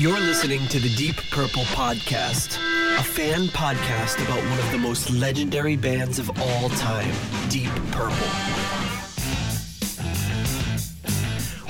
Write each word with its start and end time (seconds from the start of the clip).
You're 0.00 0.18
listening 0.18 0.66
to 0.68 0.80
the 0.80 0.88
Deep 0.96 1.16
Purple 1.30 1.64
Podcast, 1.64 2.56
a 2.98 3.02
fan 3.02 3.48
podcast 3.48 4.16
about 4.24 4.42
one 4.48 4.58
of 4.58 4.72
the 4.72 4.78
most 4.78 5.10
legendary 5.10 5.76
bands 5.76 6.18
of 6.18 6.30
all 6.40 6.70
time, 6.70 7.14
Deep 7.50 7.68
Purple. 7.90 8.26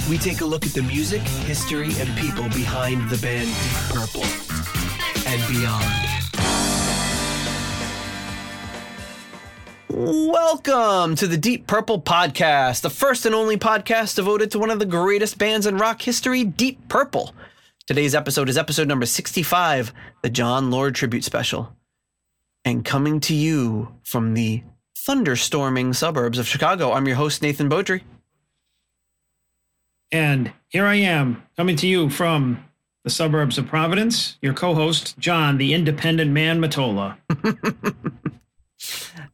We 0.08 0.16
take 0.16 0.43
a 0.43 0.45
look 0.45 0.64
at 0.64 0.72
the 0.74 0.82
music, 0.82 1.22
history, 1.22 1.90
and 1.98 2.16
people 2.18 2.45
behind 2.50 3.11
the 3.11 3.18
band 3.18 3.48
Deep 3.48 3.98
Purple 3.98 4.22
and 5.26 5.52
beyond. 5.52 6.06
Welcome 9.88 11.16
to 11.16 11.26
the 11.26 11.36
Deep 11.36 11.66
Purple 11.66 12.00
Podcast, 12.00 12.82
the 12.82 12.90
first 12.90 13.26
and 13.26 13.34
only 13.34 13.56
podcast 13.56 14.14
devoted 14.14 14.52
to 14.52 14.60
one 14.60 14.70
of 14.70 14.78
the 14.78 14.87
greatest 14.87 15.37
bands 15.37 15.66
in 15.66 15.78
rock 15.78 16.01
history, 16.02 16.45
Deep 16.45 16.87
Purple. 16.88 17.34
Today's 17.90 18.14
episode 18.14 18.48
is 18.48 18.56
episode 18.56 18.86
number 18.86 19.04
65, 19.04 19.92
the 20.22 20.30
Jon 20.30 20.70
Lord 20.70 20.94
Tribute 20.94 21.24
Special. 21.24 21.74
And 22.64 22.84
coming 22.84 23.18
to 23.18 23.34
you 23.34 23.96
from 24.04 24.34
the 24.34 24.62
thunderstorming 24.94 25.96
suburbs 25.96 26.38
of 26.38 26.46
Chicago, 26.46 26.92
I'm 26.92 27.08
your 27.08 27.16
host, 27.16 27.42
Nathan 27.42 27.68
Beaudry. 27.68 28.02
And 30.12 30.52
here 30.68 30.84
I 30.84 30.94
am 30.94 31.42
coming 31.56 31.74
to 31.74 31.88
you 31.88 32.10
from 32.10 32.64
the 33.02 33.10
suburbs 33.10 33.58
of 33.58 33.66
Providence, 33.66 34.38
your 34.41 34.54
co 34.54 34.72
host, 34.72 35.18
John, 35.18 35.58
the 35.58 35.74
independent 35.74 36.30
man 36.30 36.60
Matola. 36.60 37.16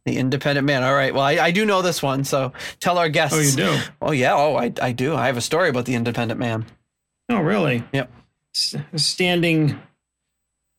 The 0.05 0.17
independent 0.17 0.65
man. 0.65 0.83
All 0.83 0.95
right. 0.95 1.13
Well, 1.13 1.23
I, 1.23 1.33
I 1.33 1.51
do 1.51 1.65
know 1.65 1.81
this 1.81 2.01
one, 2.01 2.23
so 2.23 2.53
tell 2.79 2.97
our 2.97 3.09
guests. 3.09 3.37
Oh, 3.37 3.41
you 3.41 3.51
do? 3.51 3.81
Oh, 4.01 4.11
yeah. 4.11 4.33
Oh, 4.35 4.55
I, 4.55 4.71
I 4.81 4.93
do. 4.93 5.13
I 5.13 5.27
have 5.27 5.35
a 5.35 5.41
story 5.41 5.67
about 5.67 5.83
the 5.83 5.95
independent 5.95 6.39
man. 6.39 6.65
Oh, 7.29 7.41
really? 7.41 7.83
Yep. 7.91 8.09
Standing 8.95 9.79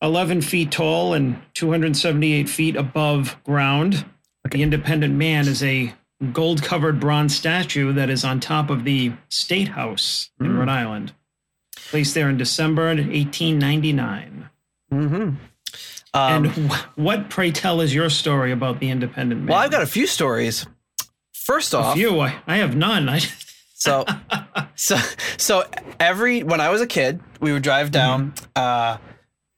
11 0.03 0.43
feet 0.43 0.71
tall 0.73 1.15
and 1.15 1.41
278 1.55 2.49
feet 2.49 2.77
above 2.77 3.37
ground, 3.45 4.05
the 4.51 4.63
independent 4.63 5.15
man 5.15 5.47
is 5.47 5.63
a 5.63 5.93
gold 6.33 6.63
covered 6.63 6.99
bronze 6.99 7.37
statue 7.37 7.93
that 7.93 8.11
is 8.11 8.25
on 8.25 8.41
top 8.41 8.71
of 8.71 8.85
the 8.85 9.13
State 9.29 9.69
House 9.69 10.31
in 10.41 10.47
Mm. 10.47 10.59
Rhode 10.59 10.69
Island, 10.69 11.13
placed 11.91 12.15
there 12.15 12.29
in 12.29 12.37
December 12.37 12.87
1899. 12.87 14.49
Mm-hmm. 14.93 15.35
and 16.15 16.47
Um, 16.47 16.69
wh- 16.69 16.99
what, 16.99 17.29
pray 17.31 17.53
tell, 17.53 17.81
is 17.81 17.95
your 17.95 18.11
story 18.11 18.51
about 18.51 18.81
the 18.81 18.91
independent 18.91 19.43
man? 19.43 19.49
well, 19.49 19.59
I've 19.59 19.71
got 19.71 19.83
a 19.83 19.87
few 19.87 20.07
stories. 20.07 20.67
First 21.35 21.75
off, 21.75 21.95
a 21.95 21.97
few. 21.99 22.19
I, 22.21 22.37
I 22.47 22.57
have 22.57 22.75
none. 22.75 23.09
I, 23.09 23.21
So, 23.79 24.05
so, 24.75 24.97
so 25.37 25.65
every 25.99 26.43
when 26.43 26.61
I 26.61 26.69
was 26.69 26.81
a 26.81 26.87
kid, 26.87 27.21
we 27.41 27.53
would 27.53 27.63
drive 27.63 27.91
down. 27.91 28.35
Uh, 28.55 28.99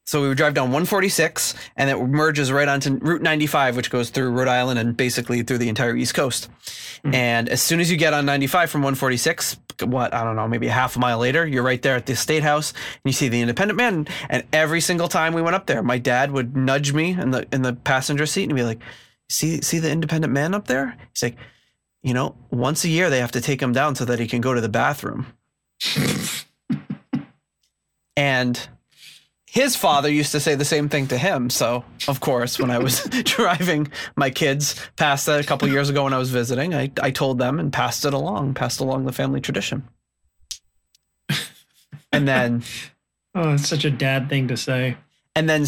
so 0.07 0.21
we 0.21 0.29
would 0.29 0.37
drive 0.37 0.55
down 0.55 0.65
146, 0.65 1.55
and 1.77 1.89
it 1.89 1.97
merges 1.97 2.51
right 2.51 2.67
onto 2.67 2.97
Route 2.97 3.23
95, 3.23 3.77
which 3.77 3.91
goes 3.91 4.11
through 4.11 4.33
Rhode 4.33 4.49
Island 4.49 4.81
and 4.81 4.97
basically 4.97 5.43
through 5.43 5.59
the 5.59 5.69
entire 5.69 5.95
East 5.95 6.15
Coast. 6.15 6.51
And 7.05 7.49
as 7.49 7.63
soon 7.63 7.79
as 7.79 7.91
you 7.91 7.97
get 7.97 8.13
on 8.13 8.27
95 8.27 8.71
from 8.71 8.81
146, 8.81 9.57
what 9.85 10.13
I 10.13 10.25
don't 10.25 10.35
know, 10.37 10.49
maybe 10.49 10.67
a 10.67 10.73
half 10.73 10.97
a 10.97 10.99
mile 10.99 11.19
later, 11.19 11.47
you're 11.47 11.63
right 11.63 11.81
there 11.81 11.95
at 11.95 12.07
the 12.07 12.17
State 12.17 12.43
House, 12.43 12.73
and 12.73 13.01
you 13.05 13.13
see 13.13 13.29
the 13.29 13.41
Independent 13.41 13.77
Man. 13.77 14.09
And 14.29 14.45
every 14.53 14.81
single 14.81 15.07
time 15.07 15.33
we 15.33 15.43
went 15.43 15.55
up 15.55 15.67
there, 15.67 15.83
my 15.83 15.99
dad 15.99 16.33
would 16.33 16.57
nudge 16.57 16.93
me 16.93 17.13
in 17.13 17.31
the 17.31 17.47
in 17.53 17.63
the 17.63 17.73
passenger 17.73 18.27
seat 18.27 18.45
and 18.45 18.57
be 18.57 18.65
like, 18.65 18.81
"See, 19.31 19.63
see 19.63 19.79
the 19.79 19.91
Independent 19.91 20.33
Man 20.33 20.55
up 20.55 20.67
there?" 20.67 20.97
He's 21.15 21.23
like 21.23 21.37
you 22.03 22.15
know, 22.15 22.37
once 22.51 22.85
a 22.85 22.89
year 22.89 23.11
they 23.11 23.21
have 23.21 23.33
to 23.33 23.41
take 23.41 23.61
him 23.61 23.73
down 23.73 23.95
so 23.95 24.05
that 24.05 24.19
he 24.19 24.27
can 24.27 24.41
go 24.41 24.55
to 24.55 24.61
the 24.61 24.69
bathroom. 24.69 25.27
and 28.17 28.69
his 29.47 29.75
father 29.75 30.09
used 30.09 30.31
to 30.31 30.39
say 30.39 30.55
the 30.55 30.65
same 30.65 30.89
thing 30.89 31.09
to 31.09 31.19
him. 31.19 31.51
So, 31.51 31.85
of 32.07 32.21
course, 32.21 32.61
when 32.61 32.71
I 32.71 32.79
was 32.79 33.03
driving 33.25 33.91
my 34.17 34.31
kids 34.31 34.81
past 34.97 35.27
that 35.27 35.41
a 35.41 35.45
couple 35.45 35.69
years 35.69 35.91
ago 35.91 36.05
when 36.05 36.13
I 36.13 36.19
was 36.19 36.31
visiting, 36.31 36.73
I, 36.75 36.93
I 37.03 37.11
told 37.11 37.39
them 37.39 37.59
and 37.59 37.73
passed 37.73 38.05
it 38.05 38.15
along, 38.15 38.55
passed 38.55 38.79
along 38.79 39.07
the 39.07 39.13
family 39.13 39.41
tradition. 39.41 39.89
And 42.13 42.27
then 42.27 42.63
oh, 43.35 43.55
it's 43.55 43.69
such 43.69 43.85
a 43.85 43.91
dad 43.91 44.29
thing 44.29 44.49
to 44.49 44.57
say. 44.57 44.97
and 45.37 45.49
then 45.49 45.63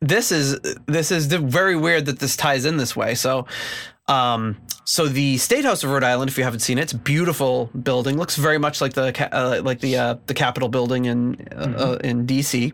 this 0.00 0.30
is 0.30 0.58
this 0.86 1.10
is 1.10 1.26
very 1.26 1.74
weird 1.74 2.06
that 2.06 2.20
this 2.20 2.36
ties 2.36 2.64
in 2.64 2.76
this 2.76 2.94
way. 2.94 3.14
So, 3.14 3.46
um, 4.08 4.56
so 4.84 5.06
the 5.06 5.36
State 5.36 5.66
House 5.66 5.84
of 5.84 5.90
Rhode 5.90 6.02
Island, 6.02 6.30
if 6.30 6.38
you 6.38 6.44
haven't 6.44 6.60
seen 6.60 6.78
it, 6.78 6.82
it's 6.82 6.92
a 6.94 6.98
beautiful 6.98 7.66
building. 7.66 8.16
Looks 8.16 8.36
very 8.36 8.58
much 8.58 8.80
like 8.80 8.94
the 8.94 9.12
uh, 9.32 9.60
like 9.62 9.80
the 9.80 9.98
uh, 9.98 10.16
the 10.26 10.34
Capitol 10.34 10.70
building 10.70 11.04
in 11.04 11.46
uh, 11.52 11.74
uh, 11.76 11.98
in 12.02 12.26
DC, 12.26 12.72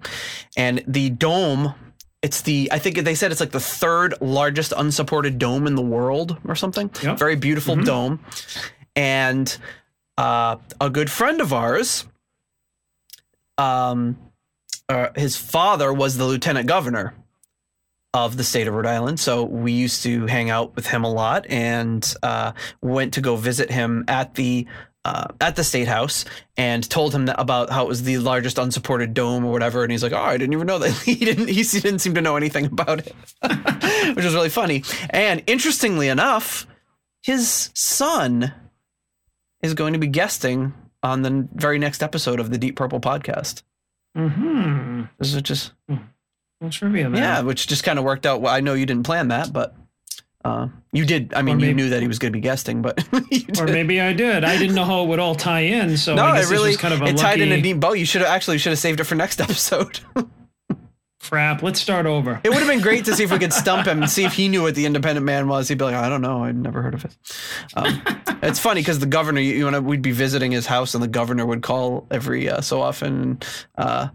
and 0.56 0.82
the 0.86 1.10
dome. 1.10 1.74
It's 2.22 2.42
the 2.42 2.68
I 2.72 2.78
think 2.78 2.98
they 2.98 3.16
said 3.16 3.32
it's 3.32 3.40
like 3.40 3.50
the 3.50 3.60
third 3.60 4.14
largest 4.20 4.72
unsupported 4.76 5.38
dome 5.38 5.66
in 5.66 5.74
the 5.74 5.82
world 5.82 6.38
or 6.46 6.54
something. 6.54 6.88
Yep. 7.02 7.18
Very 7.18 7.36
beautiful 7.36 7.76
dome, 7.76 8.24
and 8.94 9.54
uh, 10.16 10.56
a 10.80 10.90
good 10.90 11.10
friend 11.10 11.40
of 11.40 11.52
ours. 11.52 12.06
Um, 13.58 14.18
uh, 14.88 15.08
his 15.16 15.36
father 15.36 15.92
was 15.92 16.16
the 16.16 16.24
lieutenant 16.24 16.66
governor 16.66 17.14
of 18.14 18.36
the 18.36 18.44
state 18.44 18.68
of 18.68 18.74
Rhode 18.74 18.86
Island. 18.86 19.18
So 19.18 19.42
we 19.42 19.72
used 19.72 20.04
to 20.04 20.26
hang 20.26 20.48
out 20.48 20.74
with 20.76 20.86
him 20.86 21.02
a 21.02 21.12
lot 21.12 21.46
and 21.50 22.14
uh, 22.22 22.52
went 22.80 23.14
to 23.14 23.20
go 23.20 23.34
visit 23.34 23.70
him 23.70 24.04
at 24.08 24.36
the 24.36 24.66
uh, 25.04 25.26
at 25.38 25.56
the 25.56 25.64
state 25.64 25.86
house 25.86 26.24
and 26.56 26.88
told 26.88 27.14
him 27.14 27.26
that 27.26 27.38
about 27.38 27.68
how 27.68 27.84
it 27.84 27.88
was 27.88 28.04
the 28.04 28.16
largest 28.18 28.56
unsupported 28.56 29.12
dome 29.12 29.44
or 29.44 29.52
whatever. 29.52 29.82
And 29.82 29.92
he's 29.92 30.02
like, 30.02 30.12
"Oh, 30.12 30.22
I 30.22 30.38
didn't 30.38 30.54
even 30.54 30.66
know 30.66 30.78
that." 30.78 30.92
he 31.04 31.16
didn't. 31.16 31.48
He 31.48 31.62
didn't 31.62 31.98
seem 31.98 32.14
to 32.14 32.22
know 32.22 32.36
anything 32.36 32.66
about 32.66 33.00
it, 33.00 33.14
which 34.14 34.24
was 34.24 34.32
really 34.32 34.48
funny. 34.48 34.84
And 35.10 35.42
interestingly 35.46 36.08
enough, 36.08 36.66
his 37.20 37.70
son 37.74 38.54
is 39.60 39.74
going 39.74 39.92
to 39.92 39.98
be 39.98 40.06
guesting 40.06 40.72
on 41.02 41.20
the 41.20 41.48
very 41.52 41.78
next 41.78 42.02
episode 42.02 42.40
of 42.40 42.50
the 42.50 42.58
Deep 42.58 42.76
Purple 42.76 43.00
podcast. 43.00 43.62
Hmm. 44.16 45.02
This 45.18 45.34
is 45.34 45.42
just 45.42 45.72
Well, 46.64 46.70
trivia 46.72 47.08
there. 47.10 47.20
yeah, 47.20 47.40
which 47.42 47.66
just 47.66 47.84
kind 47.84 47.98
of 47.98 48.04
worked 48.04 48.24
out. 48.26 48.40
Well, 48.40 48.52
I 48.54 48.60
know 48.60 48.74
you 48.74 48.86
didn't 48.86 49.04
plan 49.04 49.28
that, 49.28 49.52
but 49.52 49.76
uh, 50.44 50.68
you 50.92 51.04
did. 51.04 51.32
I 51.34 51.42
mean, 51.42 51.60
you 51.60 51.74
knew 51.74 51.90
that 51.90 52.00
he 52.02 52.08
was 52.08 52.18
going 52.18 52.32
to 52.32 52.36
be 52.36 52.40
guesting, 52.40 52.80
but 52.82 53.06
Or 53.60 53.66
maybe 53.66 54.00
I 54.00 54.12
did. 54.12 54.44
I 54.44 54.56
didn't 54.58 54.74
know 54.74 54.84
how 54.84 55.04
it 55.04 55.08
would 55.08 55.18
all 55.18 55.34
tie 55.34 55.60
in. 55.60 55.96
So 55.96 56.14
no, 56.14 56.24
I 56.24 56.40
it 56.40 56.48
really 56.50 56.74
kind 56.76 56.94
of 56.94 57.02
it 57.02 57.16
tied 57.16 57.40
in 57.40 57.52
a 57.52 57.60
neat 57.60 57.74
bow. 57.74 57.92
You 57.92 58.04
should 58.06 58.22
have 58.22 58.30
actually 58.30 58.58
should 58.58 58.70
have 58.70 58.78
saved 58.78 59.00
it 59.00 59.04
for 59.04 59.14
next 59.14 59.40
episode. 59.42 60.00
crap. 61.20 61.62
Let's 61.62 61.80
start 61.80 62.04
over. 62.06 62.40
it 62.44 62.50
would 62.50 62.58
have 62.58 62.68
been 62.68 62.82
great 62.82 63.06
to 63.06 63.14
see 63.14 63.24
if 63.24 63.32
we 63.32 63.38
could 63.38 63.52
stump 63.52 63.86
him 63.86 64.02
and 64.02 64.10
see 64.10 64.24
if 64.24 64.34
he 64.34 64.48
knew 64.48 64.62
what 64.62 64.74
the 64.74 64.84
independent 64.84 65.24
man 65.24 65.48
was. 65.48 65.68
He'd 65.68 65.78
be 65.78 65.84
like, 65.84 65.94
I 65.94 66.08
don't 66.10 66.20
know, 66.20 66.44
I'd 66.44 66.56
never 66.56 66.82
heard 66.82 66.92
of 66.94 67.04
it. 67.06 67.16
Um, 67.74 68.02
it's 68.42 68.58
funny 68.58 68.82
because 68.82 68.98
the 68.98 69.06
governor, 69.06 69.40
you, 69.40 69.54
you 69.54 69.70
know, 69.70 69.80
we'd 69.80 70.02
be 70.02 70.12
visiting 70.12 70.52
his 70.52 70.66
house, 70.66 70.94
and 70.94 71.02
the 71.02 71.08
governor 71.08 71.46
would 71.46 71.62
call 71.62 72.06
every 72.10 72.48
uh, 72.50 72.60
so 72.60 72.82
often. 72.82 73.40
Uh, 73.76 74.08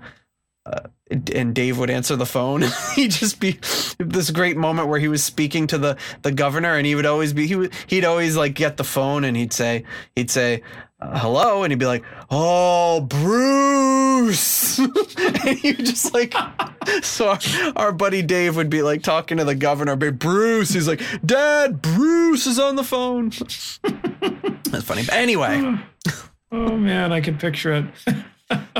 uh, 0.67 0.81
and 1.09 1.55
Dave 1.55 1.77
would 1.77 1.89
answer 1.89 2.15
the 2.15 2.25
phone. 2.25 2.63
he'd 2.95 3.11
just 3.11 3.39
be 3.39 3.59
this 3.97 4.31
great 4.31 4.57
moment 4.57 4.87
where 4.87 4.99
he 4.99 5.07
was 5.07 5.23
speaking 5.23 5.67
to 5.67 5.77
the 5.77 5.97
the 6.21 6.31
governor, 6.31 6.75
and 6.75 6.85
he 6.85 6.95
would 6.95 7.05
always 7.05 7.33
be 7.33 7.47
he 7.47 7.55
would 7.55 7.73
he'd 7.87 8.05
always 8.05 8.37
like 8.37 8.53
get 8.53 8.77
the 8.77 8.83
phone, 8.83 9.23
and 9.23 9.35
he'd 9.35 9.53
say 9.53 9.83
he'd 10.15 10.31
say 10.31 10.61
uh, 11.01 11.19
hello, 11.19 11.63
and 11.63 11.71
he'd 11.71 11.79
be 11.79 11.85
like, 11.85 12.03
"Oh, 12.29 13.01
Bruce," 13.01 14.77
and 14.79 15.63
would 15.63 15.85
just 15.85 16.13
like 16.13 16.33
so 17.01 17.29
our, 17.29 17.39
our 17.75 17.91
buddy 17.91 18.21
Dave 18.21 18.55
would 18.55 18.69
be 18.69 18.81
like 18.81 19.01
talking 19.01 19.37
to 19.37 19.45
the 19.45 19.55
governor, 19.55 19.95
but 19.95 20.19
Bruce, 20.19 20.71
he's 20.71 20.87
like, 20.87 21.01
"Dad, 21.25 21.81
Bruce 21.81 22.45
is 22.47 22.59
on 22.59 22.75
the 22.75 22.83
phone." 22.83 23.29
That's 23.29 24.83
funny. 24.83 25.03
But 25.03 25.13
anyway. 25.13 25.77
Oh 26.51 26.75
man, 26.75 27.13
I 27.13 27.21
can 27.21 27.37
picture 27.37 27.73
it. 27.73 27.85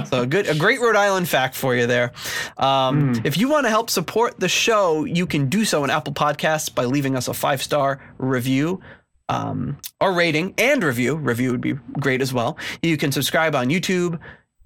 So 0.06 0.26
good, 0.26 0.48
a 0.48 0.56
great 0.56 0.80
Rhode 0.82 0.96
Island 0.96 1.30
fact 1.30 1.56
for 1.56 1.76
you 1.76 1.86
there. 1.86 2.12
Um, 2.58 3.22
If 3.24 3.38
you 3.38 3.50
want 3.50 3.66
to 3.66 3.70
help 3.70 3.90
support 3.90 4.40
the 4.40 4.50
show, 4.50 5.06
you 5.06 5.28
can 5.28 5.50
do 5.50 5.66
so 5.66 5.84
in 5.84 5.90
Apple 5.90 6.14
Podcasts 6.14 6.74
by 6.74 6.86
leaving 6.86 7.16
us 7.16 7.28
a 7.28 7.34
five 7.34 7.62
star 7.62 8.02
review. 8.18 8.82
Um, 9.28 9.78
or 10.02 10.14
rating 10.14 10.56
and 10.58 10.84
review. 10.84 11.16
Review 11.16 11.52
would 11.52 11.62
be 11.62 11.74
great 12.00 12.20
as 12.20 12.34
well. 12.34 12.58
You 12.82 12.98
can 12.98 13.12
subscribe 13.12 13.54
on 13.54 13.68
YouTube, 13.70 14.20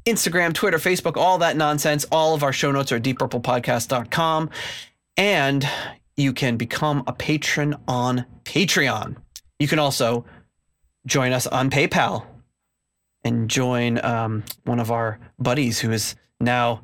Instagram, 0.06 0.54
Twitter, 0.54 0.78
Facebook, 0.78 1.18
all 1.18 1.38
that 1.40 1.58
nonsense. 1.58 2.06
All 2.14 2.34
of 2.34 2.44
our 2.44 2.54
show 2.54 2.72
notes 2.72 2.90
are 2.94 3.00
deeppurplepodcast.com. 3.00 4.50
And 5.18 5.68
you 6.16 6.32
can 6.32 6.56
become 6.56 7.04
a 7.08 7.12
patron 7.12 7.76
on 7.90 8.26
Patreon. 8.46 9.18
You 9.60 9.68
can 9.68 9.80
also 9.80 10.24
join 11.06 11.34
us 11.34 11.46
on 11.46 11.70
PayPal 11.70 12.26
and 13.24 13.50
join 13.50 14.04
um, 14.04 14.44
one 14.66 14.80
of 14.80 14.92
our 14.92 15.20
buddies 15.40 15.80
who 15.80 15.92
is 15.92 16.16
now 16.40 16.82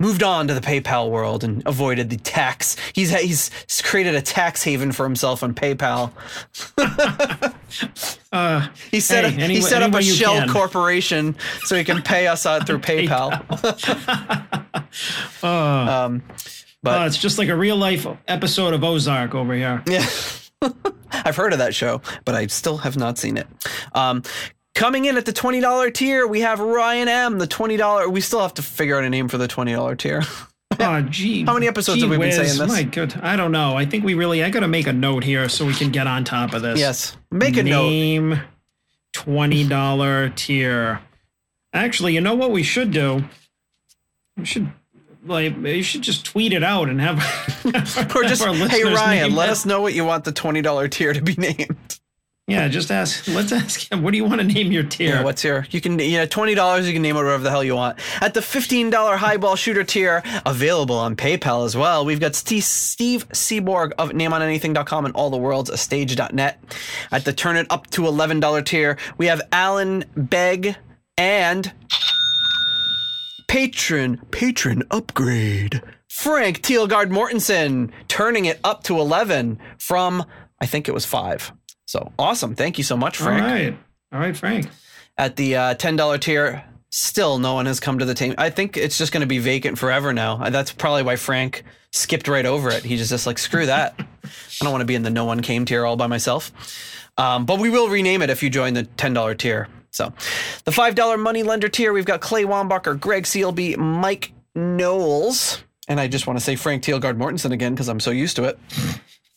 moved 0.00 0.22
on 0.24 0.48
to 0.48 0.54
the 0.54 0.60
PayPal 0.60 1.10
world 1.10 1.44
and 1.44 1.62
avoided 1.64 2.10
the 2.10 2.16
tax. 2.16 2.76
He's 2.92 3.10
he's 3.16 3.50
created 3.82 4.14
a 4.16 4.22
tax 4.22 4.62
haven 4.64 4.90
for 4.92 5.04
himself 5.04 5.42
on 5.42 5.54
PayPal. 5.54 6.12
Uh, 8.32 8.66
He 8.90 9.00
set 9.00 9.24
Hey, 9.24 9.34
up, 9.34 9.38
any- 9.40 9.54
he 9.56 9.60
set 9.60 9.82
up 9.82 9.94
a 9.94 10.02
shell 10.02 10.38
can. 10.38 10.48
corporation 10.48 11.36
so 11.64 11.76
he 11.76 11.84
can 11.84 12.00
pay 12.02 12.26
us 12.26 12.46
out 12.46 12.66
through 12.66 12.78
PayPal. 12.80 13.30
Uh, 15.42 15.46
Um, 15.46 16.22
but 16.82 17.00
uh, 17.02 17.04
it's 17.06 17.16
just 17.18 17.38
like 17.38 17.48
a 17.48 17.56
real 17.56 17.76
life 17.76 18.06
episode 18.28 18.74
of 18.74 18.82
Ozark 18.84 19.34
over 19.34 19.54
here. 19.54 19.82
Yeah. 19.86 20.06
I've 21.12 21.36
heard 21.36 21.52
of 21.52 21.58
that 21.60 21.74
show, 21.74 22.00
but 22.24 22.34
I 22.34 22.46
still 22.48 22.78
have 22.78 22.96
not 22.96 23.18
seen 23.18 23.36
it. 23.36 23.46
Um, 23.94 24.22
coming 24.74 25.04
in 25.04 25.16
at 25.16 25.26
the 25.26 25.32
$20 25.32 25.94
tier, 25.94 26.26
we 26.26 26.40
have 26.40 26.60
Ryan 26.60 27.08
M, 27.08 27.38
the 27.38 27.46
$20. 27.46 28.10
We 28.10 28.20
still 28.20 28.40
have 28.40 28.54
to 28.54 28.62
figure 28.62 28.96
out 28.98 29.04
a 29.04 29.10
name 29.10 29.28
for 29.28 29.38
the 29.38 29.48
$20 29.48 29.98
tier. 29.98 30.22
Oh, 30.80 31.02
gee. 31.02 31.44
How 31.46 31.52
many 31.52 31.68
episodes 31.68 31.96
gee 31.96 32.02
have 32.02 32.10
we 32.10 32.16
been 32.16 32.28
whiz. 32.28 32.34
saying 32.36 32.48
this? 32.48 32.60
Oh 32.60 32.66
my 32.66 32.82
good. 32.82 33.14
I 33.22 33.36
don't 33.36 33.52
know. 33.52 33.76
I 33.76 33.84
think 33.84 34.04
we 34.04 34.14
really. 34.14 34.42
I 34.42 34.48
got 34.48 34.60
to 34.60 34.68
make 34.68 34.86
a 34.86 34.92
note 34.92 35.22
here 35.22 35.46
so 35.50 35.66
we 35.66 35.74
can 35.74 35.90
get 35.90 36.06
on 36.06 36.24
top 36.24 36.54
of 36.54 36.62
this. 36.62 36.78
yes. 36.80 37.14
Make 37.30 37.58
a 37.58 37.62
note. 37.62 37.90
Name 37.90 38.40
twenty 39.12 39.68
dollar 39.68 40.30
tier. 40.30 41.00
Actually, 41.74 42.14
you 42.14 42.22
know 42.22 42.34
what 42.34 42.52
we 42.52 42.62
should 42.62 42.90
do? 42.90 43.22
We 44.38 44.46
should 44.46 44.72
like 45.26 45.56
you 45.58 45.82
should 45.82 46.02
just 46.02 46.24
tweet 46.24 46.54
it 46.54 46.64
out 46.64 46.88
and 46.88 47.02
have 47.02 47.18
Or 48.16 48.22
just, 48.24 48.42
hey, 48.42 48.82
Ryan, 48.82 49.34
let 49.34 49.50
it. 49.50 49.52
us 49.52 49.66
know 49.66 49.82
what 49.82 49.92
you 49.92 50.06
want 50.06 50.24
the 50.24 50.32
$20 50.32 50.90
tier 50.90 51.12
to 51.12 51.20
be 51.20 51.34
named. 51.34 52.00
Yeah, 52.52 52.68
just 52.68 52.90
ask. 52.90 53.26
Let's 53.28 53.52
ask 53.52 53.90
him. 53.90 54.02
What 54.02 54.12
do 54.12 54.16
you 54.16 54.24
want 54.24 54.40
to 54.40 54.46
name 54.46 54.72
your 54.72 54.82
tier? 54.82 55.16
Yeah, 55.16 55.22
what's 55.22 55.42
your? 55.44 55.66
You 55.70 55.80
can, 55.80 55.98
yeah, 55.98 56.26
twenty 56.26 56.54
dollars. 56.54 56.86
You 56.86 56.92
can 56.92 57.02
name 57.02 57.16
it 57.16 57.22
whatever 57.22 57.42
the 57.42 57.50
hell 57.50 57.64
you 57.64 57.74
want. 57.74 57.98
At 58.20 58.34
the 58.34 58.42
fifteen 58.42 58.90
dollar 58.90 59.16
highball 59.16 59.56
shooter 59.56 59.84
tier, 59.84 60.22
available 60.46 60.96
on 60.96 61.16
PayPal 61.16 61.64
as 61.64 61.76
well. 61.76 62.04
We've 62.04 62.20
got 62.20 62.34
Steve, 62.34 62.64
Steve 62.64 63.28
Seaborg 63.30 63.92
of 63.98 64.10
NameOnAnything.com 64.10 65.04
and 65.06 65.14
All 65.14 65.30
the 65.30 65.36
Worlds, 65.36 65.70
a 65.70 65.76
stage.net. 65.76 66.62
At 67.10 67.24
the 67.24 67.32
turn 67.32 67.56
it 67.56 67.66
up 67.70 67.88
to 67.90 68.06
eleven 68.06 68.40
dollar 68.40 68.62
tier, 68.62 68.98
we 69.18 69.26
have 69.26 69.40
Alan 69.52 70.04
Begg 70.16 70.76
and 71.18 71.72
patron 73.48 74.18
patron 74.30 74.82
upgrade 74.90 75.82
Frank 76.08 76.60
Theilgaard 76.62 77.10
Mortensen, 77.10 77.90
turning 78.08 78.44
it 78.44 78.60
up 78.64 78.82
to 78.84 78.98
eleven 78.98 79.58
from 79.78 80.24
I 80.60 80.66
think 80.66 80.88
it 80.88 80.92
was 80.92 81.04
five. 81.04 81.52
So 81.92 82.10
awesome! 82.18 82.54
Thank 82.54 82.78
you 82.78 82.84
so 82.84 82.96
much, 82.96 83.18
Frank. 83.18 83.42
right. 83.42 83.78
All 84.14 84.18
right, 84.18 84.34
Frank. 84.34 84.66
at 85.18 85.36
the 85.36 85.56
uh, 85.56 85.74
$10 85.74 86.20
tier 86.22 86.64
still 86.88 87.38
no 87.38 87.52
one 87.52 87.66
has 87.66 87.80
come 87.80 87.98
to 87.98 88.04
the 88.04 88.12
team 88.12 88.34
i 88.36 88.50
think 88.50 88.76
it's 88.76 88.98
just 88.98 89.12
going 89.12 89.22
to 89.22 89.26
be 89.26 89.38
vacant 89.38 89.78
forever 89.78 90.12
now. 90.12 90.36
Uh, 90.42 90.50
that's 90.50 90.72
probably 90.72 91.02
why 91.02 91.16
frank 91.16 91.64
skipped 91.90 92.28
right 92.28 92.46
over 92.46 92.70
it. 92.70 92.82
He's 92.82 93.06
just 93.08 93.26
like 93.26 93.38
screw 93.38 93.66
that. 93.66 93.94
I 93.98 94.64
don't 94.64 94.72
want 94.72 94.80
to 94.80 94.86
be 94.86 94.94
in 94.94 95.02
the 95.02 95.10
no 95.10 95.26
one 95.26 95.40
came 95.42 95.66
tier 95.66 95.84
all 95.84 95.96
by 95.96 96.06
myself. 96.06 96.50
Um, 97.18 97.44
but 97.44 97.58
we 97.60 97.68
will 97.68 97.88
rename 97.88 98.22
it 98.22 98.30
if 98.30 98.42
you 98.42 98.48
join 98.48 98.72
the 98.72 98.84
$10 98.84 99.36
tier. 99.38 99.68
So 99.90 100.12
the 100.64 100.70
$5 100.70 101.18
money 101.18 101.42
lender 101.42 101.68
tier 101.68 101.92
we've 101.92 102.06
got 102.06 102.22
clay 102.22 102.44
wombacher 102.44 102.98
greg 102.98 103.24
sealby 103.24 103.76
mike 103.76 104.32
knowles 104.54 105.62
and 105.88 105.98
i 106.00 106.08
just 106.08 106.26
want 106.26 106.38
to 106.38 106.44
say 106.44 106.56
frank 106.56 106.82
theilgaard 106.82 107.16
mortensen 107.18 107.52
again 107.52 107.74
because 107.74 107.88
i'm 107.88 108.00
so 108.00 108.10
used 108.10 108.36
to 108.36 108.44
it 108.44 108.58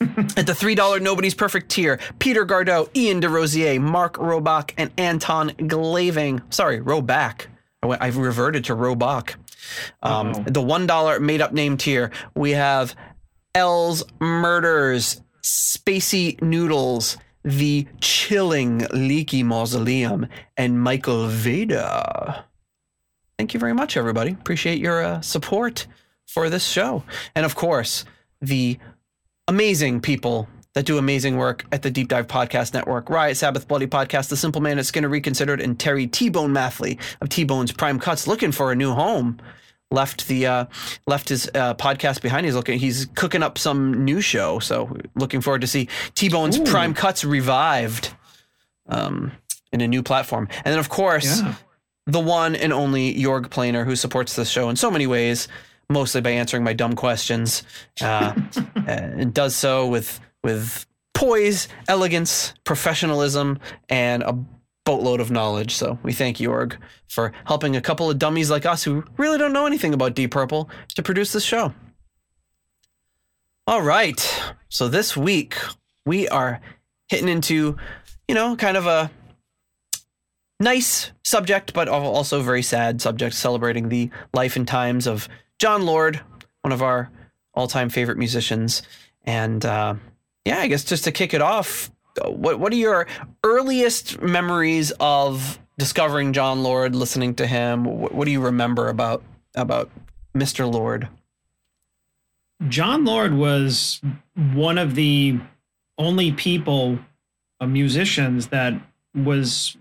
at 0.01 0.45
the 0.45 0.53
$3 0.53 1.01
Nobody's 1.01 1.33
Perfect 1.33 1.69
tier, 1.69 1.99
Peter 2.19 2.45
Gardow, 2.45 2.89
Ian 2.95 3.21
Desrosiers, 3.21 3.79
Mark 3.79 4.15
Robach, 4.15 4.73
and 4.77 4.91
Anton 4.97 5.49
Glaving. 5.49 6.41
Sorry, 6.49 6.79
Robach. 6.79 7.45
I 7.81 7.87
went, 7.87 8.01
I've 8.01 8.17
reverted 8.17 8.65
to 8.65 8.75
Robach. 8.75 9.35
Um, 10.03 10.33
the 10.33 10.61
$1 10.61 11.21
made 11.21 11.41
up 11.41 11.53
name 11.53 11.77
tier, 11.77 12.11
we 12.35 12.51
have 12.51 12.95
Ells 13.53 14.03
Murders, 14.19 15.21
Spacey 15.41 16.41
Noodles, 16.41 17.17
The 17.43 17.87
Chilling 18.01 18.85
Leaky 18.91 19.43
Mausoleum, 19.43 20.27
and 20.57 20.79
Michael 20.79 21.27
Vader. 21.27 22.43
Thank 23.37 23.53
you 23.53 23.59
very 23.59 23.73
much, 23.73 23.97
everybody. 23.97 24.31
Appreciate 24.31 24.79
your 24.79 25.03
uh, 25.03 25.21
support 25.21 25.87
for 26.27 26.49
this 26.49 26.65
show. 26.65 27.03
And 27.33 27.45
of 27.45 27.55
course, 27.55 28.05
the 28.41 28.77
amazing 29.47 30.01
people 30.01 30.47
that 30.73 30.85
do 30.85 30.97
amazing 30.97 31.37
work 31.37 31.65
at 31.71 31.81
the 31.83 31.91
Deep 31.91 32.09
Dive 32.09 32.27
Podcast 32.27 32.73
Network. 32.73 33.09
Riot 33.09 33.37
Sabbath 33.37 33.67
Bloody 33.67 33.87
Podcast, 33.87 34.29
The 34.29 34.35
Simple 34.37 34.61
Man 34.61 34.77
at 34.77 34.85
Skynyrd 34.85 35.21
Reconsydyrd, 35.21 35.63
and 35.63 35.79
Terry 35.79 36.05
T-Bone 36.07 36.51
Mathley 36.51 36.99
of 37.21 37.29
T-Bone's 37.29 37.71
Prime 37.71 37.99
Cuts 37.99 38.27
looking 38.27 38.51
for 38.51 38.71
a 38.71 38.75
new 38.75 38.91
home. 38.93 39.39
Left 39.91 40.27
the 40.27 40.47
uh, 40.47 40.65
left 41.05 41.29
his 41.29 41.47
uh, 41.53 41.75
podcast 41.75 42.21
behind. 42.21 42.45
He's 42.45 42.55
looking. 42.55 42.79
He's 42.79 43.05
cooking 43.15 43.43
up 43.43 43.57
some 43.57 44.03
new 44.03 44.19
show. 44.19 44.57
So 44.59 44.97
looking 45.15 45.41
forward 45.41 45.61
to 45.61 45.67
see 45.67 45.87
T-Bone's 46.15 46.57
Ooh. 46.59 46.63
Prime 46.63 46.93
Cuts 46.95 47.23
revived 47.23 48.11
um, 48.89 49.31
in 49.71 49.81
a 49.81 49.87
new 49.87 50.01
platform. 50.01 50.49
And 50.65 50.71
then 50.73 50.79
of 50.79 50.89
course 50.89 51.39
Yeah. 51.41 51.53
the 52.07 52.19
one 52.19 52.55
and 52.55 52.73
only 52.73 53.13
Jörg 53.13 53.49
Planer, 53.51 53.85
who 53.85 53.95
supports 53.95 54.35
this 54.35 54.49
show 54.49 54.69
in 54.69 54.75
so 54.75 54.89
many 54.89 55.05
ways, 55.05 55.47
mostly 55.89 56.21
by 56.21 56.31
answering 56.31 56.63
my 56.63 56.73
dumb 56.73 56.93
questions, 56.93 57.63
uh, 58.01 58.33
and 58.87 59.33
does 59.33 59.55
so 59.55 59.87
with 59.87 60.19
with 60.43 60.85
poise, 61.13 61.67
elegance, 61.87 62.53
professionalism, 62.63 63.59
and 63.89 64.21
a 64.23 64.37
boatload 64.85 65.19
of 65.19 65.31
knowledge. 65.31 65.75
So 65.75 65.97
we 66.03 66.13
thank 66.13 66.37
Jörg 66.37 66.77
for 67.09 67.33
helping 67.45 67.75
a 67.75 67.81
couple 67.81 68.09
of 68.09 68.19
dummies 68.19 68.51
like 68.51 68.65
us 68.65 68.83
who 68.83 69.03
really 69.17 69.37
don't 69.37 69.53
know 69.53 69.65
anything 69.65 69.93
about 69.93 70.13
Deep 70.13 70.31
Purple 70.31 70.69
to 70.93 71.01
produce 71.01 71.33
this 71.33 71.43
show. 71.43 71.73
All 73.67 73.81
right. 73.81 74.53
So 74.69 74.87
this 74.87 75.17
week 75.17 75.55
we 76.05 76.27
are 76.27 76.61
hitting 77.07 77.29
into, 77.29 77.77
you 78.27 78.35
know, 78.35 78.55
kind 78.55 78.77
of 78.77 78.85
a 78.85 79.09
nice 80.59 81.11
subject, 81.23 81.73
but 81.73 81.87
also 81.89 82.41
very 82.41 82.61
sad 82.61 83.01
subject, 83.01 83.33
celebrating 83.33 83.89
the 83.89 84.11
life 84.33 84.55
and 84.55 84.67
times 84.67 85.07
of 85.07 85.27
Jon 85.59 85.85
Lord, 85.85 86.19
one 86.61 86.71
of 86.71 86.81
our 86.81 87.09
all-time 87.53 87.89
favorite 87.89 88.17
musicians. 88.17 88.81
And 89.23 89.65
uh, 89.65 89.95
yeah, 90.43 90.59
I 90.59 90.67
guess 90.67 90.83
just 90.83 91.05
to 91.05 91.11
kick 91.11 91.33
it 91.33 91.41
off, 91.41 91.91
what 92.23 92.59
what 92.59 92.71
are 92.71 92.77
your 92.77 93.07
earliest 93.43 94.21
memories 94.21 94.91
of 94.99 95.59
discovering 95.77 96.33
Jon 96.33 96.63
Lord, 96.63 96.95
listening 96.95 97.35
to 97.35 97.47
him? 97.47 97.83
What, 97.83 98.13
what 98.13 98.25
do 98.25 98.31
you 98.31 98.41
remember 98.41 98.87
about 98.87 99.23
about 99.55 99.89
Mr. 100.35 100.71
Lord? 100.71 101.07
Jon 102.67 103.03
Lord 103.03 103.33
was 103.33 104.01
one 104.53 104.77
of 104.77 104.95
the 104.95 105.39
only 105.97 106.31
people, 106.31 106.99
uh, 107.59 107.67
musicians 107.67 108.47
that 108.47 108.73
was 109.13 109.75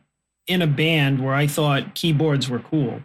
in 0.46 0.60
a 0.60 0.66
band 0.66 1.24
where 1.24 1.34
I 1.34 1.46
thought 1.46 1.94
keyboards 1.94 2.48
were 2.48 2.58
cool 2.58 3.02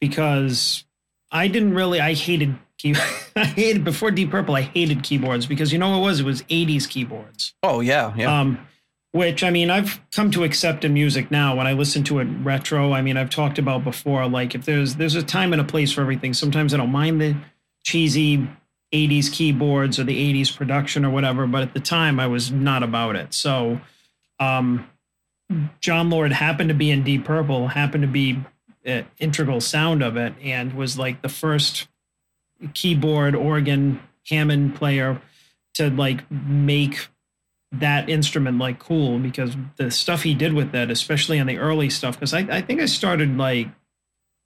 because 0.00 0.84
I 1.30 1.48
didn't 1.48 1.74
really, 1.74 2.00
I 2.00 2.14
hated, 2.14 2.56
key, 2.78 2.94
I 3.36 3.44
hated, 3.44 3.84
before 3.84 4.10
Deep 4.10 4.30
Purple, 4.30 4.56
I 4.56 4.62
hated 4.62 5.02
keyboards 5.02 5.46
because 5.46 5.72
you 5.72 5.78
know 5.78 5.90
what 5.90 5.98
it 5.98 6.02
was? 6.02 6.20
It 6.20 6.26
was 6.26 6.42
80s 6.42 6.88
keyboards. 6.88 7.54
Oh 7.62 7.80
yeah, 7.80 8.14
yeah. 8.16 8.40
Um, 8.40 8.66
which 9.12 9.42
I 9.42 9.50
mean, 9.50 9.70
I've 9.70 10.00
come 10.12 10.30
to 10.32 10.44
accept 10.44 10.84
in 10.84 10.92
music 10.92 11.30
now. 11.30 11.56
When 11.56 11.66
I 11.66 11.72
listen 11.72 12.04
to 12.04 12.18
it 12.18 12.24
retro, 12.42 12.92
I 12.92 13.00
mean, 13.00 13.16
I've 13.16 13.30
talked 13.30 13.58
about 13.58 13.82
before. 13.82 14.28
Like, 14.28 14.54
if 14.54 14.64
there's 14.64 14.96
there's 14.96 15.14
a 15.14 15.22
time 15.22 15.52
and 15.52 15.60
a 15.60 15.64
place 15.64 15.92
for 15.92 16.02
everything. 16.02 16.34
Sometimes 16.34 16.74
I 16.74 16.76
don't 16.76 16.92
mind 16.92 17.20
the 17.20 17.36
cheesy 17.84 18.46
'80s 18.92 19.32
keyboards 19.32 19.98
or 19.98 20.04
the 20.04 20.34
'80s 20.34 20.54
production 20.54 21.06
or 21.06 21.10
whatever, 21.10 21.46
but 21.46 21.62
at 21.62 21.72
the 21.72 21.80
time 21.80 22.20
I 22.20 22.26
was 22.26 22.50
not 22.50 22.82
about 22.82 23.16
it. 23.16 23.32
So, 23.32 23.80
um, 24.40 24.86
Jon 25.80 26.10
Lord 26.10 26.32
happened 26.32 26.68
to 26.68 26.74
be 26.74 26.90
in 26.90 27.02
Deep 27.02 27.24
Purple, 27.24 27.68
happened 27.68 28.02
to 28.02 28.08
be 28.08 28.38
an 28.88 29.06
integral 29.18 29.60
sound 29.60 30.02
of 30.02 30.16
it, 30.16 30.34
and 30.42 30.72
was 30.74 30.98
like 30.98 31.22
the 31.22 31.28
first 31.28 31.88
keyboard 32.74 33.34
organ 33.34 34.00
Hammond 34.28 34.74
player 34.74 35.20
to 35.74 35.90
like 35.90 36.28
make 36.30 37.08
that 37.72 38.08
instrument 38.08 38.58
like 38.58 38.78
cool 38.78 39.18
because 39.18 39.54
the 39.76 39.90
stuff 39.90 40.22
he 40.22 40.34
did 40.34 40.52
with 40.54 40.72
that, 40.72 40.90
especially 40.90 41.38
on 41.38 41.46
the 41.46 41.58
early 41.58 41.90
stuff, 41.90 42.16
because 42.16 42.32
I, 42.34 42.40
I 42.40 42.60
think 42.62 42.80
I 42.80 42.86
started 42.86 43.36
like 43.36 43.68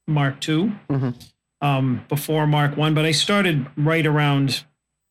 Mark 0.07 0.47
II 0.49 0.73
Mhm. 0.91 1.31
um, 1.61 2.05
before 2.09 2.47
Mark 2.47 2.77
One, 2.77 2.95
but 2.95 3.05
I 3.05 3.13
started 3.13 3.67
right 3.77 4.05
around 4.07 4.65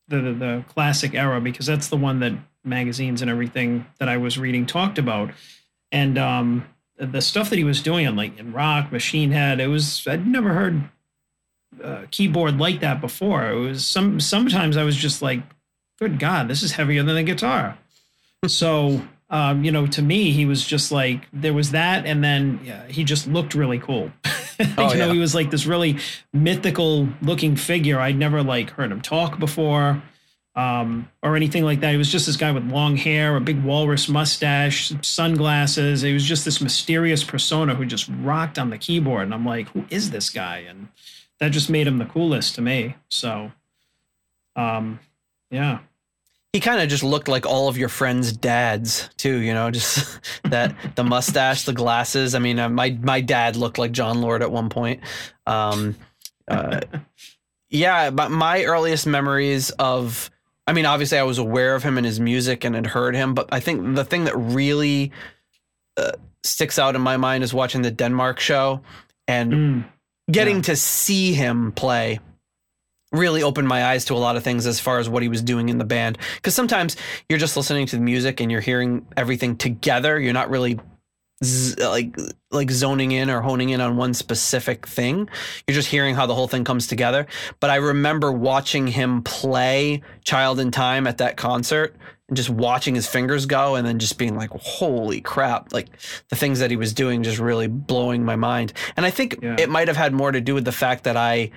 the, 0.10 0.20
the 0.22 0.34
the 0.34 0.66
classic 0.68 1.14
era 1.16 1.40
because 1.40 1.66
that's 1.66 1.88
the 1.88 1.98
one 1.98 2.20
that 2.20 2.34
magazines 2.64 3.22
and 3.22 3.32
everything 3.32 3.86
that 4.00 4.10
I 4.10 4.18
was 4.18 4.38
reading 4.38 4.66
talked 4.66 4.98
about, 5.00 5.32
and 5.92 6.18
um, 6.18 6.66
the 7.06 7.22
stuff 7.22 7.50
that 7.50 7.58
he 7.58 7.64
was 7.64 7.82
doing 7.82 8.08
on 8.08 8.16
like 8.16 8.38
in 8.38 8.54
rock, 8.54 8.92
Machine 8.92 9.32
Head, 9.32 9.60
it 9.60 9.68
was 9.68 10.06
I'd 10.08 10.28
never 10.28 10.54
heard 10.54 10.84
a 11.84 12.08
keyboard 12.12 12.60
like 12.60 12.80
that 12.82 13.02
before. 13.02 13.50
It 13.50 13.60
was 13.60 13.86
some 13.86 14.20
sometimes 14.20 14.78
I 14.78 14.84
was 14.84 14.96
just 14.96 15.22
like, 15.22 15.42
good 16.00 16.20
God, 16.20 16.48
this 16.48 16.64
is 16.64 16.74
heavier 16.74 17.04
than 17.04 17.18
a 17.18 17.24
guitar. 17.24 17.78
so 18.48 19.02
um, 19.32 19.64
you 19.64 19.72
know, 19.72 19.88
to 19.88 20.02
me, 20.02 20.32
he 20.32 20.46
was 20.46 20.66
just 20.66 20.92
like 20.92 21.28
there 21.32 21.54
was 21.54 21.72
that, 21.72 22.06
and 22.06 22.22
then 22.24 22.60
yeah, 22.64 22.86
he 22.88 23.04
just 23.04 23.28
looked 23.28 23.56
really 23.56 23.80
cool. 23.80 24.12
Oh, 24.78 24.92
you 24.92 25.00
know, 25.00 25.08
yeah. 25.08 25.14
he 25.14 25.18
was 25.18 25.34
like 25.34 25.50
this 25.50 25.66
really 25.66 25.98
mythical 26.34 27.10
looking 27.24 27.56
figure. 27.56 28.00
I'd 28.00 28.16
never 28.16 28.44
like 28.44 28.70
heard 28.70 28.92
him 28.92 29.02
talk 29.02 29.40
before. 29.40 30.04
Um, 30.54 31.10
or 31.24 31.38
anything 31.38 31.64
like 31.64 31.80
that. 31.80 31.92
He 31.92 31.98
was 31.98 32.12
just 32.12 32.26
this 32.26 32.36
guy 32.36 32.52
with 32.52 32.70
long 32.70 32.98
hair, 32.98 33.38
a 33.38 33.42
big 33.42 33.64
walrus 33.64 34.10
mustache, 34.10 34.92
sunglasses. 35.02 36.02
He 36.02 36.14
was 36.14 36.26
just 36.26 36.44
this 36.44 36.60
mysterious 36.60 37.24
persona 37.24 37.74
who 37.74 37.86
just 37.86 38.10
rocked 38.22 38.60
on 38.60 38.70
the 38.70 38.78
keyboard. 38.78 39.24
And 39.24 39.34
I'm 39.34 39.46
like, 39.46 39.70
who 39.70 39.86
is 39.90 40.12
this 40.12 40.30
guy? 40.30 40.58
And 40.68 40.90
that 41.40 41.50
just 41.50 41.70
made 41.70 41.88
him 41.88 42.00
the 42.00 42.06
coolest 42.06 42.56
to 42.56 42.62
me. 42.62 42.96
So, 43.08 43.52
um, 44.56 45.00
yeah. 45.50 45.80
He 46.54 46.60
kind 46.60 46.82
of 46.82 46.90
just 46.90 47.04
looked 47.04 47.30
like 47.30 47.46
all 47.46 47.70
of 47.70 47.78
your 47.78 47.88
friends' 47.88 48.34
dads 48.34 49.10
too, 49.16 49.38
you 49.38 49.54
know, 49.54 49.72
just 49.72 50.20
that 50.44 50.76
the 50.96 51.04
mustache, 51.04 51.64
the 51.64 51.74
glasses. 51.74 52.36
I 52.36 52.40
mean, 52.40 52.60
uh, 52.60 52.70
my 52.70 52.98
my 53.02 53.22
dad 53.22 53.56
looked 53.56 53.78
like 53.78 53.92
Jon 53.92 54.22
Lord 54.22 54.42
at 54.42 54.52
one 54.52 54.70
point. 54.70 55.02
Um, 55.48 55.96
uh, 56.48 56.82
yeah, 57.70 58.10
but 58.10 58.32
my 58.32 58.66
earliest 58.66 59.08
memories 59.08 59.70
of 59.72 60.30
I 60.72 60.74
mean, 60.74 60.86
obviously, 60.86 61.18
I 61.18 61.24
was 61.24 61.38
aware 61.38 61.76
of 61.76 61.84
him 61.84 61.98
and 61.98 62.06
his 62.06 62.22
music 62.22 62.64
and 62.64 62.76
had 62.76 62.88
heard 62.88 63.14
him, 63.14 63.34
but 63.34 63.50
I 63.52 63.60
think 63.60 63.94
the 63.94 64.06
thing 64.06 64.24
that 64.24 64.38
really 64.38 65.12
uh, 65.98 66.14
sticks 66.46 66.80
out 66.80 66.96
in 66.96 67.02
my 67.02 67.18
mind 67.18 67.44
is 67.44 67.54
watching 67.54 67.82
the 67.82 67.92
Denmark 67.92 68.40
show 68.40 68.80
and 69.28 69.52
mm, 69.52 69.86
getting 70.32 70.56
yeah. 70.56 70.62
to 70.62 70.76
see 70.78 71.34
him 71.34 71.74
play 71.74 72.22
really 73.12 73.44
opened 73.44 73.68
my 73.68 73.84
eyes 73.84 74.06
to 74.06 74.14
a 74.14 74.16
lot 74.16 74.38
of 74.38 74.44
things 74.44 74.66
as 74.66 74.80
far 74.80 75.00
as 75.00 75.10
what 75.10 75.22
he 75.22 75.28
was 75.28 75.42
doing 75.42 75.68
in 75.68 75.78
the 75.78 75.84
band. 75.84 76.18
Because 76.36 76.56
sometimes 76.56 76.96
you're 77.28 77.38
just 77.38 77.58
listening 77.58 77.86
to 77.88 77.98
the 77.98 78.02
music 78.02 78.40
and 78.40 78.50
you're 78.50 78.62
hearing 78.62 79.06
everything 79.18 79.58
together. 79.58 80.18
You're 80.18 80.32
not 80.32 80.50
really 80.50 80.80
z- 81.44 81.76
like 81.84 82.16
like 82.52 82.72
zoning 82.72 83.12
in 83.12 83.30
or 83.30 83.42
honing 83.42 83.70
in 83.70 83.82
on 83.82 83.98
one 83.98 84.14
specific 84.14 84.88
thing. 84.88 85.30
You're 85.68 85.76
just 85.76 85.88
hearing 85.90 86.16
how 86.16 86.26
the 86.26 86.36
whole 86.36 86.48
thing 86.48 86.64
comes 86.64 86.88
together. 86.88 87.28
But 87.60 87.70
I 87.70 87.76
remember 87.78 88.32
watching 88.32 88.88
him 88.88 89.24
play 89.24 90.02
Child 90.24 90.60
in 90.60 90.72
Time 90.72 91.08
at 91.08 91.20
that 91.20 91.38
concert 91.38 91.96
and 92.28 92.38
just 92.38 92.50
watching 92.50 92.96
his 92.96 93.08
fingers 93.08 93.46
go 93.46 93.76
and 93.76 93.86
then 93.86 94.00
just 94.00 94.18
being 94.18 94.36
like, 94.36 94.50
holy 94.52 95.22
crap. 95.22 95.74
Like 95.74 95.88
the 96.30 96.36
things 96.36 96.60
that 96.60 96.72
he 96.72 96.78
was 96.78 96.94
doing 96.94 97.24
just 97.24 97.40
really 97.40 97.68
blowing 97.68 98.24
my 98.24 98.36
mind. 98.36 98.74
And 98.96 99.06
I 99.06 99.12
think 99.12 99.40
yeah. 99.42 99.56
it 99.60 99.70
might 99.70 99.88
have 99.88 99.98
had 99.98 100.14
more 100.14 100.32
to 100.32 100.42
do 100.42 100.54
with 100.54 100.66
the 100.66 100.72
fact 100.72 101.04
that 101.04 101.18
I 101.18 101.52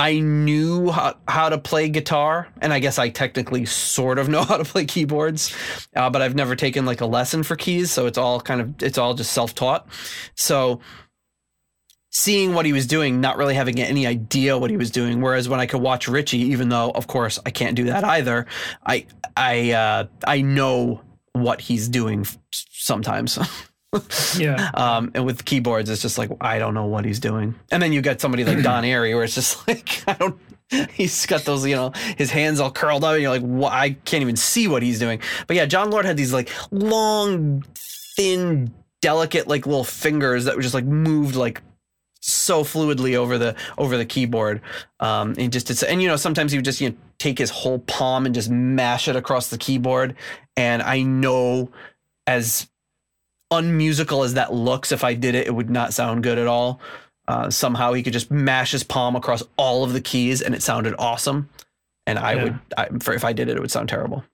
I 0.00 0.18
knew 0.20 0.90
how, 0.90 1.14
how 1.28 1.50
to 1.50 1.58
play 1.58 1.90
guitar, 1.90 2.48
and 2.62 2.72
I 2.72 2.78
guess 2.78 2.98
I 2.98 3.10
technically 3.10 3.66
sort 3.66 4.18
of 4.18 4.28
know 4.30 4.42
how 4.44 4.56
to 4.56 4.64
play 4.64 4.86
keyboards, 4.86 5.54
uh, 5.94 6.08
but 6.08 6.22
I've 6.22 6.34
never 6.34 6.56
taken 6.56 6.86
like 6.86 7.02
a 7.02 7.06
lesson 7.06 7.42
for 7.42 7.54
keys, 7.54 7.90
so 7.90 8.06
it's 8.06 8.16
all 8.16 8.40
kind 8.40 8.62
of 8.62 8.82
it's 8.82 8.96
all 8.96 9.12
just 9.12 9.30
self 9.32 9.54
taught. 9.54 9.86
So 10.34 10.80
seeing 12.10 12.54
what 12.54 12.64
he 12.64 12.72
was 12.72 12.86
doing, 12.86 13.20
not 13.20 13.36
really 13.36 13.54
having 13.54 13.78
any 13.78 14.06
idea 14.06 14.56
what 14.56 14.70
he 14.70 14.78
was 14.78 14.90
doing. 14.90 15.20
Whereas 15.20 15.50
when 15.50 15.60
I 15.60 15.66
could 15.66 15.82
watch 15.82 16.08
Ritchie, 16.08 16.38
even 16.38 16.70
though 16.70 16.92
of 16.92 17.06
course 17.06 17.38
I 17.44 17.50
can't 17.50 17.76
do 17.76 17.84
that 17.84 18.02
either, 18.02 18.46
I 18.86 19.04
I 19.36 19.72
uh, 19.72 20.06
I 20.26 20.40
know 20.40 21.02
what 21.34 21.60
he's 21.60 21.90
doing 21.90 22.26
sometimes. 22.50 23.38
yeah. 24.36 24.70
Um, 24.74 25.10
and 25.14 25.26
with 25.26 25.44
keyboards, 25.44 25.90
it's 25.90 26.02
just 26.02 26.18
like 26.18 26.30
I 26.40 26.58
don't 26.58 26.74
know 26.74 26.86
what 26.86 27.04
he's 27.04 27.20
doing. 27.20 27.54
And 27.70 27.82
then 27.82 27.92
you 27.92 28.00
got 28.00 28.20
somebody 28.20 28.44
like 28.44 28.62
Don 28.62 28.84
Airey, 28.84 29.14
where 29.14 29.24
it's 29.24 29.34
just 29.34 29.66
like 29.68 30.02
I 30.06 30.14
don't. 30.14 30.40
He's 30.92 31.26
got 31.26 31.42
those, 31.42 31.66
you 31.66 31.74
know, 31.74 31.92
his 32.16 32.30
hands 32.30 32.60
all 32.60 32.70
curled 32.70 33.02
up, 33.02 33.14
and 33.14 33.22
you're 33.22 33.30
like, 33.30 33.42
what? 33.42 33.72
I 33.72 33.90
can't 33.90 34.22
even 34.22 34.36
see 34.36 34.68
what 34.68 34.82
he's 34.82 35.00
doing. 35.00 35.20
But 35.48 35.56
yeah, 35.56 35.66
Jon 35.66 35.90
Lord 35.90 36.04
had 36.04 36.16
these 36.16 36.32
like 36.32 36.48
long, 36.70 37.64
thin, 38.16 38.72
delicate, 39.00 39.48
like 39.48 39.66
little 39.66 39.84
fingers 39.84 40.44
that 40.44 40.54
were 40.54 40.62
just 40.62 40.74
like 40.74 40.84
moved 40.84 41.34
like 41.34 41.60
so 42.20 42.62
fluidly 42.62 43.16
over 43.16 43.38
the 43.38 43.56
over 43.78 43.96
the 43.96 44.06
keyboard. 44.06 44.60
Um, 45.00 45.34
and 45.38 45.52
just 45.52 45.70
it's 45.70 45.82
and 45.82 46.00
you 46.00 46.08
know 46.08 46.16
sometimes 46.16 46.52
he 46.52 46.58
would 46.58 46.64
just 46.64 46.80
you 46.80 46.90
know 46.90 46.96
take 47.18 47.38
his 47.38 47.50
whole 47.50 47.80
palm 47.80 48.26
and 48.26 48.34
just 48.34 48.48
mash 48.50 49.08
it 49.08 49.16
across 49.16 49.48
the 49.48 49.58
keyboard. 49.58 50.14
And 50.56 50.82
I 50.82 51.02
know 51.02 51.70
as 52.26 52.68
unmusical 53.50 54.22
as 54.22 54.34
that 54.34 54.52
looks, 54.52 54.92
if 54.92 55.04
I 55.04 55.14
did 55.14 55.34
it, 55.34 55.46
it 55.46 55.54
would 55.54 55.70
not 55.70 55.92
sound 55.92 56.22
good 56.22 56.38
at 56.38 56.46
all. 56.46 56.80
Uh, 57.28 57.50
somehow 57.50 57.92
he 57.92 58.02
could 58.02 58.12
just 58.12 58.30
mash 58.30 58.72
his 58.72 58.82
palm 58.82 59.14
across 59.14 59.42
all 59.56 59.84
of 59.84 59.92
the 59.92 60.00
keys 60.00 60.42
and 60.42 60.54
it 60.54 60.62
sounded 60.62 60.94
awesome. 60.98 61.48
And 62.06 62.18
I 62.18 62.34
yeah. 62.34 62.42
would, 62.44 62.58
I, 62.76 62.88
for, 63.00 63.14
if 63.14 63.24
I 63.24 63.32
did 63.32 63.48
it, 63.48 63.56
it 63.56 63.60
would 63.60 63.70
sound 63.70 63.88
terrible. 63.88 64.24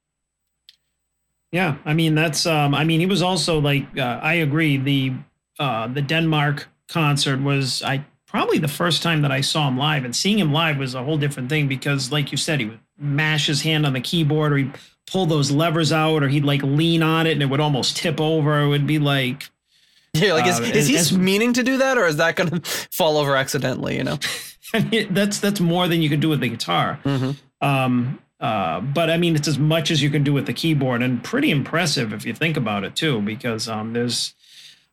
Yeah, 1.53 1.77
I 1.85 1.95
mean 1.95 2.15
that's. 2.15 2.45
Um, 2.45 2.75
I 2.75 2.85
mean 2.85 3.01
he 3.01 3.07
was 3.07 3.23
also 3.23 3.61
like. 3.61 3.87
Uh, 3.97 4.21
I 4.23 4.35
agree. 4.35 4.77
The 4.77 5.15
uh, 5.59 5.87
the 5.87 6.03
Denmark 6.03 6.69
concert 6.89 7.41
was 7.41 7.83
I 7.83 8.05
probably 8.27 8.59
the 8.59 8.69
first 8.69 9.03
time 9.03 9.23
that 9.23 9.31
I 9.31 9.41
saw 9.41 9.69
him 9.69 9.79
live, 9.79 10.05
and 10.05 10.15
seeing 10.15 10.39
him 10.39 10.53
live 10.53 10.77
was 10.77 10.95
a 10.95 11.03
whole 11.03 11.17
different 11.17 11.49
thing 11.49 11.69
because, 11.69 12.13
like 12.13 12.31
you 12.33 12.37
said, 12.37 12.61
he 12.61 12.67
would 12.67 12.81
mash 12.99 13.47
his 13.47 13.63
hand 13.63 13.87
on 13.87 13.93
the 13.93 14.01
keyboard 14.01 14.53
or 14.53 14.57
he 14.57 14.71
pull 15.11 15.27
those 15.27 15.51
levers 15.51 15.93
out 15.93 16.23
or 16.23 16.29
he'd 16.29 16.45
like 16.45 16.63
lean 16.63 17.03
on 17.03 17.27
it 17.27 17.33
and 17.33 17.43
it 17.43 17.47
would 17.47 17.61
almost 17.61 17.97
tip 17.97 18.21
over. 18.21 18.61
It 18.61 18.69
would 18.69 18.87
be 18.87 18.99
like 18.99 19.51
yeah, 20.13 20.33
like 20.33 20.47
is, 20.47 20.61
uh, 20.61 20.63
is 20.63 20.87
he 20.87 20.97
as, 20.97 21.17
meaning 21.17 21.53
to 21.55 21.63
do 21.63 21.79
that 21.79 21.99
or 21.99 22.07
is 22.07 22.17
that 22.17 22.37
going 22.37 22.51
to 22.61 22.61
fall 22.91 23.19
over 23.19 23.37
accidentally? 23.37 23.97
You 23.97 24.05
know, 24.05 24.19
I 24.75 24.81
mean, 24.81 25.13
that's 25.13 25.41
that's 25.41 25.61
more 25.61 25.89
than 25.89 26.03
you 26.03 26.09
can 26.09 26.21
do 26.21 26.29
with 26.29 26.41
the 26.41 26.49
guitar. 26.49 27.01
Mm-hmm. 27.05 27.67
Um, 27.67 28.21
uh, 28.39 28.81
but 28.81 29.11
I 29.11 29.17
mean, 29.17 29.35
it's 29.35 29.49
as 29.49 29.59
much 29.59 29.91
as 29.91 30.03
you 30.03 30.11
can 30.11 30.23
do 30.23 30.33
with 30.33 30.47
the 30.47 30.53
keyboard, 30.53 31.03
and 31.03 31.23
pretty 31.23 31.51
impressive 31.51 32.13
if 32.13 32.27
you 32.27 32.35
think 32.35 32.57
about 32.57 32.85
it 32.85 32.95
too, 32.95 33.23
because 33.23 33.69
um, 33.69 33.93
there's 33.93 34.35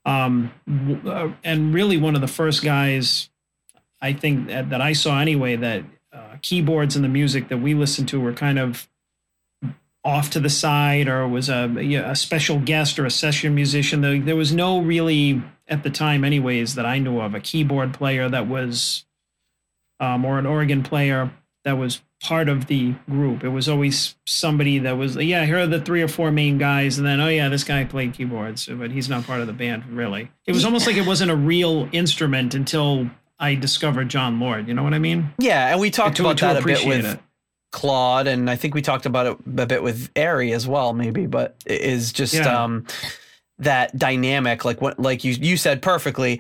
um, 0.06 0.52
uh, 1.06 1.30
and 1.44 1.74
really 1.74 1.98
one 1.98 2.16
of 2.16 2.22
the 2.22 2.28
first 2.28 2.64
guys 2.64 3.30
I 4.02 4.14
think 4.14 4.48
that, 4.48 4.70
that 4.70 4.82
I 4.82 4.94
saw 4.94 5.20
anyway 5.20 5.56
that 5.56 5.84
uh, 6.12 6.36
keyboards 6.42 6.96
and 6.96 7.06
the 7.06 7.10
music 7.10 7.48
that 7.48 7.58
we 7.58 7.74
listened 7.74 8.10
to 8.10 8.20
were 8.20 8.34
kind 8.34 8.60
of 8.60 8.90
off 10.06 10.30
to 10.32 10.40
the 10.40 10.50
side 10.50 11.08
or 11.08 11.28
was 11.28 11.50
a, 11.50 11.70
a 12.06 12.16
special 12.16 12.60
guest 12.60 13.00
or 13.00 13.06
a 13.06 13.12
session 13.12 13.56
musician. 13.56 14.02
There 14.02 14.36
was 14.36 14.52
no 14.52 14.80
really, 14.82 15.42
at 15.68 15.84
the 15.84 15.90
time, 15.90 16.24
anyways, 16.26 16.76
that 16.76 16.86
I 16.86 17.00
knew 17.00 17.20
of, 17.22 17.34
a 17.34 17.40
keyboard 17.40 17.94
player 17.94 18.28
that 18.30 18.48
was, 18.48 19.06
um, 20.00 20.26
or 20.26 20.40
an 20.40 20.46
organ 20.46 20.84
player 20.84 21.32
that 21.64 21.78
was 21.78 22.02
part 22.22 22.50
of 22.50 22.68
the 22.68 22.94
group. 23.10 23.44
It 23.46 23.50
was 23.50 23.70
always 23.70 24.16
somebody 24.26 24.80
that 24.80 24.98
was, 24.98 25.16
yeah, 25.16 25.46
here 25.46 25.60
are 25.60 25.68
the 25.68 25.80
three 25.80 26.02
or 26.02 26.10
four 26.10 26.32
main 26.32 26.58
guys. 26.58 26.98
And 26.98 27.08
then, 27.08 27.22
oh, 27.22 27.30
yeah, 27.30 27.48
this 27.48 27.64
guy 27.64 27.86
played 27.86 28.14
keyboards, 28.14 28.66
but 28.66 28.92
he's 28.92 29.08
not 29.08 29.26
part 29.26 29.40
of 29.40 29.48
the 29.48 29.54
band, 29.54 29.86
really. 29.86 30.30
It 30.46 30.52
was 30.52 30.66
almost 30.66 30.86
like 30.86 30.98
it 30.98 31.08
wasn't 31.08 31.32
a 31.32 31.36
real 31.36 31.88
instrument 31.94 32.54
until 32.56 33.10
I 33.40 33.56
discovered 33.56 34.10
Jon 34.10 34.40
Lord. 34.42 34.68
You 34.68 34.74
know 34.74 34.84
what 34.84 34.94
I 34.94 35.00
mean? 35.00 35.34
Yeah. 35.38 35.72
And 35.72 35.80
we 35.80 35.90
talked 35.90 36.18
to, 36.18 36.24
about 36.24 36.38
to 36.40 36.46
that 36.46 36.62
a 36.62 36.66
bit 36.66 36.86
with. 36.86 37.06
It 37.06 37.20
Claude, 37.74 38.28
and 38.28 38.50
I 38.50 38.56
think 38.56 38.76
we 38.76 38.82
talked 38.82 39.06
about 39.06 39.26
it 39.26 39.38
a 39.58 39.66
bit 39.66 39.84
with 39.84 40.14
Airey 40.14 40.54
as 40.54 40.68
well, 40.68 40.94
maybe, 40.94 41.26
but 41.26 41.58
is 41.66 42.14
just 42.14 42.36
yeah. 42.36 42.64
um, 42.64 42.86
that 43.58 43.98
dynamic, 43.98 44.64
like 44.64 44.80
what, 44.80 45.00
like 45.00 45.24
you 45.24 45.34
you 45.34 45.58
said 45.58 45.82
perfectly. 45.82 46.40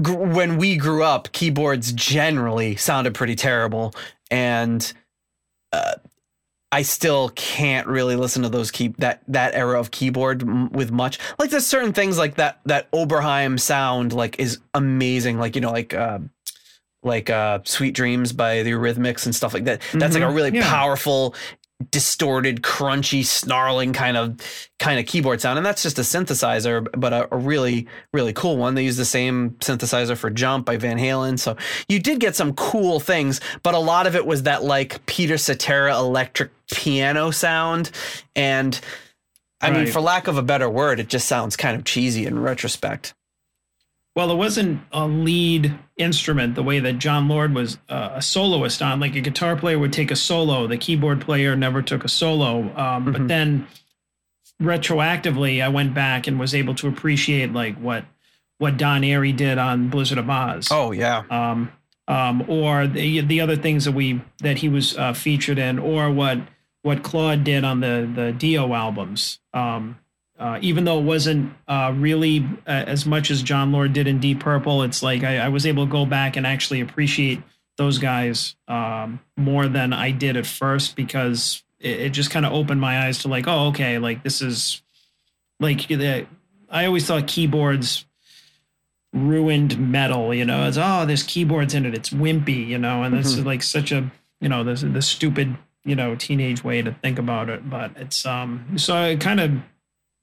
G- 0.00 0.12
when 0.12 0.56
we 0.56 0.76
grew 0.76 1.04
up, 1.04 1.30
keyboards 1.32 1.92
generally 1.92 2.76
sounded 2.76 3.14
pretty 3.14 3.36
terrible, 3.36 3.94
and 4.30 4.90
uh, 5.72 5.96
I 6.72 6.80
still 6.80 7.28
can't 7.36 7.86
really 7.86 8.16
listen 8.16 8.42
to 8.42 8.48
those 8.48 8.70
key 8.70 8.94
that 8.98 9.22
that 9.28 9.54
era 9.54 9.78
of 9.78 9.90
keyboard 9.90 10.42
m- 10.42 10.70
with 10.70 10.90
much. 10.90 11.18
Like 11.38 11.50
there's 11.50 11.66
certain 11.66 11.92
things 11.92 12.16
like 12.16 12.36
that 12.36 12.60
that 12.64 12.90
Oberheim 12.92 13.60
sound 13.60 14.14
like 14.14 14.40
is 14.40 14.60
amazing. 14.72 15.38
Like 15.38 15.54
you 15.54 15.60
know 15.60 15.72
like. 15.72 15.92
Uh, 15.92 16.20
like 17.02 17.30
uh, 17.30 17.60
Sweet 17.64 17.94
Dreams 17.94 18.32
by 18.32 18.62
the 18.62 18.72
Eurythmics 18.72 19.24
and 19.24 19.34
stuff 19.34 19.54
like 19.54 19.64
that. 19.64 19.80
That's 19.92 19.92
mm-hmm. 19.92 20.00
like 20.00 20.22
a 20.22 20.26
mm-hmm. 20.26 20.34
really 20.34 20.54
yeah. 20.56 20.68
powerful, 20.68 21.34
distorted, 21.90 22.62
crunchy, 22.62 23.24
snarling 23.24 23.92
kind 23.92 24.16
of 24.16 24.40
kind 24.78 24.98
of 24.98 25.06
keyboard 25.06 25.40
sound, 25.40 25.58
and 25.58 25.66
that's 25.66 25.82
just 25.82 25.98
a 25.98 26.02
synthesizer, 26.02 26.86
but 26.98 27.12
a, 27.12 27.32
a, 27.32 27.38
really 27.38 27.86
really 28.12 28.32
cool 28.32 28.56
one. 28.56 28.74
They 28.74 28.84
use 28.84 28.96
the 28.96 29.04
same 29.04 29.50
synthesizer 29.60 30.16
for 30.16 30.28
Jump 30.28 30.66
by 30.66 30.76
Van 30.76 30.98
Halen, 30.98 31.38
so 31.38 31.56
you 31.88 32.00
did 32.00 32.18
get 32.18 32.34
some 32.34 32.52
cool 32.54 32.98
things, 32.98 33.40
but 33.62 33.74
a 33.74 33.78
lot 33.78 34.06
of 34.06 34.16
it 34.16 34.26
was 34.26 34.42
that 34.42 34.64
like 34.64 35.04
Peter 35.06 35.38
Cetera 35.38 35.96
electric 35.96 36.50
piano 36.68 37.30
sound, 37.30 37.92
and 38.34 38.80
I 39.60 39.70
right. 39.70 39.84
mean, 39.84 39.92
for 39.92 40.00
lack 40.00 40.26
of 40.26 40.36
a 40.36 40.42
better 40.42 40.68
word, 40.68 41.00
it 41.00 41.08
just 41.08 41.28
sounds 41.28 41.56
kind 41.56 41.76
of 41.76 41.84
cheesy 41.84 42.26
in 42.26 42.40
retrospect. 42.40 43.14
Well, 44.18 44.32
it 44.32 44.34
wasn't 44.34 44.80
a 44.90 45.06
lead 45.06 45.78
instrument 45.96 46.56
the 46.56 46.62
way 46.64 46.80
that 46.80 46.94
Jon 46.94 47.28
Lord 47.28 47.54
was 47.54 47.78
uh, 47.88 48.14
a 48.14 48.20
soloist 48.20 48.82
on. 48.82 48.98
Like 48.98 49.14
a 49.14 49.20
guitar 49.20 49.54
player 49.54 49.78
would 49.78 49.92
take 49.92 50.10
a 50.10 50.16
solo, 50.16 50.66
the 50.66 50.76
keyboard 50.76 51.20
player 51.20 51.54
never 51.54 51.82
took 51.82 52.04
a 52.04 52.08
solo. 52.08 52.62
Um, 52.62 52.72
mm-hmm. 52.74 53.12
But 53.12 53.28
then 53.28 53.68
retroactively, 54.60 55.62
I 55.62 55.68
went 55.68 55.94
back 55.94 56.26
and 56.26 56.36
was 56.36 56.52
able 56.52 56.74
to 56.74 56.88
appreciate 56.88 57.52
like 57.52 57.76
what 57.76 58.06
what 58.58 58.76
Don 58.76 59.02
Airey 59.02 59.36
did 59.36 59.56
on 59.56 59.88
Blizzard 59.88 60.18
of 60.18 60.24
Ozz. 60.24 60.66
Oh 60.72 60.90
yeah. 60.90 61.22
Um, 61.30 61.70
um, 62.08 62.44
or 62.50 62.88
the 62.88 63.20
the 63.20 63.40
other 63.40 63.54
things 63.54 63.84
that 63.84 63.92
we 63.92 64.20
that 64.40 64.58
he 64.58 64.68
was 64.68 64.98
uh, 64.98 65.12
featured 65.12 65.60
in, 65.60 65.78
or 65.78 66.10
what 66.10 66.40
what 66.82 67.04
Claude 67.04 67.44
did 67.44 67.62
on 67.62 67.78
the 67.78 68.10
the 68.12 68.32
Dio 68.32 68.74
albums. 68.74 69.38
Um, 69.54 69.96
uh, 70.38 70.58
even 70.62 70.84
though 70.84 70.98
it 70.98 71.04
wasn't 71.04 71.52
uh, 71.66 71.92
really 71.96 72.46
uh, 72.66 72.84
as 72.86 73.04
much 73.04 73.30
as 73.30 73.42
Jon 73.42 73.72
Lord 73.72 73.92
did 73.92 74.06
in 74.06 74.20
Deep 74.20 74.40
Purple, 74.40 74.82
it's 74.82 75.02
like 75.02 75.24
I, 75.24 75.38
I, 75.38 75.48
was 75.48 75.66
able 75.66 75.84
to 75.86 75.90
go 75.90 76.06
back 76.06 76.36
and 76.36 76.46
actually 76.46 76.80
appreciate 76.80 77.42
those 77.76 77.98
guys 77.98 78.54
um, 78.68 79.20
more 79.36 79.66
than 79.68 79.92
I 79.92 80.10
did 80.12 80.36
at 80.36 80.46
first 80.46 80.94
because 80.96 81.62
it, 81.80 82.00
it 82.00 82.08
just 82.10 82.30
kind 82.30 82.46
of 82.46 82.52
opened 82.52 82.80
my 82.80 83.06
eyes 83.06 83.18
to 83.20 83.28
like, 83.28 83.48
oh, 83.48 83.68
okay, 83.68 83.98
like 83.98 84.22
this 84.22 84.40
is 84.40 84.82
like 85.58 85.88
the, 85.88 86.26
I 86.70 86.86
always 86.86 87.06
thought 87.06 87.26
keyboards 87.26 88.04
ruined 89.12 89.78
metal, 89.78 90.34
you 90.34 90.44
know, 90.44 90.62
as 90.62 90.78
oh, 90.78 91.04
there's 91.06 91.22
keyboards 91.22 91.74
in 91.74 91.86
it, 91.86 91.94
it's 91.94 92.10
wimpy, 92.10 92.66
you 92.66 92.78
know, 92.78 93.02
and 93.02 93.16
this 93.16 93.34
Mhm. 93.34 93.38
is 93.38 93.44
like 93.44 93.62
such 93.62 93.90
a, 93.90 94.10
you 94.40 94.48
know, 94.48 94.62
this 94.62 94.82
the 94.82 95.02
stupid, 95.02 95.56
you 95.84 95.96
know, 95.96 96.14
teenage 96.14 96.62
way 96.62 96.82
to 96.82 96.92
think 96.92 97.18
about 97.18 97.48
it. 97.48 97.68
But 97.68 97.92
it's 97.96 98.26
um 98.26 98.76
so 98.76 98.94
I 98.94 99.16
kind 99.16 99.40
of 99.40 99.50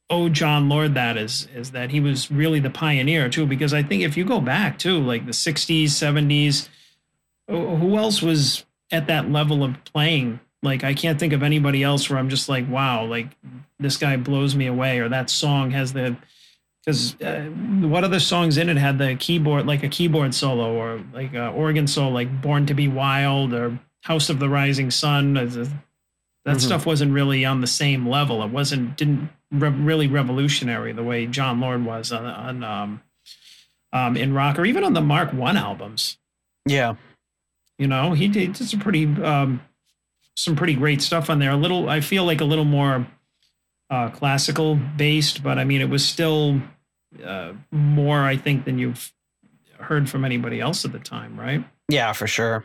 owe 0.09 0.29
Jon 0.29 0.69
Lord 0.69 0.93
that 0.95 1.17
is 1.17 1.47
is 1.55 1.71
that 1.71 1.89
he 1.91 1.99
was 1.99 2.29
really 2.31 2.59
the 2.59 2.69
pioneer 2.69 3.29
too, 3.29 3.45
because 3.45 3.73
I 3.73 3.81
think 3.83 4.03
if 4.03 4.15
you 4.17 4.23
go 4.25 4.39
back 4.41 4.77
to 4.79 4.99
like 4.99 5.25
the 5.25 5.33
sixties, 5.33 5.95
seventies, 5.95 6.69
who 7.47 7.97
else 7.97 8.21
was 8.21 8.65
at 8.91 9.07
that 9.07 9.31
level 9.31 9.63
of 9.63 9.83
playing? 9.85 10.39
Like 10.63 10.83
I 10.83 10.93
can't 10.93 11.19
think 11.19 11.33
of 11.33 11.43
anybody 11.43 11.83
else 11.83 12.09
where 12.09 12.17
I'm 12.19 12.29
just 12.29 12.49
like, 12.49 12.67
wow, 12.69 13.05
like 13.05 13.29
this 13.79 13.97
guy 13.97 14.17
blows 14.17 14.55
me 14.55 14.67
away, 14.67 14.99
or 14.99 15.09
that 15.09 15.29
song 15.29 15.71
has 15.71 15.93
the 15.93 16.15
because 16.83 17.19
uh, 17.21 17.41
what 17.87 18.03
other 18.03 18.19
songs 18.19 18.57
in 18.57 18.69
it 18.69 18.77
had 18.77 18.99
the 18.99 19.15
keyboard 19.15 19.65
like 19.65 19.83
a 19.83 19.89
keyboard 19.89 20.35
solo 20.35 20.73
or 20.75 21.01
like 21.13 21.33
a 21.33 21.47
organ 21.49 21.87
solo 21.87 22.09
like 22.11 22.41
born 22.43 22.67
to 22.67 22.75
be 22.75 22.87
wild 22.87 23.53
or 23.55 23.79
house 24.03 24.29
of 24.29 24.37
the 24.37 24.47
rising 24.47 24.91
sun 24.91 25.33
that 25.33 25.67
Mhm. 26.45 26.61
stuff 26.61 26.85
wasn't 26.85 27.11
really 27.11 27.43
on 27.43 27.61
the 27.61 27.65
same 27.67 28.07
level 28.07 28.43
it 28.43 28.51
wasn't 28.51 28.95
didn't 28.97 29.29
re- 29.59 29.69
really 29.69 30.07
revolutionary 30.07 30.91
the 30.93 31.03
way 31.03 31.25
jon 31.27 31.59
lord 31.59 31.83
was 31.85 32.11
on, 32.11 32.25
on 32.25 32.63
um, 32.63 33.01
um, 33.93 34.17
in 34.17 34.33
rock 34.33 34.57
or 34.59 34.65
even 34.65 34.83
on 34.83 34.93
the 34.93 35.01
mark 35.01 35.33
one 35.33 35.57
albums 35.57 36.17
Yeah. 36.65 36.95
you 37.77 37.87
know 37.87 38.13
he 38.13 38.27
did, 38.27 38.53
did 38.53 38.67
some 38.67 38.79
pretty 38.79 39.05
um, 39.23 39.61
some 40.35 40.55
pretty 40.55 40.73
great 40.75 41.01
stuff 41.01 41.29
on 41.29 41.39
there 41.39 41.51
a 41.51 41.57
little 41.57 41.89
i 41.89 42.01
feel 42.01 42.25
like 42.25 42.41
a 42.41 42.45
little 42.45 42.65
more 42.65 43.07
uh, 43.89 44.09
classical 44.09 44.75
based 44.97 45.43
but 45.43 45.57
i 45.59 45.63
mean 45.63 45.79
it 45.81 45.89
was 45.89 46.03
still 46.05 46.61
uh, 47.23 47.53
more 47.71 48.21
i 48.23 48.35
think 48.35 48.65
than 48.65 48.77
you've 48.79 49.13
heard 49.79 50.09
from 50.09 50.25
anybody 50.25 50.59
else 50.59 50.83
at 50.85 50.91
the 50.91 50.99
time 50.99 51.39
right 51.39 51.63
Yeah, 51.89 52.13
for 52.13 52.25
sure. 52.27 52.63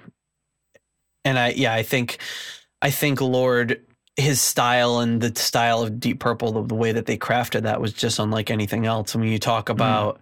And 1.25 1.39
I 1.39 1.51
yeah, 1.51 1.75
I 1.75 1.83
think 1.83 2.17
I 2.81 2.91
think 2.91 3.21
Lord 3.21 3.85
his 4.17 4.41
style 4.41 4.99
and 4.99 5.21
the 5.21 5.39
style 5.39 5.83
of 5.83 6.01
Deep 6.01 6.21
Purple, 6.21 6.53
the, 6.53 6.63
the 6.63 6.75
way 6.75 6.93
that 6.93 7.07
they 7.07 7.17
crafted 7.17 7.63
that 7.63 7.81
was 7.81 7.93
just 7.93 8.19
unlike 8.19 8.51
anything 8.51 8.87
else. 8.87 9.15
I 9.15 9.19
mean, 9.19 9.33
you 9.33 9.39
talk 9.39 9.69
about 9.69 10.21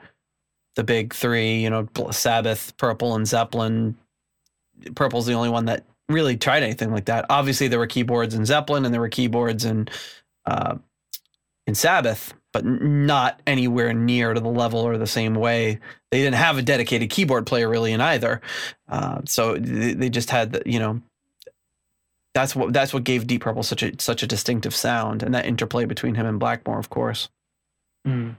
the 0.77 0.85
big 0.85 1.15
three, 1.15 1.57
you 1.57 1.71
know, 1.71 1.89
Sabbath, 2.11 2.77
Purple, 2.77 3.17
and 3.17 3.27
Zeppelin. 3.27 3.97
Purple's 4.95 5.27
the 5.27 5.33
only 5.33 5.49
one 5.49 5.65
that 5.65 5.85
really 6.09 6.37
tried 6.37 6.63
anything 6.63 6.93
like 6.93 7.07
that. 7.07 7.27
Obviously, 7.31 7.69
there 7.69 7.79
were 7.79 7.87
keyboards 7.87 8.35
in 8.35 8.45
Zeppelin 8.45 8.85
and 8.85 8.95
there 8.95 9.01
were 9.01 9.09
keyboards 9.09 9.65
in 9.65 9.89
uh, 10.47 10.77
in 11.67 11.75
Sabbath, 11.75 12.33
but 12.53 12.65
not 12.65 13.43
anywhere 13.47 13.93
near 13.93 14.33
to 14.33 14.41
the 14.41 14.49
level 14.49 14.81
or 14.81 14.97
the 14.97 15.07
same 15.07 15.35
way. 15.35 15.81
They 16.11 16.23
didn't 16.23 16.37
have 16.37 16.57
a 16.57 16.63
dedicated 16.63 17.11
keyboard 17.11 17.45
player 17.47 17.69
really 17.69 17.93
in 17.93 18.01
either. 18.01 18.41
Uh, 18.89 19.21
so 19.27 19.57
they, 19.57 19.93
they 19.93 20.09
just 20.09 20.31
had, 20.31 20.53
the, 20.53 20.63
you 20.65 20.79
know, 20.79 21.03
that's 22.39 22.55
what 22.55 22.73
that's 22.73 22.95
what 22.95 23.03
gave 23.03 23.27
Deep 23.27 23.43
Purple 23.43 23.65
such 23.65 23.83
a 23.83 23.93
such 23.99 24.23
a 24.23 24.27
distinctive 24.27 24.75
sound, 24.75 25.25
and 25.25 25.35
that 25.35 25.45
interplay 25.45 25.85
between 25.85 26.15
him 26.15 26.25
and 26.25 26.39
Blackmore, 26.39 26.79
of 26.79 26.89
course. 26.89 27.29
Mm. 28.07 28.37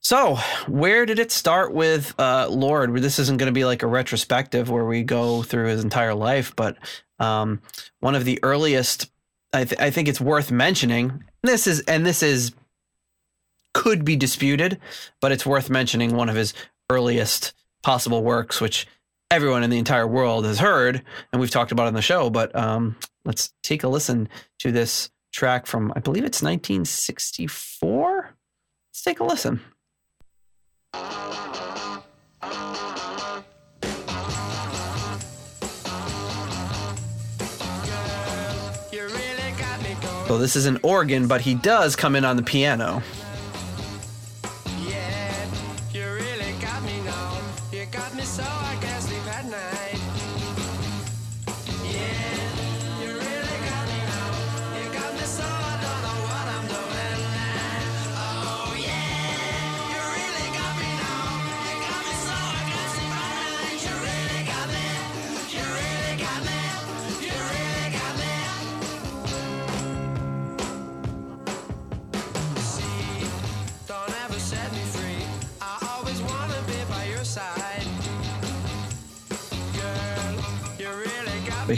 So, 0.00 0.36
where 0.66 1.06
did 1.06 1.20
it 1.20 1.30
start 1.30 1.72
with 1.72 2.12
uh, 2.18 2.48
Lord? 2.48 2.96
This 2.96 3.20
isn't 3.20 3.38
going 3.38 3.46
to 3.46 3.52
be 3.52 3.64
like 3.64 3.84
a 3.84 3.86
retrospective 3.86 4.68
where 4.68 4.84
we 4.84 5.04
go 5.04 5.44
through 5.44 5.68
his 5.68 5.84
entire 5.84 6.14
life, 6.14 6.56
but 6.56 6.76
um, 7.20 7.60
one 8.00 8.16
of 8.16 8.24
the 8.24 8.40
earliest. 8.42 9.10
I, 9.52 9.64
th- 9.64 9.80
I 9.80 9.90
think 9.90 10.08
it's 10.08 10.20
worth 10.20 10.50
mentioning. 10.50 11.24
This 11.42 11.66
is 11.66 11.80
and 11.82 12.04
this 12.04 12.22
is 12.22 12.52
could 13.74 14.04
be 14.04 14.16
disputed, 14.16 14.78
but 15.20 15.30
it's 15.30 15.46
worth 15.46 15.70
mentioning 15.70 16.16
one 16.16 16.28
of 16.28 16.34
his 16.34 16.52
earliest 16.90 17.54
possible 17.82 18.24
works, 18.24 18.60
which 18.60 18.86
everyone 19.30 19.62
in 19.62 19.70
the 19.70 19.78
entire 19.78 20.06
world 20.06 20.44
has 20.46 20.58
heard, 20.58 21.02
and 21.32 21.40
we've 21.40 21.50
talked 21.50 21.72
about 21.72 21.86
on 21.86 21.94
the 21.94 22.02
show. 22.02 22.30
But 22.30 22.54
um, 22.56 22.96
let's 23.24 23.52
take 23.62 23.82
a 23.82 23.88
listen 23.88 24.28
to 24.60 24.72
this 24.72 25.10
track 25.32 25.66
from 25.66 25.92
I 25.94 26.00
believe 26.00 26.24
it's 26.24 26.42
1964. 26.42 28.34
Let's 28.88 29.02
take 29.02 29.20
a 29.20 29.24
listen. 29.24 29.60
So 40.26 40.36
this 40.36 40.56
is 40.56 40.66
an 40.66 40.78
organ, 40.82 41.26
but 41.26 41.40
he 41.40 41.54
does 41.54 41.96
come 41.96 42.14
in 42.14 42.24
on 42.24 42.36
the 42.36 42.42
piano. 42.42 43.02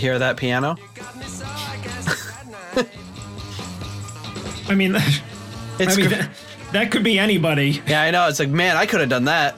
Hear 0.01 0.19
that 0.19 0.37
piano? 0.37 0.77
got 0.95 1.17
me 1.17 1.25
so 1.25 1.45
I 1.47 1.79
can't 1.83 2.05
sleep 2.05 2.39
at 2.39 2.77
night. 2.77 4.71
i 4.71 4.75
mean 4.75 4.97
It's 5.79 5.95
I 5.95 5.97
mean 5.97 6.11
that, 6.11 6.31
that 6.73 6.91
could 6.91 7.05
be 7.05 7.19
anybody 7.19 7.83
yeah, 7.87 8.03
I 8.03 8.11
know. 8.11 8.29
It's 8.29 8.39
like, 8.39 8.49
man, 8.49 8.77
I 8.77 8.87
could 8.87 9.01
have 9.01 9.09
done 9.09 9.25
that. 9.25 9.57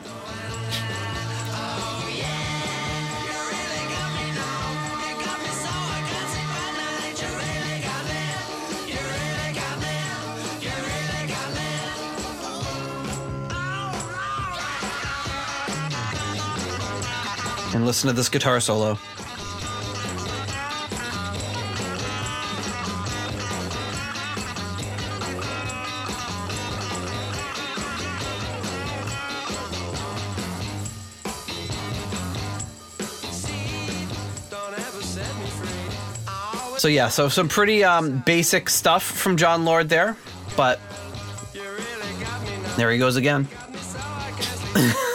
And 17.74 17.86
listen 17.86 18.08
to 18.08 18.12
this 18.12 18.28
guitar 18.28 18.60
solo. 18.60 18.98
So 36.82 36.88
yeah, 36.88 37.10
so 37.10 37.28
some 37.28 37.48
pretty 37.48 37.84
um, 37.84 38.18
basic 38.26 38.68
stuff 38.68 39.04
from 39.04 39.36
Jon 39.36 39.64
Lord 39.64 39.88
there, 39.88 40.16
but 40.56 40.80
there 42.76 42.90
he 42.90 42.98
goes 42.98 43.14
again. 43.14 43.46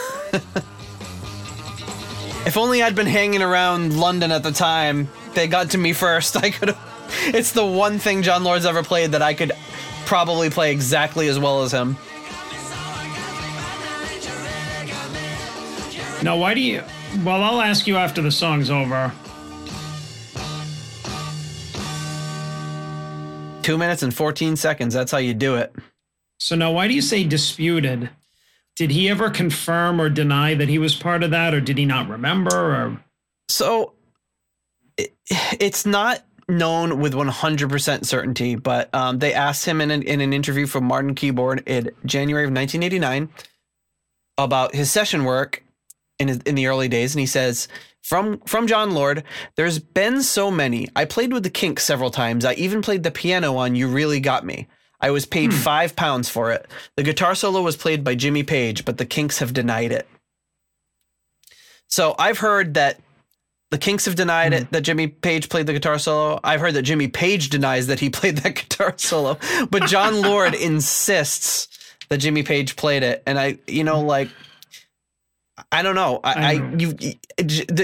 If 2.46 2.56
only 2.56 2.82
I'd 2.82 2.94
been 2.94 3.06
hanging 3.06 3.42
around 3.42 4.00
London 4.00 4.32
at 4.32 4.42
the 4.42 4.50
time, 4.50 5.10
they 5.34 5.46
got 5.46 5.72
to 5.72 5.78
me 5.78 5.92
first. 5.92 6.34
I 6.42 6.48
could. 6.48 6.74
It's 7.26 7.52
the 7.52 7.66
one 7.66 7.98
thing 7.98 8.22
Jon 8.22 8.44
Lord's 8.44 8.64
ever 8.64 8.82
played 8.82 9.12
that 9.12 9.20
I 9.20 9.34
could 9.34 9.52
probably 10.06 10.48
play 10.48 10.72
exactly 10.72 11.28
as 11.28 11.38
well 11.38 11.64
as 11.64 11.72
him. 11.72 11.98
now 16.22 16.38
why 16.38 16.54
do 16.54 16.60
you 16.60 16.82
well 17.22 17.42
i'll 17.44 17.60
ask 17.60 17.86
you 17.86 17.96
after 17.96 18.20
the 18.20 18.32
song's 18.32 18.70
over 18.70 19.12
Two 23.68 23.76
minutes 23.76 24.02
and 24.02 24.14
14 24.14 24.56
seconds. 24.56 24.94
That's 24.94 25.12
how 25.12 25.18
you 25.18 25.34
do 25.34 25.56
it. 25.56 25.76
So 26.40 26.56
now, 26.56 26.72
why 26.72 26.88
do 26.88 26.94
you 26.94 27.02
say 27.02 27.22
disputed? 27.22 28.08
Did 28.76 28.90
he 28.90 29.10
ever 29.10 29.28
confirm 29.28 30.00
or 30.00 30.08
deny 30.08 30.54
that 30.54 30.70
he 30.70 30.78
was 30.78 30.94
part 30.94 31.22
of 31.22 31.32
that, 31.32 31.52
or 31.52 31.60
did 31.60 31.76
he 31.76 31.84
not 31.84 32.08
remember? 32.08 32.56
Or 32.56 33.04
So 33.50 33.92
it, 34.96 35.12
it's 35.60 35.84
not 35.84 36.24
known 36.48 36.98
with 36.98 37.12
100% 37.12 38.06
certainty, 38.06 38.54
but 38.54 38.88
um, 38.94 39.18
they 39.18 39.34
asked 39.34 39.66
him 39.66 39.82
in 39.82 39.90
an, 39.90 40.02
in 40.02 40.22
an 40.22 40.32
interview 40.32 40.64
from 40.64 40.84
Martin 40.84 41.14
Keyboard 41.14 41.62
in 41.66 41.90
January 42.06 42.44
of 42.44 42.50
1989 42.50 43.28
about 44.38 44.74
his 44.74 44.90
session 44.90 45.24
work. 45.24 45.62
in 46.18 46.28
his, 46.28 46.38
in 46.46 46.54
the 46.54 46.68
early 46.68 46.88
days, 46.88 47.14
and 47.14 47.20
he 47.20 47.26
says. 47.26 47.68
From 48.02 48.40
from 48.40 48.66
Jon 48.66 48.92
Lord, 48.92 49.24
there's 49.56 49.78
been 49.78 50.22
so 50.22 50.50
many. 50.50 50.88
I 50.96 51.04
played 51.04 51.32
with 51.32 51.42
the 51.42 51.50
Kinks 51.50 51.84
several 51.84 52.10
times. 52.10 52.44
I 52.44 52.54
even 52.54 52.80
played 52.82 53.02
the 53.02 53.10
piano 53.10 53.56
on 53.56 53.74
"You 53.74 53.88
Really 53.88 54.20
Got 54.20 54.46
Me." 54.46 54.66
I 55.00 55.10
was 55.10 55.26
paid 55.26 55.52
hmm. 55.52 55.58
five 55.58 55.94
pounds 55.94 56.28
for 56.28 56.50
it. 56.50 56.66
The 56.96 57.02
guitar 57.02 57.34
solo 57.34 57.62
was 57.62 57.76
played 57.76 58.02
by 58.02 58.14
Jimmy 58.14 58.42
Page, 58.42 58.84
but 58.84 58.98
the 58.98 59.06
Kinks 59.06 59.38
have 59.38 59.52
denied 59.52 59.92
it. 59.92 60.08
So 61.86 62.14
I've 62.18 62.38
heard 62.38 62.74
that 62.74 63.00
the 63.70 63.78
Kinks 63.78 64.06
have 64.06 64.14
denied 64.14 64.52
it 64.52 64.64
hmm. 64.64 64.72
that 64.72 64.82
Jimmy 64.82 65.08
Page 65.08 65.48
played 65.48 65.66
the 65.66 65.72
guitar 65.72 65.98
solo. 65.98 66.40
I've 66.42 66.60
heard 66.60 66.74
that 66.74 66.82
Jimmy 66.82 67.08
Page 67.08 67.50
denies 67.50 67.86
that 67.88 68.00
he 68.00 68.10
played 68.18 68.38
that 68.38 68.54
guitar 68.54 68.94
solo, 68.96 69.38
but 69.70 69.86
Jon 69.86 70.22
Lord 70.22 70.54
insists 70.54 71.68
that 72.08 72.18
Jimmy 72.18 72.42
Page 72.42 72.76
played 72.76 73.02
it. 73.02 73.22
And 73.26 73.38
I, 73.38 73.58
you 73.66 73.84
know, 73.84 74.00
like, 74.00 74.28
I 75.72 75.82
don't 75.82 75.94
know. 75.94 76.20
I, 76.24 76.32
I 76.32 76.48
I, 76.50 76.52
you, 76.76 76.94
you- 76.98 77.14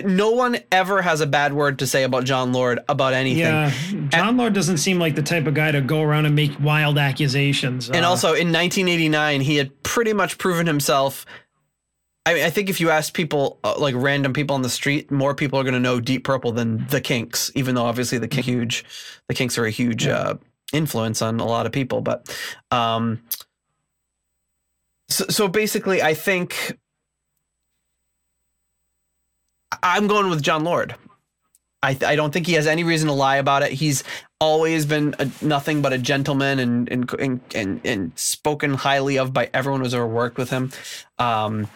no 0.04 0.30
one 0.32 0.56
ever 0.72 1.00
has 1.02 1.20
a 1.20 1.26
bad 1.26 1.52
word 1.52 1.78
to 1.80 1.86
say 1.86 2.02
about 2.02 2.24
Jon 2.24 2.52
Lord 2.52 2.80
about 2.88 3.12
anything. 3.14 3.40
Yeah, 3.40 3.72
Jon 4.08 4.36
Lord 4.36 4.52
doesn't 4.52 4.78
seem 4.78 4.98
like 4.98 5.14
the 5.14 5.22
type 5.22 5.46
of 5.46 5.54
guy 5.54 5.70
to 5.70 5.80
go 5.80 6.02
around 6.02 6.26
and 6.26 6.34
make 6.34 6.52
wild 6.60 6.98
accusations. 6.98 7.88
And 7.90 8.04
Uh, 8.04 8.08
also 8.08 8.28
in 8.28 8.52
1989, 8.52 9.40
he 9.42 9.56
had 9.56 9.82
pretty 9.82 10.12
much 10.12 10.38
proven 10.38 10.66
himself. 10.66 11.24
I 12.26 12.34
mean, 12.34 12.44
I 12.44 12.50
think 12.50 12.70
if 12.70 12.80
you 12.80 12.90
ask 12.90 13.12
people, 13.12 13.58
uh, 13.62 13.74
like 13.78 13.94
random 13.96 14.32
people 14.32 14.54
on 14.54 14.62
the 14.62 14.70
street, 14.70 15.10
more 15.10 15.34
people 15.34 15.58
are 15.58 15.62
going 15.62 15.74
to 15.74 15.80
know 15.80 16.00
Deep 16.00 16.24
Purple 16.24 16.52
than 16.52 16.86
the 16.88 17.00
Kinks, 17.00 17.50
even 17.54 17.74
though 17.74 17.84
obviously 17.84 18.16
the 18.18 18.28
Kinks, 18.28 18.46
huge, 18.46 18.84
the 19.28 19.34
Kinks 19.34 19.58
are 19.58 19.66
a 19.66 19.70
huge 19.70 20.06
uh, 20.06 20.34
influence 20.72 21.20
on 21.22 21.38
a 21.38 21.44
lot 21.44 21.66
of 21.66 21.72
people. 21.72 22.00
But, 22.00 22.34
um, 22.70 23.20
so, 25.08 25.26
so 25.28 25.48
basically, 25.48 26.02
I 26.02 26.14
think 26.14 26.78
I'm 29.84 30.06
going 30.06 30.30
with 30.30 30.42
Jon 30.42 30.64
Lord. 30.64 30.96
I, 31.82 31.96
I 32.06 32.16
don't 32.16 32.32
think 32.32 32.46
he 32.46 32.54
has 32.54 32.66
any 32.66 32.82
reason 32.82 33.08
to 33.08 33.12
lie 33.12 33.36
about 33.36 33.62
it. 33.62 33.72
He's 33.72 34.02
always 34.40 34.86
been 34.86 35.14
a, 35.18 35.28
nothing 35.42 35.82
but 35.82 35.92
a 35.92 35.98
gentleman 35.98 36.58
and 36.58 36.88
and, 36.90 37.12
and 37.20 37.40
and 37.54 37.80
and 37.84 38.18
spoken 38.18 38.72
highly 38.74 39.18
of 39.18 39.34
by 39.34 39.50
everyone 39.52 39.82
who's 39.82 39.94
ever 39.94 40.06
worked 40.06 40.38
with 40.38 40.48
him. 40.48 40.72
Um, 41.18 41.68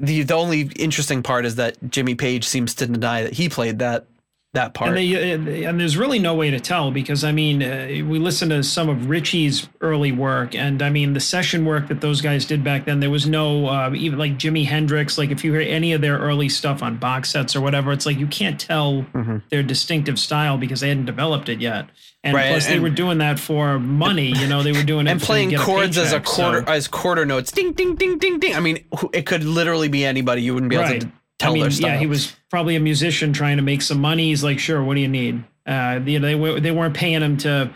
the 0.00 0.22
the 0.22 0.34
only 0.34 0.62
interesting 0.74 1.22
part 1.22 1.46
is 1.46 1.54
that 1.54 1.78
Jimmy 1.88 2.16
Page 2.16 2.44
seems 2.44 2.74
to 2.74 2.86
deny 2.86 3.22
that 3.22 3.34
he 3.34 3.48
played 3.48 3.78
that 3.78 4.06
that 4.54 4.74
part. 4.74 4.96
And, 4.96 5.46
they, 5.46 5.64
and 5.64 5.80
there's 5.80 5.96
really 5.96 6.18
no 6.18 6.34
way 6.34 6.50
to 6.50 6.60
tell 6.60 6.90
because 6.90 7.24
I 7.24 7.32
mean, 7.32 7.62
uh, 7.62 7.86
we 8.06 8.18
listened 8.18 8.50
to 8.50 8.62
some 8.62 8.88
of 8.90 9.08
Ritchie's 9.08 9.68
early 9.80 10.12
work, 10.12 10.54
and 10.54 10.82
I 10.82 10.90
mean, 10.90 11.14
the 11.14 11.20
session 11.20 11.64
work 11.64 11.88
that 11.88 12.00
those 12.02 12.20
guys 12.20 12.44
did 12.44 12.62
back 12.62 12.84
then. 12.84 13.00
There 13.00 13.10
was 13.10 13.26
no 13.26 13.66
uh, 13.68 13.90
even 13.94 14.18
like 14.18 14.32
Jimi 14.38 14.66
Hendrix. 14.66 15.16
Like 15.16 15.30
if 15.30 15.42
you 15.42 15.52
hear 15.52 15.62
any 15.62 15.92
of 15.94 16.00
their 16.02 16.18
early 16.18 16.48
stuff 16.50 16.82
on 16.82 16.98
box 16.98 17.30
sets 17.30 17.56
or 17.56 17.60
whatever, 17.62 17.92
it's 17.92 18.04
like 18.04 18.18
you 18.18 18.26
can't 18.26 18.60
tell 18.60 19.04
Mhm. 19.14 19.42
their 19.50 19.62
distinctive 19.62 20.18
style 20.18 20.58
because 20.58 20.80
they 20.80 20.88
hadn't 20.88 21.06
developed 21.06 21.48
it 21.48 21.60
yet. 21.60 21.86
And 22.24 22.34
Right, 22.36 22.50
plus, 22.50 22.66
they 22.66 22.78
were 22.78 22.90
doing 22.90 23.18
that 23.18 23.40
for 23.40 23.78
money. 23.80 24.28
You 24.38 24.46
know, 24.46 24.62
they 24.62 24.72
were 24.72 24.84
doing 24.84 25.06
it 25.06 25.10
and 25.10 25.20
playing 25.20 25.56
chords 25.56 25.98
as 25.98 26.12
a 26.12 26.16
paycheck, 26.20 26.26
so- 26.28 26.34
quarter 26.34 26.64
as 26.70 26.86
quarter 26.88 27.24
notes, 27.26 27.50
ding 27.50 27.72
ding 27.72 27.96
ding 27.96 28.18
ding 28.18 28.38
ding. 28.38 28.54
I 28.54 28.60
mean, 28.60 28.84
it 29.12 29.26
could 29.26 29.42
literally 29.44 29.88
be 29.88 30.04
anybody. 30.04 30.42
You 30.42 30.54
wouldn't 30.54 30.70
be 30.70 30.76
able 30.76 30.84
Right. 30.84 31.00
to 31.00 31.10
tell 31.42 31.50
I 31.50 31.54
mean, 31.54 31.62
their 31.62 31.70
style. 31.70 31.90
yeah, 31.92 31.98
he 31.98 32.06
was 32.06 32.34
probably 32.50 32.76
a 32.76 32.80
musician 32.80 33.32
trying 33.32 33.56
to 33.58 33.62
make 33.62 33.82
some 33.82 34.00
money. 34.00 34.28
He's 34.28 34.42
like, 34.44 34.58
sure, 34.58 34.82
what 34.82 34.94
do 34.94 35.00
you 35.00 35.08
need? 35.08 35.44
Uh, 35.66 36.00
you 36.04 36.18
know, 36.18 36.26
they 36.26 36.34
were 36.34 36.60
they 36.60 36.70
weren't 36.70 36.94
paying 36.94 37.22
him 37.22 37.36
to 37.38 37.70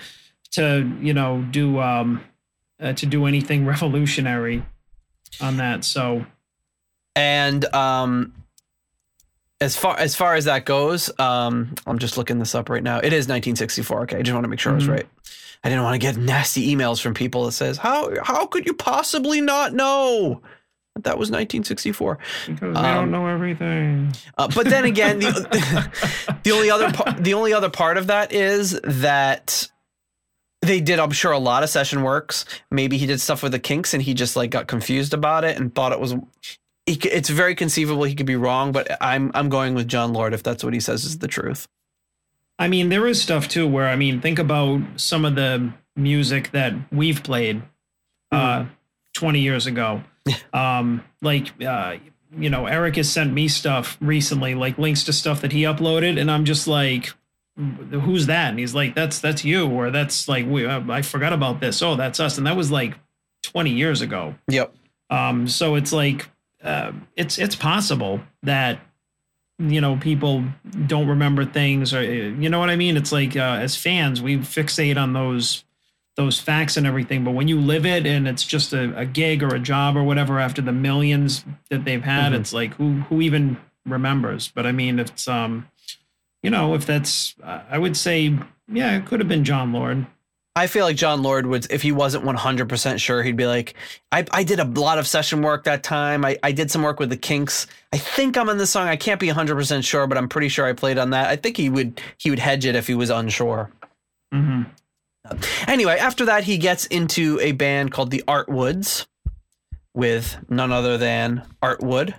to 0.53 0.91
you 1.01 1.13
know 1.15 1.45
do 1.51 1.79
um 1.81 2.23
uh, 2.81 2.93
to 2.95 3.07
do 3.07 3.27
anything 3.27 3.65
revolutionary 3.75 4.65
on 5.41 5.57
that. 5.59 5.85
So 5.85 6.27
And 7.15 7.65
um, 7.75 8.33
as 9.61 9.77
far 9.77 9.99
as 9.99 10.15
far 10.15 10.35
as 10.35 10.45
that 10.47 10.65
goes, 10.65 11.11
um, 11.19 11.75
I'm 11.87 11.99
just 11.99 12.17
looking 12.19 12.39
this 12.39 12.55
up 12.55 12.69
right 12.69 12.83
now. 12.83 12.99
It 12.99 13.13
is 13.13 13.25
1964. 13.29 14.03
Okay, 14.03 14.17
I 14.19 14.23
just 14.23 14.35
want 14.35 14.45
to 14.45 14.49
make 14.49 14.61
sure 14.61 14.73
I 14.73 14.75
was 14.75 14.85
Mhm. 14.85 14.91
right. 14.93 15.09
I 15.65 15.69
didn't 15.71 15.85
want 15.85 15.95
to 15.95 15.99
get 15.99 16.17
nasty 16.17 16.75
emails 16.75 17.01
from 17.01 17.15
people 17.15 17.47
that 17.47 17.53
says 17.53 17.79
how 17.79 18.13
how 18.23 18.47
could 18.47 18.67
you 18.67 18.75
possibly 18.75 19.41
not 19.41 19.73
know 19.75 20.43
that 21.03 21.19
was 21.19 21.31
1964. 21.31 22.19
because 22.47 22.61
we 22.69 22.75
don't 22.75 23.11
know 23.11 23.27
everything. 23.27 24.13
Uh, 24.37 24.49
but 24.55 24.69
then 24.69 24.85
again, 24.85 25.19
the 25.19 25.91
the 26.43 26.53
only 26.53 26.71
other 26.71 26.91
part, 26.93 27.23
the 27.23 27.35
only 27.35 27.53
other 27.53 27.71
part 27.71 27.97
of 27.99 28.07
that 28.09 28.33
is 28.33 28.79
that 28.85 29.71
they 30.63 30.81
did, 30.81 30.99
I'm 30.99 31.11
sure, 31.11 31.33
a 31.33 31.39
lot 31.39 31.63
of 31.63 31.69
session 31.71 32.03
works. 32.03 32.45
Maybe 32.71 32.99
he 32.99 33.07
did 33.07 33.21
stuff 33.21 33.43
with 33.43 33.53
the 33.53 33.59
Kinks 33.59 33.95
and 33.95 34.03
he 34.03 34.15
just 34.15 34.37
like 34.37 34.51
got 34.51 34.67
confused 34.67 35.15
about 35.15 35.45
it 35.45 35.59
and 35.59 35.75
thought 35.75 35.93
it 35.93 36.01
was. 36.01 36.15
It's 36.87 37.29
very 37.29 37.55
conceivable 37.57 38.05
he 38.05 38.15
could 38.15 38.27
be 38.27 38.37
wrong, 38.37 38.73
but 38.73 38.97
I'm 39.01 39.31
I'm 39.35 39.49
going 39.49 39.75
with 39.75 39.89
Jon 39.89 40.13
Lord 40.13 40.33
if 40.33 40.43
that's 40.43 40.63
what 40.63 40.73
he 40.73 40.81
says 40.81 41.05
is 41.05 41.19
the 41.19 41.29
truth. 41.29 41.67
I 42.59 42.69
mean, 42.69 42.89
there 42.89 43.07
is 43.07 43.21
stuff 43.21 43.49
too 43.49 43.69
where 43.69 43.89
I 43.89 43.97
mean, 43.97 44.21
think 44.21 44.39
about 44.39 44.81
some 44.97 45.25
of 45.25 45.35
the 45.35 45.73
music 45.95 46.53
that 46.53 46.75
we've 46.93 47.23
played 47.23 47.63
uh, 48.31 48.67
20 49.15 49.41
years 49.41 49.67
ago. 49.67 50.03
um, 50.53 51.03
like, 51.23 51.53
uh, 51.62 51.97
you 52.37 52.51
know, 52.51 52.67
Eric 52.67 52.97
has 52.97 53.11
sent 53.11 53.33
me 53.33 53.49
stuff 53.49 53.97
recently, 54.01 54.55
like 54.55 54.79
links 54.79 55.05
to 55.05 55.12
stuff 55.12 55.41
that 55.43 55.53
he 55.53 55.62
uploaded, 55.62 56.21
and 56.21 56.31
I'm 56.31 56.45
just 56.45 56.67
like, 56.67 57.15
"Who's 57.57 58.27
that?" 58.27 58.51
And 58.51 58.59
he's 58.59 58.75
like, 58.75 58.95
"That's 58.95 59.21
that's 59.21 59.45
you," 59.45 59.69
or 59.69 59.91
"That's 59.91 60.29
like 60.29 60.47
we 60.47 60.67
uh, 60.67 60.83
I 60.91 61.03
forgot 61.03 61.33
about 61.33 61.61
this. 61.61 61.81
Oh, 61.83 61.97
that's 61.97 62.21
us." 62.21 62.39
And 62.39 62.47
that 62.47 62.57
was 62.57 62.71
like 62.71 62.95
20 63.45 63.71
years 63.71 64.01
ago. 64.03 64.35
Yep. 64.49 64.75
Um, 65.09 65.49
so 65.49 65.77
it's 65.77 65.93
like 65.93 66.29
uh, 66.62 66.93
it's 67.17 67.39
it's 67.39 67.57
possible 67.57 68.21
that 68.43 68.81
you 69.59 69.81
know 69.81 69.97
people 69.97 70.45
don't 70.87 71.09
remember 71.09 71.45
things 71.45 71.95
or 71.95 71.99
uh, 71.99 72.03
you 72.03 72.49
know 72.49 72.59
what 72.59 72.71
I 72.71 72.77
mean. 72.77 72.97
It's 72.97 73.12
like 73.12 73.37
uh, 73.37 73.59
as 73.61 73.77
fans 73.77 74.21
we 74.21 74.39
fixate 74.39 74.97
on 74.97 75.12
those 75.12 75.65
those 76.17 76.41
facts 76.41 76.77
and 76.77 76.87
everything, 76.87 77.25
but 77.25 77.33
when 77.33 77.47
you 77.49 77.61
live 77.61 77.85
it 77.87 78.07
and 78.07 78.27
it's 78.27 78.45
just 78.45 78.73
a, 78.73 78.97
a 78.97 79.05
gig 79.05 79.43
or 79.43 79.55
a 79.55 79.59
job 79.59 79.97
or 79.97 80.03
whatever 80.03 80.39
after 80.41 80.63
the 80.63 80.73
millions 80.73 81.45
that 81.71 81.85
they've 81.85 82.03
had, 82.05 82.33
Mhm. 82.33 82.37
it's 82.41 82.53
like 82.53 82.75
who 82.75 83.01
who 83.09 83.21
even 83.21 83.59
remembers? 83.85 84.51
But 84.55 84.67
I 84.67 84.73
mean, 84.73 84.99
if 84.99 85.11
it's 85.11 85.29
um, 85.29 85.69
you 86.43 86.51
know, 86.51 86.75
if 86.75 86.87
that's 86.87 87.35
uh, 87.43 87.61
I 87.71 87.79
would 87.79 87.97
say 87.97 88.35
yeah, 88.69 88.97
it 88.97 89.07
could 89.07 89.21
have 89.21 89.29
been 89.29 89.45
Jon 89.45 89.73
Lord. 89.73 90.07
I 90.59 90.69
feel 90.69 90.87
like 90.87 90.97
Jon 90.97 91.23
Lord 91.23 91.45
would, 91.45 91.71
if 91.71 91.83
he 91.83 91.93
wasn't 91.93 92.25
100% 92.25 92.99
sure, 92.99 93.23
he'd 93.23 93.37
be 93.37 93.47
like, 93.47 93.75
I, 94.11 94.25
I 94.31 94.43
did 94.43 94.59
a 94.59 94.65
lot 94.65 94.97
of 94.97 95.07
session 95.07 95.43
work 95.43 95.65
that 95.65 95.83
time. 95.83 96.25
I, 96.25 96.39
I 96.43 96.51
did 96.53 96.71
some 96.71 96.83
work 96.83 96.99
with 96.99 97.11
the 97.11 97.17
Kinks. 97.19 97.67
I 97.93 97.99
think 97.99 98.39
I'm 98.39 98.49
on 98.49 98.57
this 98.57 98.71
song. 98.71 98.89
I 98.89 98.97
can't 98.97 99.21
be 99.21 99.29
100% 99.29 99.85
sure, 99.85 100.07
but 100.07 100.17
I'm 100.17 100.31
pretty 100.31 100.49
sure 100.49 100.65
I 100.65 100.73
played 100.73 100.97
on 100.97 101.11
that. 101.11 101.29
I 101.29 101.37
think 101.37 101.59
he 101.59 101.69
would, 101.69 102.01
he 102.17 102.31
would 102.31 102.39
hedge 102.39 102.65
it 102.65 102.75
if 102.75 102.87
he 102.87 102.95
was 102.95 103.11
unsure. 103.11 103.71
hmm 104.33 104.63
Anyway, 105.67 105.97
after 105.99 106.25
that, 106.27 106.45
he 106.45 106.59
gets 106.59 106.87
into 106.87 107.39
a 107.41 107.53
band 107.53 107.93
called 107.93 108.11
the 108.11 108.23
Artwoods 108.29 109.07
with 109.95 110.37
none 110.49 110.73
other 110.73 110.99
than 110.99 111.43
Art 111.62 111.83
Wood, 111.83 112.15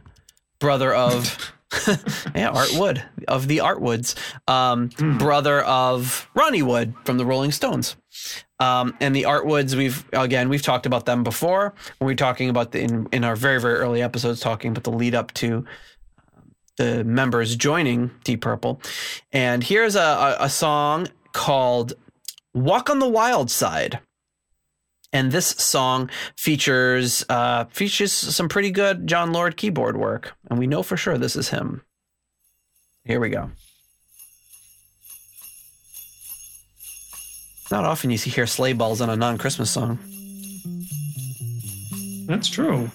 brother 0.60 0.94
of, 0.94 1.54
yeah, 2.36 2.50
Art 2.50 2.72
Wood 2.74 3.04
of 3.28 3.48
the 3.48 3.58
Artwoods, 3.60 4.16
um, 4.50 4.90
Hmm. 4.98 5.18
brother 5.18 5.62
of 5.62 6.30
Ronnie 6.34 6.64
Wood 6.64 6.94
from 7.06 7.18
the 7.18 7.26
Rolling 7.26 7.52
Stones. 7.52 7.96
Um, 8.60 8.96
and 9.00 9.16
the 9.16 9.24
Artwoods, 9.24 9.76
we've 9.76 10.04
again 10.14 10.50
we've 10.50 10.64
talked 10.64 10.88
about 10.88 11.06
them 11.06 11.24
before. 11.24 11.76
When 12.00 12.08
we 12.08 12.14
are 12.14 12.16
talking 12.16 12.50
about 12.50 12.72
the 12.72 12.82
in, 12.82 13.08
in 13.12 13.24
our 13.24 13.36
very 13.36 13.62
very 13.62 13.76
early 13.76 14.02
episodes, 14.02 14.40
talking 14.40 14.72
about 14.72 14.84
the 14.84 14.92
lead 14.92 15.14
up 15.14 15.32
to 15.36 15.58
um, 16.36 16.52
the 16.78 17.04
members 17.04 17.56
joining 17.56 18.10
Deep 18.24 18.42
Purple. 18.42 18.82
And 19.32 19.64
here's 19.64 19.96
a, 19.96 20.02
a, 20.02 20.46
a 20.46 20.50
song 20.50 21.08
called 21.34 21.94
"Walk 22.58 22.90
on 22.90 23.00
the 23.00 23.08
Wild 23.10 23.50
Side." 23.52 24.00
And 25.14 25.32
this 25.32 25.48
song 25.48 26.10
features 26.36 27.24
uh, 27.30 27.66
features 27.66 28.12
some 28.12 28.50
pretty 28.50 28.72
good 28.72 29.08
Jon 29.08 29.32
Lord 29.32 29.56
keyboard 29.56 29.96
work, 29.96 30.36
and 30.50 30.60
we 30.60 30.68
know 30.68 30.84
for 30.84 30.98
sure 30.98 31.18
this 31.18 31.36
is 31.36 31.50
him. 31.50 31.84
Here 33.06 33.20
we 33.20 33.30
go. 33.30 33.52
Not 37.72 37.86
often 37.86 38.10
you 38.10 38.18
see 38.18 38.30
hear 38.30 38.48
sleigh 38.48 38.74
bells 38.74 39.02
on 39.02 39.10
a 39.10 39.16
non-Christmas 39.16 39.72
song. 39.72 40.00
That's 42.28 42.50
true. 42.50 42.92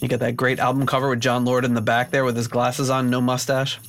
You 0.00 0.08
got 0.08 0.20
that 0.20 0.36
great 0.36 0.58
album 0.60 0.86
cover 0.86 1.08
with 1.08 1.20
Jon 1.20 1.44
Lord 1.44 1.64
in 1.64 1.74
the 1.74 1.80
back 1.80 2.10
there 2.10 2.24
with 2.24 2.36
his 2.36 2.48
glasses 2.48 2.90
on, 2.90 3.10
no 3.10 3.20
mustache. 3.20 3.80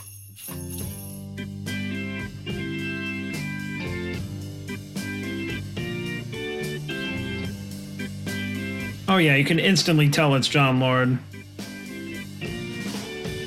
Oh 9.09 9.17
yeah, 9.17 9.35
you 9.35 9.45
can 9.45 9.57
instantly 9.57 10.09
tell 10.09 10.35
it's 10.35 10.49
Jon 10.49 10.79
Lord. 10.81 11.17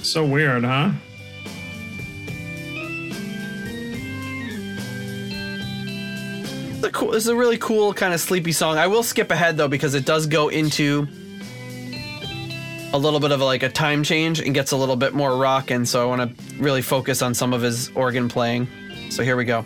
So 0.03 0.25
weird, 0.25 0.65
huh? 0.65 0.93
Cool, 6.93 7.15
is 7.15 7.29
a 7.29 7.37
really 7.37 7.59
cool 7.59 7.95
kind 7.95 8.13
of 8.13 8.21
sleepy 8.21 8.53
song. 8.53 8.77
I 8.79 8.87
will 8.87 9.03
skip 9.03 9.31
ahead 9.31 9.57
though 9.57 9.69
because 9.69 9.95
it 9.95 10.05
does 10.05 10.27
go 10.27 10.49
into 10.49 11.07
a 12.93 12.99
little 12.99 13.21
bit 13.21 13.31
of 13.31 13.41
a, 13.41 13.45
like 13.45 13.63
a 13.63 13.69
time 13.69 14.03
change 14.03 14.41
and 14.41 14.55
gets 14.55 14.73
a 14.73 14.77
little 14.77 14.97
bit 14.97 15.15
more 15.15 15.37
rock, 15.37 15.71
and 15.71 15.89
so 15.89 16.03
I 16.03 16.07
want 16.17 16.37
to 16.37 16.45
really 16.57 16.83
focus 16.83 17.23
on 17.23 17.35
some 17.35 17.53
of 17.53 17.63
his 17.63 17.91
organ 17.95 18.29
playing. 18.29 18.67
So 19.11 19.23
here 19.23 19.37
we 19.37 19.45
go. 19.45 19.65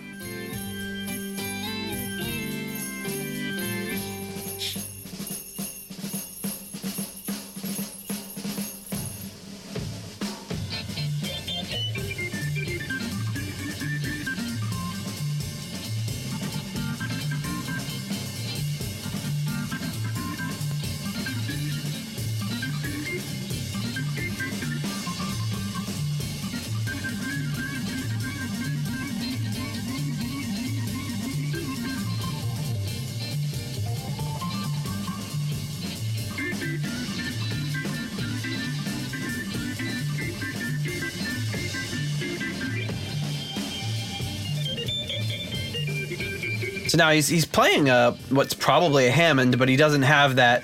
So 46.94 46.98
now 46.98 47.11
he's 47.11 47.26
he's 47.26 47.44
playing 47.44 47.88
a 47.88 48.12
what's 48.28 48.54
probably 48.54 49.09
a 49.09 49.11
Hammond, 49.11 49.59
but 49.59 49.68
he 49.68 49.74
doesn't 49.74 50.02
have 50.02 50.37
that 50.37 50.62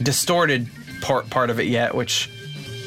distorted 0.00 0.70
part 1.00 1.28
part 1.28 1.50
of 1.50 1.58
it 1.58 1.66
yet. 1.66 1.92
Which, 1.96 2.30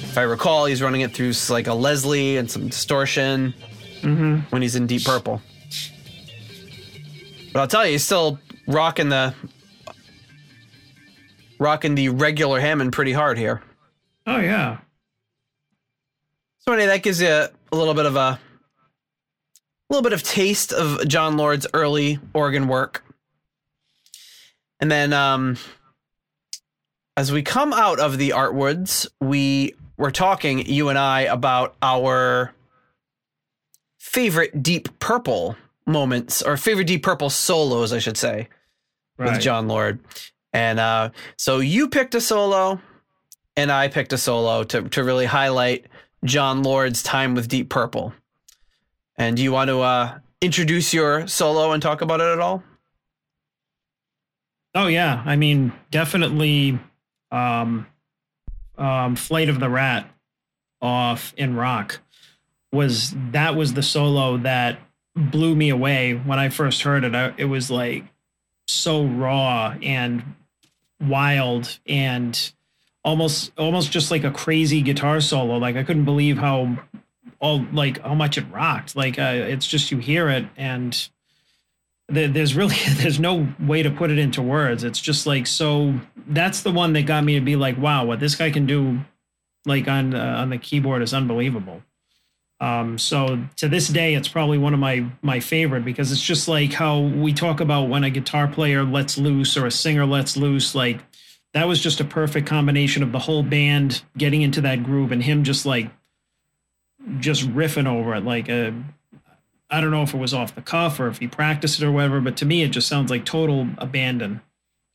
if 0.02 0.18
I 0.18 0.22
recall, 0.22 0.66
he's 0.66 0.82
running 0.82 1.02
it 1.02 1.12
through 1.12 1.34
like 1.50 1.68
a 1.68 1.74
Leslie 1.74 2.38
and 2.38 2.50
some 2.50 2.70
distortion 2.70 3.54
mm-hmm. 4.00 4.36
when 4.50 4.62
he's 4.62 4.78
in 4.78 4.88
Deep 4.88 5.04
Purple. 5.04 5.42
But 7.52 7.60
I'll 7.60 7.68
tell 7.68 7.86
you, 7.86 7.92
he's 7.92 8.06
still 8.06 8.40
rocking 8.66 9.10
the 9.10 9.34
rocking 11.60 11.96
the 11.96 12.08
regular 12.08 12.62
Hammond 12.62 12.94
pretty 12.94 13.12
hard 13.12 13.38
here. 13.38 13.62
Oh 14.26 14.40
yeah. 14.40 14.78
So 16.60 16.72
anyway, 16.72 16.88
that 16.88 17.04
gives 17.04 17.20
you 17.20 17.28
a 17.28 17.52
little 17.74 17.94
bit 17.94 18.06
of 18.06 18.16
a, 18.16 18.40
a 19.90 19.94
little 19.94 20.04
bit 20.04 20.14
of 20.14 20.24
taste 20.24 20.74
of 20.74 21.08
Jon 21.08 21.38
Lord's 21.38 21.68
early 21.74 22.20
organ 22.34 22.68
work. 22.68 23.04
And 24.80 24.92
then 24.92 25.14
um 25.14 25.58
as 27.18 27.32
we 27.32 27.42
come 27.44 27.72
out 27.72 28.00
of 28.00 28.18
the 28.18 28.32
Artwoods, 28.32 29.08
we 29.22 29.74
were 29.98 30.12
talking, 30.12 30.66
you 30.66 30.90
and 30.90 31.00
I, 31.00 31.22
about 31.22 31.76
our 31.82 32.54
favorite 33.98 34.62
deep 34.62 35.00
purple 35.00 35.56
moments 35.88 36.42
or 36.42 36.58
favorite 36.58 36.88
deep 36.88 37.04
purple 37.04 37.30
solos, 37.30 37.94
I 37.94 38.00
should 38.00 38.18
say 38.18 38.50
Right. 39.18 39.32
with 39.32 39.42
Jon 39.42 39.70
Lord. 39.70 40.00
And 40.52 40.78
uh, 40.78 41.12
so 41.38 41.60
you 41.60 41.88
picked 41.88 42.16
a 42.16 42.20
solo, 42.22 42.82
and 43.56 43.72
I 43.72 43.88
picked 43.88 44.12
a 44.12 44.18
solo 44.18 44.66
to, 44.66 44.82
to 44.90 45.04
really 45.06 45.26
highlight 45.26 45.86
Jon 46.26 46.64
Lord's 46.64 47.02
time 47.02 47.34
with 47.34 47.48
Deep 47.48 47.70
Purple. 47.70 48.14
And 49.18 49.38
do 49.38 49.44
you 49.44 49.52
want 49.52 49.70
to 49.70 49.82
uh, 49.82 50.20
introduce 50.42 50.94
your 50.94 51.28
solo 51.28 51.72
and 51.72 51.82
talk 51.82 52.02
about 52.02 52.22
it 52.22 52.32
at 52.32 52.40
all? 52.40 52.64
Oh 54.74 54.88
yeah, 54.88 55.24
I 55.26 55.38
mean 55.38 55.72
definitely 55.90 56.78
um 57.32 57.88
um 58.78 59.16
Flight 59.16 59.48
of 59.48 59.60
the 59.60 59.70
Rat 59.70 60.10
off 60.82 61.34
in 61.38 61.56
rock 61.56 62.00
was 62.74 63.16
that 63.32 63.56
was 63.56 63.74
the 63.74 63.82
solo 63.82 64.38
that 64.38 64.80
blew 65.16 65.56
me 65.56 65.70
away 65.70 66.14
when 66.14 66.38
I 66.38 66.50
first 66.50 66.82
heard 66.82 67.06
it. 67.06 67.16
I, 67.16 67.34
it 67.38 67.46
was 67.46 67.72
like 67.72 68.04
so 68.68 69.06
raw 69.06 69.76
and 69.82 70.36
wild 71.00 71.80
and 71.88 72.52
almost 73.04 73.54
almost 73.58 73.92
just 73.92 74.12
like 74.12 74.26
a 74.26 74.32
crazy 74.32 74.82
guitar 74.82 75.22
solo. 75.22 75.58
Like 75.58 75.78
I 75.78 75.84
couldn't 75.84 76.06
believe 76.06 76.38
how 76.38 76.78
all 77.46 77.66
like 77.72 78.02
how 78.02 78.16
much 78.16 78.38
it 78.38 78.46
rocked. 78.52 78.96
Like 78.96 79.18
uh, 79.20 79.34
it's 79.54 79.68
just 79.68 79.92
you 79.92 79.98
hear 80.00 80.30
it 80.30 80.46
and 80.58 80.92
there- 82.08 82.28
there's 82.28 82.56
really 82.56 82.76
there's 83.02 83.20
no 83.20 83.48
way 83.60 83.84
to 83.84 83.90
put 83.90 84.12
it 84.12 84.20
into 84.20 84.42
words 84.42 84.84
it's 84.84 85.02
just 85.02 85.26
like 85.26 85.48
so 85.48 85.94
that's 86.28 86.62
the 86.62 86.72
one 86.72 86.94
that 86.94 87.04
got 87.08 87.24
me 87.24 87.34
to 87.36 87.42
be 87.42 87.56
like 87.56 87.78
wow 87.78 88.06
what 88.06 88.20
this 88.20 88.36
guy 88.36 88.52
can 88.52 88.66
do 88.68 89.00
like 89.66 89.88
on 89.88 90.14
uh, 90.14 90.36
on 90.42 90.50
the 90.52 90.58
keyboard 90.60 91.02
is 91.02 91.14
unbelievable 91.16 91.82
um 92.60 92.98
so 93.00 93.40
to 93.58 93.68
this 93.68 93.88
day 93.88 94.14
it's 94.14 94.28
probably 94.28 94.58
one 94.60 94.74
of 94.74 94.80
my 94.80 95.04
my 95.24 95.40
favorite 95.40 95.84
because 95.84 96.12
it's 96.12 96.22
just 96.22 96.48
like 96.48 96.72
how 96.74 97.00
we 97.00 97.34
talk 97.34 97.60
about 97.60 97.90
when 97.90 98.04
a 98.04 98.10
guitar 98.12 98.48
player 98.48 98.84
lets 98.84 99.18
loose 99.18 99.58
or 99.58 99.66
a 99.66 99.72
singer 99.72 100.06
lets 100.06 100.38
loose 100.38 100.76
like 100.76 101.00
that 101.54 101.68
was 101.68 101.82
just 101.82 102.00
a 102.00 102.06
perfect 102.06 102.48
combination 102.48 103.02
of 103.02 103.12
the 103.12 103.20
whole 103.20 103.42
band 103.44 104.04
getting 104.18 104.42
into 104.44 104.62
that 104.62 104.84
groove 104.84 105.12
and 105.12 105.24
him 105.24 105.44
just 105.44 105.66
like 105.66 105.90
just 107.20 107.48
riffing 107.50 107.88
over 107.88 108.16
it 108.16 108.24
like 108.24 108.50
a 108.50 108.74
I 109.70 109.82
don't 109.82 109.92
know 109.92 110.04
if 110.04 110.14
it 110.14 110.18
was 110.18 110.34
off 110.34 110.56
the 110.56 110.62
cuff 110.62 111.00
or 111.00 111.08
if 111.08 111.18
he 111.18 111.28
practiced 111.28 111.82
it 111.82 111.86
or 111.86 111.92
whatever, 111.92 112.22
but 112.22 112.38
to 112.38 112.46
me 112.46 112.64
it 112.64 112.70
just 112.70 112.88
sounds 112.88 113.10
like 113.10 113.26
total 113.26 113.68
abandon 113.78 114.42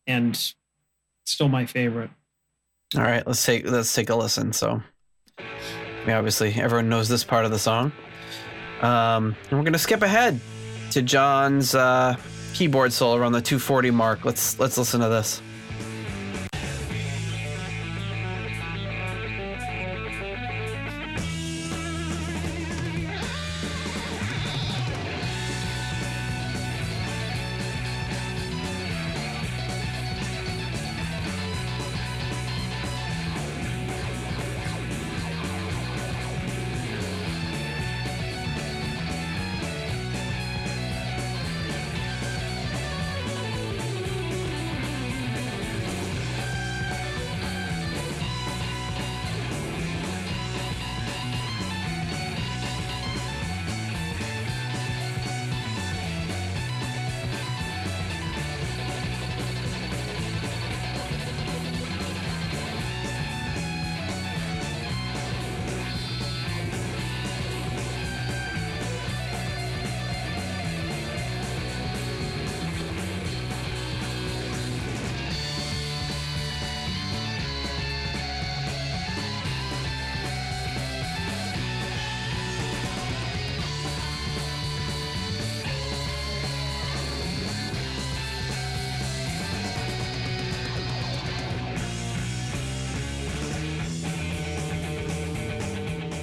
and 0.07 0.55
still 1.25 1.49
my 1.49 1.67
favorite. 1.67 2.11
All 2.97 3.03
right, 3.03 3.25
let's 3.27 3.45
take 3.45 3.69
let's 3.69 3.93
take 3.95 4.11
a 4.11 4.17
listen. 4.17 4.53
So, 4.53 4.83
yeah, 6.07 6.19
obviously 6.19 6.53
everyone 6.55 6.89
knows 6.89 7.09
this 7.09 7.23
part 7.23 7.45
of 7.45 7.53
the 7.53 7.59
song, 7.59 7.93
um, 8.81 9.37
and 9.49 9.59
we're 9.59 9.65
gonna 9.65 9.79
skip 9.79 10.03
ahead 10.03 10.41
to 10.91 11.03
John's 11.03 11.75
uh, 11.75 12.17
keyboard 12.53 12.93
solo 12.93 13.17
around 13.17 13.33
the 13.33 13.41
240 13.41 13.93
mark. 13.93 14.25
Let's 14.25 14.59
let's 14.59 14.77
listen 14.77 15.01
to 15.01 15.09
this. 15.09 15.41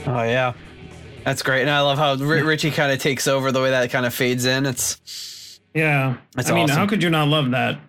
Oh 0.07 0.23
yeah, 0.23 0.53
that's 1.25 1.43
great, 1.43 1.61
and 1.61 1.69
I 1.69 1.81
love 1.81 1.97
how 1.97 2.11
R- 2.11 2.43
Ritchie 2.43 2.71
kind 2.71 2.91
of 2.91 2.99
takes 2.99 3.27
over 3.27 3.51
the 3.51 3.61
way 3.61 3.69
that 3.71 3.91
kind 3.91 4.05
of 4.05 4.13
fades 4.13 4.45
in. 4.45 4.65
It's 4.65 5.59
Yeah. 5.73 6.17
That's 6.33 6.49
I 6.49 6.53
mean, 6.55 6.63
awesome. 6.65 6.77
how 6.77 6.87
could 6.87 7.03
you 7.03 7.09
not 7.09 7.27
love 7.27 7.51
that? 7.51 7.79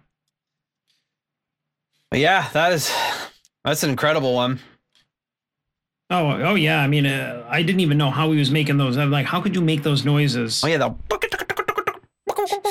yeah, 2.13 2.49
that 2.53 2.73
is 2.73 2.93
that's 3.65 3.83
an 3.83 3.91
incredible 3.91 4.35
one. 4.35 4.59
Oh, 6.11 6.31
oh 6.43 6.55
yeah. 6.55 6.81
I 6.81 6.87
mean, 6.89 7.07
uh, 7.07 7.47
I 7.49 7.63
didn't 7.63 7.81
even 7.81 7.99
know 7.99 8.11
how 8.11 8.33
he 8.33 8.39
was 8.39 8.51
making 8.51 8.79
those. 8.79 8.97
I'm 8.97 9.11
like, 9.11 9.27
how 9.27 9.41
could 9.43 9.55
you 9.55 9.61
make 9.61 9.83
those 9.83 10.05
noises? 10.07 10.63
Oh 10.65 10.67
yeah, 10.69 10.79
the 10.79 10.95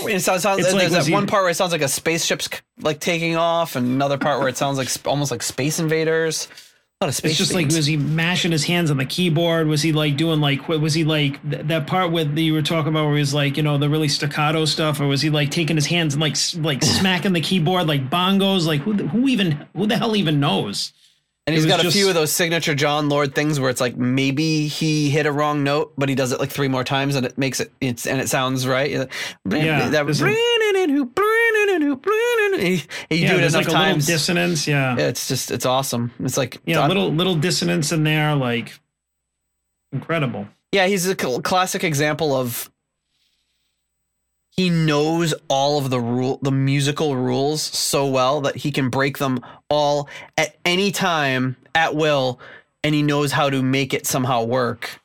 it 0.09 0.21
sounds, 0.21 0.41
sounds 0.43 0.59
It's 0.59 0.73
like, 0.73 0.81
there's 0.89 0.91
that 0.93 1.05
he- 1.05 1.13
one 1.13 1.27
part 1.27 1.43
where 1.43 1.51
it 1.51 1.55
sounds 1.55 1.71
like 1.71 1.81
a 1.81 1.87
spaceship's 1.87 2.49
like 2.81 2.99
taking 2.99 3.35
off, 3.35 3.75
and 3.75 3.85
another 3.87 4.17
part 4.17 4.39
where 4.39 4.47
it 4.47 4.57
sounds 4.57 4.77
like 4.77 4.89
almost 5.05 5.31
like 5.31 5.43
Space 5.43 5.79
Invaders. 5.79 6.47
A 6.99 7.05
lot 7.05 7.09
of 7.09 7.15
space. 7.15 7.31
It's 7.33 7.37
just 7.37 7.53
like 7.53 7.67
was 7.67 7.85
he 7.85 7.95
mashing 7.95 8.51
his 8.51 8.63
hands 8.63 8.89
on 8.89 8.97
the 8.97 9.05
keyboard? 9.05 9.67
Was 9.67 9.83
he 9.83 9.93
like 9.93 10.17
doing 10.17 10.41
like 10.41 10.67
what 10.67 10.81
was 10.81 10.95
he 10.95 11.03
like 11.03 11.39
th- 11.47 11.67
that 11.67 11.85
part 11.85 12.11
with 12.11 12.33
the, 12.33 12.43
you 12.43 12.53
were 12.53 12.63
talking 12.63 12.89
about 12.89 13.05
where 13.05 13.13
he 13.13 13.19
was 13.19 13.35
like 13.35 13.55
you 13.55 13.61
know 13.61 13.77
the 13.77 13.87
really 13.87 14.07
staccato 14.07 14.65
stuff, 14.65 14.99
or 14.99 15.05
was 15.05 15.21
he 15.21 15.29
like 15.29 15.51
taking 15.51 15.75
his 15.75 15.85
hands 15.85 16.15
and 16.15 16.21
like 16.21 16.35
like 16.55 16.83
smacking 16.99 17.33
the 17.33 17.41
keyboard 17.41 17.85
like 17.85 18.09
bongos? 18.09 18.65
Like 18.65 18.81
who 18.81 18.93
who 18.93 19.27
even 19.27 19.67
who 19.75 19.85
the 19.85 19.95
hell 19.95 20.15
even 20.15 20.39
knows? 20.39 20.91
And 21.45 21.55
he's 21.55 21.67
got 21.67 21.79
a 21.79 21.83
just- 21.83 21.95
few 21.95 22.09
of 22.09 22.15
those 22.15 22.31
signature 22.31 22.73
Jon 22.73 23.09
Lord 23.09 23.35
things 23.35 23.59
where 23.59 23.69
it's 23.69 23.79
like 23.79 23.95
maybe 23.95 24.65
he 24.67 25.11
hit 25.11 25.27
a 25.27 25.31
wrong 25.31 25.63
note, 25.63 25.93
but 25.99 26.09
he 26.09 26.15
does 26.15 26.31
it 26.31 26.39
like 26.39 26.49
three 26.49 26.67
more 26.67 26.83
times 26.83 27.15
and 27.15 27.27
it 27.27 27.37
makes 27.37 27.59
it 27.59 27.71
it's 27.79 28.07
and 28.07 28.19
it 28.19 28.27
sounds 28.27 28.65
right. 28.65 28.89
Yeah, 28.89 29.89
that 29.89 30.05
there's 30.05 30.21
a- 31.69 32.57
he, 32.59 32.83
he 33.09 33.23
Yeah, 33.23 33.33
do 33.33 33.37
it 33.39 33.43
enough 33.43 33.53
like 33.53 33.65
a 33.67 33.69
little 33.69 33.73
times. 33.73 34.05
dissonance. 34.07 34.67
Yeah, 34.67 34.95
Yeah, 34.97 35.07
it's 35.07 35.27
just 35.27 35.51
it's 35.51 35.65
awesome. 35.65 36.11
It's 36.19 36.37
like 36.37 36.57
yeah, 36.65 36.79
I'm- 36.79 36.87
little 36.87 37.11
little 37.13 37.35
dissonance 37.35 37.91
in 37.91 38.03
there, 38.03 38.35
like 38.35 38.79
incredible. 39.91 40.47
Yeah, 40.71 40.87
he's 40.87 41.07
a 41.07 41.15
cl- 41.19 41.41
classic 41.41 41.83
example 41.83 42.35
of 42.35 42.69
he 44.49 44.69
knows 44.69 45.33
all 45.49 45.77
of 45.77 45.89
the 45.89 45.99
rule 45.99 46.39
the 46.41 46.51
musical 46.51 47.15
rules 47.15 47.61
so 47.61 48.07
well 48.07 48.41
that 48.41 48.55
he 48.57 48.71
can 48.71 48.89
break 48.89 49.17
them 49.19 49.39
all 49.69 50.09
at 50.37 50.57
any 50.65 50.91
time 50.91 51.55
at 51.75 51.95
will 51.95 52.39
and 52.83 52.95
he 52.95 53.03
knows 53.03 53.31
how 53.31 53.49
to 53.49 53.61
make 53.61 53.93
it 53.93 54.07
somehow 54.07 54.43
work. 54.43 54.99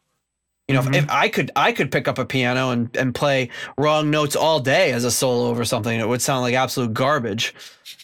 You 0.69 0.75
know, 0.77 0.81
if- 0.83 0.87
Mhm. 0.87 0.95
if, 0.97 1.11
I 1.11 1.29
could 1.29 1.51
I 1.57 1.73
could 1.73 1.91
pick 1.91 2.07
up 2.09 2.19
a 2.19 2.25
piano 2.25 2.71
and, 2.71 2.95
and 2.97 3.15
play 3.15 3.51
wrong 3.77 4.11
notes 4.11 4.37
all 4.37 4.61
day 4.61 4.93
as 4.93 5.05
a 5.05 5.11
solo 5.11 5.49
over 5.51 5.65
something, 5.65 5.99
it 5.99 6.09
would 6.09 6.23
sound 6.23 6.43
like 6.43 6.55
absolute 6.55 6.95
garbage. 6.95 7.55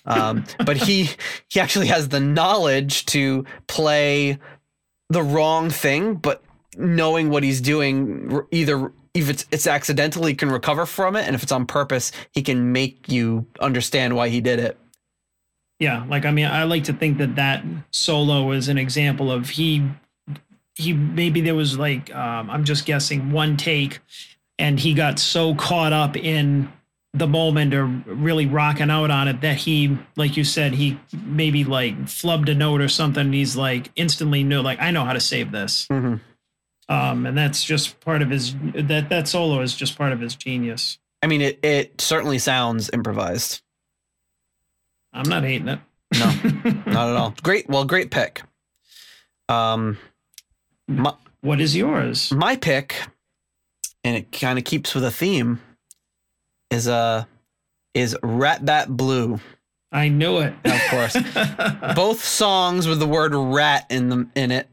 Um, 0.07 0.45
but 0.67 0.77
he 0.77 1.11
he 1.49 1.61
actually 1.61 1.87
has 1.87 2.09
the 2.09 2.21
knowledge 2.21 3.07
to 3.07 3.45
play 3.69 4.39
the 5.09 5.23
wrong 5.23 5.71
thing, 5.71 6.15
but 6.17 6.43
knowing 6.77 7.31
what 7.31 7.43
he's 7.43 7.61
doing, 7.61 8.41
either 8.51 8.93
if 9.15 9.31
it's 9.31 9.47
it's 9.51 9.67
accidentally 9.67 10.35
can 10.35 10.51
recover 10.51 10.85
from 10.85 11.17
it, 11.17 11.27
and 11.27 11.35
if 11.35 11.43
it's 11.43 11.53
on 11.53 11.65
purpose, 11.65 12.13
he 12.33 12.43
can 12.43 12.73
make 12.73 13.09
you 13.09 13.47
understand 13.61 14.15
why 14.17 14.29
he 14.29 14.41
did 14.41 14.59
it. 14.59 14.77
Yeah, 15.79 16.05
like 16.09 16.25
I 16.27 16.33
mean, 16.33 16.47
I 16.47 16.65
like 16.65 16.85
to 16.85 16.93
think 16.93 17.19
that 17.19 17.37
that 17.37 17.65
solo 17.93 18.51
is 18.51 18.69
an 18.69 18.79
example 18.79 19.31
of 19.31 19.51
he 19.51 19.85
he 20.79 20.93
maybe 20.95 21.41
there 21.43 21.55
was 21.55 21.79
like 21.79 22.15
um, 22.15 22.49
I'm 22.49 22.65
just 22.65 22.87
guessing 22.87 23.31
one 23.33 23.57
take, 23.59 23.99
and 24.59 24.81
he 24.81 24.95
got 24.95 25.19
so 25.19 25.55
caught 25.55 25.93
up 25.93 26.17
in 26.17 26.73
the 27.15 27.27
moment 27.27 27.75
or 27.75 27.85
really 27.87 28.47
rocking 28.47 28.91
out 28.91 29.11
on 29.11 29.29
it 29.29 29.41
that 29.41 29.57
he, 29.57 29.99
like 30.17 30.37
you 30.37 30.45
said, 30.45 30.75
he 30.75 30.99
maybe 31.25 31.65
like 31.65 31.97
flubbed 32.03 32.49
a 32.51 32.55
note 32.55 32.81
or 32.81 32.89
something. 32.89 33.23
And 33.27 33.35
he's 33.35 33.57
like 33.57 33.91
instantly 33.97 34.45
knew 34.45 34.61
like 34.61 34.81
I 34.81 34.91
know 34.91 35.05
how 35.05 35.13
to 35.15 35.21
save 35.21 35.51
this, 35.51 35.87
Mhm. 35.91 36.21
um, 36.89 37.27
and 37.27 37.37
that's 37.37 37.65
just 37.65 37.99
part 38.01 38.23
of 38.23 38.31
his 38.31 38.55
that 38.75 39.09
that 39.09 39.27
solo 39.29 39.61
is 39.63 39.75
just 39.75 39.99
part 39.99 40.13
of 40.13 40.21
his 40.21 40.35
genius. 40.37 40.99
I 41.23 41.27
mean, 41.27 41.41
it 41.41 41.59
it 41.65 42.01
certainly 42.01 42.39
sounds 42.39 42.89
improvised. 42.93 43.63
I'm 45.13 45.29
not 45.29 45.43
hating 45.43 45.69
it. 45.69 45.81
No, 46.19 46.27
not 46.87 47.09
at 47.11 47.17
all. 47.17 47.35
Great, 47.43 47.69
well, 47.69 47.85
great 47.85 48.11
pick. 48.11 48.43
Um, 49.49 49.99
my 50.89 51.15
what 51.41 51.61
is 51.61 51.77
yours? 51.77 52.33
my 52.33 52.57
pick, 52.57 52.97
and 54.03 54.17
it 54.17 54.33
kind 54.33 54.59
of 54.59 54.65
keeps 54.65 54.95
with 54.95 55.05
a 55.05 55.11
theme, 55.11 55.61
is 56.71 56.89
uh 56.89 57.25
is 57.95 58.17
Rat 58.23 58.65
Bat 58.65 58.97
Blue. 58.97 59.39
I 59.91 60.09
knew 60.09 60.39
it. 60.39 60.55
Of 60.65 60.81
course. 60.91 61.17
Both 61.95 62.23
songs 62.23 62.87
with 62.87 62.99
the 62.99 63.07
word 63.07 63.35
rat 63.35 63.87
in 63.91 64.09
them 64.11 64.31
in 64.35 64.51
it. 64.51 64.69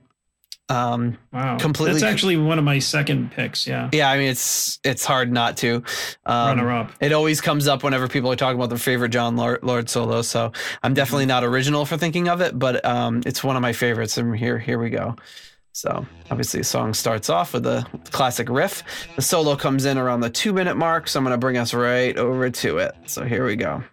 Um, 0.68 1.18
Wow, 1.32 1.58
completely 1.60 2.00
That's 2.00 2.12
actually 2.12 2.38
one 2.38 2.58
of 2.58 2.66
my 2.66 2.80
second 2.80 3.32
picks. 3.32 3.68
Yeah, 3.68 3.90
yeah, 3.94 4.10
I 4.10 4.18
mean 4.18 4.30
it's 4.30 4.80
it's 4.84 5.06
hard 5.06 5.32
not 5.32 5.58
to. 5.58 5.84
Um, 6.26 6.58
runner 6.58 6.72
up. 6.72 6.92
It 7.00 7.12
always 7.14 7.40
comes 7.40 7.68
up 7.68 7.84
whenever 7.84 8.08
people 8.08 8.32
are 8.32 8.36
talking 8.36 8.58
about 8.58 8.70
their 8.70 8.80
favorite 8.80 9.10
Jon 9.10 9.36
Lord, 9.36 9.60
Lord 9.62 9.90
solo. 9.90 10.24
So 10.24 10.52
I'm 10.82 10.96
definitely 10.96 11.28
not 11.28 11.44
original 11.44 11.86
for 11.86 11.98
thinking 11.98 12.28
of 12.30 12.42
it, 12.42 12.58
but 12.58 12.84
um, 12.84 13.22
it's 13.28 13.44
one 13.44 13.56
of 13.56 13.62
my 13.62 13.74
favorites. 13.74 14.18
And 14.18 14.36
here, 14.36 14.58
here 14.58 14.80
we 14.80 14.90
go. 14.90 15.16
So 15.76 16.06
obviously, 16.32 16.62
the 16.62 16.64
song 16.64 16.94
starts 16.94 17.30
off 17.30 17.52
with 17.52 17.66
a 17.66 17.86
classic 18.12 18.48
riff. 18.48 18.82
The 19.18 19.22
solo 19.22 19.58
comes 19.58 19.84
in 19.84 19.98
around 19.98 20.22
the 20.22 20.30
two 20.30 20.54
minute 20.54 20.78
mark, 20.78 21.10
so 21.10 21.20
I'm 21.20 21.26
going 21.26 21.34
to 21.34 21.38
bring 21.38 21.58
us 21.58 21.74
right 21.74 22.16
over 22.16 22.50
to 22.50 22.78
it. 22.78 22.96
So 23.08 23.26
here 23.26 23.46
we 23.46 23.58
go. 23.58 23.84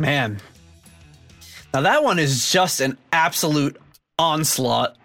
Man. 0.00 0.40
Now 1.74 1.82
that 1.82 2.02
one 2.02 2.18
is 2.18 2.50
just 2.50 2.80
an 2.80 2.96
absolute 3.12 3.76
onslaught. 4.18 4.96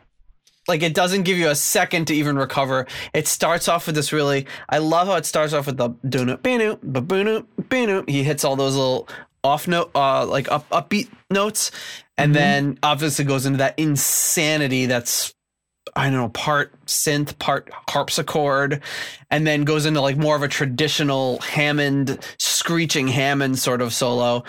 Like 0.67 0.81
it 0.81 0.93
doesn't 0.93 1.23
give 1.23 1.37
you 1.37 1.49
a 1.49 1.55
second 1.55 2.05
to 2.05 2.15
even 2.15 2.37
recover. 2.37 2.87
It 3.13 3.27
starts 3.27 3.67
off 3.67 3.85
with 3.85 3.95
this 3.95 4.13
really 4.13 4.47
I 4.69 4.77
love 4.77 5.07
how 5.07 5.15
it 5.15 5.25
starts 5.25 5.53
off 5.53 5.65
with 5.65 5.77
the 5.77 5.89
doonu 5.89 6.37
binu 6.37 6.77
babunu 6.79 7.45
binu. 7.59 8.09
He 8.09 8.23
hits 8.23 8.45
all 8.45 8.55
those 8.55 8.75
little 8.75 9.09
off 9.43 9.67
note 9.67 9.91
uh 9.93 10.25
like 10.25 10.49
up 10.49 10.69
upbeat 10.69 11.09
notes 11.29 11.71
and 12.17 12.33
then 12.33 12.79
obviously 12.81 13.25
goes 13.25 13.45
into 13.45 13.57
that 13.57 13.77
insanity 13.77 14.85
that's 14.85 15.33
I 15.95 16.05
don't 16.05 16.13
know, 16.13 16.29
part 16.29 16.73
synth, 16.85 17.37
part 17.39 17.69
harpsichord, 17.89 18.81
and 19.29 19.45
then 19.45 19.63
goes 19.63 19.85
into 19.85 20.01
like 20.01 20.17
more 20.17 20.35
of 20.35 20.41
a 20.41 20.47
traditional 20.47 21.39
Hammond, 21.41 22.19
screeching 22.39 23.07
Hammond 23.07 23.59
sort 23.59 23.81
of 23.81 23.93
solo, 23.93 24.43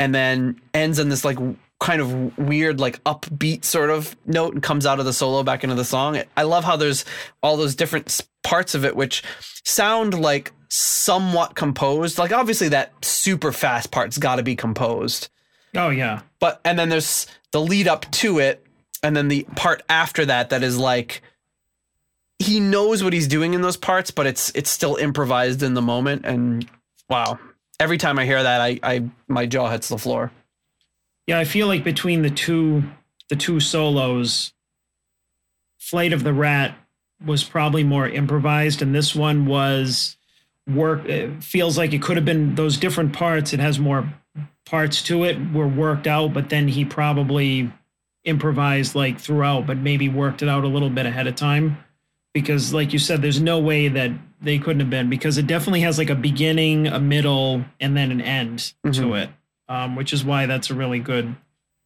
and 0.00 0.14
then 0.14 0.60
ends 0.74 0.98
in 0.98 1.10
this 1.10 1.24
like 1.24 1.38
kind 1.78 2.00
of 2.00 2.36
weird, 2.38 2.80
like 2.80 3.02
upbeat 3.04 3.64
sort 3.64 3.90
of 3.90 4.16
note 4.26 4.54
and 4.54 4.62
comes 4.62 4.86
out 4.86 4.98
of 4.98 5.04
the 5.04 5.12
solo 5.12 5.42
back 5.42 5.62
into 5.62 5.76
the 5.76 5.84
song. 5.84 6.20
I 6.36 6.42
love 6.42 6.64
how 6.64 6.76
there's 6.76 7.04
all 7.42 7.56
those 7.56 7.74
different 7.74 8.20
parts 8.42 8.74
of 8.74 8.84
it 8.84 8.96
which 8.96 9.22
sound 9.64 10.18
like 10.18 10.52
somewhat 10.68 11.54
composed. 11.54 12.18
Like 12.18 12.32
obviously 12.32 12.68
that 12.70 12.92
super 13.04 13.52
fast 13.52 13.90
part's 13.90 14.18
got 14.18 14.36
to 14.36 14.42
be 14.42 14.56
composed. 14.56 15.28
Oh 15.74 15.90
yeah. 15.90 16.22
But 16.40 16.60
and 16.64 16.78
then 16.78 16.88
there's 16.88 17.26
the 17.52 17.60
lead 17.60 17.86
up 17.86 18.10
to 18.12 18.38
it 18.38 18.66
and 19.02 19.16
then 19.16 19.28
the 19.28 19.44
part 19.56 19.82
after 19.88 20.24
that 20.26 20.50
that 20.50 20.62
is 20.62 20.78
like 20.78 21.22
he 22.38 22.58
knows 22.58 23.04
what 23.04 23.12
he's 23.12 23.28
doing 23.28 23.52
in 23.52 23.60
those 23.60 23.76
parts, 23.76 24.10
but 24.10 24.26
it's 24.26 24.50
it's 24.54 24.70
still 24.70 24.96
improvised 24.96 25.62
in 25.62 25.74
the 25.74 25.82
moment 25.82 26.24
and 26.24 26.68
wow. 27.08 27.38
Every 27.80 27.96
time 27.98 28.18
I 28.18 28.26
hear 28.26 28.42
that 28.42 28.60
I 28.60 28.78
I 28.82 29.10
my 29.26 29.46
jaw 29.46 29.70
hits 29.70 29.88
the 29.88 29.98
floor. 29.98 30.30
Yeah, 31.26 31.38
I 31.38 31.44
feel 31.44 31.66
like 31.66 31.82
between 31.82 32.22
the 32.22 32.30
two 32.30 32.84
the 33.30 33.36
two 33.36 33.58
solos, 33.58 34.52
Flight 35.78 36.12
of 36.12 36.22
the 36.22 36.34
Rat 36.34 36.76
was 37.24 37.42
probably 37.42 37.82
more 37.82 38.06
improvised, 38.06 38.82
and 38.82 38.94
this 38.94 39.14
one 39.14 39.46
was 39.46 40.16
work. 40.68 41.06
It 41.06 41.42
feels 41.42 41.78
like 41.78 41.94
it 41.94 42.02
could 42.02 42.16
have 42.16 42.26
been 42.26 42.54
those 42.54 42.76
different 42.76 43.14
parts. 43.14 43.52
It 43.54 43.60
has 43.60 43.78
more 43.78 44.12
parts 44.66 45.02
to 45.04 45.24
it 45.24 45.52
were 45.52 45.66
worked 45.66 46.06
out, 46.06 46.34
but 46.34 46.50
then 46.50 46.68
he 46.68 46.84
probably 46.84 47.72
improvised 48.24 48.94
like 48.94 49.18
throughout, 49.18 49.66
but 49.66 49.78
maybe 49.78 50.08
worked 50.08 50.42
it 50.42 50.48
out 50.48 50.64
a 50.64 50.68
little 50.68 50.90
bit 50.90 51.06
ahead 51.06 51.26
of 51.26 51.34
time. 51.34 51.78
Because, 52.34 52.72
like 52.72 52.92
you 52.92 52.98
said, 52.98 53.22
there's 53.22 53.40
no 53.40 53.58
way 53.58 53.88
that 53.88 54.12
they 54.40 54.58
couldn't 54.58 54.80
have 54.80 54.90
been 54.90 55.08
because 55.10 55.36
it 55.38 55.46
definitely 55.46 55.80
has 55.82 55.98
like 55.98 56.10
a 56.10 56.14
beginning, 56.14 56.86
a 56.86 56.98
middle, 57.00 57.64
and 57.80 57.96
then 57.96 58.10
an 58.10 58.20
end 58.20 58.72
to 58.84 58.90
Mhm. 58.90 59.22
it, 59.24 59.30
um, 59.68 59.96
which 59.96 60.12
is 60.12 60.24
why 60.24 60.46
that's 60.46 60.70
a 60.70 60.74
really 60.74 60.98
good 60.98 61.36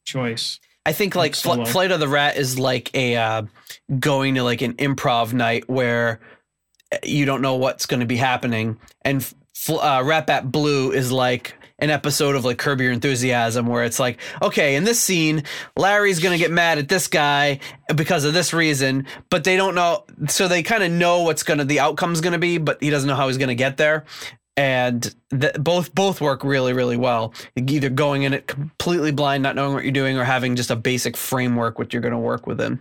choice. 0.05 0.61
I 0.87 0.93
think 0.93 1.15
like 1.15 1.35
Fl- 1.35 1.65
Flight 1.65 1.91
of 1.91 2.01
the 2.01 2.09
Rat 2.09 2.37
is 2.37 2.59
like 2.59 2.91
a 2.95 3.17
uh, 3.17 3.43
going 3.99 4.35
to 4.35 4.43
like 4.43 4.61
an 4.63 4.75
improv 4.75 5.33
night 5.33 5.69
where 5.69 6.21
you 7.03 7.25
don't 7.25 7.41
know 7.43 7.55
what's 7.57 7.87
going 7.87 8.01
to 8.01 8.07
be 8.07 8.17
happening, 8.17 8.79
and 9.03 9.25
Fl- 9.55 9.81
uh, 9.81 10.03
Rat 10.03 10.27
Bat 10.27 10.53
Blue 10.53 10.93
is 10.93 11.11
like 11.11 11.55
an 11.85 11.91
episode 11.91 12.35
of 12.35 12.45
like 12.45 12.59
Curb 12.59 12.81
Your 12.81 12.93
Enthusiasm 12.93 13.67
where 13.67 13.85
it's 13.85 14.01
like, 14.01 14.19
okay, 14.43 14.75
in 14.75 14.85
this 14.85 15.01
scene, 15.01 15.45
Larry's 15.77 16.19
to 16.33 16.39
get 16.39 16.51
mad 16.51 16.79
at 16.79 16.89
this 16.89 17.07
guy 17.07 17.61
because 17.95 18.25
of 18.25 18.35
this 18.35 18.53
reason, 18.53 19.07
but 19.31 19.45
they 19.45 19.57
don't 19.57 19.75
know, 19.75 20.05
so 20.29 20.49
they 20.49 20.63
kind 20.63 20.83
of 20.83 20.91
know 20.91 21.23
what's 21.23 21.43
to 21.59 21.65
the 21.65 21.81
outcome's 21.81 22.21
to 22.33 22.39
be, 22.39 22.59
but 22.59 22.83
he 22.83 22.91
doesn't 22.91 23.09
know 23.09 23.15
how 23.15 23.29
he's 23.29 23.37
to 23.49 23.55
get 23.55 23.77
there. 23.77 24.05
And 24.57 25.15
th- 25.31 25.55
both 25.55 25.93
both 25.97 26.21
work 26.21 26.45
really 26.45 26.73
really 26.73 26.97
well. 26.97 27.35
Either 27.57 27.91
going 27.91 28.23
in 28.23 28.33
it 28.33 28.47
completely 28.47 29.11
blind, 29.11 29.43
not 29.43 29.57
knowing 29.57 29.75
what 29.75 29.83
you're 29.83 29.93
doing, 29.93 30.17
or 30.17 30.23
having 30.23 30.55
just 30.55 30.71
a 30.71 30.77
basic 30.77 31.17
framework 31.17 31.77
what 31.77 31.93
you're 31.93 32.03
going 32.03 32.13
to 32.13 32.19
work 32.19 32.47
within. 32.47 32.79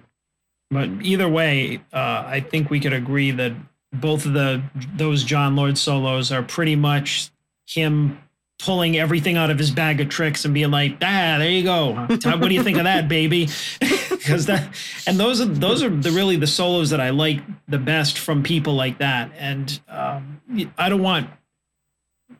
But 0.69 0.89
either 1.01 1.27
way, 1.27 1.81
uh, 1.91 2.23
I 2.27 2.45
think 2.47 2.69
we 2.69 2.79
could 2.79 2.93
agree 2.93 3.31
that 3.31 3.53
both 3.91 4.27
of 4.27 4.33
the 4.33 4.61
those 4.95 5.23
Jon 5.23 5.55
Lord 5.55 5.77
solos 5.79 6.31
are 6.31 6.43
pretty 6.43 6.75
much 6.75 7.31
him 7.67 8.19
pulling 8.63 8.97
everything 8.97 9.37
out 9.37 9.49
of 9.49 9.59
his 9.59 9.71
bag 9.71 9.99
of 9.99 10.09
tricks 10.09 10.45
and 10.45 10.53
being 10.53 10.71
like, 10.71 10.93
"Ah, 11.01 11.37
there 11.37 11.49
you 11.49 11.63
go. 11.63 11.93
What 11.93 12.21
do 12.21 12.53
you 12.53 12.63
think 12.63 12.77
of 12.77 12.85
that, 12.85 13.07
baby?" 13.07 13.49
Because 14.23 14.45
that 14.45 14.73
and 15.05 15.19
those 15.19 15.41
are 15.41 15.45
those 15.45 15.83
are 15.83 15.89
the 15.89 16.11
really 16.11 16.37
the 16.37 16.47
solos 16.47 16.91
that 16.91 17.01
I 17.01 17.09
like 17.09 17.41
the 17.67 17.77
best 17.77 18.17
from 18.17 18.41
people 18.41 18.73
like 18.73 18.99
that. 18.99 19.31
And 19.37 19.81
um, 19.89 20.41
I 20.77 20.87
don't 20.87 21.01
want 21.01 21.29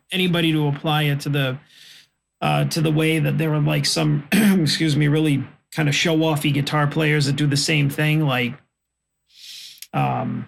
anybody 0.10 0.54
to 0.54 0.68
apply 0.68 1.04
it 1.04 1.20
to 1.22 1.30
the 1.30 1.58
uh, 2.44 2.66
to 2.66 2.82
the 2.82 2.92
way 2.92 3.20
that 3.20 3.38
there 3.38 3.54
are 3.54 3.60
like 3.60 3.86
some 3.86 4.28
excuse 4.32 4.96
me 4.96 5.08
really 5.08 5.44
kind 5.72 5.90
of 5.90 5.96
show 5.96 6.16
offy 6.18 6.54
guitar 6.54 6.88
players 6.88 7.26
that 7.26 7.36
do 7.36 7.48
the 7.48 7.58
same 7.58 7.90
thing 7.90 8.26
like 8.26 8.54
um 9.94 10.48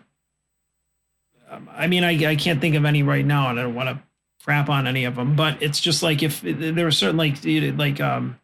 i 1.72 1.88
mean 1.88 2.04
I, 2.04 2.32
I 2.32 2.36
can't 2.36 2.62
think 2.62 2.76
of 2.76 2.86
any 2.86 3.02
right 3.02 3.26
now 3.26 3.50
and 3.50 3.60
i 3.60 3.64
don't 3.64 3.74
want 3.74 3.90
to 3.90 4.05
crap 4.46 4.70
on 4.70 4.86
any 4.88 5.04
of 5.06 5.16
them 5.16 5.36
but 5.36 5.62
it's 5.62 5.80
just 5.82 6.02
like 6.04 6.22
if 6.24 6.42
there 6.42 6.86
are 6.88 6.92
certain 6.92 7.18
like 7.18 7.38
like 7.78 8.00
um 8.00 8.40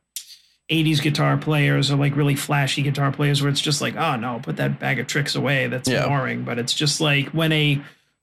80s 0.69 1.01
guitar 1.01 1.37
players 1.37 1.91
or 1.91 1.97
like 1.97 2.15
really 2.15 2.35
flashy 2.35 2.81
guitar 2.81 3.11
players 3.11 3.41
where 3.41 3.51
it's 3.51 3.61
just 3.61 3.81
like 3.81 3.95
oh 3.95 4.15
no 4.15 4.39
put 4.41 4.57
that 4.57 4.79
bag 4.79 4.99
of 4.99 5.07
tricks 5.07 5.35
away 5.35 5.67
that's 5.67 5.87
Yeah. 5.89 6.07
boring 6.07 6.43
but 6.43 6.57
it's 6.57 6.73
just 6.73 6.99
like 7.01 7.29
when 7.29 7.51
a 7.51 7.81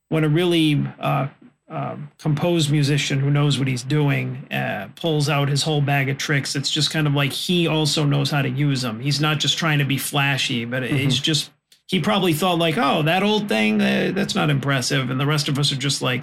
when 0.08 0.24
a 0.24 0.28
really 0.28 0.84
uh 0.98 1.28
um, 1.70 2.10
composed 2.18 2.70
musician 2.70 3.20
who 3.20 3.30
knows 3.30 3.58
what 3.58 3.68
he's 3.68 3.82
doing 3.82 4.46
uh, 4.50 4.88
pulls 4.96 5.28
out 5.28 5.50
his 5.50 5.62
whole 5.64 5.82
bag 5.82 6.08
of 6.08 6.16
tricks. 6.16 6.56
It's 6.56 6.70
just 6.70 6.90
kind 6.90 7.06
of 7.06 7.12
like 7.12 7.30
he 7.30 7.66
also 7.68 8.04
knows 8.06 8.30
how 8.30 8.40
to 8.40 8.48
use 8.48 8.80
them. 8.80 9.00
He's 9.00 9.20
not 9.20 9.38
just 9.38 9.58
trying 9.58 9.78
to 9.80 9.84
be 9.84 9.98
flashy, 9.98 10.64
but 10.64 10.82
it's 10.82 11.18
just 11.18 11.50
he 11.86 12.00
probably 12.00 12.32
thought 12.32 12.56
like, 12.58 12.78
oh, 12.78 13.02
that 13.02 13.22
old 13.22 13.50
thing, 13.50 13.82
uh, 13.82 14.12
that's 14.14 14.34
not 14.34 14.48
impressive, 14.48 15.10
and 15.10 15.20
the 15.20 15.26
rest 15.26 15.46
of 15.50 15.58
us 15.58 15.70
are 15.70 15.76
just 15.76 16.00
like, 16.00 16.22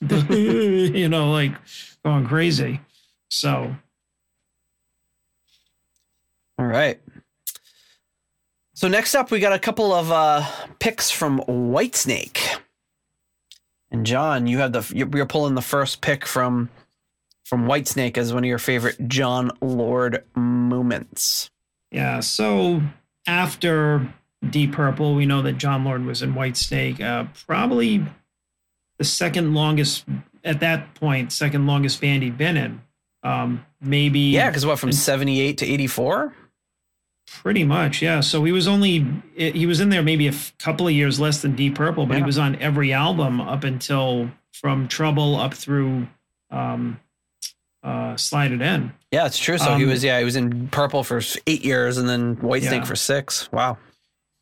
you 0.00 1.08
know, 1.08 1.30
like 1.30 1.52
going 2.04 2.26
crazy. 2.26 2.80
So 3.30 3.74
All 6.58 6.66
right. 6.66 7.00
So 8.74 8.88
next 8.88 9.14
up, 9.14 9.30
we 9.30 9.40
got 9.40 9.52
a 9.52 9.58
couple 9.58 9.92
of 9.92 10.12
uh, 10.12 10.46
picks 10.78 11.10
from 11.10 11.40
Whitesnake. 11.40 12.58
And 13.90 14.04
John, 14.04 14.46
you 14.46 14.58
have 14.58 14.72
the 14.72 14.92
you're 14.94 15.26
pulling 15.26 15.54
the 15.54 15.62
first 15.62 16.00
pick 16.00 16.26
from 16.26 16.68
from 17.44 17.66
Whitesnake 17.66 18.18
as 18.18 18.34
one 18.34 18.44
of 18.44 18.48
your 18.48 18.58
favorite 18.58 19.08
Jon 19.08 19.50
Lord 19.60 20.24
moments. 20.34 21.50
Yeah. 21.90 22.20
So 22.20 22.82
after 23.26 24.12
Deep 24.50 24.72
Purple, 24.72 25.14
we 25.14 25.24
know 25.24 25.40
that 25.42 25.54
Jon 25.54 25.84
Lord 25.84 26.04
was 26.04 26.22
in 26.22 26.34
Whitesnake. 26.34 27.00
Uh, 27.00 27.28
probably 27.46 28.04
the 28.98 29.04
second 29.04 29.54
longest 29.54 30.04
at 30.44 30.60
that 30.60 30.94
point, 30.94 31.32
second 31.32 31.66
longest 31.66 32.00
band 32.00 32.22
he'd 32.22 32.38
been 32.38 32.56
in. 32.56 32.80
Um, 33.22 33.66
maybe 33.80 34.20
Yeah, 34.20 34.48
because 34.50 34.64
what 34.64 34.78
from 34.78 34.92
seventy 34.92 35.40
eight 35.40 35.58
to 35.58 35.66
eighty 35.66 35.86
four? 35.86 36.32
pretty 37.42 37.64
much. 37.64 38.00
Yeah. 38.02 38.20
So 38.20 38.44
he 38.44 38.52
was 38.52 38.68
only 38.68 39.04
he 39.36 39.66
was 39.66 39.80
in 39.80 39.88
there 39.88 40.02
maybe 40.02 40.26
a 40.28 40.30
f- 40.30 40.54
couple 40.58 40.86
of 40.86 40.92
years 40.94 41.18
less 41.18 41.42
than 41.42 41.56
Deep 41.56 41.74
Purple, 41.74 42.06
but 42.06 42.16
he 42.18 42.22
was 42.22 42.38
on 42.38 42.54
every 42.56 42.92
album 42.92 43.40
up 43.40 43.64
until 43.64 44.30
from 44.52 44.86
Trouble 44.86 45.34
up 45.36 45.52
through 45.52 46.06
um, 46.50 47.00
uh, 47.82 48.16
Slide 48.16 48.52
It 48.52 48.62
In. 48.62 48.92
Yeah, 49.10 49.26
it's 49.26 49.38
true. 49.38 49.58
So 49.58 49.74
he 49.76 49.82
Um, 49.84 49.90
was 49.90 50.04
yeah 50.04 50.18
he 50.20 50.24
was 50.24 50.36
in 50.36 50.68
Purple 50.68 51.02
for 51.02 51.20
eight 51.48 51.64
years 51.64 51.98
and 51.98 52.08
then 52.08 52.36
Whitesnake 52.36 52.62
Yeah. 52.70 52.84
for 52.84 52.96
six. 52.96 53.50
Wow. 53.50 53.76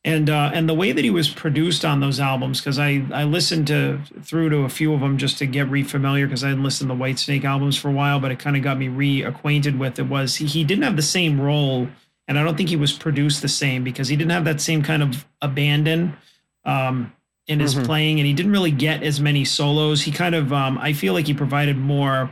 And 0.06 0.28
uh, 0.28 0.50
and 0.52 0.68
the 0.68 0.74
way 0.74 0.92
that 0.92 1.02
he 1.02 1.08
was 1.10 1.30
produced 1.30 1.82
on 1.82 2.00
those 2.00 2.20
albums 2.20 2.60
because 2.60 2.78
I 2.78 3.02
I 3.10 3.24
listened 3.24 3.66
to 3.68 4.00
through 4.22 4.50
to 4.50 4.58
a 4.58 4.68
few 4.68 4.92
of 4.92 5.00
them 5.00 5.16
just 5.16 5.38
to 5.38 5.46
get 5.46 5.70
re-familiar 5.70 6.26
because 6.26 6.44
I 6.44 6.48
hadn't 6.48 6.62
listened 6.62 6.90
to 6.90 6.94
the 6.96 7.02
Whitesnake 7.02 7.44
albums 7.44 7.78
for 7.78 7.88
a 7.88 7.92
while, 7.92 8.20
but 8.20 8.30
it 8.30 8.38
kind 8.38 8.54
of 8.54 8.62
got 8.62 8.76
me 8.78 8.88
reacquainted 8.88 9.78
with 9.78 9.98
it. 9.98 10.02
Was 10.02 10.36
he, 10.36 10.44
he 10.44 10.62
didn't 10.62 10.84
have 10.84 10.96
the 10.96 11.02
same 11.02 11.40
role, 11.40 11.88
and 12.28 12.38
I 12.38 12.44
don't 12.44 12.54
think 12.54 12.68
he 12.68 12.76
was 12.76 12.92
produced 12.92 13.40
the 13.40 13.48
same 13.48 13.82
because 13.82 14.08
he 14.08 14.16
didn't 14.16 14.32
have 14.32 14.44
that 14.44 14.60
same 14.60 14.82
kind 14.82 15.02
of 15.02 15.24
abandon 15.40 16.18
um, 16.66 17.10
in 17.46 17.60
his 17.60 17.74
Mhm. 17.74 17.84
playing, 17.86 18.20
and 18.20 18.26
he 18.26 18.34
didn't 18.34 18.52
really 18.52 18.70
get 18.72 19.02
as 19.02 19.20
many 19.20 19.46
solos. 19.46 20.02
He 20.02 20.12
kind 20.12 20.34
of 20.34 20.52
um, 20.52 20.76
I 20.76 20.92
feel 20.92 21.14
like 21.14 21.26
he 21.28 21.34
provided 21.34 21.78
more 21.78 22.28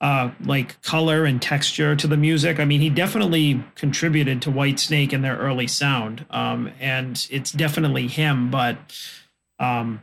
uh, 0.00 0.30
like 0.44 0.80
color 0.82 1.24
and 1.24 1.40
texture 1.40 1.96
to 1.96 2.06
the 2.06 2.16
music. 2.16 2.60
I 2.60 2.64
mean, 2.64 2.80
he 2.80 2.90
definitely 2.90 3.64
contributed 3.74 4.42
to 4.42 4.50
Whitesnake 4.50 5.12
in 5.12 5.22
their 5.22 5.36
early 5.36 5.66
sound, 5.66 6.26
um, 6.30 6.70
and 6.78 7.26
it's 7.30 7.50
definitely 7.52 8.06
him. 8.06 8.50
But 8.50 8.76
um, 9.58 10.02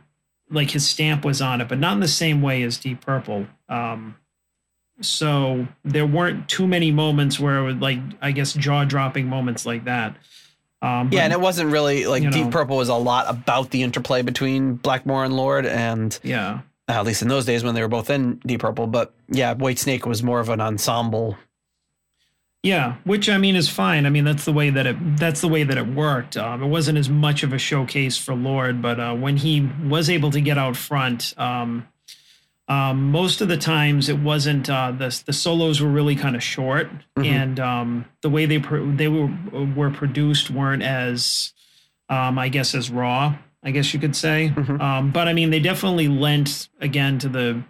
like 0.50 0.70
his 0.72 0.86
stamp 0.86 1.24
was 1.24 1.40
on 1.40 1.60
it, 1.60 1.68
but 1.68 1.78
not 1.78 1.94
in 1.94 2.00
the 2.00 2.08
same 2.08 2.42
way 2.42 2.62
as 2.62 2.78
Deep 2.78 3.00
Purple. 3.00 3.46
Um, 3.68 4.16
so 5.00 5.66
there 5.84 6.06
weren't 6.06 6.48
too 6.48 6.66
many 6.66 6.90
moments 6.90 7.38
where 7.38 7.58
it 7.58 7.64
would 7.64 7.80
like 7.82 7.98
I 8.20 8.32
guess 8.32 8.52
jaw 8.52 8.84
dropping 8.84 9.26
moments 9.26 9.66
like 9.66 9.84
that. 9.84 10.16
Um, 10.82 11.10
Yeah, 11.12 11.22
and 11.22 11.32
it 11.32 11.40
wasn't 11.40 11.70
really 11.70 12.06
like 12.06 12.22
Deep 12.30 12.46
know. 12.46 12.50
Purple 12.50 12.76
was 12.76 12.88
a 12.88 12.94
lot 12.94 13.26
about 13.28 13.70
the 13.70 13.82
interplay 13.82 14.22
between 14.22 14.74
Blackmore 14.74 15.24
and 15.24 15.36
Lord, 15.36 15.66
and 15.66 16.18
yeah. 16.22 16.60
At 16.88 17.04
least 17.04 17.22
in 17.22 17.28
those 17.28 17.44
days 17.46 17.64
when 17.64 17.74
they 17.74 17.82
were 17.82 17.88
both 17.88 18.10
in 18.10 18.36
Deep 18.46 18.60
Purple. 18.60 18.86
But 18.86 19.14
yeah, 19.28 19.54
Whitesnake 19.54 20.06
was 20.06 20.22
more 20.22 20.40
of 20.40 20.48
an 20.48 20.60
ensemble. 20.60 21.36
Yeah, 22.62 22.96
which 23.04 23.28
I 23.28 23.36
mean 23.36 23.56
is 23.56 23.68
fine. 23.68 24.06
I 24.06 24.10
mean 24.10 24.24
that's 24.24 24.46
the 24.46 24.52
way 24.52 24.70
that 24.70 24.86
it 24.86 24.96
that's 25.18 25.42
the 25.42 25.48
way 25.48 25.64
that 25.64 25.76
it 25.76 25.86
worked. 25.86 26.36
Um, 26.38 26.62
it 26.62 26.66
wasn't 26.68 26.96
as 26.96 27.10
much 27.10 27.42
of 27.42 27.52
a 27.52 27.58
showcase 27.58 28.16
for 28.16 28.34
Lord, 28.34 28.80
but 28.80 28.98
uh, 28.98 29.14
when 29.14 29.36
he 29.36 29.68
was 29.86 30.08
able 30.08 30.30
to 30.30 30.40
get 30.40 30.56
out 30.56 30.74
front, 30.74 31.34
um, 31.36 31.86
um, 32.66 33.10
most 33.10 33.42
of 33.42 33.48
the 33.48 33.58
times 33.58 34.08
it 34.08 34.18
wasn't 34.18 34.70
uh, 34.70 34.92
the 34.92 35.22
the 35.26 35.32
solos 35.34 35.82
were 35.82 35.90
really 35.90 36.16
kind 36.16 36.34
of 36.34 36.42
short, 36.42 36.88
Mhm. 37.18 37.26
and 37.26 37.60
um, 37.60 38.04
the 38.22 38.30
way 38.30 38.46
they 38.46 38.58
pro- 38.58 38.90
they 38.96 39.08
were 39.08 39.30
were 39.76 39.90
produced 39.90 40.50
weren't 40.50 40.82
as 40.82 41.52
um, 42.08 42.38
I 42.38 42.48
guess 42.48 42.74
as 42.74 42.90
raw. 42.90 43.36
I 43.64 43.70
guess 43.70 43.94
you 43.94 44.00
could 44.00 44.14
say. 44.14 44.52
Mhm. 44.54 44.80
Um, 44.80 45.10
but 45.10 45.26
I 45.26 45.32
mean, 45.32 45.50
they 45.50 45.60
definitely 45.60 46.08
lent 46.08 46.68
again 46.80 47.18
to 47.20 47.28
the 47.28 47.62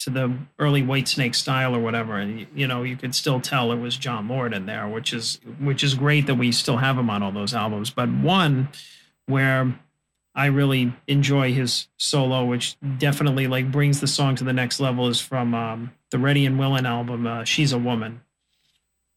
to 0.00 0.10
the 0.10 0.34
early 0.58 0.82
Whitesnake 0.82 1.34
style 1.34 1.76
or 1.76 1.78
whatever, 1.78 2.16
and 2.18 2.46
you 2.54 2.66
know 2.66 2.82
you 2.82 2.96
could 2.96 3.14
still 3.14 3.40
tell 3.40 3.70
it 3.70 3.78
was 3.78 3.96
Jon 3.96 4.28
Lord 4.28 4.52
in 4.52 4.66
there, 4.66 4.88
which 4.88 5.12
is 5.12 5.38
which 5.60 5.84
is 5.84 5.94
great 5.94 6.26
that 6.26 6.34
we 6.34 6.50
still 6.52 6.78
have 6.78 6.98
him 6.98 7.08
on 7.10 7.22
all 7.22 7.30
those 7.32 7.54
albums. 7.54 7.90
But 7.90 8.10
one 8.10 8.68
where 9.26 9.78
I 10.34 10.46
really 10.46 10.92
enjoy 11.06 11.52
his 11.52 11.88
solo, 11.98 12.44
which 12.44 12.76
definitely 12.98 13.46
like 13.46 13.70
brings 13.70 14.00
the 14.00 14.06
song 14.08 14.34
to 14.36 14.44
the 14.44 14.52
next 14.52 14.80
level. 14.80 15.06
Is 15.06 15.20
from 15.20 15.54
um, 15.54 15.92
the 16.10 16.18
Ready 16.18 16.46
and 16.46 16.58
Willing 16.58 16.86
album, 16.86 17.26
uh, 17.26 17.44
"She's 17.44 17.72
a 17.72 17.78
Woman," 17.78 18.22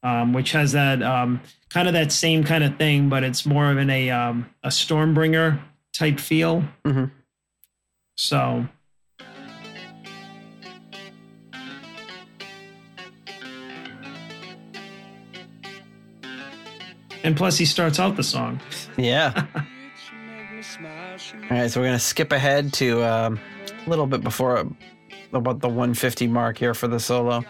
um, 0.03 0.33
which 0.33 0.51
has 0.51 0.73
that 0.73 1.01
um, 1.01 1.41
kind 1.69 1.88
of 1.88 1.93
that 1.95 2.11
same 2.11 2.43
kind 2.43 2.63
of 2.63 2.77
thing, 2.77 3.09
but 3.09 3.23
it's 3.23 3.45
more 3.45 3.71
of 3.71 3.77
in 3.77 3.89
a 3.89 4.11
um, 4.11 4.49
a 4.61 4.67
Stormbringer 4.69 5.59
type 5.98 6.20
feel. 6.20 6.64
Mhm. 6.86 7.12
So 8.18 8.68
And 17.24 17.36
plus, 17.36 17.58
he 17.58 17.66
starts 17.66 18.00
out 18.00 18.16
the 18.16 18.24
song. 18.24 18.60
Yeah. 18.98 19.46
All 19.56 21.50
right, 21.50 21.70
so 21.70 21.82
we're 21.82 21.88
gonna 21.88 22.00
skip 22.00 22.32
ahead 22.32 22.72
to 22.74 23.04
um, 23.04 23.38
a 23.86 23.89
little 23.89 24.08
bit 24.08 24.22
before 24.22 24.66
about 25.34 25.60
the 25.60 25.68
150 25.68 26.28
mark 26.28 26.58
here 26.58 26.74
for 26.74 26.88
the 26.88 26.98
solo. 27.00 27.43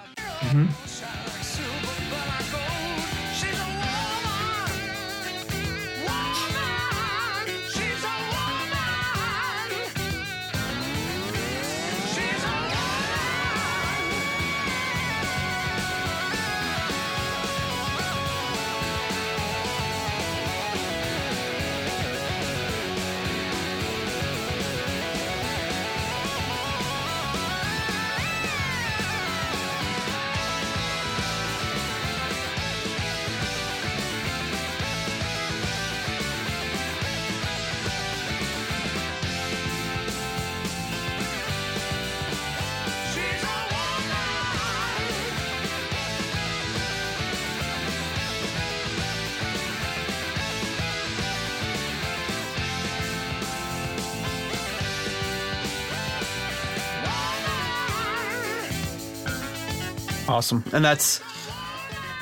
Awesome, 60.35 60.65
and 60.73 60.83
that's 60.83 61.21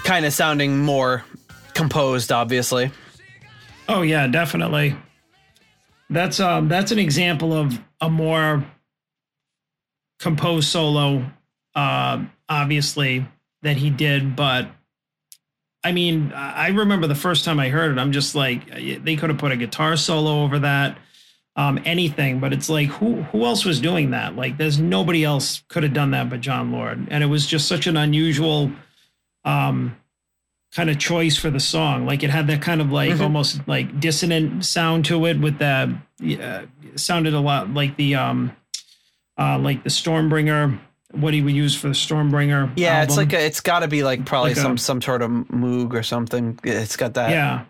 kind 0.03 0.24
of 0.24 0.34
sounding 0.34 0.78
more 0.78 1.26
composed, 1.74 2.32
obviously. 2.32 2.91
Oh 3.89 4.03
yeah, 4.03 4.28
definitely. 4.28 4.95
That's 6.11 6.39
um 6.39 6.68
that's 6.68 6.91
an 6.91 6.99
example 6.99 7.53
of 7.53 7.80
a 8.01 8.11
more 8.11 8.64
composed 10.20 10.68
solo, 10.68 11.26
uh, 11.74 12.24
obviously 12.47 13.26
that 13.64 13.78
he 13.78 13.89
did. 13.89 14.36
But 14.36 14.68
I 15.84 15.91
mean, 15.91 16.34
I 16.36 16.66
I 16.66 16.68
remember 16.68 17.07
the 17.07 17.16
first 17.16 17.45
time 17.45 17.59
I 17.59 17.70
heard 17.70 17.97
it, 17.97 17.99
I'm 17.99 18.11
just 18.11 18.36
like, 18.36 18.70
they 18.70 19.16
could 19.16 19.32
have 19.32 19.39
put 19.39 19.51
a 19.51 19.57
guitar 19.57 19.97
solo 19.97 20.43
over 20.43 20.59
that, 20.59 20.99
um, 21.56 21.80
anything. 21.86 22.39
But 22.39 22.54
it's 22.54 22.70
like, 22.70 22.89
who 22.89 23.22
who 23.24 23.45
else 23.45 23.66
was 23.66 23.80
doing 23.80 24.12
that? 24.12 24.36
Like, 24.36 24.58
there's 24.58 24.80
nobody 24.80 25.24
else 25.24 25.64
could 25.68 25.84
have 25.84 25.93
done 25.93 26.12
that 26.12 26.30
but 26.30 26.41
Jon 26.41 26.72
Lord, 26.72 27.08
and 27.12 27.24
it 27.24 27.28
was 27.28 27.45
just 27.47 27.68
such 27.68 27.88
an 27.88 27.97
unusual. 27.97 28.72
Um, 29.45 29.97
kind 30.74 30.89
of 30.89 30.97
choice 30.97 31.38
for 31.38 31.51
the 31.51 31.60
song. 31.60 32.06
Like 32.08 32.24
it 32.24 32.32
had 32.32 32.47
that 32.47 32.62
kind 32.64 32.82
of 32.82 32.91
like 32.91 33.20
almost 33.20 33.62
like 33.68 33.99
dissonant 33.99 34.66
sound 34.66 35.06
to 35.06 35.24
it 35.28 35.39
with 35.39 35.60
that 35.60 35.89
uh, 36.41 36.64
sounded 36.95 37.36
a 37.36 37.39
lot 37.39 37.72
like 37.72 37.95
the 37.95 38.16
um 38.16 38.56
uh 39.38 39.60
like 39.60 39.84
the 39.84 39.91
Stormbringer 39.91 40.80
what 41.12 41.36
he 41.36 41.43
would 41.43 41.54
use 41.54 41.76
for 41.76 41.89
the 41.89 41.93
Stormbringer. 41.93 42.72
Yeah, 42.76 43.04
it's 43.04 43.18
like 43.18 43.34
a, 43.34 43.45
it's 43.45 43.60
got 43.60 43.82
to 43.82 43.88
be 43.88 44.01
like 44.01 44.26
probably 44.26 44.51
Like 44.51 44.58
a- 44.58 44.62
some 44.62 44.78
some 44.80 44.99
sort 45.01 45.22
of 45.22 45.30
moog 45.30 45.93
or 45.93 46.01
something. 46.01 46.60
It's 46.64 46.95
got 46.95 47.14
that. 47.14 47.30
yeah. 47.30 47.66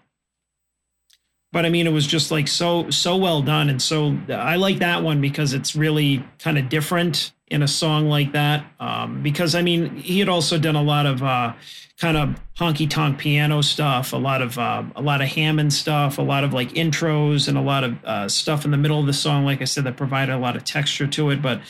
But 1.53 1.67
I 1.67 1.69
mean, 1.69 1.85
it 1.85 1.93
was 1.93 2.07
just 2.07 2.31
like 2.31 2.47
so 2.47 2.89
so 2.89 3.15
well 3.15 3.43
done, 3.43 3.69
and 3.69 3.79
so 3.79 4.17
I 4.27 4.55
like 4.55 4.79
that 4.79 5.03
one 5.03 5.21
because 5.21 5.53
it's 5.53 5.75
really 5.75 6.25
kind 6.39 6.57
of 6.57 6.67
different 6.67 7.31
in 7.47 7.61
a 7.61 7.67
song 7.67 8.09
like 8.09 8.31
that. 8.31 8.65
Um, 8.79 9.21
because 9.21 9.53
I 9.53 9.61
mean, 9.61 9.95
he 9.97 10.17
had 10.17 10.29
also 10.29 10.57
done 10.57 10.75
a 10.75 10.81
lot 10.81 11.05
of 11.05 11.21
uh, 11.21 11.53
kind 11.99 12.17
of 12.17 12.41
honky 12.57 12.89
tonk 12.89 13.19
piano 13.19 13.61
stuff, 13.61 14.13
a 14.13 14.17
lot 14.17 14.41
of 14.41 14.57
uh, 14.57 14.83
a 14.95 15.01
lot 15.03 15.21
of 15.21 15.27
Hammond 15.27 15.71
stuff, 15.71 16.17
a 16.17 16.23
lot 16.23 16.43
of 16.43 16.53
like 16.53 16.69
intros, 16.73 17.47
and 17.47 17.55
a 17.55 17.61
lot 17.61 17.83
of 17.83 18.03
uh, 18.03 18.27
stuff 18.27 18.65
in 18.65 18.71
the 18.71 18.77
middle 18.77 18.99
of 18.99 19.05
the 19.05 19.13
song. 19.13 19.45
Like 19.45 19.61
I 19.61 19.65
said, 19.65 19.83
that 19.83 19.95
provided 19.95 20.33
a 20.33 20.39
lot 20.39 20.55
of 20.55 20.63
texture 20.63 21.05
to 21.05 21.29
it. 21.29 21.39
But 21.39 21.61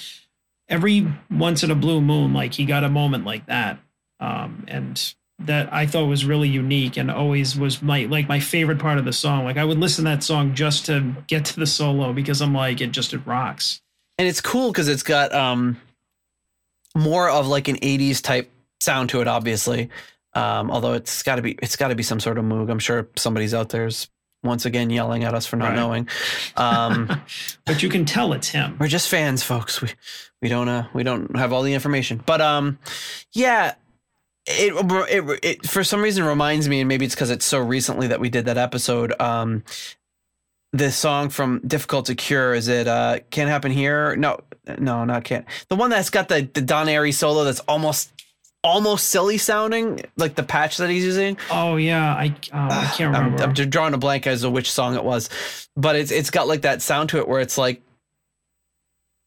every 0.69 1.05
once 1.29 1.61
in 1.61 1.71
a 1.71 1.75
blue 1.75 1.99
moon, 1.99 2.31
like 2.31 2.53
he 2.53 2.63
got 2.63 2.85
a 2.85 2.89
moment 2.89 3.25
like 3.25 3.47
that, 3.47 3.79
um, 4.21 4.63
and 4.69 5.13
that 5.39 5.73
I 5.73 5.85
thought 5.87 6.05
was 6.05 6.25
really 6.25 6.47
unique 6.47 6.95
and 6.97 7.09
always 7.11 7.57
was 7.57 7.81
my 7.81 8.05
like 8.05 8.27
my 8.27 8.39
favorite 8.39 8.79
part 8.79 8.97
of 8.97 9.05
the 9.05 9.13
song. 9.13 9.43
Like 9.45 9.57
I 9.57 9.65
would 9.65 9.77
listen 9.79 10.05
to 10.05 10.11
that 10.11 10.23
song 10.23 10.53
just 10.55 10.85
to 10.85 11.15
get 11.27 11.45
to 11.45 11.59
the 11.59 11.65
solo 11.67 12.13
because 12.13 12.41
I'm 12.41 12.53
like 12.53 12.81
it 12.81 12.91
just 12.91 13.13
it 13.13 13.21
rocks. 13.25 13.81
and 14.17 14.27
it's 14.27 14.41
cool 14.41 14.71
because 14.71 14.87
it's 14.87 15.03
got 15.03 15.33
um 15.33 15.77
more 16.95 17.29
of 17.29 17.47
like 17.47 17.67
an 17.67 17.77
80s 17.77 18.21
type 18.21 18.51
sound 18.79 19.09
to 19.09 19.21
it 19.21 19.27
obviously 19.27 19.89
um 20.33 20.69
although 20.69 20.93
it's 20.93 21.23
got 21.23 21.37
to 21.37 21.41
be 21.41 21.57
it's 21.61 21.75
got 21.75 21.87
to 21.87 21.95
be 21.95 22.03
some 22.03 22.19
sort 22.19 22.37
of 22.37 22.43
moog 22.45 22.69
i'm 22.69 22.79
sure 22.79 23.07
somebody's 23.15 23.53
out 23.53 23.69
there's 23.69 24.09
once 24.43 24.65
again 24.65 24.89
yelling 24.89 25.23
at 25.23 25.33
us 25.33 25.45
for 25.47 25.55
not 25.55 25.69
Right. 25.69 25.75
knowing 25.75 26.07
um 26.57 27.09
But 27.65 27.81
you 27.81 27.89
can 27.89 28.05
tell 28.05 28.33
it's 28.33 28.49
him. 28.49 28.77
we're 28.79 28.87
just 28.89 29.09
fans 29.09 29.41
folks 29.41 29.81
we 29.81 29.89
we 30.41 30.49
don't 30.49 30.67
uh 30.69 30.87
we 30.93 31.01
don't 31.03 31.35
have 31.35 31.51
all 31.53 31.63
the 31.63 31.73
information 31.73 32.21
but 32.25 32.41
um 32.41 32.77
yeah 33.31 33.73
it, 34.45 34.73
it, 35.09 35.39
it 35.43 35.65
for 35.67 35.83
some 35.83 36.01
reason 36.01 36.23
reminds 36.23 36.67
me 36.67 36.81
and 36.81 36.87
maybe 36.87 37.05
it's 37.05 37.15
because 37.15 37.29
it's 37.29 37.45
so 37.45 37.59
recently 37.59 38.07
that 38.07 38.19
we 38.19 38.29
did 38.29 38.45
that 38.45 38.57
episode 38.57 39.19
um 39.21 39.63
the 40.73 40.91
song 40.91 41.29
from 41.29 41.61
difficult 41.65 42.07
to 42.07 42.15
cure. 42.15 42.53
Is 42.53 42.67
it 42.67 42.87
uh 42.87 43.19
can't 43.29 43.49
happen 43.49 43.71
here? 43.71 44.15
No 44.15 44.39
no 44.79 45.05
not 45.05 45.23
can't. 45.23 45.45
The 45.69 45.75
one 45.75 45.89
that's 45.89 46.09
got 46.09 46.27
the 46.27 46.49
the 46.53 46.61
Don 46.61 46.87
Airey 46.87 47.13
solo 47.13 47.43
that's 47.43 47.59
almost 47.61 48.11
almost 48.63 49.09
silly 49.09 49.37
sounding 49.37 50.01
like 50.17 50.35
the 50.35 50.43
patch 50.43 50.77
that 50.77 50.89
he's 50.89 51.03
using. 51.03 51.37
Oh 51.51 51.75
yeah, 51.75 52.13
I 52.13 52.35
oh, 52.53 52.57
I 52.57 52.91
can't 52.95 53.15
I'm, 53.15 53.33
remember. 53.33 53.43
I'm 53.43 53.69
drawing 53.69 53.93
a 53.93 53.97
blank 53.97 54.25
as 54.25 54.41
to 54.41 54.49
which 54.49 54.71
song 54.71 54.95
it 54.95 55.03
was, 55.03 55.29
but 55.75 55.95
it's 55.95 56.11
it's 56.11 56.31
got 56.31 56.47
like 56.47 56.61
that 56.61 56.81
sound 56.81 57.09
to 57.09 57.19
it 57.19 57.27
where 57.27 57.39
it's 57.39 57.57
like 57.57 57.81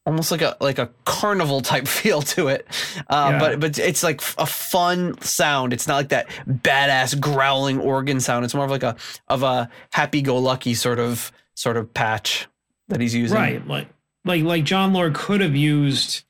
almost 0.07 0.31
like 0.31 0.41
a 0.41 0.57
like 0.61 0.79
a 0.79 0.89
carnival 1.05 1.61
type 1.61 1.87
feel 1.89 2.23
to 2.23 2.49
it. 2.49 2.67
Uh, 3.09 3.31
Yeah. 3.33 3.39
But 3.39 3.61
but 3.61 3.79
it's 3.79 4.03
like 4.03 4.23
a 4.39 4.47
fun 4.47 5.21
sound. 5.21 5.73
It's 5.73 5.87
not 5.87 5.97
like 5.97 6.09
that 6.11 6.29
badass 6.49 7.21
growling 7.21 7.79
organ 7.81 8.21
sound. 8.21 8.45
It's 8.45 8.55
more 8.55 8.65
of 8.65 8.71
like 8.71 8.85
a 8.85 8.97
of 9.29 9.43
a 9.43 9.69
happy 9.91 10.23
go 10.23 10.39
lucky 10.39 10.75
sort 10.75 10.99
of 10.99 11.33
sort 11.55 11.77
of 11.77 11.93
patch 11.93 12.47
that 12.89 13.01
he's 13.01 13.15
using. 13.15 13.37
right, 13.37 13.67
like 13.67 13.89
like 14.25 14.45
like 14.45 14.65
Jon 14.65 14.93
Lord 14.93 15.15
could 15.15 15.41
have 15.41 15.57
used 15.57 16.23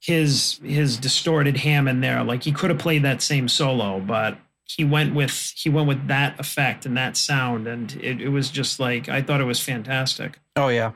his 0.00 0.60
his 0.62 0.96
distorted 0.96 1.56
Hammond 1.58 2.04
there. 2.04 2.22
Like 2.22 2.42
he 2.42 2.52
could 2.52 2.70
have 2.70 2.78
played 2.78 3.02
that 3.02 3.22
same 3.22 3.48
solo, 3.48 4.00
but 4.00 4.36
he 4.64 4.84
went 4.84 5.14
with 5.14 5.52
he 5.56 5.70
went 5.70 5.88
with 5.88 6.08
that 6.08 6.38
effect 6.38 6.84
and 6.86 6.96
that 6.96 7.16
sound, 7.16 7.66
and 7.66 7.94
it, 7.96 8.20
it 8.20 8.28
was 8.28 8.50
just 8.50 8.78
like 8.78 9.08
I 9.08 9.22
thought 9.22 9.40
it 9.40 9.44
was 9.44 9.60
fantastic. 9.60 10.38
Oh 10.56 10.68
yeah. 10.68 10.92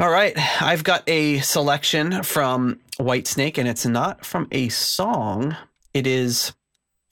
All 0.00 0.08
right, 0.10 0.34
I've 0.62 0.82
got 0.82 1.02
a 1.06 1.40
selection 1.40 2.22
from 2.22 2.80
Whitesnake, 2.98 3.58
and 3.58 3.68
it's 3.68 3.84
not 3.84 4.24
from 4.24 4.48
a 4.50 4.70
song. 4.70 5.54
It 5.92 6.06
is 6.06 6.54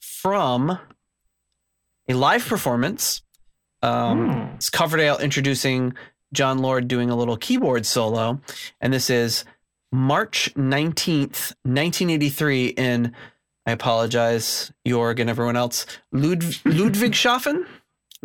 from 0.01 0.79
a 2.07 2.13
live 2.15 2.43
performance. 2.47 3.21
Um, 3.83 4.31
Oh. 4.31 4.49
It's 4.55 4.71
Coverdale 4.71 5.19
introducing 5.19 5.93
Jon 6.33 6.57
Lord 6.59 6.87
doing 6.87 7.11
a 7.11 7.15
little 7.15 7.37
keyboard 7.37 7.85
solo, 7.85 8.41
and 8.81 8.91
this 8.91 9.11
is 9.11 9.45
March 9.91 10.51
nineteenth, 10.55 11.53
nineteen 11.63 12.09
eighty 12.09 12.29
three. 12.29 12.69
In 12.69 13.13
I 13.67 13.71
apologize, 13.71 14.71
Jörg 14.87 15.19
and 15.19 15.29
everyone 15.29 15.55
else. 15.57 15.85
Lud- 16.11 16.41
Ludwigshafen. 16.65 17.67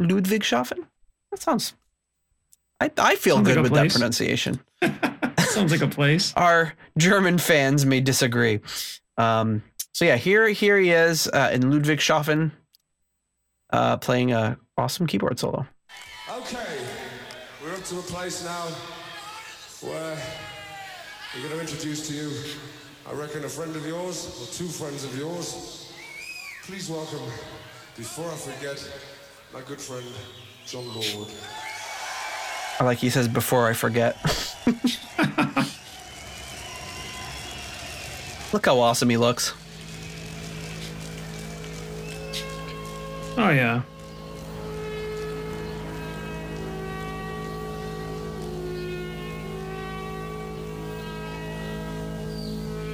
Ludwigshafen. 0.00 0.86
That 1.30 1.42
sounds. 1.42 1.74
I 2.80 2.90
I 2.98 3.16
feel 3.16 3.36
Sounds 3.36 3.48
good 3.48 3.56
like 3.56 3.58
a 3.58 3.62
with 3.62 3.72
that 3.72 3.80
place. 3.80 3.92
pronunciation. 3.94 4.60
Sounds 5.38 5.70
like 5.70 5.82
a 5.82 5.88
place. 5.88 6.32
Our 6.36 6.74
German 6.98 7.38
fans 7.38 7.86
may 7.86 8.00
disagree. 8.00 8.60
Um, 9.16 9.62
so 9.92 10.04
yeah, 10.04 10.16
here 10.16 10.48
here 10.48 10.78
he 10.78 10.90
is 10.90 11.28
uh, 11.28 11.50
in 11.52 11.62
Ludwigshafen, 11.62 12.50
uh, 13.70 13.96
playing 13.98 14.32
a 14.32 14.58
awesome 14.76 15.06
keyboard 15.06 15.38
solo. 15.38 15.66
Okay. 16.30 16.78
We're 17.62 17.74
up 17.74 17.84
to 17.84 17.98
a 17.98 18.02
place 18.02 18.44
now 18.44 18.66
where 19.88 20.18
we're 21.34 21.48
going 21.48 21.54
to 21.54 21.60
introduce 21.60 22.08
to 22.08 22.14
you, 22.14 22.30
I 23.08 23.12
reckon, 23.12 23.44
a 23.44 23.48
friend 23.48 23.74
of 23.76 23.86
yours 23.86 24.26
or 24.42 24.52
two 24.52 24.66
friends 24.68 25.04
of 25.04 25.16
yours. 25.16 25.92
Please 26.64 26.90
welcome, 26.90 27.22
before 27.96 28.26
I 28.30 28.34
forget, 28.34 28.78
my 29.52 29.60
good 29.62 29.80
friend, 29.80 30.04
Jon 30.66 30.86
Lord. 30.88 31.28
Like 32.84 32.98
he 32.98 33.08
says 33.08 33.28
before 33.28 33.66
I 33.66 33.72
forget. 33.72 34.16
Look 38.52 38.66
how 38.66 38.78
awesome 38.78 39.08
he 39.08 39.16
looks. 39.16 39.54
Oh 43.36 43.48
yeah. 43.48 43.82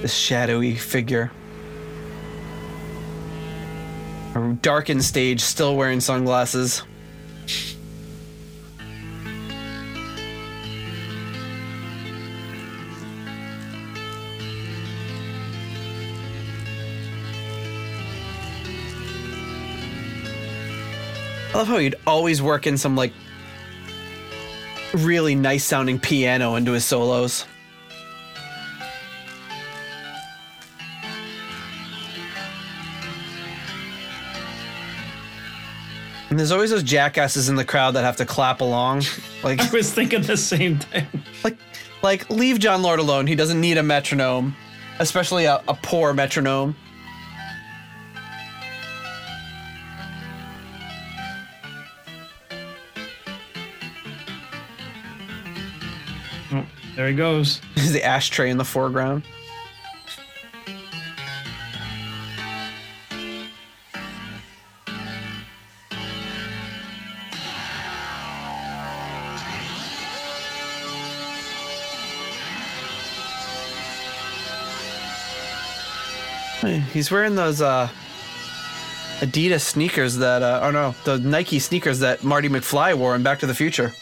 This 0.01 0.15
shadowy 0.15 0.77
figure. 0.77 1.33
A 4.35 4.57
darkened 4.63 5.05
stage, 5.05 5.41
still 5.41 5.77
wearing 5.77 6.01
sunglasses. 6.01 6.85
I 21.53 21.59
love 21.59 21.67
how 21.67 21.79
he'd 21.79 21.97
always 22.07 22.41
work 22.41 22.69
in 22.69 22.79
some 22.79 22.95
like 22.95 23.13
really 24.95 25.35
nice 25.35 25.65
sounding 25.65 25.99
piano 25.99 26.55
into 26.55 26.73
his 26.73 26.85
solos. 26.85 27.45
And 36.31 36.39
there's 36.39 36.53
always 36.53 36.71
those 36.71 36.85
jackasses 36.85 37.49
in 37.49 37.57
the 37.57 37.65
crowd 37.65 37.93
that 37.93 38.05
have 38.05 38.17
to 38.17 38.27
clap 38.27 38.61
along. 38.61 39.03
Like 39.43 39.59
I 39.59 39.71
was 39.71 39.91
thinking 39.91 40.21
the 40.21 40.37
same 40.37 40.79
thing. 40.79 41.07
like 41.43 41.57
like 42.03 42.29
leave 42.29 42.59
Jon 42.59 42.83
Lord 42.83 42.99
alone. 43.01 43.27
He 43.27 43.35
doesn't 43.35 43.59
need 43.59 43.79
a 43.79 43.83
metronome, 43.83 44.55
especially 44.99 45.47
a, 45.47 45.63
a 45.67 45.73
poor 45.73 46.13
metronome. 46.13 46.77
There 57.01 57.09
he 57.09 57.15
goes. 57.15 57.63
There's 57.77 57.93
the 57.93 58.05
ashtray 58.05 58.51
in 58.51 58.59
the 58.59 58.65
foreground. 58.65 59.23
He's 76.93 77.11
wearing 77.11 77.35
those 77.35 77.63
uh, 77.63 77.89
Adidas 79.21 79.63
sneakers 79.63 80.17
that, 80.17 80.43
uh, 80.43 80.61
oh 80.63 80.71
no, 80.71 80.95
the 81.05 81.19
Nike 81.19 81.61
sneakers 81.61 82.01
that 82.01 82.23
Marty 82.23 82.51
McFly 82.51 82.95
wore 82.95 83.15
in 83.15 83.23
Back 83.23 83.39
to 83.39 83.47
the 83.47 83.55
Future. 83.55 83.95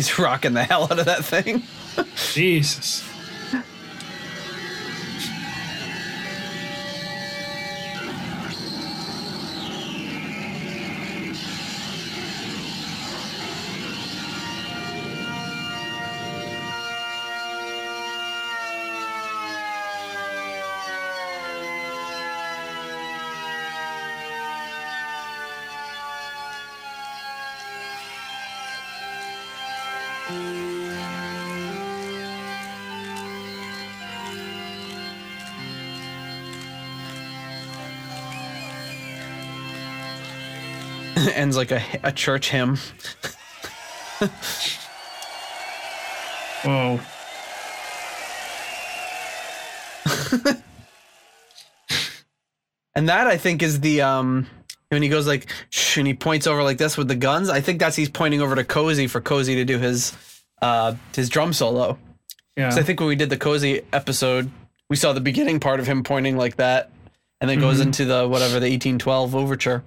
He's 0.00 0.18
rocking 0.18 0.54
the 0.54 0.64
hell 0.64 0.84
out 0.84 0.98
of 0.98 1.04
that 1.04 1.26
thing. 1.26 1.62
Jesus. 2.32 3.06
Ends 41.34 41.56
like 41.56 41.70
a, 41.70 41.82
a 42.02 42.12
church 42.12 42.50
hymn. 42.50 42.78
Whoa. 46.64 47.00
And 52.94 53.08
that 53.08 53.26
I 53.26 53.36
think 53.36 53.62
is 53.62 53.80
the 53.80 54.02
um 54.02 54.46
when 54.88 55.02
he 55.02 55.08
goes 55.08 55.26
like 55.26 55.50
shh 55.70 55.96
and 55.98 56.06
he 56.06 56.14
points 56.14 56.46
over 56.46 56.62
like 56.62 56.78
this 56.78 56.96
with 56.96 57.08
the 57.08 57.14
guns. 57.14 57.48
I 57.48 57.60
think 57.60 57.78
that's 57.80 57.96
he's 57.96 58.10
pointing 58.10 58.42
over 58.42 58.54
to 58.54 58.64
Cozy 58.64 59.06
for 59.06 59.20
Cozy 59.20 59.54
to 59.56 59.64
do 59.64 59.78
his 59.78 60.12
uh 60.60 60.94
his 61.14 61.28
drum 61.28 61.52
solo. 61.52 61.98
Yeah. 62.56 62.70
So 62.70 62.80
I 62.80 62.82
think 62.82 63.00
when 63.00 63.08
we 63.08 63.16
did 63.16 63.30
the 63.30 63.36
Cozy 63.36 63.82
episode, 63.92 64.50
we 64.88 64.96
saw 64.96 65.12
the 65.12 65.20
beginning 65.20 65.60
part 65.60 65.80
of 65.80 65.86
him 65.86 66.02
pointing 66.02 66.36
like 66.36 66.56
that, 66.56 66.90
and 67.40 67.48
then 67.48 67.60
goes 67.60 67.80
into 67.80 68.04
the 68.04 68.28
whatever 68.28 68.60
the 68.60 68.68
1812 68.68 69.34
overture. 69.36 69.84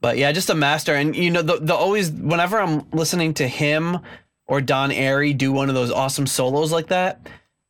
But 0.00 0.16
yeah, 0.16 0.30
just 0.32 0.50
a 0.50 0.54
master, 0.54 0.94
and 0.94 1.16
you 1.16 1.30
know 1.30 1.42
the 1.42 1.58
the 1.58 1.74
always 1.74 2.10
whenever 2.10 2.58
I'm 2.58 2.88
listening 2.90 3.34
to 3.34 3.48
him 3.48 3.98
or 4.46 4.60
Don 4.60 4.90
Airey 4.90 5.36
do 5.36 5.52
one 5.52 5.68
of 5.68 5.74
those 5.74 5.90
awesome 5.90 6.26
solos 6.26 6.70
like 6.70 6.88
that, 6.88 7.28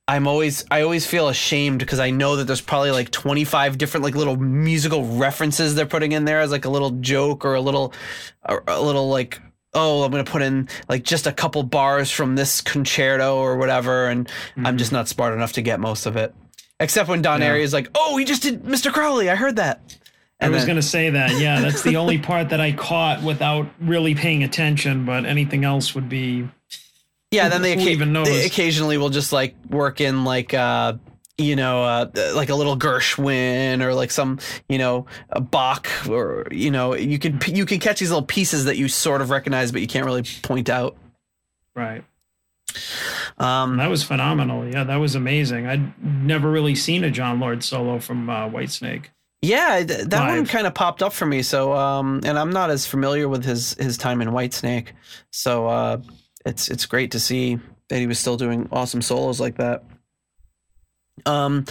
I'm 0.09 0.27
always 0.27 0.65
I 0.71 0.81
always 0.81 1.07
feel 1.07 1.29
ashamed 1.29 1.81
because 1.81 2.01
I 2.01 2.11
know 2.11 2.37
that 2.37 2.45
there's 2.45 2.63
probably 2.63 2.91
like 2.91 3.11
25 3.11 3.77
different 3.77 4.05
like 4.05 4.15
little 4.15 4.37
musical 4.37 5.05
references 5.05 5.75
they're 5.75 5.85
putting 5.85 6.13
in 6.13 6.25
there 6.25 6.41
as 6.41 6.51
like 6.51 6.65
a 6.65 6.71
little 6.71 6.93
joke 6.93 7.45
or 7.45 7.55
a 7.55 7.61
little 7.61 7.93
a, 8.43 8.57
a 8.69 8.81
little 8.81 9.11
like 9.11 9.39
oh 9.75 10.03
I'm 10.03 10.11
gonna 10.11 10.25
put 10.25 10.41
in 10.41 10.71
like 10.89 11.05
just 11.05 11.27
a 11.27 11.33
couple 11.33 11.63
bars 11.63 12.11
from 12.11 12.37
this 12.37 12.63
concerto 12.63 13.37
or 13.37 13.59
whatever 13.59 14.09
and 14.09 14.31
I'm 14.57 14.79
just 14.79 14.89
mm-hmm. 14.89 14.97
not 14.97 15.09
smart 15.09 15.35
enough 15.35 15.53
to 15.53 15.63
get 15.63 15.79
most 15.79 16.07
of 16.07 16.17
it 16.17 16.35
except 16.81 17.11
when 17.11 17.21
Don 17.21 17.43
Yeah. 17.43 17.51
Airey 17.51 17.61
is 17.61 17.75
like 17.75 17.91
oh 17.95 18.17
he 18.17 18.25
just 18.25 18.43
did 18.43 18.63
Mr. 18.63 18.91
Crowley 18.91 19.29
I 19.29 19.35
heard 19.35 19.57
that 19.57 19.98
I 20.41 20.49
was 20.49 20.59
then- 20.61 20.67
going 20.69 20.77
to 20.77 20.83
say 20.83 21.11
that. 21.11 21.41
Yeah, 21.41 21.61
that's 21.61 21.83
the 21.83 21.97
only 21.97 22.19
part 22.19 22.51
that 22.51 22.61
I 22.61 22.73
caught 22.73 23.23
without 23.23 23.67
really 23.81 24.15
paying 24.15 24.45
attention, 24.45 25.05
but 25.05 25.25
anything 25.27 25.65
else 25.65 25.95
would 25.95 26.09
be. 26.09 26.49
Yeah, 27.31 27.49
then 27.49 27.61
they, 27.63 27.77
occa- 27.77 27.89
even 27.89 28.13
they 28.13 28.47
occasionally 28.47 28.97
will 28.97 29.11
just 29.11 29.33
like 29.33 29.55
work 29.69 30.01
in 30.01 30.25
like 30.25 30.55
uh 30.55 30.95
you 31.37 31.57
know 31.57 31.85
uh 31.85 32.07
like 32.35 32.49
a 32.49 32.55
little 32.55 32.75
Gershwin 32.77 33.83
or 33.83 33.93
like 33.93 34.11
some 34.11 34.39
you 34.69 34.79
know 34.79 35.05
a 35.29 35.41
Bach 35.41 35.87
or 36.09 36.47
you 36.51 36.71
know 36.71 36.95
you 36.95 37.19
could 37.19 37.47
you 37.47 37.67
could 37.67 37.83
catch 37.83 38.01
these 38.01 38.09
little 38.11 38.25
pieces 38.25 38.65
that 38.65 38.79
you 38.79 38.89
sort 38.89 39.21
of 39.21 39.29
recognize 39.29 39.73
but 39.73 39.83
you 39.83 39.87
can't 39.87 40.07
really 40.07 40.23
point 40.43 40.71
out. 40.71 40.97
Right. 41.75 42.03
Um 43.37 43.77
That 43.77 43.91
was 43.91 44.03
phenomenal. 44.03 44.67
Yeah, 44.67 44.85
that 44.85 44.97
was 44.97 45.15
amazing. 45.15 45.67
I'd 45.67 46.03
never 46.03 46.51
really 46.51 46.75
seen 46.75 47.05
a 47.05 47.11
Jon 47.11 47.41
Lord 47.41 47.63
solo 47.63 47.99
from 47.99 48.31
uh, 48.31 48.49
Whitesnake. 48.49 49.07
Yeah, 49.41 49.83
th- 49.85 50.07
that 50.09 50.29
one 50.29 50.47
kind 50.47 50.67
of 50.67 50.75
popped 50.75 51.03
up 51.03 51.13
for 51.13 51.27
me 51.27 51.43
so 51.43 51.73
um 51.73 52.21
and 52.25 52.39
I'm 52.39 52.51
not 52.51 52.71
as 52.71 52.87
familiar 52.87 53.29
with 53.29 53.45
his 53.45 53.75
his 53.75 53.97
time 53.97 54.21
in 54.21 54.29
Whitesnake. 54.29 54.89
So 55.31 55.67
uh 55.67 56.01
it's 56.45 56.69
it's 56.69 56.87
great 56.87 57.11
to 57.13 57.21
see 57.21 57.59
that 57.89 57.99
he 57.99 58.07
was 58.07 58.19
still 58.19 58.37
doing 58.37 58.69
awesome 58.73 59.03
solos 59.03 59.41
like 59.41 59.57
that. 59.57 59.85
Um 61.27 61.65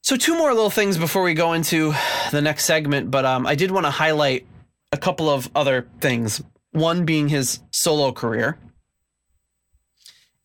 So 0.00 0.16
two 0.16 0.36
more 0.38 0.54
little 0.54 0.70
things 0.70 0.96
before 0.96 1.22
we 1.22 1.34
go 1.34 1.52
into 1.52 1.92
the 2.30 2.40
next 2.40 2.64
segment, 2.64 3.10
but 3.10 3.24
um, 3.26 3.46
I 3.46 3.54
did 3.56 3.70
want 3.70 3.84
to 3.84 3.90
highlight 3.90 4.46
a 4.90 4.96
couple 4.96 5.28
of 5.28 5.50
other 5.54 5.86
things. 6.00 6.42
One 6.72 7.04
being 7.04 7.28
his 7.28 7.60
solo 7.72 8.12
career, 8.12 8.58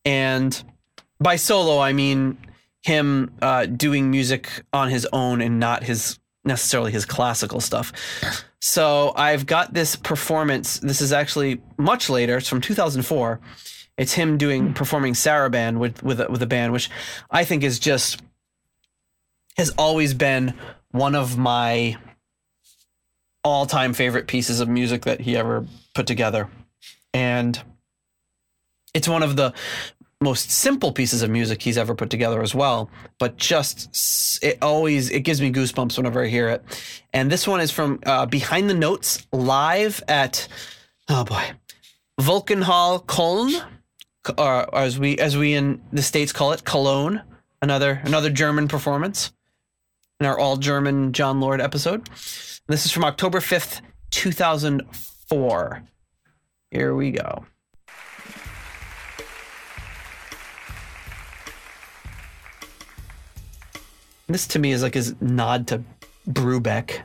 and 0.04 0.62
by 1.20 1.38
solo 1.38 1.80
I 1.80 1.94
mean 1.94 2.38
him 2.84 3.34
uh, 3.42 3.66
doing 3.66 4.12
music 4.12 4.50
on 4.74 4.90
his 4.90 5.08
own 5.12 5.42
and 5.42 5.60
not 5.60 5.84
his 5.84 6.20
necessarily 6.46 6.92
his 6.92 7.06
classical 7.06 7.62
stuff. 7.62 7.94
So 8.60 9.14
I've 9.16 9.46
got 9.46 9.74
this 9.74 9.96
performance. 9.96 10.80
This 10.80 11.02
is 11.02 11.14
actually 11.14 11.62
much 11.78 12.10
later. 12.10 12.38
It's 12.38 12.50
from 12.50 12.62
2004. 12.62 13.40
It's 13.98 14.14
him 14.14 14.38
doing 14.38 14.74
performing 14.74 15.14
Sarabande 15.14 15.78
with 15.78 16.04
with 16.04 16.20
with 16.30 16.42
a 16.42 16.48
band, 16.48 16.74
which 16.74 16.90
I 17.32 17.46
think 17.46 17.64
is 17.64 17.80
just 17.80 18.22
has 19.58 19.70
always 19.78 20.14
been 20.14 20.54
one 20.92 21.16
of 21.16 21.38
my 21.38 21.98
all-time 23.44 23.94
favorite 23.94 24.28
pieces 24.28 24.60
of 24.60 24.70
music 24.70 25.04
that 25.04 25.22
he 25.22 25.36
ever 25.36 25.66
put 25.94 26.08
together 26.08 26.50
and 27.14 27.62
it's 28.94 29.08
one 29.08 29.24
of 29.24 29.36
the 29.36 29.54
most 30.24 30.50
simple 30.50 30.92
pieces 30.92 31.22
of 31.22 31.30
music 31.30 31.62
he's 31.62 31.78
ever 31.78 31.94
put 31.94 32.10
together 32.10 32.42
as 32.42 32.56
well 32.56 32.90
but 33.20 33.38
just 33.38 34.42
it 34.44 34.58
always 34.62 35.10
it 35.10 35.22
gives 35.22 35.42
me 35.42 35.52
goosebumps 35.52 35.98
whenever 35.98 36.24
i 36.24 36.28
hear 36.28 36.50
it 36.50 36.64
and 37.14 37.32
this 37.32 37.48
one 37.48 37.62
is 37.62 37.72
from 37.72 38.00
uh, 38.06 38.26
behind 38.26 38.70
the 38.70 38.74
notes 38.74 39.28
live 39.32 40.02
at 40.08 40.48
oh 41.10 41.24
boy 41.24 41.44
vulcan 42.20 42.62
hall 42.62 43.00
Köln, 43.00 43.64
or 44.38 44.76
as 44.76 44.98
we 44.98 45.18
as 45.18 45.38
we 45.38 45.54
in 45.54 45.82
the 45.92 46.02
states 46.02 46.32
call 46.32 46.54
it 46.54 46.64
cologne 46.64 47.22
another 47.62 48.02
another 48.06 48.30
german 48.30 48.68
performance 48.68 49.32
in 50.24 50.30
our 50.30 50.40
all 50.40 50.56
German 50.56 51.12
Jon 51.12 51.42
Lord 51.42 51.60
episode. 51.60 52.08
This 52.68 52.86
is 52.86 52.92
from 52.92 53.04
October 53.04 53.40
5th, 53.40 53.82
2004. 54.12 55.84
Here 56.72 56.96
we 56.96 57.12
go. 57.12 57.46
This 64.28 64.48
to 64.48 64.60
me 64.60 64.72
is 64.72 64.82
like 64.82 64.94
his 64.94 65.16
nod 65.22 65.68
to 65.68 65.84
Brubeck. 66.30 67.02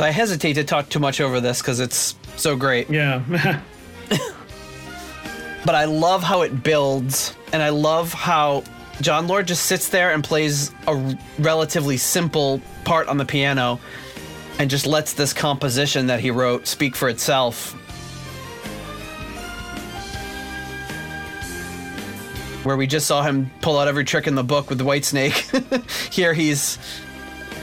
I 0.00 0.10
hesitate 0.10 0.54
to 0.54 0.64
talk 0.64 0.88
too 0.88 1.00
much 1.00 1.20
over 1.20 1.40
this 1.40 1.60
because 1.60 1.80
it's 1.80 2.14
so 2.36 2.54
great. 2.54 2.88
Yeah. 2.88 3.22
but 5.66 5.74
I 5.74 5.86
love 5.86 6.22
how 6.22 6.42
it 6.42 6.62
builds, 6.62 7.34
and 7.52 7.60
I 7.62 7.70
love 7.70 8.12
how 8.12 8.62
Jon 9.00 9.26
Lord 9.26 9.48
just 9.48 9.66
sits 9.66 9.88
there 9.88 10.12
and 10.12 10.22
plays 10.22 10.72
a 10.86 11.18
relatively 11.38 11.96
simple 11.96 12.60
part 12.84 13.08
on 13.08 13.16
the 13.16 13.24
piano, 13.24 13.80
and 14.60 14.70
just 14.70 14.86
lets 14.86 15.14
this 15.14 15.32
composition 15.32 16.06
that 16.06 16.20
he 16.20 16.30
wrote 16.30 16.68
speak 16.68 16.94
for 16.94 17.08
itself. 17.08 17.72
Where 22.64 22.76
we 22.76 22.86
just 22.86 23.06
saw 23.06 23.22
him 23.22 23.50
pull 23.62 23.78
out 23.78 23.88
every 23.88 24.04
trick 24.04 24.26
in 24.28 24.36
the 24.36 24.44
book 24.44 24.68
with 24.68 24.78
the 24.78 24.84
Whitesnake, 24.84 26.12
here 26.12 26.34
he's 26.34 26.78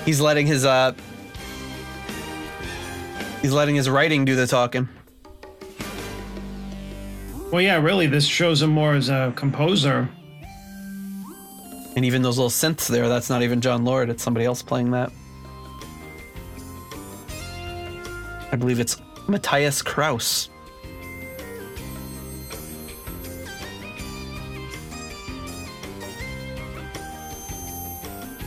he's 0.03 0.19
letting 0.19 0.47
his 0.47 0.65
uh 0.65 0.93
he's 3.45 3.53
letting 3.53 3.75
his 3.75 3.87
writing 3.87 4.25
do 4.25 4.35
the 4.35 4.47
talking. 4.47 4.89
Well, 7.51 7.61
yeah, 7.61 7.79
really, 7.79 8.07
this 8.07 8.25
shows 8.25 8.59
him 8.59 8.71
more 8.71 8.95
as 8.95 9.09
a 9.09 9.33
composer. 9.35 10.09
And 11.95 12.03
even 12.03 12.23
those 12.23 12.39
little 12.39 12.49
synths 12.49 12.87
there, 12.87 13.07
that's 13.07 13.29
not 13.29 13.43
even 13.43 13.61
Jon 13.61 13.85
Lord, 13.85 14.09
it's 14.09 14.23
somebody 14.23 14.47
else 14.47 14.63
playing 14.63 14.89
that. 14.91 15.11
I 18.51 18.55
believe 18.55 18.79
it's 18.79 18.99
Matthias 19.27 19.83
Kraus. 19.83 20.49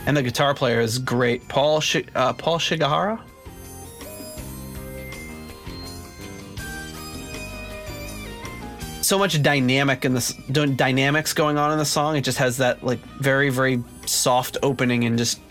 And 0.05 0.17
the 0.17 0.23
guitar 0.23 0.53
player 0.53 0.81
is 0.81 0.99
great. 0.99 1.47
Paul 1.47 1.79
Shi- 1.79 2.05
uh, 2.15 2.33
Paul 2.33 2.59
Shigihara? 2.59 3.21
So 9.09 9.17
much 9.17 9.41
dynamic 9.41 10.05
in 10.05 10.13
this 10.13 10.33
dynamics 10.75 11.33
going 11.33 11.57
on 11.57 11.71
in 11.71 11.79
the 11.79 11.85
song. 11.85 12.15
It 12.15 12.21
just 12.21 12.37
has 12.37 12.57
that 12.57 12.83
like 12.83 12.99
very 13.19 13.49
very 13.49 13.83
soft 14.05 14.55
opening 14.61 15.03
and 15.03 15.17
just 15.17 15.41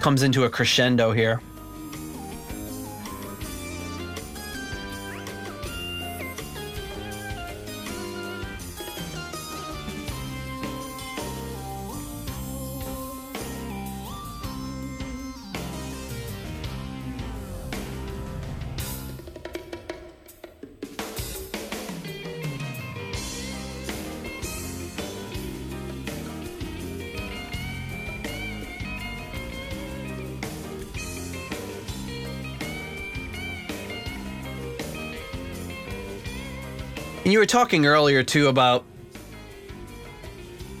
comes 0.00 0.22
into 0.22 0.44
a 0.44 0.50
crescendo 0.50 1.12
here. 1.12 1.40
Were 37.42 37.46
talking 37.46 37.86
earlier 37.86 38.22
too 38.22 38.46
about 38.46 38.84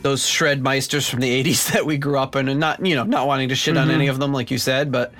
those 0.02 0.24
shred 0.24 0.62
meisters 0.62 1.10
from 1.10 1.18
the 1.18 1.42
80s 1.42 1.72
that 1.72 1.84
we 1.84 1.98
grew 1.98 2.16
up 2.16 2.36
in 2.36 2.48
and 2.48 2.60
not, 2.60 2.86
you 2.86 2.94
know, 2.94 3.02
not 3.02 3.26
wanting 3.26 3.48
to 3.48 3.56
shit 3.56 3.76
on 3.76 3.90
any 3.90 4.04
mm-hmm. 4.04 4.12
of 4.12 4.20
them 4.20 4.32
like 4.32 4.52
you 4.52 4.58
said, 4.58 4.92
but 4.92 5.12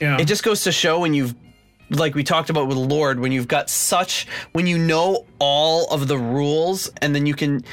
Yeah. 0.00 0.18
it 0.20 0.26
just 0.26 0.44
goes 0.44 0.62
to 0.64 0.72
show 0.72 1.00
when 1.00 1.14
you've 1.14 1.34
like 1.90 2.14
we 2.14 2.22
talked 2.22 2.48
about 2.48 2.68
with 2.68 2.76
Lord, 2.76 3.18
when 3.18 3.32
you've 3.32 3.48
got 3.48 3.68
such 3.68 4.28
when 4.52 4.68
you 4.68 4.78
know 4.78 5.26
all 5.40 5.88
of 5.90 6.06
the 6.06 6.16
rules 6.16 6.88
and 7.02 7.12
then 7.12 7.26
you 7.26 7.34
can 7.34 7.64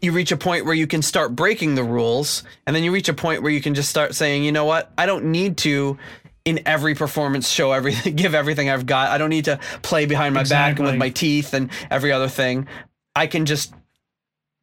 you 0.00 0.12
reach 0.12 0.32
a 0.32 0.36
point 0.38 0.64
where 0.64 0.74
you 0.74 0.86
can 0.86 1.02
start 1.02 1.36
breaking 1.36 1.74
the 1.74 1.84
rules 1.84 2.42
and 2.66 2.74
then 2.74 2.84
you 2.84 2.90
reach 2.90 3.10
a 3.10 3.14
point 3.14 3.42
where 3.42 3.52
you 3.52 3.60
can 3.60 3.74
just 3.74 3.90
start 3.90 4.14
saying, 4.14 4.44
"You 4.44 4.52
know 4.52 4.64
what? 4.64 4.92
I 4.96 5.04
don't 5.04 5.26
need 5.26 5.58
to 5.58 5.98
in 6.46 6.60
every 6.64 6.94
performance 6.94 7.48
show 7.48 7.72
everything 7.72 8.14
give 8.16 8.34
everything 8.34 8.70
I've 8.70 8.86
got. 8.86 9.10
I 9.10 9.18
don't 9.18 9.28
need 9.28 9.44
to 9.44 9.58
play 9.82 10.06
behind 10.06 10.34
my 10.34 10.44
back 10.44 10.78
and 10.78 10.86
with 10.86 10.96
my 10.96 11.10
teeth 11.10 11.52
and 11.52 11.70
every 11.90 12.12
other 12.12 12.28
thing. 12.28 12.68
I 13.14 13.26
can 13.26 13.44
just 13.44 13.74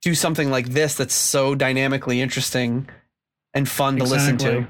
do 0.01 0.15
something 0.15 0.49
like 0.49 0.69
this 0.69 0.95
that's 0.95 1.13
so 1.13 1.53
dynamically 1.53 2.21
interesting 2.21 2.89
and 3.53 3.69
fun 3.69 3.97
to 3.97 4.05
listen 4.05 4.37
to." 4.39 4.65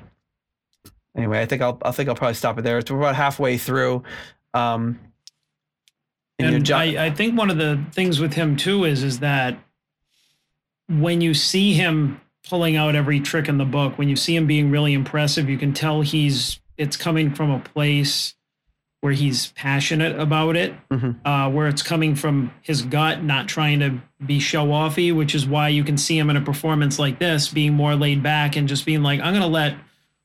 Anyway, 1.16 1.40
I 1.40 1.46
think 1.46 1.62
I'll 1.62 1.78
I 1.84 1.92
think 1.92 2.10
I'll 2.10 2.16
probably 2.16 2.34
stop 2.34 2.58
it 2.58 2.64
there. 2.64 2.80
It's 2.80 2.90
about 2.90 3.16
halfway 3.16 3.58
through. 3.58 4.04
Um, 4.56 5.00
and 6.40 6.70
I, 6.72 7.06
I 7.06 7.12
think 7.12 7.38
one 7.38 7.52
of 7.52 7.58
the 7.58 7.84
things 7.92 8.20
with 8.20 8.34
him 8.34 8.58
too 8.58 8.86
is 8.86 9.04
is 9.04 9.20
that 9.20 9.58
when 10.90 11.22
you 11.22 11.36
see 11.36 11.74
him 11.74 12.20
pulling 12.50 12.76
out 12.76 12.96
every 12.96 13.20
trick 13.20 13.48
in 13.48 13.60
the 13.60 13.66
book, 13.66 13.98
when 14.00 14.10
you 14.10 14.16
see 14.16 14.36
him 14.36 14.48
being 14.48 14.72
really 14.72 14.94
impressive, 14.94 15.48
you 15.48 15.58
can 15.58 15.74
tell 15.74 16.02
he's 16.02 16.60
it's 16.84 16.98
coming 16.98 17.34
from 17.34 17.50
a 17.50 17.60
place 17.60 18.36
where 19.02 19.14
he's 19.14 19.48
passionate 19.54 20.18
about 20.18 20.56
it, 20.56 20.74
Mhm. 20.90 21.16
uh, 21.26 21.50
where 21.52 21.68
it's 21.68 21.82
coming 21.84 22.16
from 22.16 22.52
his 22.62 22.84
gut, 22.84 23.22
not 23.24 23.48
trying 23.50 23.80
to 23.80 24.02
be 24.26 24.40
show 24.40 24.68
offy, 24.68 25.14
which 25.14 25.36
is 25.36 25.46
why 25.46 25.68
you 25.68 25.84
can 25.84 25.98
see 25.98 26.18
him 26.18 26.30
in 26.30 26.38
a 26.38 26.42
performance 26.42 26.98
like 27.00 27.20
this 27.20 27.50
being 27.50 27.74
more 27.74 27.96
laid 27.96 28.24
back 28.24 28.56
and 28.56 28.68
just 28.70 28.86
being 28.86 29.04
like, 29.04 29.20
I'm 29.20 29.34
going 29.34 29.42
to 29.42 29.48
let 29.48 29.76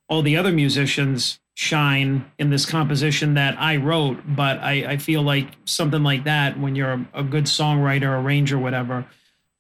all 0.09 0.23
the 0.23 0.37
other 0.37 0.53
musicians 0.53 1.41
shine 1.55 2.25
in 2.39 2.51
this 2.51 2.65
composition 2.65 3.35
that 3.35 3.61
I 3.61 3.77
wrote. 3.77 4.21
But 4.29 4.61
I, 4.63 4.85
I 4.93 4.97
feel 4.99 5.23
like 5.23 5.49
something 5.65 6.05
like 6.05 6.23
that, 6.25 6.57
when 6.61 6.77
you're 6.77 6.93
a, 6.93 7.07
a 7.15 7.25
good 7.25 7.47
songwriter, 7.47 8.17
arranger, 8.23 8.59
whatever, 8.61 9.07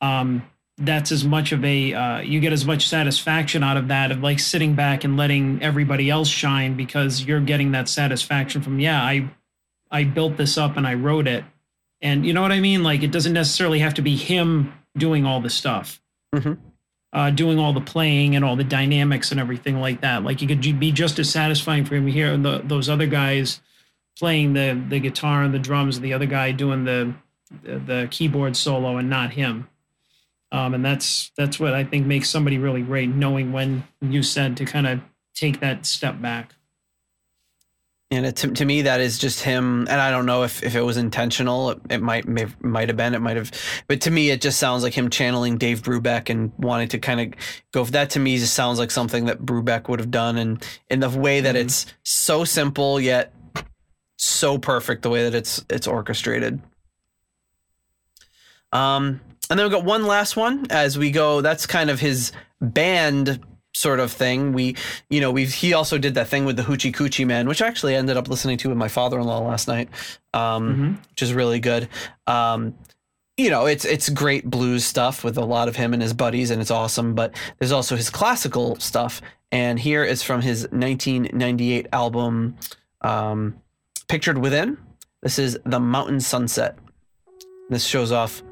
um, 0.00 0.42
that's 0.78 1.10
as 1.10 1.24
much 1.24 1.52
of 1.52 1.64
a 1.64 1.92
uh, 1.92 2.18
you 2.20 2.40
get 2.40 2.52
as 2.52 2.64
much 2.64 2.88
satisfaction 2.88 3.62
out 3.64 3.76
of 3.76 3.88
that 3.88 4.12
of 4.12 4.20
like 4.22 4.38
sitting 4.38 4.74
back 4.74 5.04
and 5.04 5.16
letting 5.16 5.60
everybody 5.62 6.08
else 6.08 6.28
shine 6.28 6.76
because 6.76 7.24
you're 7.24 7.40
getting 7.40 7.72
that 7.72 7.88
satisfaction 7.88 8.62
from 8.62 8.78
yeah 8.80 9.02
I 9.02 9.30
I 9.90 10.04
built 10.04 10.36
this 10.36 10.56
up 10.58 10.76
and 10.76 10.86
I 10.86 10.94
wrote 10.94 11.26
it. 11.26 11.44
And 12.00 12.24
you 12.24 12.32
know 12.32 12.42
what 12.42 12.52
I 12.52 12.60
mean? 12.60 12.82
Like 12.82 13.02
it 13.02 13.10
doesn't 13.10 13.32
necessarily 13.32 13.80
have 13.80 13.94
to 13.94 14.02
be 14.02 14.16
him 14.16 14.72
doing 14.96 15.24
all 15.24 15.40
the 15.40 15.50
stuff. 15.50 16.00
Mhm. 16.34 16.58
uh, 17.10 17.30
doing 17.30 17.58
all 17.58 17.72
the 17.72 17.80
playing 17.80 18.36
and 18.36 18.44
all 18.44 18.54
the 18.54 18.62
dynamics 18.62 19.30
and 19.30 19.40
everything 19.40 19.80
like 19.80 20.02
that. 20.02 20.22
Like 20.22 20.42
it 20.42 20.46
could 20.46 20.78
be 20.78 20.92
just 20.92 21.18
as 21.18 21.30
satisfying 21.30 21.86
for 21.86 21.94
him. 21.94 22.04
To 22.04 22.12
hear 22.12 22.36
the, 22.36 22.60
those 22.62 22.90
other 22.90 23.06
guys 23.06 23.60
playing 24.18 24.52
the 24.52 24.78
the 24.88 25.00
guitar 25.00 25.42
and 25.42 25.54
the 25.54 25.58
drums 25.58 26.00
the 26.00 26.12
other 26.12 26.26
guy 26.26 26.52
doing 26.52 26.84
the 26.84 27.14
the, 27.62 27.78
the 27.78 28.08
keyboard 28.10 28.56
solo 28.56 28.98
and 28.98 29.08
not 29.08 29.32
him 29.32 29.68
um, 30.52 30.74
and 30.74 30.84
that's 30.84 31.30
that's 31.36 31.60
what 31.60 31.74
I 31.74 31.84
think 31.84 32.06
makes 32.06 32.30
somebody 32.30 32.58
really 32.58 32.82
great, 32.82 33.10
knowing 33.10 33.52
when 33.52 33.84
you 34.00 34.22
said 34.22 34.56
to 34.58 34.64
kind 34.64 34.86
of 34.86 35.00
take 35.34 35.60
that 35.60 35.86
step 35.86 36.20
back. 36.20 36.54
and 38.10 38.24
it, 38.24 38.36
to, 38.36 38.50
to 38.52 38.64
me 38.64 38.82
that 38.82 39.00
is 39.00 39.18
just 39.18 39.42
him. 39.42 39.86
And 39.88 40.00
I 40.00 40.10
don't 40.10 40.24
know 40.26 40.42
if, 40.42 40.62
if 40.62 40.74
it 40.74 40.80
was 40.80 40.96
intentional. 40.96 41.70
It, 41.70 41.80
it 41.90 42.02
might 42.02 42.26
may, 42.26 42.46
might 42.60 42.88
have 42.88 42.96
been. 42.96 43.14
It 43.14 43.20
might 43.20 43.36
have. 43.36 43.50
But 43.86 44.00
to 44.02 44.10
me, 44.10 44.30
it 44.30 44.40
just 44.40 44.58
sounds 44.58 44.82
like 44.82 44.94
him 44.94 45.10
channeling 45.10 45.58
Dave 45.58 45.82
Brubeck 45.82 46.30
and 46.30 46.52
wanting 46.58 46.88
to 46.88 46.98
kind 46.98 47.20
of 47.20 47.40
go. 47.72 47.84
for 47.84 47.92
That 47.92 48.10
to 48.10 48.18
me 48.20 48.38
just 48.38 48.54
sounds 48.54 48.78
like 48.78 48.90
something 48.90 49.26
that 49.26 49.42
Brubeck 49.42 49.88
would 49.88 50.00
have 50.00 50.10
done, 50.10 50.38
and 50.38 50.64
in 50.88 51.00
the 51.00 51.10
way 51.10 51.40
that 51.40 51.56
it's 51.56 51.86
so 52.02 52.44
simple 52.44 52.98
yet 53.00 53.34
so 54.16 54.58
perfect. 54.58 55.02
The 55.02 55.10
way 55.10 55.24
that 55.24 55.34
it's 55.34 55.64
it's 55.70 55.86
orchestrated. 55.86 56.60
Um, 58.72 59.20
and 59.50 59.58
then 59.58 59.66
we've 59.66 59.72
got 59.72 59.84
one 59.84 60.06
last 60.06 60.36
one 60.36 60.66
as 60.70 60.98
we 60.98 61.10
go. 61.10 61.40
That's 61.40 61.66
kind 61.66 61.90
of 61.90 62.00
his 62.00 62.32
band 62.60 63.40
sort 63.74 64.00
of 64.00 64.12
thing. 64.12 64.52
We, 64.52 64.76
you 65.08 65.20
know, 65.20 65.30
we've 65.30 65.52
he 65.52 65.72
also 65.72 65.98
did 65.98 66.14
that 66.14 66.28
thing 66.28 66.44
with 66.44 66.56
the 66.56 66.62
Hoochie 66.62 66.92
Coochie 66.92 67.26
Man, 67.26 67.48
which 67.48 67.62
I 67.62 67.66
actually 67.66 67.94
ended 67.94 68.16
up 68.16 68.28
listening 68.28 68.58
to 68.58 68.68
with 68.68 68.78
my 68.78 68.88
father-in-law 68.88 69.40
last 69.40 69.68
night, 69.68 69.88
um, 70.34 71.00
which 71.10 71.22
is 71.22 71.32
really 71.32 71.60
good. 71.60 71.88
Um, 72.26 72.74
you 73.36 73.50
know, 73.50 73.66
it's 73.66 73.84
it's 73.84 74.08
great 74.08 74.50
blues 74.50 74.84
stuff 74.84 75.22
with 75.22 75.38
a 75.38 75.44
lot 75.44 75.68
of 75.68 75.76
him 75.76 75.92
and 75.92 76.02
his 76.02 76.12
buddies, 76.12 76.50
and 76.50 76.60
it's 76.60 76.72
awesome. 76.72 77.14
But 77.14 77.34
there's 77.58 77.72
also 77.72 77.96
his 77.96 78.10
classical 78.10 78.76
stuff, 78.80 79.22
and 79.52 79.78
here 79.78 80.04
is 80.04 80.22
from 80.22 80.42
his 80.42 80.62
1998 80.72 81.86
album, 81.92 82.56
um, 83.02 83.56
"Pictured 84.08 84.38
Within." 84.38 84.76
This 85.22 85.38
is 85.38 85.58
"The 85.64 85.80
Mountain 85.80 86.20
Sunset." 86.20 86.76
This 87.70 87.84
shows 87.84 88.10
off 88.10 88.42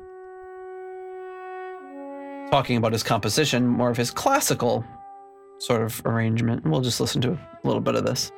talking 2.50 2.76
about 2.76 2.92
his 2.92 3.02
composition, 3.02 3.66
more 3.66 3.90
of 3.90 3.96
his 3.96 4.10
classical 4.10 4.84
sort 5.58 5.82
of 5.82 6.02
arrangement. 6.04 6.64
We'll 6.64 6.80
just 6.80 7.00
listen 7.00 7.20
to 7.22 7.32
a 7.32 7.60
little 7.64 7.80
bit 7.80 7.94
of 7.94 8.04
this. 8.04 8.30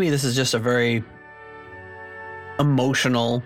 To 0.00 0.06
me, 0.06 0.10
this 0.10 0.24
is 0.24 0.34
just 0.34 0.54
a 0.54 0.58
very 0.58 1.04
emotional 2.58 3.42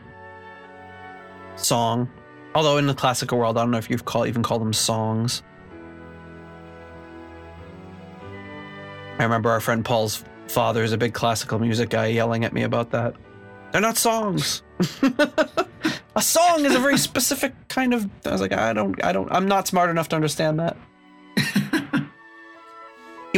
song. 1.56 2.08
Although 2.54 2.78
in 2.78 2.86
the 2.86 2.94
classical 2.94 3.38
world, 3.38 3.58
I 3.58 3.62
don't 3.62 3.72
know 3.72 3.78
if 3.78 3.90
you've 3.90 4.04
call, 4.04 4.26
even 4.26 4.42
call 4.42 4.60
them 4.60 4.72
songs. 4.72 5.42
I 9.18 9.22
remember 9.24 9.50
our 9.50 9.60
friend 9.60 9.84
Paul's 9.84 10.24
father 10.46 10.84
is 10.84 10.92
a 10.92 10.98
big 10.98 11.14
classical 11.14 11.58
music 11.58 11.90
guy 11.90 12.06
yelling 12.06 12.44
at 12.44 12.52
me 12.52 12.62
about 12.62 12.90
that. 12.92 13.14
They're 13.72 13.80
not 13.80 13.96
songs. 13.96 14.62
a 15.02 16.22
song 16.22 16.64
is 16.64 16.74
a 16.74 16.78
very 16.78 16.98
specific 16.98 17.52
kind 17.68 17.92
of. 17.92 18.08
I 18.24 18.30
was 18.30 18.40
like, 18.40 18.52
I 18.52 18.72
don't, 18.72 19.02
I 19.04 19.12
don't, 19.12 19.30
I'm 19.32 19.48
not 19.48 19.66
smart 19.66 19.90
enough 19.90 20.08
to 20.10 20.16
understand 20.16 20.60
that. 20.60 20.76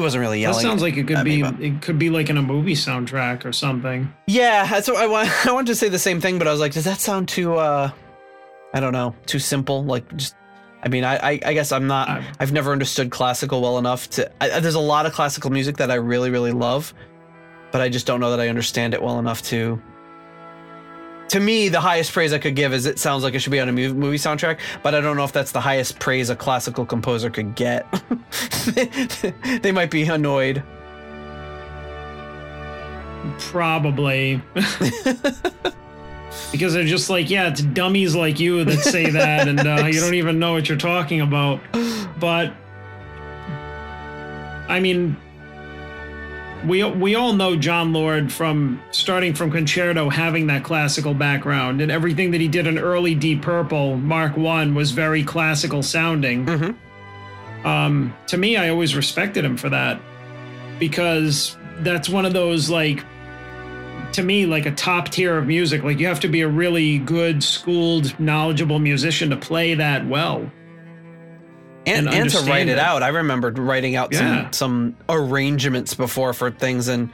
Wasn't 0.06 0.20
really 0.22 0.44
That 0.44 0.54
sounds 0.54 0.82
like 0.82 0.96
it 0.96 1.06
could 1.06 1.16
at 1.18 1.24
me, 1.24 1.42
be 1.42 1.66
it 1.66 1.82
could 1.82 1.98
be 1.98 2.10
like 2.10 2.30
in 2.30 2.36
a 2.36 2.42
movie 2.42 2.74
soundtrack 2.74 3.44
or 3.44 3.52
something. 3.52 4.12
Yeah, 4.26 4.80
so 4.80 4.96
I 4.96 5.06
want. 5.06 5.28
I 5.46 5.52
wanted 5.52 5.66
to 5.68 5.74
say 5.74 5.88
the 5.88 5.98
same 5.98 6.20
thing, 6.20 6.38
but 6.38 6.46
I 6.46 6.52
was 6.52 6.60
like, 6.60 6.72
does 6.72 6.84
that 6.84 7.00
sound 7.00 7.28
too? 7.28 7.54
uh 7.56 7.90
I 8.74 8.80
don't 8.80 8.92
know, 8.92 9.14
too 9.26 9.38
simple. 9.38 9.84
Like, 9.84 10.04
just. 10.16 10.34
I 10.82 10.88
mean, 10.88 11.02
I, 11.04 11.16
I, 11.16 11.40
I 11.46 11.52
guess 11.54 11.72
I'm 11.72 11.86
not. 11.86 12.08
I- 12.08 12.24
I've 12.38 12.52
never 12.52 12.70
understood 12.72 13.10
classical 13.10 13.60
well 13.62 13.78
enough 13.78 14.08
to. 14.10 14.30
I, 14.40 14.60
there's 14.60 14.74
a 14.74 14.80
lot 14.80 15.06
of 15.06 15.12
classical 15.12 15.50
music 15.50 15.78
that 15.78 15.90
I 15.90 15.94
really, 15.94 16.30
really 16.30 16.52
love, 16.52 16.94
but 17.72 17.80
I 17.80 17.88
just 17.88 18.06
don't 18.06 18.20
know 18.20 18.30
that 18.30 18.40
I 18.40 18.48
understand 18.48 18.94
it 18.94 19.02
well 19.02 19.18
enough 19.18 19.42
to. 19.44 19.80
To 21.28 21.40
me, 21.40 21.68
the 21.68 21.80
highest 21.80 22.12
praise 22.12 22.32
I 22.32 22.38
could 22.38 22.54
give 22.54 22.72
is 22.72 22.86
it 22.86 22.98
sounds 22.98 23.24
like 23.24 23.34
it 23.34 23.40
should 23.40 23.50
be 23.50 23.60
on 23.60 23.68
a 23.68 23.72
movie 23.72 24.16
soundtrack, 24.16 24.58
but 24.82 24.94
I 24.94 25.00
don't 25.00 25.16
know 25.16 25.24
if 25.24 25.32
that's 25.32 25.52
the 25.52 25.60
highest 25.60 25.98
praise 25.98 26.30
a 26.30 26.36
classical 26.36 26.86
composer 26.86 27.30
could 27.30 27.54
get. 27.54 27.86
they 29.62 29.72
might 29.72 29.90
be 29.90 30.04
annoyed. 30.04 30.62
Probably. 33.38 34.40
because 36.52 36.74
they're 36.74 36.84
just 36.84 37.10
like, 37.10 37.28
yeah, 37.28 37.48
it's 37.48 37.62
dummies 37.62 38.14
like 38.14 38.38
you 38.40 38.64
that 38.64 38.78
say 38.78 39.10
that, 39.10 39.48
and 39.48 39.60
uh, 39.60 39.86
you 39.86 40.00
don't 40.00 40.14
even 40.14 40.38
know 40.38 40.52
what 40.52 40.68
you're 40.68 40.78
talking 40.78 41.20
about. 41.20 41.60
But 42.18 42.52
I 44.68 44.80
mean, 44.80 45.16
we 46.66 46.82
we 46.84 47.14
all 47.14 47.32
know 47.32 47.56
Jon 47.56 47.92
Lord 47.92 48.32
from 48.32 48.82
starting 48.90 49.34
from 49.34 49.50
Concerto, 49.50 50.08
having 50.08 50.46
that 50.48 50.64
classical 50.64 51.14
background, 51.14 51.80
and 51.80 51.90
everything 51.90 52.30
that 52.32 52.40
he 52.40 52.48
did 52.48 52.66
in 52.66 52.78
early 52.78 53.14
Deep 53.14 53.42
Purple, 53.42 53.96
Mark 53.96 54.36
One, 54.36 54.74
was 54.74 54.90
very 54.90 55.22
classical 55.22 55.82
sounding. 55.82 56.46
Mhm. 56.46 56.74
Um, 57.64 58.14
to 58.28 58.36
me, 58.36 58.56
I 58.56 58.68
always 58.68 58.94
respected 58.94 59.44
him 59.44 59.56
for 59.56 59.68
that 59.70 60.00
because 60.78 61.56
that's 61.80 62.08
one 62.08 62.24
of 62.24 62.32
those 62.32 62.70
like 62.70 63.04
to 64.12 64.22
me 64.22 64.46
like 64.46 64.66
a 64.66 64.70
top 64.70 65.08
tier 65.10 65.36
of 65.36 65.46
music 65.46 65.82
like 65.82 65.98
you 65.98 66.06
have 66.06 66.20
to 66.20 66.28
be 66.28 66.40
a 66.40 66.48
really 66.48 66.98
good 66.98 67.42
schooled 67.42 68.18
knowledgeable 68.18 68.78
musician 68.78 69.28
to 69.30 69.36
play 69.36 69.74
that 69.74 70.06
well 70.06 70.50
and, 71.86 72.06
and 72.08 72.14
and 72.16 72.30
to 72.30 72.38
write 72.50 72.68
it 72.68 72.72
it. 72.72 72.78
out. 72.78 73.02
I 73.02 73.08
remembered 73.08 73.58
writing 73.58 73.96
out 73.96 74.12
Yeah. 74.12 74.50
some 74.50 74.52
some 74.52 74.96
arrangements 75.08 75.94
before 75.94 76.32
for 76.32 76.50
things, 76.50 76.88
and 76.88 77.10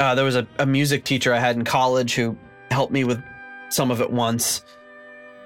uh, 0.00 0.14
there 0.14 0.24
was 0.24 0.36
a, 0.36 0.46
a 0.58 0.66
music 0.66 1.04
teacher 1.04 1.34
I 1.34 1.38
had 1.38 1.56
in 1.56 1.64
college 1.64 2.14
who 2.14 2.36
helped 2.70 2.92
me 2.92 3.04
with 3.04 3.22
some 3.70 3.90
of 3.90 4.00
it 4.00 4.10
once, 4.10 4.62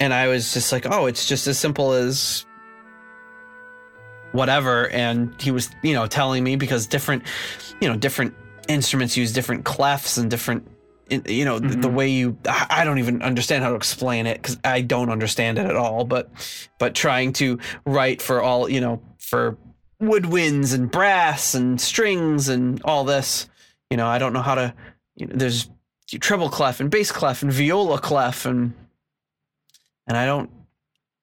and 0.01 0.13
I 0.13 0.29
was 0.29 0.53
just 0.53 0.73
like, 0.73 0.87
oh, 0.91 1.07
it's 1.07 1.27
just 1.27 1.47
as 1.47 1.59
simple 1.59 1.93
as 1.93 2.45
whatever. 4.33 4.89
And 4.89 5.35
he 5.41 5.51
was, 5.51 5.71
you 5.83 5.95
know, 5.95 6.07
telling 6.07 6.45
me 6.45 6.57
because 6.57 6.87
different, 6.87 7.25
you 7.81 7.89
know, 7.89 7.97
different 7.97 8.35
instruments 8.69 9.17
use 9.17 9.33
different 9.33 9.65
clefs 9.65 10.19
and 10.19 10.31
different. 10.31 10.67
In- 11.11 11.25
You 11.27 11.45
know 11.45 11.59
the, 11.59 11.69
the 11.77 11.89
Mhm. 11.89 11.95
way 11.95 12.09
you. 12.09 12.37
I 12.47 12.67
I 12.71 12.85
don't 12.85 12.99
even 12.99 13.23
understand 13.23 13.63
how 13.65 13.71
to 13.71 13.77
explain 13.77 14.27
it 14.27 14.39
because 14.41 14.59
I 14.65 14.81
don't 14.81 15.11
understand 15.11 15.59
it 15.59 15.67
at 15.67 15.77
all. 15.77 16.05
But 16.05 16.31
but 16.79 16.95
trying 16.95 17.33
to 17.35 17.59
write 17.85 18.23
for 18.23 18.41
all 18.43 18.69
you 18.69 18.81
know 18.81 19.03
for 19.19 19.59
woodwinds 20.03 20.75
and 20.75 20.91
brass 20.91 21.55
and 21.55 21.79
strings 21.81 22.49
and 22.49 22.81
all 22.85 23.05
this 23.05 23.51
you 23.91 23.99
know 23.99 24.07
i 24.07 24.17
don't 24.19 24.33
know 24.33 24.41
how 24.41 24.55
to 24.55 24.73
you 25.15 25.27
know 25.27 25.35
there's 25.37 25.69
treble 26.21 26.49
clef 26.49 26.81
and 26.81 26.91
bass 26.91 27.13
clef 27.13 27.43
and 27.43 27.53
viola 27.53 27.99
clef 28.01 28.47
and 28.47 28.73
and 30.07 30.17
i 30.17 30.25
don't 30.25 30.51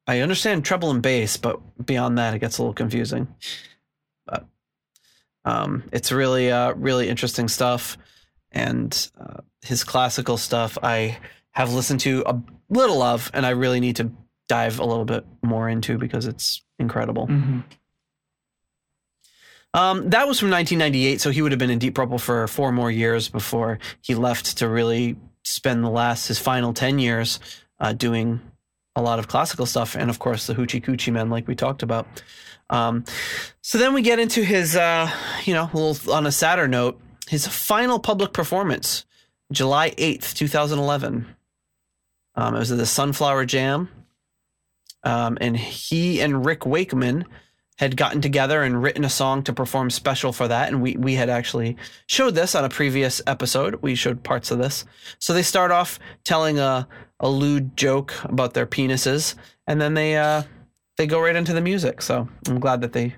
i 0.05 0.19
understand 0.19 0.63
treble 0.63 0.91
and 0.91 1.01
bass 1.01 1.37
but 1.37 1.59
beyond 1.83 2.19
that 2.19 2.35
it 2.35 2.39
gets 2.39 2.59
a 2.59 2.61
little 2.61 2.73
confusing 2.75 3.27
but 4.27 4.45
um 5.43 5.83
it's 5.91 6.11
really 6.11 6.51
uh 6.51 6.71
really 6.73 7.09
interesting 7.09 7.47
stuff 7.47 7.97
and 8.51 9.09
uh, 9.19 9.41
his 9.63 9.83
classical 9.83 10.37
stuff 10.37 10.77
i 10.83 11.17
have 11.51 11.73
listened 11.73 11.99
to 11.99 12.23
a 12.25 12.39
little 12.69 13.01
of 13.01 13.29
and 13.33 13.45
i 13.45 13.49
really 13.49 13.79
need 13.79 13.95
to 13.95 14.11
dive 14.47 14.79
a 14.79 14.85
little 14.85 15.05
bit 15.05 15.25
more 15.43 15.67
into 15.67 15.97
because 15.97 16.25
it's 16.25 16.61
incredible. 16.79 17.27
Mhm. 17.27 17.63
Um, 19.73 20.09
that 20.09 20.27
was 20.27 20.39
from 20.39 20.49
1998, 20.49 21.21
so 21.21 21.29
he 21.29 21.41
would 21.41 21.51
have 21.51 21.59
been 21.59 21.69
in 21.69 21.79
Deep 21.79 21.95
Purple 21.95 22.17
for 22.17 22.47
four 22.47 22.71
more 22.71 22.89
years 22.89 23.29
before 23.29 23.79
he 24.01 24.15
left 24.15 24.57
to 24.57 24.67
really 24.67 25.17
spend 25.43 25.83
the 25.83 25.89
last 25.89 26.27
his 26.27 26.39
final 26.39 26.73
10 26.73 26.99
years 26.99 27.39
uh, 27.79 27.93
doing 27.93 28.39
a 28.95 29.01
lot 29.01 29.19
of 29.19 29.27
classical 29.27 29.65
stuff, 29.65 29.95
and 29.95 30.09
of 30.09 30.17
course 30.17 30.47
the 30.47 30.55
Hoochie 30.55 30.83
Coochie 30.83 31.13
Men, 31.13 31.29
like 31.29 31.47
we 31.47 31.53
talked 31.53 31.83
about. 31.83 32.07
Um, 32.69 33.03
so 33.61 33.77
then 33.77 33.93
we 33.93 34.01
get 34.01 34.17
into 34.17 34.43
his, 34.43 34.75
uh, 34.75 35.11
you 35.43 35.53
know, 35.53 35.69
a 35.71 35.77
little 35.77 36.13
on 36.13 36.25
a 36.25 36.31
sadder 36.31 36.67
note, 36.67 36.99
his 37.27 37.45
final 37.45 37.99
public 37.99 38.33
performance, 38.33 39.05
July 39.51 39.91
8th, 39.91 40.33
2011. 40.33 41.27
Um, 42.35 42.55
it 42.55 42.59
was 42.59 42.71
at 42.71 42.77
the 42.77 42.85
Sunflower 42.85 43.45
Jam. 43.45 43.89
Um, 45.03 45.37
and 45.39 45.55
he 45.55 46.21
and 46.21 46.45
Rick 46.45 46.65
Wakeman 46.65 47.25
had 47.77 47.95
gotten 47.95 48.21
together 48.21 48.63
and 48.63 48.81
written 48.81 49.05
a 49.05 49.09
song 49.09 49.43
to 49.43 49.53
perform 49.53 49.89
special 49.89 50.33
for 50.33 50.47
that. 50.47 50.67
And 50.67 50.81
we, 50.81 50.97
we 50.97 51.13
had 51.13 51.29
actually 51.29 51.77
showed 52.07 52.35
this 52.35 52.55
on 52.55 52.65
a 52.65 52.69
previous 52.69 53.21
episode. 53.27 53.75
We 53.81 53.95
showed 53.95 54.23
parts 54.23 54.51
of 54.51 54.57
this. 54.57 54.83
So 55.19 55.33
they 55.33 55.43
start 55.43 55.71
off 55.71 55.99
telling 56.23 56.59
a, 56.59 56.87
a 57.19 57.29
lewd 57.29 57.77
joke 57.77 58.13
about 58.23 58.53
their 58.53 58.65
penises, 58.65 59.35
and 59.65 59.79
then 59.79 59.93
they 59.93 60.17
uh, 60.17 60.43
they 60.97 61.07
go 61.07 61.19
right 61.19 61.35
into 61.35 61.53
the 61.53 61.61
music. 61.61 62.01
So 62.01 62.27
I'm 62.47 62.59
glad 62.59 62.81
that 62.81 62.93
they 62.93 63.15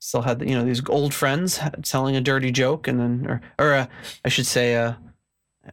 still 0.00 0.22
had 0.22 0.40
you 0.48 0.56
know 0.56 0.64
these 0.64 0.86
old 0.88 1.14
friends 1.14 1.60
telling 1.82 2.16
a 2.16 2.20
dirty 2.20 2.50
joke, 2.50 2.88
and 2.88 3.00
then 3.00 3.26
or 3.28 3.40
or 3.58 3.72
a, 3.72 3.88
I 4.24 4.28
should 4.28 4.46
say 4.46 4.74
a, 4.74 4.98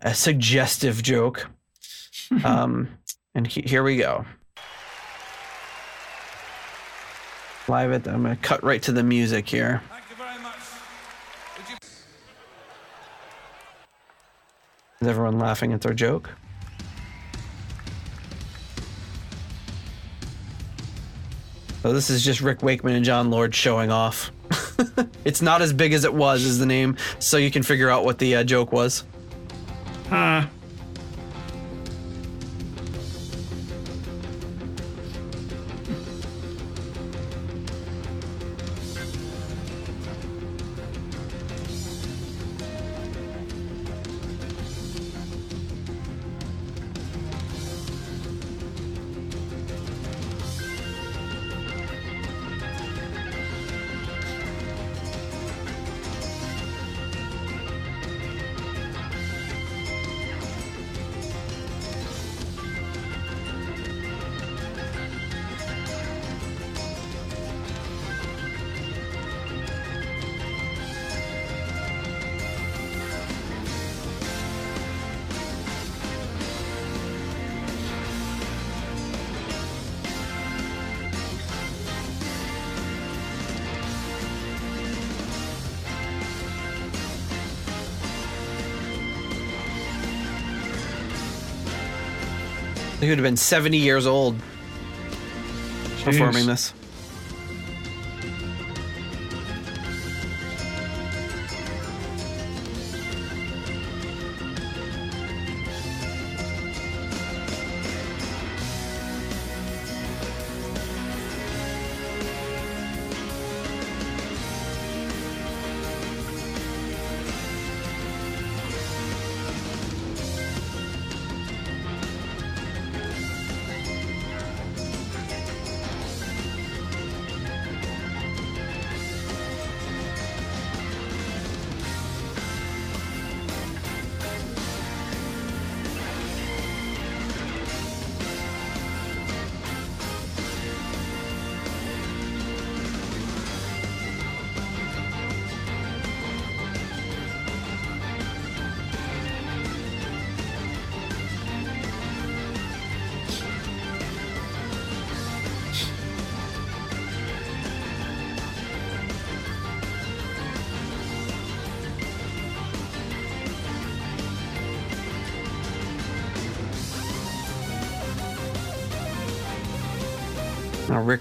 a 0.01 0.13
suggestive 0.13 1.01
joke. 1.03 1.49
um, 2.43 2.89
and 3.35 3.47
he, 3.47 3.61
here 3.61 3.83
we 3.83 3.97
go. 3.97 4.25
Live 7.67 7.91
it. 7.91 8.07
I'm 8.07 8.23
gonna 8.23 8.35
cut 8.35 8.63
right 8.63 8.81
to 8.83 8.91
the 8.91 9.03
music 9.03 9.47
here. 9.47 9.81
Thank 9.89 10.09
you 10.09 10.15
very 10.15 10.39
much. 10.39 10.55
Would 11.57 11.69
you 11.69 11.75
Is 15.01 15.07
everyone 15.07 15.37
laughing 15.37 15.73
at 15.73 15.81
their 15.81 15.93
joke? 15.93 16.31
So 21.83 21.93
this 21.93 22.09
is 22.09 22.25
just 22.25 22.41
Rick 22.41 22.61
Wakeman 22.61 22.95
and 22.95 23.05
Jon 23.05 23.29
Lord 23.29 23.55
showing 23.55 23.89
off. 23.89 24.31
it's 25.25 25.41
not 25.41 25.61
as 25.61 25.71
big 25.71 25.93
as 25.93 26.03
it 26.03 26.13
was, 26.13 26.43
is 26.43 26.59
the 26.59 26.65
name, 26.65 26.97
so 27.19 27.37
you 27.37 27.49
can 27.49 27.63
figure 27.63 27.89
out 27.89 28.03
what 28.03 28.17
the 28.17 28.35
uh, 28.35 28.43
joke 28.43 28.73
was. 28.73 29.05
Uh, 30.11 30.47
He 93.09 93.11
would 93.11 93.17
have 93.17 93.23
been 93.23 93.37
70 93.37 93.75
years 93.75 94.05
old 94.05 94.35
performing 96.03 96.45
this. 96.45 96.75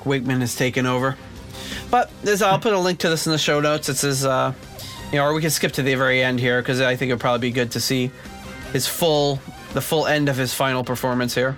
Wakeman 0.08 0.40
has 0.40 0.56
taken 0.56 0.86
over. 0.86 1.16
But 1.90 2.10
there's, 2.22 2.42
I'll 2.42 2.58
put 2.58 2.72
a 2.72 2.78
link 2.78 2.98
to 3.00 3.08
this 3.08 3.26
in 3.26 3.32
the 3.32 3.38
show 3.38 3.60
notes. 3.60 3.88
It 3.88 3.96
says, 3.96 4.24
uh, 4.24 4.52
you 5.12 5.18
know, 5.18 5.24
or 5.24 5.34
we 5.34 5.40
can 5.40 5.50
skip 5.50 5.72
to 5.72 5.82
the 5.82 5.94
very 5.94 6.22
end 6.22 6.40
here 6.40 6.60
because 6.60 6.80
I 6.80 6.96
think 6.96 7.10
it'd 7.10 7.20
probably 7.20 7.48
be 7.48 7.52
good 7.52 7.70
to 7.72 7.80
see 7.80 8.10
his 8.72 8.86
full, 8.86 9.40
the 9.72 9.80
full 9.80 10.06
end 10.06 10.28
of 10.28 10.36
his 10.36 10.52
final 10.52 10.84
performance 10.84 11.34
here. 11.34 11.56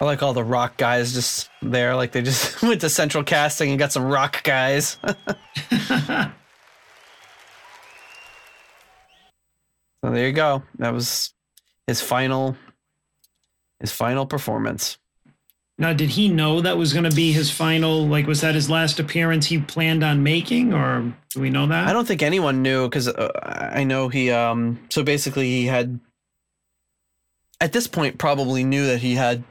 I 0.00 0.04
like 0.04 0.22
all 0.22 0.32
the 0.32 0.44
rock 0.44 0.76
guys 0.76 1.12
just 1.12 1.50
there, 1.60 1.96
like 1.96 2.12
they 2.12 2.22
just 2.22 2.62
went 2.62 2.80
to 2.82 2.90
central 2.90 3.24
casting 3.24 3.70
and 3.70 3.78
got 3.78 3.92
some 3.92 4.04
rock 4.04 4.42
guys. 4.44 4.98
so 5.70 6.30
there 10.02 10.26
you 10.26 10.32
go. 10.32 10.62
That 10.78 10.94
was 10.94 11.32
his 11.86 12.00
final 12.00 12.56
his 13.80 13.92
final 13.92 14.26
performance. 14.26 14.98
Now, 15.80 15.92
did 15.92 16.10
he 16.10 16.28
know 16.28 16.60
that 16.60 16.76
was 16.76 16.92
going 16.92 17.08
to 17.08 17.14
be 17.14 17.30
his 17.30 17.52
final? 17.52 18.04
Like, 18.06 18.26
was 18.26 18.40
that 18.40 18.56
his 18.56 18.68
last 18.68 18.98
appearance 18.98 19.46
he 19.46 19.60
planned 19.60 20.02
on 20.02 20.24
making, 20.24 20.74
or 20.74 21.14
do 21.30 21.40
we 21.40 21.50
know 21.50 21.68
that? 21.68 21.86
I 21.86 21.92
don't 21.92 22.06
think 22.06 22.20
anyone 22.20 22.62
knew 22.62 22.88
because 22.88 23.06
uh, 23.06 23.30
I 23.44 23.84
know 23.84 24.08
he. 24.08 24.30
Um, 24.30 24.80
so 24.90 25.04
basically, 25.04 25.48
he 25.48 25.66
had 25.66 26.00
at 27.60 27.72
this 27.72 27.86
point 27.86 28.18
probably 28.18 28.64
knew 28.64 28.86
that 28.86 28.98
he 28.98 29.14
had 29.14 29.44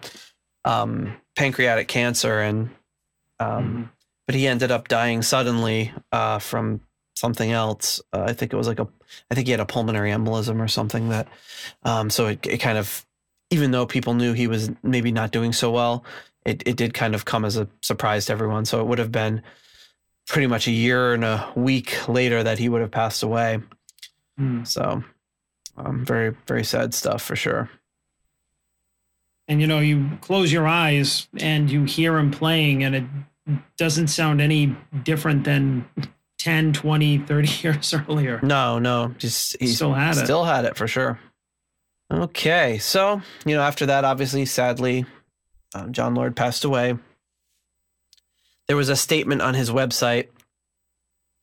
um, 0.68 1.16
pancreatic 1.36 1.88
cancer, 1.88 2.40
and 2.40 2.70
um, 3.40 3.92
but 4.26 4.36
he 4.36 4.48
ended 4.48 4.70
up 4.70 4.88
dying 4.88 5.22
suddenly 5.22 5.94
uh, 6.12 6.40
from 6.40 6.82
something 7.16 7.52
else. 7.52 8.02
Uh, 8.12 8.26
I 8.28 8.34
think 8.34 8.54
it 8.54 8.58
was 8.58 8.68
like 8.68 8.80
a. 8.80 8.88
I 9.32 9.36
think 9.36 9.48
he 9.48 9.52
had 9.52 9.62
a 9.62 9.66
pulmonary 9.66 10.12
embolism 10.12 10.62
or 10.62 10.68
something 10.68 11.10
that. 11.10 11.28
Um, 11.84 12.10
so 12.10 12.28
it, 12.28 12.46
it 12.46 12.58
kind 12.58 12.78
of, 12.78 13.06
even 13.50 13.72
though 13.72 13.86
people 13.86 14.14
knew 14.14 14.34
he 14.34 14.48
was 14.48 14.70
maybe 14.84 15.12
not 15.12 15.32
doing 15.32 15.54
so 15.54 15.72
well, 15.72 16.04
it 16.46 16.64
it 16.66 16.76
did 16.76 16.94
kind 16.94 17.16
of 17.16 17.24
come 17.24 17.46
as 17.46 17.56
a 17.56 17.70
surprise 17.82 18.26
to 18.26 18.34
everyone. 18.34 18.66
So 18.66 18.82
it 18.82 18.88
would 18.88 19.00
have 19.00 19.12
been 19.12 19.42
pretty 20.28 20.48
much 20.48 20.68
a 20.68 20.72
year 20.72 21.14
and 21.14 21.24
a 21.24 21.50
week 21.56 22.10
later 22.10 22.44
that 22.44 22.60
he 22.60 22.68
would 22.68 22.82
have 22.82 22.92
passed 22.92 23.24
away. 23.24 23.62
Hmm. 24.38 24.66
So, 24.66 25.04
um, 25.78 26.06
very, 26.06 26.36
very 26.46 26.66
sad 26.66 26.94
stuff 26.94 27.22
for 27.22 27.38
sure. 27.38 27.70
And 29.48 29.62
you 29.62 29.68
know, 29.68 29.80
you 29.80 30.18
close 30.22 30.52
your 30.52 30.68
eyes 30.68 31.28
and 31.40 31.70
you 31.72 31.86
hear 31.86 32.18
him 32.18 32.32
playing, 32.32 32.84
and 32.84 32.96
it 32.96 33.04
doesn't 33.78 34.08
sound 34.08 34.42
any 34.42 34.76
different 35.04 35.46
than 35.46 35.88
10, 36.40 36.74
20, 36.74 37.20
30 37.20 37.48
years 37.64 37.94
earlier. 37.94 38.40
No, 38.44 38.80
no, 38.80 39.14
just 39.18 39.56
he 39.60 39.68
Still 39.68 39.94
had 39.94 40.18
it. 40.18 40.26
Still 40.26 40.44
had 40.44 40.66
it 40.66 40.76
for 40.76 40.88
sure. 40.88 41.20
Okay, 42.12 42.78
so 42.78 43.22
you 43.46 43.56
know, 43.56 43.62
after 43.62 43.86
that, 43.86 44.06
obviously, 44.06 44.46
sadly, 44.46 45.06
uh, 45.74 45.88
Jon 45.88 46.14
Lord 46.14 46.36
passed 46.36 46.64
away. 46.64 46.98
There 48.68 48.78
was 48.78 48.90
a 48.90 48.96
statement 48.96 49.42
on 49.42 49.54
his 49.54 49.70
website 49.70 50.28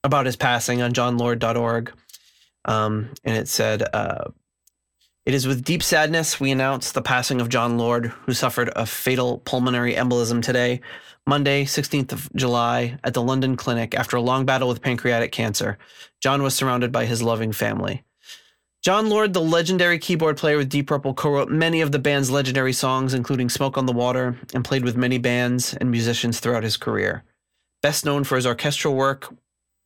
about 0.02 0.26
his 0.26 0.36
passing 0.36 0.82
on 0.82 0.93
jonlord.org, 0.93 1.93
um, 2.66 3.10
and 3.24 3.36
it 3.36 3.48
said. 3.48 3.82
Uh, 3.94 4.31
It 5.26 5.32
is 5.32 5.46
with 5.46 5.64
deep 5.64 5.82
sadness 5.82 6.38
we 6.38 6.51
announce 6.51 6.92
the 6.92 7.01
passing 7.01 7.40
of 7.40 7.48
Jon 7.48 7.78
Lord, 7.78 8.06
who 8.26 8.34
suffered 8.34 8.70
a 8.76 8.84
fatal 8.84 9.38
pulmonary 9.38 9.94
embolism 9.94 10.42
today, 10.42 10.82
Monday, 11.26 11.64
16th 11.64 12.12
of 12.12 12.28
July, 12.36 12.98
at 13.02 13.14
the 13.14 13.22
London 13.22 13.56
Clinic 13.56 13.94
after 13.94 14.18
a 14.18 14.20
long 14.20 14.44
battle 14.44 14.68
with 14.68 14.82
pancreatic 14.82 15.32
cancer. 15.32 15.78
Jon 16.20 16.42
was 16.42 16.55
surrounded 16.55 16.92
by 16.92 17.06
his 17.06 17.22
loving 17.22 17.52
family. 17.52 18.05
Jon 18.82 19.09
Lord, 19.09 19.32
the 19.32 19.40
legendary 19.40 19.98
keyboard 19.98 20.36
player 20.36 20.59
with 20.59 20.68
Deep 20.68 20.88
Purple, 20.88 21.14
co-wrote 21.14 21.48
many 21.48 21.80
of 21.80 21.90
the 21.90 21.98
band's 21.98 22.30
legendary 22.30 22.74
songs, 22.74 23.14
including 23.14 23.48
Smoke 23.48 23.78
on 23.78 23.86
the 23.86 23.94
Water, 23.94 24.38
and 24.52 24.62
played 24.62 24.84
with 24.84 24.94
many 24.94 25.16
bands 25.16 25.72
and 25.72 25.90
musicians 25.90 26.38
throughout 26.38 26.64
his 26.64 26.76
career. 26.76 27.24
Best 27.80 28.05
known 28.05 28.24
for 28.24 28.36
his 28.36 28.46
orchestral 28.46 28.94
work, 28.94 29.34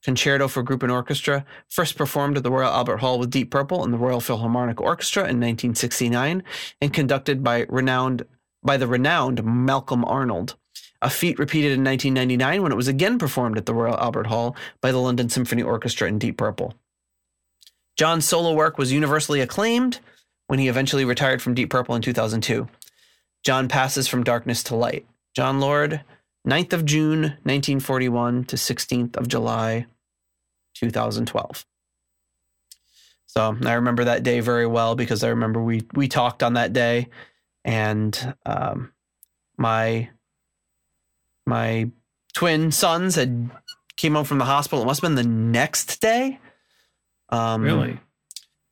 Concerto 0.03 0.49
for 0.49 0.63
Group 0.63 0.83
and 0.83 0.93
Orchestra, 0.93 1.45
first 1.69 1.97
performed 1.97 2.37
at 2.37 2.43
the 2.43 2.51
Royal 2.51 2.73
Albert 2.73 2.99
Hall 2.99 3.19
with 3.19 3.31
Deep 3.31 3.51
Purple 3.51 3.85
and 3.85 3.93
the 3.93 3.99
Royal 3.99 4.21
Philharmonic 4.21 4.81
Orchestra 4.81 5.23
in 5.23 5.41
1969, 5.41 6.43
and 6.81 6.93
conducted 6.93 7.43
by 7.43 7.67
renowned 7.69 8.25
by 8.63 8.77
the 8.77 8.87
renowned 8.87 9.45
Malcolm 9.45 10.05
Arnold. 10.05 10.57
A 11.01 11.11
feat 11.11 11.39
repeated 11.39 11.73
in 11.73 11.85
1999 11.85 12.63
when 12.63 12.73
it 12.73 12.77
was 12.77 12.89
again 12.89 13.19
performed 13.19 13.57
at 13.57 13.67
the 13.67 13.75
Royal 13.75 13.99
Albert 13.99 14.27
Hall 14.27 14.57
by 14.81 14.91
the 14.91 14.99
London 14.99 15.29
Symphony 15.29 15.63
Orchestra 15.63 16.09
in 16.09 16.19
Deep 16.19 16.37
Purple. 16.37 16.75
Jon's 17.97 18.25
solo 18.25 18.53
work 18.53 18.79
was 18.79 18.93
universally 18.93 19.41
acclaimed 19.41 20.01
when 20.49 20.59
he 20.59 20.69
eventually 20.69 21.05
retired 21.05 21.41
from 21.41 21.55
Deep 21.55 21.71
Purple 21.71 21.95
in 21.95 22.03
2002. 22.03 22.69
Jon 23.45 23.69
passes 23.69 24.09
from 24.09 24.25
darkness 24.25 24.63
to 24.65 24.75
light. 24.75 25.07
Jon 25.35 25.61
Lord, 25.61 26.03
9th 26.47 26.73
of 26.73 26.85
June, 26.85 27.21
1941 27.23 28.45
to 28.45 28.57
16th 28.57 29.17
of 29.17 29.29
July, 29.29 29.87
2012. 30.77 31.67
So 33.27 33.57
I 33.65 33.73
remember 33.75 34.05
that 34.05 34.23
day 34.23 34.41
very 34.41 34.67
well 34.67 34.95
because 34.95 35.23
I 35.23 35.29
remember 35.29 35.63
we 35.63 35.83
we 35.95 36.09
talked 36.09 36.43
on 36.43 36.55
that 36.55 36.73
day, 36.73 37.09
and 37.65 38.35
um, 38.47 38.93
my 39.59 40.09
my 41.47 41.91
twin 42.35 42.71
sons 42.73 43.17
had 43.17 43.51
came 43.97 44.15
home 44.15 44.25
from 44.25 44.39
the 44.39 44.45
hospital. 44.45 44.83
It 44.83 44.87
must 44.87 45.03
have 45.03 45.09
been 45.09 45.17
the 45.17 45.29
next 45.29 46.01
day. 46.01 46.39
Um, 47.29 47.63
Really? 47.63 48.01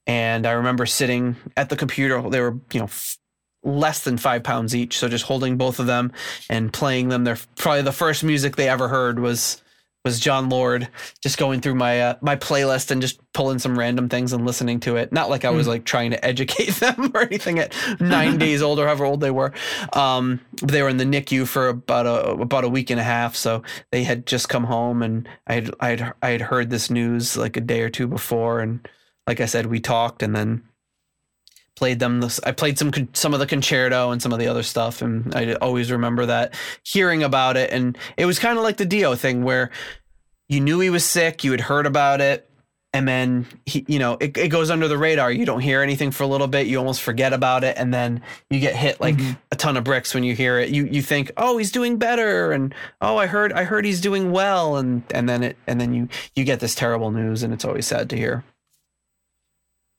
and 0.07 0.47
I 0.47 0.53
remember 0.53 0.87
sitting 0.87 1.37
at 1.57 1.69
the 1.69 1.77
computer. 1.77 2.23
They 2.31 2.41
were, 2.41 2.59
you 2.73 2.81
know, 2.81 2.85
f- 2.87 3.19
less 3.67 4.05
than 4.05 4.17
five 4.17 4.45
pounds 4.45 4.75
each. 4.75 4.99
So 4.99 5.09
just 5.09 5.25
holding 5.25 5.57
both 5.57 5.79
of 5.79 5.87
them 5.87 6.13
and 6.49 6.73
playing 6.73 7.09
them. 7.09 7.25
They're 7.25 7.39
probably 7.57 7.83
the 7.83 7.93
first 7.93 8.25
music 8.25 8.57
they 8.57 8.69
ever 8.69 8.89
heard 8.89 9.19
was 9.19 9.61
was 10.05 10.21
Jon 10.21 10.49
Lord. 10.49 10.89
Just 11.21 11.37
going 11.37 11.61
through 11.61 11.75
my 11.75 12.01
uh, 12.01 12.15
my 12.21 12.37
playlist 12.37 12.93
and 12.93 13.03
just 13.03 13.21
pulling 13.33 13.59
some 13.59 13.77
random 13.77 14.09
things 14.09 14.33
and 14.33 14.47
listening 14.47 14.79
to 14.81 14.97
it. 14.97 15.13
Not 15.13 15.29
like 15.29 15.45
I 15.45 15.51
was 15.51 15.67
like 15.67 15.85
trying 15.85 16.13
to 16.13 16.25
educate 16.25 16.75
them 16.77 17.11
or 17.13 17.23
anything. 17.23 17.59
At 17.59 17.75
nine 18.01 18.39
days 18.39 18.63
old 18.63 18.79
or 18.79 18.87
however 18.87 19.05
old 19.05 19.21
they 19.21 19.33
were, 19.33 19.53
um, 19.93 20.41
they 20.63 20.81
were 20.83 20.89
in 20.89 20.97
the 20.97 21.05
NICU 21.05 21.47
for 21.47 21.69
about 21.69 22.07
a 22.07 22.31
about 22.31 22.65
a 22.65 22.69
week 22.69 22.91
and 22.91 23.01
a 23.01 23.05
half. 23.05 23.35
So 23.35 23.65
they 23.91 24.05
had 24.05 24.27
just 24.27 24.49
come 24.49 24.65
home, 24.65 25.03
and 25.03 25.29
I 25.49 25.55
had 25.55 25.75
I 25.81 25.89
had 25.89 26.15
I 26.23 26.31
had 26.31 26.41
heard 26.41 26.71
this 26.71 26.89
news 26.89 27.37
like 27.37 27.57
a 27.57 27.61
day 27.61 27.83
or 27.83 27.91
two 27.91 28.07
before, 28.07 28.61
and 28.61 28.89
like 29.27 29.41
I 29.41 29.47
said, 29.47 29.67
we 29.67 29.81
talked 29.81 30.23
and 30.23 30.37
then 30.37 30.63
played 31.77 31.99
them. 31.99 32.21
This, 32.21 32.41
I 32.45 32.53
played 32.53 32.79
some 32.79 32.91
some 33.13 33.33
of 33.33 33.41
the 33.41 33.47
concerto 33.47 34.11
and 34.11 34.21
some 34.21 34.33
of 34.33 34.39
the 34.39 34.49
other 34.49 34.63
stuff, 34.63 35.03
and 35.03 35.35
I 35.35 35.55
always 35.55 35.93
remember 35.93 36.27
that 36.27 36.55
hearing 36.83 37.23
about 37.23 37.57
it. 37.57 37.71
And 37.71 37.97
it 38.17 38.27
was 38.27 38.39
kind 38.39 38.59
of 38.59 38.65
like 38.65 38.79
the 38.79 38.87
Dio 38.87 39.15
thing, 39.15 39.45
where 39.45 39.71
you 40.49 40.61
knew 40.61 40.81
he 40.81 40.91
was 40.91 41.05
sick, 41.05 41.45
you 41.45 41.53
had 41.53 41.61
heard 41.61 41.87
about 41.87 42.21
it, 42.21 42.51
and 42.93 43.07
then 43.07 43.47
he, 43.67 43.85
you 43.89 43.99
know, 43.99 44.17
it, 44.21 44.37
it 44.37 44.49
goes 44.49 44.71
under 44.71 44.89
the 44.89 44.97
radar. 44.97 45.31
You 45.31 45.45
don't 45.45 45.61
hear 45.61 45.83
anything 45.83 46.11
for 46.11 46.23
a 46.23 46.27
little 46.27 46.47
bit, 46.47 46.67
you 46.67 46.79
almost 46.79 47.03
forget 47.03 47.33
about 47.33 47.63
it, 47.63 47.77
and 47.77 47.93
then 47.93 48.23
you 48.49 48.59
get 48.59 48.75
hit 48.75 49.01
like 49.01 49.17
mm-hmm. 49.17 49.33
a 49.53 49.57
ton 49.57 49.77
of 49.77 49.85
bricks 49.85 50.15
when 50.15 50.25
you 50.25 50.35
hear 50.35 50.59
it. 50.59 50.71
You 50.71 50.87
you 50.87 51.03
think, 51.03 51.31
oh, 51.37 51.59
he's 51.59 51.71
doing 51.71 51.99
better, 51.99 52.53
and 52.53 52.75
oh, 53.01 53.17
I 53.17 53.27
heard 53.27 53.53
I 53.53 53.65
heard 53.65 53.85
he's 53.85 54.01
doing 54.01 54.31
well, 54.31 54.77
and 54.77 55.03
and 55.11 55.29
then 55.29 55.43
it 55.43 55.57
and 55.67 55.81
then 55.81 55.93
you 55.93 56.09
you 56.35 56.45
get 56.45 56.61
this 56.61 56.75
terrible 56.75 57.11
news, 57.11 57.43
and 57.43 57.53
it's 57.53 57.65
always 57.65 57.87
sad 57.87 58.09
to 58.11 58.17
hear. 58.17 58.45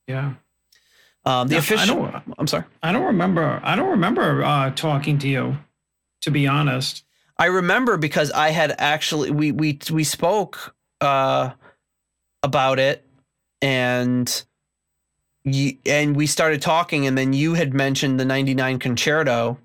Yeah. 0.08 0.34
Um, 1.28 1.48
the 1.48 1.54
No, 1.54 1.56
I 1.56 1.60
official. 1.60 1.96
don't- 2.06 2.34
I'm 2.38 2.46
sorry. 2.46 2.64
I 2.82 2.90
don't 2.92 3.04
remember. 3.04 3.60
I 3.62 3.76
don't 3.76 3.90
remember 3.90 4.42
uh, 4.42 4.70
talking 4.70 5.18
to 5.18 5.28
you, 5.28 5.58
to 6.22 6.30
be 6.30 6.46
honest. 6.46 7.04
I 7.36 7.46
remember 7.46 7.96
because 7.98 8.30
I 8.32 8.50
had 8.50 8.74
actually 8.78 9.30
we 9.30 9.52
we 9.52 9.78
we 9.90 10.04
spoke 10.04 10.74
uh, 11.00 11.50
about 12.42 12.78
it, 12.78 13.06
and 13.60 14.44
you, 15.44 15.76
and 15.86 16.16
we 16.16 16.26
started 16.26 16.62
talking, 16.62 17.06
and 17.06 17.16
then 17.18 17.32
you 17.32 17.54
had 17.54 17.74
mentioned 17.74 18.18
the 18.18 18.24
'99 18.24 18.78
concerto, 18.78 19.58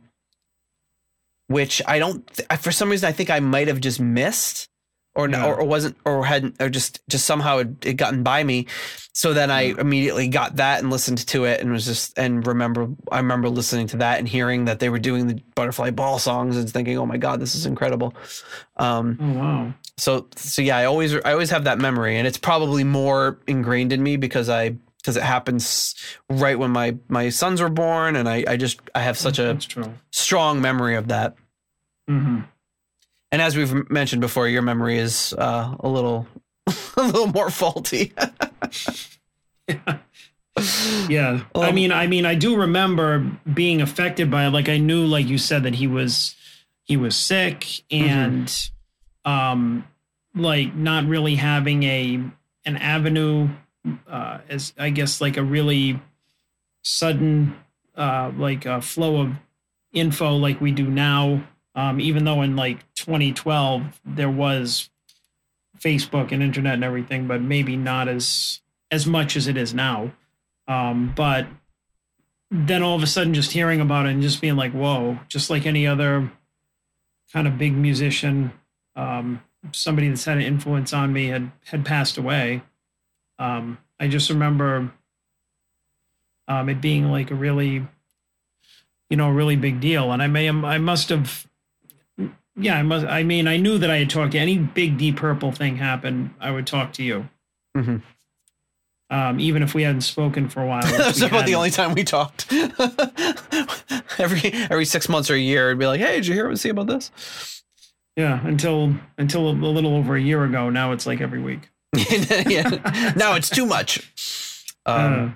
which 1.47 1.81
I 1.87 1.97
don't 1.99 2.27
th- 2.27 2.59
for 2.59 2.71
some 2.71 2.89
reason 2.89 3.07
I 3.07 3.11
think 3.11 3.29
I 3.29 3.39
might 3.39 3.67
have 3.69 3.79
just 3.79 3.99
missed. 3.99 4.69
Or, 5.15 5.29
Yeah. 5.29 5.45
or, 5.45 5.57
or 5.61 5.65
wasn't 5.65 5.95
or 6.05 6.25
hadn't 6.25 6.59
or 6.59 6.69
just 6.69 6.99
just 7.07 7.25
somehow 7.27 7.59
it, 7.59 7.85
it 7.85 7.93
gotten 7.97 8.23
by 8.23 8.43
me. 8.43 8.65
So 9.15 9.31
then 9.31 9.51
i 9.51 9.61
immediately 9.77 10.27
got 10.27 10.55
that 10.55 10.79
and 10.81 10.89
listened 10.89 11.19
to 11.27 11.45
it 11.45 11.61
and 11.61 11.71
was 11.71 11.85
just 11.85 12.17
and 12.17 12.45
remember 12.47 12.87
i 13.11 13.17
remember 13.17 13.47
listening 13.47 13.85
to 13.89 13.97
that 13.97 14.17
and 14.17 14.27
hearing 14.27 14.65
that 14.65 14.79
they 14.79 14.89
were 14.89 14.97
doing 14.97 15.27
the 15.27 15.39
butterfly 15.53 15.91
ball 15.91 16.17
songs 16.17 16.57
and 16.57 16.67
thinking 16.67 16.97
oh 16.97 17.05
my 17.05 17.17
god 17.17 17.39
this 17.39 17.53
is 17.53 17.67
incredible. 17.67 18.15
Um 18.77 19.19
Oh 19.21 19.31
wow. 19.39 19.73
so 19.97 20.27
so 20.35 20.63
yeah 20.63 20.77
i 20.77 20.85
always 20.85 21.13
i 21.13 21.31
always 21.31 21.51
have 21.51 21.65
that 21.65 21.77
memory 21.77 22.17
and 22.17 22.25
it's 22.25 22.39
probably 22.39 22.83
more 22.83 23.37
ingrained 23.45 23.93
in 23.93 24.01
me 24.01 24.17
because 24.17 24.49
i 24.49 24.69
because 24.97 25.15
it 25.15 25.21
happens 25.23 25.93
right 26.31 26.57
when 26.57 26.71
my 26.71 26.97
my 27.07 27.29
sons 27.29 27.61
were 27.61 27.69
born 27.69 28.15
and 28.15 28.27
i 28.27 28.43
i 28.47 28.57
just 28.57 28.81
i 28.95 29.01
have 29.01 29.17
such 29.19 29.37
a 29.37 29.53
That's 29.53 29.67
strong 30.09 30.59
memory 30.59 30.95
of 30.95 31.09
that. 31.09 31.35
Hmm 32.07 32.39
and 33.33 33.41
as 33.41 33.57
we've 33.57 33.89
mentioned 33.89 34.21
before 34.21 34.47
your 34.47 34.61
memory 34.61 34.97
is 34.97 35.33
uh 35.37 35.75
a 35.81 35.87
little 35.89 36.25
a 36.97 37.03
little 37.03 37.27
more 37.27 37.49
faulty 37.49 38.13
Yeah. 41.09 41.41
I 41.55 41.69
Um, 41.69 41.75
mean, 41.75 41.91
I 41.91 42.05
mean, 42.05 42.25
I 42.27 42.35
do 42.35 42.55
remember 42.55 43.25
being 43.51 43.81
affected 43.81 44.29
by 44.29 44.45
it. 44.45 44.49
Like 44.51 44.69
I 44.69 44.77
knew, 44.77 45.03
like 45.05 45.27
you 45.27 45.39
said, 45.39 45.63
that 45.63 45.73
he 45.75 45.87
was 45.87 46.35
he 46.83 46.95
was 46.95 47.15
sick 47.15 47.61
Mm-hmm. 47.89 48.09
and 48.09 48.69
um 49.25 49.87
like 50.35 50.75
not 50.75 51.05
really 51.05 51.35
having 51.35 51.83
a 51.83 52.19
an 52.65 52.77
avenue 52.77 53.49
uh 54.07 54.39
as 54.47 54.73
I 54.77 54.89
guess 54.91 55.21
like 55.21 55.37
a 55.37 55.43
really 55.43 55.99
sudden 56.83 57.55
uh 57.97 58.31
like 58.37 58.65
a 58.65 58.81
flow 58.81 59.21
of 59.21 59.33
info 59.91 60.35
like 60.35 60.61
we 60.61 60.71
do 60.71 60.87
now. 60.87 61.43
Um 61.75 61.99
even 61.99 62.23
though 62.25 62.41
in 62.41 62.55
like 62.55 62.79
2012 62.95 63.99
there 64.05 64.29
was 64.29 64.89
Facebook 65.83 66.31
and 66.31 66.41
internet 66.41 66.75
and 66.75 66.83
everything, 66.83 67.27
but 67.27 67.41
maybe 67.41 67.75
not 67.75 68.07
as 68.07 68.61
as 68.89 69.05
much 69.05 69.35
as 69.35 69.47
it 69.47 69.57
is 69.57 69.73
now. 69.73 70.13
Um, 70.67 71.13
but 71.15 71.47
then 72.49 72.83
all 72.83 72.95
of 72.95 73.03
a 73.03 73.07
sudden, 73.07 73.33
just 73.33 73.51
hearing 73.51 73.81
about 73.81 74.05
it 74.05 74.11
and 74.11 74.21
just 74.21 74.39
being 74.39 74.55
like, 74.55 74.71
"Whoa!" 74.71 75.19
Just 75.27 75.49
like 75.49 75.65
any 75.65 75.85
other 75.85 76.31
kind 77.33 77.47
of 77.47 77.57
big 77.57 77.73
musician, 77.73 78.53
um, 78.95 79.41
somebody 79.71 80.07
that's 80.07 80.25
had 80.25 80.37
an 80.37 80.43
influence 80.43 80.93
on 80.93 81.11
me 81.11 81.27
had 81.27 81.51
had 81.65 81.83
passed 81.85 82.17
away. 82.17 82.61
Um, 83.39 83.77
I 83.99 84.07
just 84.07 84.29
remember 84.29 84.91
um, 86.47 86.69
it 86.69 86.79
being 86.79 87.11
like 87.11 87.31
a 87.31 87.35
really, 87.35 87.85
you 89.09 89.17
know, 89.17 89.29
a 89.29 89.33
really 89.33 89.55
big 89.55 89.81
deal. 89.81 90.11
And 90.11 90.21
I 90.21 90.27
may 90.27 90.47
I 90.47 90.77
must 90.77 91.09
have 91.09 91.47
yeah, 92.55 92.77
I 92.77 92.83
must. 92.83 93.05
I 93.05 93.23
mean, 93.23 93.47
I 93.47 93.57
knew 93.57 93.77
that 93.77 93.89
I 93.91 93.97
had 93.97 94.09
talked 94.09 94.31
to 94.33 94.39
any 94.39 94.57
big 94.57 94.97
Deep 94.97 95.17
Purple 95.17 95.51
thing 95.51 95.77
happen. 95.77 96.33
I 96.39 96.51
would 96.51 96.67
talk 96.67 96.93
to 96.93 97.03
you, 97.03 97.29
Mhm. 97.75 98.01
um, 99.09 99.39
even 99.39 99.63
if 99.63 99.73
we 99.73 99.83
hadn't 99.83 100.01
spoken 100.01 100.49
for 100.49 100.61
a 100.61 100.67
while. 100.67 100.81
That's 100.97 101.19
about 101.21 101.45
the 101.45 101.53
hadn't. 101.53 101.55
only 101.55 101.71
time 101.71 101.93
we 101.93 102.03
talked. 102.03 102.51
every 104.19 104.51
every 104.69 104.85
six 104.85 105.09
months 105.09 105.29
or 105.29 105.35
a 105.35 105.39
year, 105.39 105.67
it'd 105.67 105.79
be 105.79 105.87
like, 105.87 105.99
"Hey, 105.99 106.15
did 106.15 106.27
you 106.27 106.33
hear 106.33 106.45
what 106.45 106.51
we 106.51 106.55
see 106.57 106.69
about 106.69 106.87
this?" 106.87 107.11
Yeah, 108.15 108.45
until 108.45 108.95
until 109.17 109.49
a 109.49 109.51
little 109.51 109.95
over 109.95 110.15
a 110.15 110.21
year 110.21 110.43
ago. 110.43 110.69
Now 110.69 110.91
it's 110.91 111.05
like 111.07 111.21
every 111.21 111.41
week. 111.41 111.69
yeah. 112.47 113.13
Now 113.15 113.35
it's 113.35 113.49
too 113.49 113.65
much. 113.65 113.99
Um, 114.85 115.13
Uh, 115.13 115.29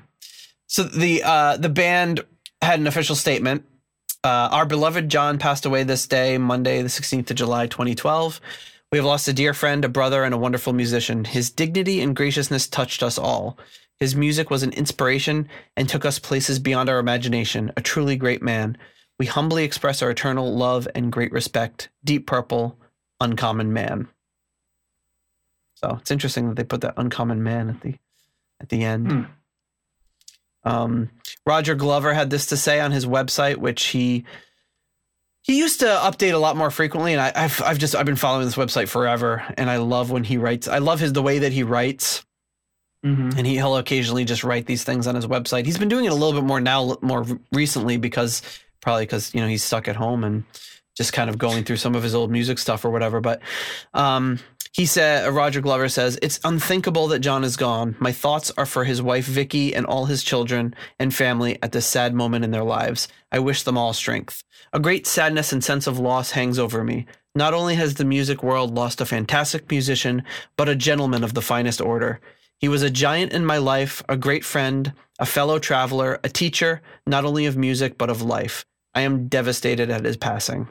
so 0.67 0.83
the 0.83 1.23
uh, 1.23 1.57
the 1.57 1.69
band 1.69 2.23
had 2.61 2.79
an 2.79 2.87
official 2.87 3.15
statement. 3.15 3.63
Uh, 4.23 4.49
our 4.51 4.65
beloved 4.65 5.09
Jon 5.09 5.37
passed 5.37 5.65
away 5.65 5.83
this 5.83 6.07
day, 6.07 6.37
Monday, 6.37 6.81
the 6.81 6.89
16th 6.89 7.29
of 7.29 7.37
July, 7.37 7.67
2012. 7.67 8.41
We 8.91 8.97
have 8.97 9.05
lost 9.05 9.27
a 9.27 9.33
dear 9.33 9.53
friend, 9.53 9.83
a 9.83 9.89
brother, 9.89 10.23
and 10.23 10.33
a 10.33 10.37
wonderful 10.37 10.73
musician. 10.73 11.25
His 11.25 11.49
dignity 11.49 12.01
and 12.01 12.15
graciousness 12.15 12.67
touched 12.67 13.03
us 13.03 13.17
all. 13.17 13.57
His 13.99 14.15
music 14.15 14.49
was 14.49 14.63
an 14.63 14.71
inspiration 14.73 15.49
and 15.75 15.89
took 15.89 16.05
us 16.05 16.19
places 16.19 16.59
beyond 16.59 16.89
our 16.89 16.99
imagination. 16.99 17.71
A 17.75 17.81
truly 17.81 18.15
great 18.15 18.41
man. 18.41 18.77
We 19.19 19.25
humbly 19.25 19.63
express 19.63 20.01
our 20.01 20.11
eternal 20.11 20.55
love 20.55 20.87
and 20.93 21.11
great 21.11 21.31
respect. 21.31 21.89
Deep 22.03 22.27
Purple, 22.27 22.77
Uncommon 23.19 23.73
Man. 23.73 24.07
So 25.75 25.97
it's 25.99 26.11
interesting 26.11 26.47
that 26.49 26.55
they 26.55 26.63
put 26.63 26.81
that 26.81 26.93
Uncommon 26.97 27.43
Man 27.43 27.69
at 27.69 27.81
the 27.81 27.95
at 28.59 28.69
the 28.69 28.83
end. 28.83 29.11
Hmm. 29.11 29.23
Um, 30.67 31.09
Roger 31.45 31.75
Glover 31.75 32.13
had 32.13 32.29
this 32.29 32.47
to 32.47 32.57
say 32.57 32.79
on 32.79 32.91
his 32.91 33.05
website, 33.05 33.57
which 33.57 33.85
he 33.85 34.25
he 35.43 35.57
used 35.57 35.79
to 35.79 35.85
update 35.85 36.33
a 36.33 36.37
lot 36.37 36.57
more 36.57 36.69
frequently, 36.69 37.13
and 37.13 37.21
I, 37.21 37.31
I've 37.33 37.61
I've 37.61 37.77
just 37.77 37.95
I've 37.95 38.05
been 38.05 38.17
following 38.17 38.45
this 38.45 38.55
website 38.55 38.89
forever, 38.89 39.43
and 39.57 39.69
I 39.69 39.77
love 39.77 40.11
when 40.11 40.25
he 40.25 40.37
writes. 40.37 40.67
I 40.67 40.79
love 40.79 40.99
his 40.99 41.13
the 41.13 41.23
way 41.23 41.39
that 41.39 41.53
he 41.53 41.63
writes, 41.63 42.25
mhm. 43.05 43.35
and 43.37 43.47
he, 43.47 43.55
he'll 43.55 43.77
occasionally 43.77 44.25
just 44.25 44.43
write 44.43 44.65
these 44.65 44.83
things 44.83 45.07
on 45.07 45.15
his 45.15 45.25
website. 45.25 45.65
He's 45.65 45.77
been 45.77 45.87
doing 45.87 46.05
it 46.05 46.11
a 46.11 46.15
little 46.15 46.33
bit 46.33 46.45
more 46.45 46.59
now, 46.59 46.97
more 47.01 47.25
recently, 47.53 47.95
because 47.95 48.41
probably 48.81 49.03
because 49.03 49.33
you 49.33 49.39
know 49.39 49.47
he's 49.47 49.63
stuck 49.63 49.87
at 49.87 49.95
home 49.95 50.25
and 50.25 50.43
just 50.97 51.13
kind 51.13 51.29
of 51.29 51.37
going 51.37 51.63
through 51.63 51.77
some 51.77 51.95
of 51.95 52.03
his 52.03 52.15
old 52.15 52.29
music 52.31 52.57
stuff 52.57 52.83
or 52.83 52.89
whatever. 52.89 53.21
But 53.21 53.39
um, 53.93 54.39
he 54.77 54.85
said, 54.85 55.27
uh, 55.27 55.31
Roger 55.31 55.59
Glover 55.59 55.89
says, 55.89 56.19
it's 56.21 56.39
unthinkable 56.43 57.07
that 57.07 57.19
Jon 57.19 57.43
is 57.43 57.57
gone. 57.57 57.95
My 57.99 58.11
thoughts 58.11 58.51
are 58.59 58.65
for 58.67 58.83
his 58.83 59.01
wife 59.01 59.25
Vicky 59.25 59.73
and 59.73 59.87
all 59.87 60.05
his 60.05 60.21
children 60.21 60.75
and 60.99 61.13
family 61.13 61.57
at 61.63 61.71
this 61.71 61.87
sad 61.87 62.13
moment 62.13 62.45
in 62.45 62.51
their 62.51 62.63
lives. 62.63 63.07
I 63.31 63.39
wish 63.39 63.63
them 63.63 63.75
all 63.75 63.91
strength. 63.93 64.43
A 64.71 64.79
great 64.79 65.07
sadness 65.07 65.51
and 65.51 65.63
sense 65.63 65.87
of 65.87 65.97
loss 65.97 66.29
hangs 66.29 66.59
over 66.59 66.83
me. 66.83 67.07
Not 67.33 67.55
only 67.55 67.73
has 67.73 67.95
the 67.95 68.05
music 68.05 68.43
world 68.43 68.75
lost 68.75 69.01
a 69.01 69.05
fantastic 69.07 69.67
musician, 69.71 70.21
but 70.57 70.69
a 70.69 70.75
gentleman 70.75 71.23
of 71.23 71.33
the 71.33 71.41
finest 71.41 71.81
order. 71.81 72.19
He 72.59 72.67
was 72.67 72.83
a 72.83 72.91
giant 72.91 73.33
in 73.33 73.47
my 73.47 73.57
life, 73.57 74.03
a 74.07 74.15
great 74.15 74.45
friend, 74.45 74.93
a 75.17 75.25
fellow 75.25 75.57
traveler, 75.57 76.19
a 76.23 76.29
teacher, 76.29 76.83
not 77.07 77.25
only 77.25 77.47
of 77.47 77.57
music, 77.57 77.97
but 77.97 78.11
of 78.11 78.21
life. 78.21 78.63
I 78.93 79.01
am 79.01 79.27
devastated 79.27 79.89
at 79.89 80.05
his 80.05 80.17
passing. 80.17 80.67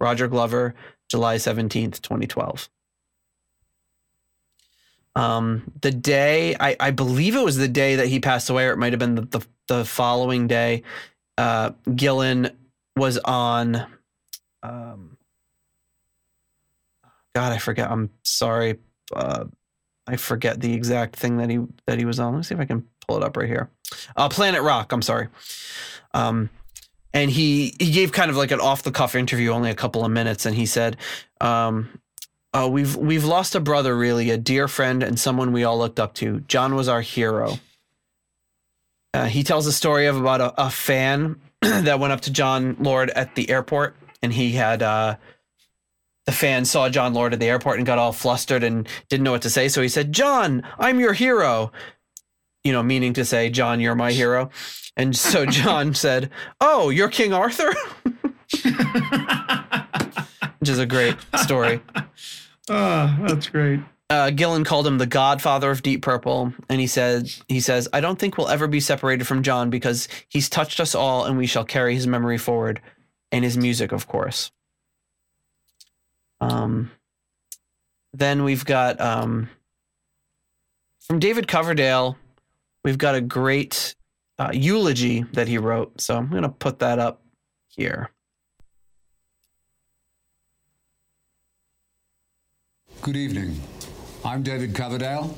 Roger 0.00 0.26
Glover, 0.26 0.74
July 1.08 1.36
17th, 1.36 2.02
2012. 2.02 2.68
Um, 5.16 5.70
the 5.80 5.90
day, 5.90 6.56
I, 6.58 6.76
I 6.80 6.90
believe 6.90 7.36
it 7.36 7.44
was 7.44 7.56
the 7.56 7.68
day 7.68 7.96
that 7.96 8.08
he 8.08 8.20
passed 8.20 8.50
away, 8.50 8.66
or 8.66 8.72
it 8.72 8.78
might 8.78 8.92
have 8.92 8.98
been 8.98 9.14
the, 9.14 9.22
the, 9.22 9.46
the 9.68 9.84
following 9.84 10.46
day. 10.46 10.82
Uh, 11.38 11.70
Gillan 11.88 12.54
was 12.96 13.18
on, 13.18 13.86
um, 14.62 15.16
God, 17.34 17.52
I 17.52 17.58
forget. 17.58 17.90
I'm 17.90 18.10
sorry. 18.22 18.78
Uh, 19.14 19.44
I 20.06 20.16
forget 20.16 20.60
the 20.60 20.72
exact 20.74 21.16
thing 21.16 21.38
that 21.38 21.50
he 21.50 21.58
that 21.86 21.98
he 21.98 22.04
was 22.04 22.20
on. 22.20 22.32
Let 22.32 22.38
me 22.38 22.42
see 22.44 22.54
if 22.54 22.60
I 22.60 22.64
can 22.64 22.86
pull 23.06 23.16
it 23.16 23.24
up 23.24 23.36
right 23.36 23.48
here. 23.48 23.70
Uh, 24.16 24.28
Planet 24.28 24.62
Rock. 24.62 24.92
I'm 24.92 25.02
sorry. 25.02 25.28
Um, 26.12 26.50
and 27.12 27.30
he 27.30 27.74
he 27.78 27.90
gave 27.90 28.12
kind 28.12 28.30
of 28.30 28.36
like 28.36 28.50
an 28.50 28.60
off 28.60 28.82
the 28.82 28.92
cuff 28.92 29.14
interview, 29.14 29.50
only 29.50 29.70
a 29.70 29.74
couple 29.74 30.04
of 30.04 30.10
minutes, 30.10 30.46
and 30.46 30.54
he 30.54 30.66
said, 30.66 30.96
um, 31.40 31.88
uh, 32.54 32.68
"We've 32.70 32.96
we've 32.96 33.24
lost 33.24 33.54
a 33.54 33.60
brother, 33.60 33.96
really, 33.96 34.30
a 34.30 34.38
dear 34.38 34.68
friend, 34.68 35.02
and 35.02 35.18
someone 35.18 35.52
we 35.52 35.64
all 35.64 35.76
looked 35.78 36.00
up 36.00 36.14
to. 36.14 36.40
Jon 36.40 36.74
was 36.74 36.88
our 36.88 37.00
hero." 37.02 37.58
Uh, 39.12 39.26
he 39.26 39.42
tells 39.44 39.66
a 39.66 39.72
story 39.72 40.06
of 40.06 40.16
about 40.16 40.40
a, 40.40 40.66
a 40.66 40.70
fan 40.70 41.40
that 41.60 42.00
went 42.00 42.12
up 42.12 42.22
to 42.22 42.32
Jon 42.32 42.76
Lord 42.80 43.10
at 43.10 43.34
the 43.34 43.50
airport, 43.50 43.96
and 44.22 44.32
he 44.32 44.52
had 44.52 44.82
uh, 44.82 45.16
the 46.26 46.32
fan 46.32 46.64
saw 46.64 46.88
Jon 46.88 47.12
Lord 47.14 47.32
at 47.32 47.40
the 47.40 47.48
airport 47.48 47.78
and 47.78 47.86
got 47.86 47.98
all 47.98 48.12
flustered 48.12 48.62
and 48.62 48.88
didn't 49.08 49.24
know 49.24 49.32
what 49.32 49.42
to 49.42 49.50
say. 49.50 49.68
So 49.68 49.82
he 49.82 49.88
said, 49.88 50.12
"Jon, 50.12 50.62
I'm 50.78 51.00
your 51.00 51.12
hero," 51.12 51.70
you 52.62 52.72
know, 52.72 52.82
meaning 52.82 53.12
to 53.14 53.24
say, 53.24 53.50
"Jon, 53.50 53.80
you're 53.80 53.94
my 53.94 54.12
hero." 54.12 54.50
And 54.96 55.16
so 55.16 55.44
Jon 55.50 55.94
said, 55.94 56.30
"Oh, 56.60 56.90
you're 56.90 57.08
King 57.08 57.32
Arthur," 57.32 57.72
which 60.58 60.68
is 60.68 60.78
a 60.78 60.86
great 60.86 61.16
story. 61.36 61.80
Oh, 62.70 63.16
that's 63.26 63.48
great. 63.48 63.80
uh, 64.10 64.30
Gillan 64.30 64.64
called 64.64 64.86
him 64.86 64.98
the 64.98 65.06
godfather 65.06 65.70
of 65.70 65.82
Deep 65.82 66.02
Purple, 66.02 66.52
and 66.68 66.80
he 66.80 66.86
said, 66.86 67.30
"He 67.48 67.60
says, 67.60 67.88
I 67.92 68.00
don't 68.00 68.18
think 68.18 68.36
we'll 68.38 68.48
ever 68.48 68.66
be 68.66 68.80
separated 68.80 69.26
from 69.26 69.42
Jon 69.42 69.70
because 69.70 70.08
he's 70.28 70.48
touched 70.48 70.80
us 70.80 70.94
all, 70.94 71.24
and 71.24 71.36
we 71.38 71.46
shall 71.46 71.64
carry 71.64 71.94
his 71.94 72.06
memory 72.06 72.38
forward, 72.38 72.80
and 73.32 73.44
his 73.44 73.56
music, 73.56 73.92
of 73.92 74.06
course." 74.06 74.50
Um, 76.40 76.90
then 78.12 78.44
we've 78.44 78.64
got 78.64 79.00
um, 79.00 79.48
from 81.00 81.18
David 81.18 81.48
Coverdale, 81.48 82.16
we've 82.84 82.98
got 82.98 83.14
a 83.14 83.20
great 83.20 83.94
uh, 84.38 84.50
eulogy 84.52 85.24
that 85.32 85.48
he 85.48 85.58
wrote. 85.58 86.00
So 86.00 86.16
I'm 86.16 86.30
going 86.30 86.42
to 86.42 86.48
put 86.48 86.80
that 86.80 86.98
up 86.98 87.22
here. 87.68 88.10
Good 93.04 93.16
evening. 93.18 93.60
I'm 94.24 94.42
David 94.42 94.74
Coverdale. 94.74 95.36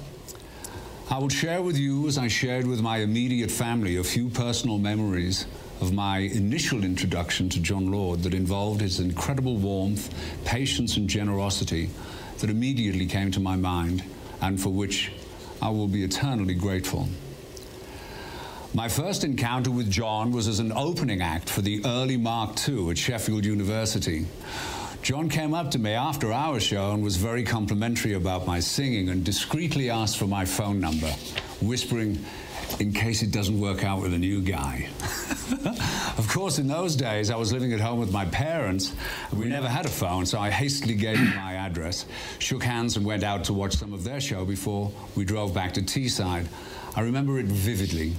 I 1.10 1.18
will 1.18 1.28
share 1.28 1.62
with 1.62 1.76
you, 1.76 2.06
as 2.06 2.16
I 2.16 2.28
shared 2.28 2.64
with 2.64 2.80
my 2.80 2.98
immediate 2.98 3.50
family, 3.50 3.96
a 3.96 4.04
few 4.04 4.28
personal 4.28 4.78
memories 4.78 5.46
of 5.80 5.92
my 5.92 6.18
initial 6.18 6.84
introduction 6.84 7.48
to 7.48 7.58
Jon 7.58 7.90
Lord 7.90 8.22
that 8.22 8.34
involved 8.34 8.82
his 8.82 9.00
incredible 9.00 9.56
warmth, 9.56 10.14
patience, 10.44 10.96
and 10.96 11.08
generosity 11.08 11.90
that 12.38 12.50
immediately 12.50 13.04
came 13.04 13.32
to 13.32 13.40
my 13.40 13.56
mind 13.56 14.04
and 14.40 14.62
for 14.62 14.70
which 14.70 15.10
I 15.60 15.70
will 15.70 15.88
be 15.88 16.04
eternally 16.04 16.54
grateful. 16.54 17.08
My 18.74 18.88
first 18.88 19.24
encounter 19.24 19.72
with 19.72 19.90
Jon 19.90 20.30
was 20.30 20.46
as 20.46 20.60
an 20.60 20.70
opening 20.70 21.20
act 21.20 21.50
for 21.50 21.62
the 21.62 21.84
early 21.84 22.16
Mark 22.16 22.56
II 22.68 22.90
at 22.90 22.98
Sheffield 22.98 23.44
University. 23.44 24.26
Jon 25.06 25.28
came 25.28 25.54
up 25.54 25.70
to 25.70 25.78
me 25.78 25.92
after 25.92 26.32
our 26.32 26.58
show 26.58 26.90
and 26.90 27.00
was 27.00 27.14
very 27.14 27.44
complimentary 27.44 28.14
about 28.14 28.44
my 28.44 28.58
singing 28.58 29.08
and 29.10 29.22
discreetly 29.22 29.88
asked 29.88 30.18
for 30.18 30.26
my 30.26 30.44
phone 30.44 30.80
number, 30.80 31.06
whispering, 31.62 32.18
in 32.80 32.92
case 32.92 33.22
it 33.22 33.30
doesn't 33.30 33.60
work 33.60 33.84
out 33.84 34.02
with 34.02 34.14
a 34.14 34.18
new 34.18 34.42
guy. 34.42 34.88
of 36.18 36.26
course, 36.28 36.58
in 36.58 36.66
those 36.66 36.96
days, 36.96 37.30
I 37.30 37.36
was 37.36 37.52
living 37.52 37.72
at 37.72 37.78
home 37.78 38.00
with 38.00 38.10
my 38.10 38.24
parents. 38.24 38.96
We 39.32 39.44
never 39.44 39.68
had 39.68 39.86
a 39.86 39.90
phone, 39.90 40.26
so 40.26 40.40
I 40.40 40.50
hastily 40.50 40.96
gave 40.96 41.18
them 41.18 41.36
my 41.36 41.52
address, 41.54 42.06
shook 42.40 42.64
hands, 42.64 42.96
and 42.96 43.06
went 43.06 43.22
out 43.22 43.44
to 43.44 43.52
watch 43.52 43.76
some 43.76 43.92
of 43.92 44.02
their 44.02 44.20
show 44.20 44.44
before 44.44 44.90
we 45.14 45.24
drove 45.24 45.54
back 45.54 45.72
to 45.74 45.82
Teesside. 45.82 46.48
I 46.96 47.02
remember 47.02 47.38
it 47.38 47.46
vividly. 47.46 48.14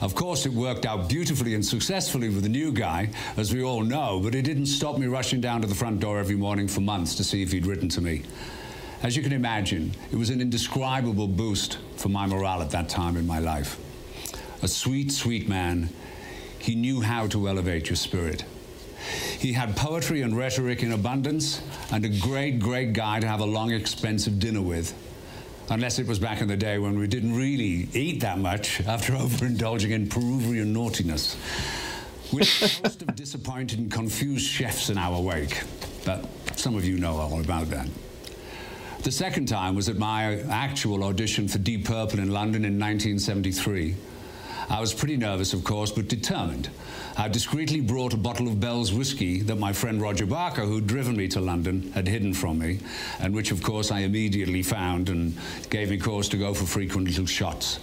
Of 0.00 0.14
course, 0.14 0.46
it 0.46 0.52
worked 0.52 0.86
out 0.86 1.08
beautifully 1.08 1.54
and 1.54 1.64
successfully 1.64 2.28
with 2.28 2.42
the 2.42 2.48
new 2.48 2.72
guy, 2.72 3.10
as 3.36 3.52
we 3.52 3.62
all 3.62 3.82
know, 3.82 4.20
but 4.22 4.34
it 4.34 4.42
didn't 4.42 4.66
stop 4.66 4.98
me 4.98 5.06
rushing 5.06 5.40
down 5.40 5.62
to 5.62 5.66
the 5.66 5.74
front 5.74 6.00
door 6.00 6.18
every 6.18 6.36
morning 6.36 6.68
for 6.68 6.80
months 6.80 7.14
to 7.16 7.24
see 7.24 7.42
if 7.42 7.52
he'd 7.52 7.66
written 7.66 7.88
to 7.90 8.00
me. 8.00 8.22
As 9.02 9.16
you 9.16 9.22
can 9.22 9.32
imagine, 9.32 9.92
it 10.10 10.16
was 10.16 10.30
an 10.30 10.40
indescribable 10.40 11.28
boost 11.28 11.78
for 11.96 12.08
my 12.08 12.26
morale 12.26 12.62
at 12.62 12.70
that 12.70 12.88
time 12.88 13.16
in 13.16 13.26
my 13.26 13.38
life. 13.38 13.78
A 14.62 14.68
sweet, 14.68 15.12
sweet 15.12 15.48
man, 15.48 15.90
he 16.58 16.74
knew 16.74 17.00
how 17.00 17.26
to 17.28 17.48
elevate 17.48 17.88
your 17.88 17.96
spirit. 17.96 18.44
He 19.38 19.52
had 19.52 19.76
poetry 19.76 20.22
and 20.22 20.36
rhetoric 20.36 20.82
in 20.82 20.92
abundance, 20.92 21.60
and 21.92 22.04
a 22.04 22.08
great, 22.08 22.58
great 22.58 22.92
guy 22.92 23.20
to 23.20 23.28
have 23.28 23.40
a 23.40 23.46
long, 23.46 23.70
expensive 23.70 24.38
dinner 24.38 24.62
with. 24.62 24.94
Unless 25.68 25.98
it 25.98 26.06
was 26.06 26.20
back 26.20 26.40
in 26.40 26.48
the 26.48 26.56
day 26.56 26.78
when 26.78 26.98
we 26.98 27.08
didn't 27.08 27.34
really 27.36 27.88
eat 27.92 28.20
that 28.20 28.38
much 28.38 28.80
after 28.86 29.12
overindulging 29.14 29.90
in 29.90 30.08
Peruvian 30.08 30.72
naughtiness. 30.72 31.36
A 32.32 32.36
host 32.36 33.02
of 33.02 33.14
disappointed 33.16 33.78
and 33.78 33.90
confused 33.90 34.46
chefs 34.46 34.90
in 34.90 34.98
our 34.98 35.20
wake, 35.20 35.62
but 36.04 36.24
some 36.56 36.76
of 36.76 36.84
you 36.84 36.98
know 36.98 37.16
all 37.16 37.40
about 37.40 37.68
that. 37.70 37.88
The 39.02 39.12
second 39.12 39.46
time 39.46 39.76
was 39.76 39.88
at 39.88 39.96
my 39.96 40.40
actual 40.50 41.04
audition 41.04 41.46
for 41.46 41.58
Deep 41.58 41.84
Purple 41.84 42.18
in 42.18 42.30
London 42.30 42.64
in 42.64 42.78
1973. 42.78 43.94
I 44.68 44.80
was 44.80 44.92
pretty 44.92 45.16
nervous, 45.16 45.52
of 45.52 45.62
course, 45.62 45.92
but 45.92 46.08
determined. 46.08 46.68
I 47.18 47.28
discreetly 47.28 47.80
brought 47.80 48.12
a 48.12 48.18
bottle 48.18 48.46
of 48.46 48.60
Bell's 48.60 48.92
whiskey 48.92 49.40
that 49.42 49.56
my 49.56 49.72
friend 49.72 50.02
Roger 50.02 50.26
Barker, 50.26 50.66
who'd 50.66 50.86
driven 50.86 51.16
me 51.16 51.28
to 51.28 51.40
London, 51.40 51.90
had 51.92 52.06
hidden 52.06 52.34
from 52.34 52.58
me, 52.58 52.80
and 53.20 53.34
which, 53.34 53.50
of 53.50 53.62
course, 53.62 53.90
I 53.90 54.00
immediately 54.00 54.62
found 54.62 55.08
and 55.08 55.34
gave 55.70 55.88
me 55.88 55.96
cause 55.96 56.28
to 56.28 56.36
go 56.36 56.52
for 56.52 56.66
frequent 56.66 57.08
little 57.08 57.24
shots. 57.24 57.80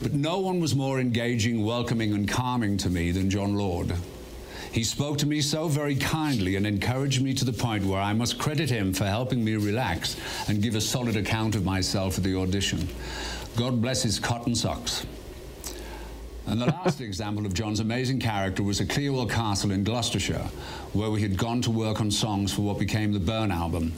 But 0.00 0.14
no 0.14 0.38
one 0.38 0.60
was 0.60 0.74
more 0.74 0.98
engaging, 0.98 1.62
welcoming, 1.62 2.14
and 2.14 2.26
calming 2.26 2.78
to 2.78 2.88
me 2.88 3.10
than 3.10 3.28
Jon 3.28 3.54
Lord. 3.54 3.94
He 4.72 4.82
spoke 4.82 5.18
to 5.18 5.26
me 5.26 5.42
so 5.42 5.68
very 5.68 5.96
kindly 5.96 6.56
and 6.56 6.66
encouraged 6.66 7.20
me 7.20 7.34
to 7.34 7.44
the 7.44 7.52
point 7.52 7.84
where 7.84 8.00
I 8.00 8.14
must 8.14 8.38
credit 8.38 8.70
him 8.70 8.94
for 8.94 9.04
helping 9.04 9.44
me 9.44 9.56
relax 9.56 10.16
and 10.48 10.62
give 10.62 10.74
a 10.74 10.80
solid 10.80 11.16
account 11.16 11.54
of 11.54 11.66
myself 11.66 12.16
at 12.16 12.24
the 12.24 12.38
audition. 12.38 12.88
God 13.56 13.82
bless 13.82 14.02
his 14.02 14.18
cotton 14.18 14.54
socks. 14.54 15.04
And 16.48 16.58
the 16.58 16.66
last 16.66 17.02
example 17.02 17.44
of 17.44 17.52
Jon's 17.52 17.80
amazing 17.80 18.20
character 18.20 18.62
was 18.62 18.80
at 18.80 18.88
Clearwell 18.88 19.26
Castle 19.26 19.70
in 19.70 19.84
Gloucestershire, 19.84 20.48
where 20.94 21.10
we 21.10 21.20
had 21.20 21.36
gone 21.36 21.60
to 21.60 21.70
work 21.70 22.00
on 22.00 22.10
songs 22.10 22.54
for 22.54 22.62
what 22.62 22.78
became 22.78 23.12
the 23.12 23.20
Burn 23.20 23.52
album. 23.52 23.92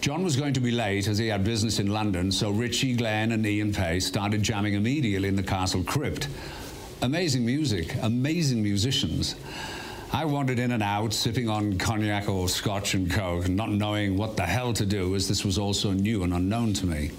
Jon 0.00 0.24
was 0.24 0.34
going 0.34 0.54
to 0.54 0.60
be 0.60 0.72
late 0.72 1.06
as 1.06 1.18
he 1.18 1.28
had 1.28 1.44
business 1.44 1.78
in 1.78 1.86
London, 1.86 2.32
so 2.32 2.50
Ritchie, 2.50 2.96
Glenn, 2.96 3.30
and 3.30 3.46
Ian 3.46 3.72
Paice 3.72 4.04
started 4.04 4.42
jamming 4.42 4.74
immediately 4.74 5.28
in 5.28 5.36
the 5.36 5.42
castle 5.44 5.84
crypt. 5.84 6.26
Amazing 7.00 7.46
music, 7.46 7.94
amazing 8.02 8.60
musicians. 8.60 9.36
I 10.12 10.24
wandered 10.24 10.58
in 10.58 10.72
and 10.72 10.82
out, 10.82 11.12
sipping 11.12 11.48
on 11.48 11.78
cognac 11.78 12.28
or 12.28 12.48
scotch 12.48 12.94
and 12.94 13.08
coke, 13.08 13.48
not 13.48 13.70
knowing 13.70 14.16
what 14.16 14.36
the 14.36 14.46
hell 14.46 14.72
to 14.72 14.84
do, 14.84 15.14
as 15.14 15.28
this 15.28 15.44
was 15.44 15.58
also 15.58 15.92
new 15.92 16.24
and 16.24 16.34
unknown 16.34 16.72
to 16.74 16.86
me. 16.86 17.12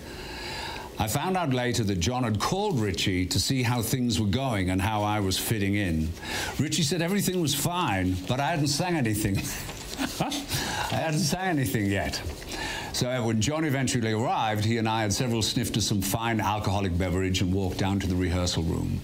I 1.04 1.08
found 1.08 1.36
out 1.36 1.52
later 1.52 1.84
that 1.84 2.00
Jon 2.00 2.24
had 2.24 2.40
called 2.40 2.80
Ritchie 2.80 3.26
to 3.26 3.38
see 3.38 3.62
how 3.62 3.82
things 3.82 4.22
were 4.22 4.26
going 4.26 4.70
and 4.70 4.82
how 4.82 5.04
I 5.04 5.20
was 5.20 5.38
fitting 5.38 5.76
in. 5.76 6.08
Ritchie 6.58 6.84
said 6.84 7.02
everything 7.02 7.42
was 7.42 7.54
fine, 7.54 8.16
but 8.26 8.40
I 8.40 8.52
hadn't 8.52 8.70
sang 8.70 8.96
anything. 8.96 9.36
I 10.22 10.96
hadn't 10.96 11.20
sang 11.20 11.60
anything 11.60 11.88
yet. 11.88 12.22
So 12.94 13.10
uh, 13.10 13.22
when 13.22 13.42
Jon 13.42 13.66
eventually 13.66 14.14
arrived, 14.14 14.64
he 14.64 14.78
and 14.78 14.88
I 14.88 15.02
had 15.02 15.12
several 15.12 15.42
sniffed 15.42 15.76
of 15.76 15.84
some 15.84 16.02
fine 16.02 16.40
alcoholic 16.40 16.98
beverage 16.98 17.42
and 17.42 17.54
walked 17.54 17.80
down 17.80 18.00
to 18.00 18.08
the 18.08 18.16
rehearsal 18.16 18.64
room. 18.64 19.02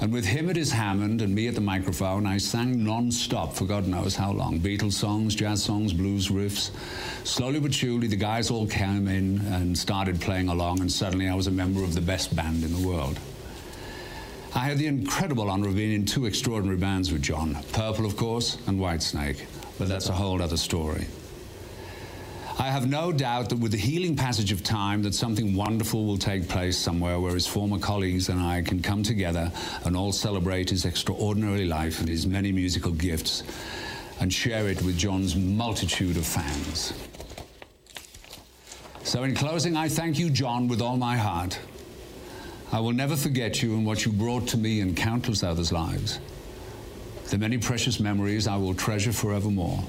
And 0.00 0.14
with 0.14 0.24
him 0.24 0.48
at 0.48 0.56
his 0.56 0.72
Hammond 0.72 1.20
and 1.20 1.34
me 1.34 1.46
at 1.46 1.54
the 1.54 1.60
microphone, 1.60 2.26
I 2.26 2.38
sang 2.38 2.82
non-stop 2.82 3.52
for 3.52 3.66
God 3.66 3.86
knows 3.86 4.16
how 4.16 4.32
long. 4.32 4.58
Beatles 4.58 4.94
songs, 4.94 5.34
jazz 5.34 5.62
songs, 5.62 5.92
blues 5.92 6.28
riffs. 6.28 6.70
Slowly 7.24 7.60
but 7.60 7.74
surely, 7.74 8.06
the 8.06 8.16
guys 8.16 8.50
all 8.50 8.66
came 8.66 9.08
in 9.08 9.40
and 9.52 9.76
started 9.76 10.18
playing 10.18 10.48
along, 10.48 10.80
and 10.80 10.90
suddenly 10.90 11.28
I 11.28 11.34
was 11.34 11.48
a 11.48 11.50
member 11.50 11.84
of 11.84 11.94
the 11.94 12.00
best 12.00 12.34
band 12.34 12.64
in 12.64 12.72
the 12.72 12.88
world. 12.88 13.18
I 14.54 14.60
had 14.60 14.78
the 14.78 14.86
incredible 14.86 15.50
honor 15.50 15.68
of 15.68 15.76
being 15.76 15.92
in 15.92 16.06
two 16.06 16.24
extraordinary 16.24 16.78
bands 16.78 17.12
with 17.12 17.20
Jon 17.20 17.58
Purple, 17.72 18.06
of 18.06 18.16
course, 18.16 18.56
and 18.66 18.80
Whitesnake. 18.80 19.44
But 19.78 19.88
that's 19.88 20.08
a 20.08 20.12
whole 20.12 20.40
other 20.40 20.56
story. 20.56 21.06
I 22.60 22.64
have 22.64 22.90
no 22.90 23.10
doubt 23.10 23.48
that 23.48 23.58
with 23.58 23.72
the 23.72 23.78
healing 23.78 24.14
passage 24.14 24.52
of 24.52 24.62
time 24.62 25.00
that 25.04 25.14
something 25.14 25.54
wonderful 25.54 26.04
will 26.04 26.18
take 26.18 26.46
place 26.46 26.76
somewhere 26.76 27.18
where 27.18 27.32
his 27.32 27.46
former 27.46 27.78
colleagues 27.78 28.28
and 28.28 28.38
I 28.38 28.60
can 28.60 28.82
come 28.82 29.02
together 29.02 29.50
and 29.86 29.96
all 29.96 30.12
celebrate 30.12 30.68
his 30.68 30.84
extraordinary 30.84 31.64
life 31.64 32.00
and 32.00 32.08
his 32.08 32.26
many 32.26 32.52
musical 32.52 32.92
gifts 32.92 33.44
and 34.20 34.30
share 34.30 34.68
it 34.68 34.82
with 34.82 34.98
Jon's 34.98 35.34
multitude 35.34 36.18
of 36.18 36.26
fans. 36.26 36.92
So 39.04 39.22
in 39.22 39.34
closing, 39.34 39.74
I 39.74 39.88
thank 39.88 40.18
you, 40.18 40.28
Jon, 40.28 40.68
with 40.68 40.82
all 40.82 40.98
my 40.98 41.16
heart. 41.16 41.58
I 42.72 42.80
will 42.80 42.92
never 42.92 43.16
forget 43.16 43.62
you 43.62 43.72
and 43.72 43.86
what 43.86 44.04
you 44.04 44.12
brought 44.12 44.46
to 44.48 44.58
me 44.58 44.82
and 44.82 44.94
countless 44.94 45.42
others' 45.42 45.72
lives. 45.72 46.20
The 47.30 47.38
many 47.38 47.56
precious 47.56 47.98
memories 48.00 48.46
I 48.46 48.58
will 48.58 48.74
treasure 48.74 49.14
forevermore. 49.14 49.82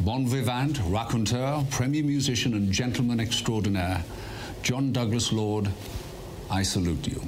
Bon 0.00 0.26
vivant, 0.26 0.78
raconteur, 0.86 1.64
premier 1.70 2.02
musician, 2.02 2.54
and 2.54 2.72
gentleman 2.72 3.20
extraordinaire, 3.20 4.04
Jon 4.62 4.92
Douglas 4.92 5.32
Lord, 5.32 5.68
I 6.50 6.62
salute 6.62 7.06
you. 7.06 7.22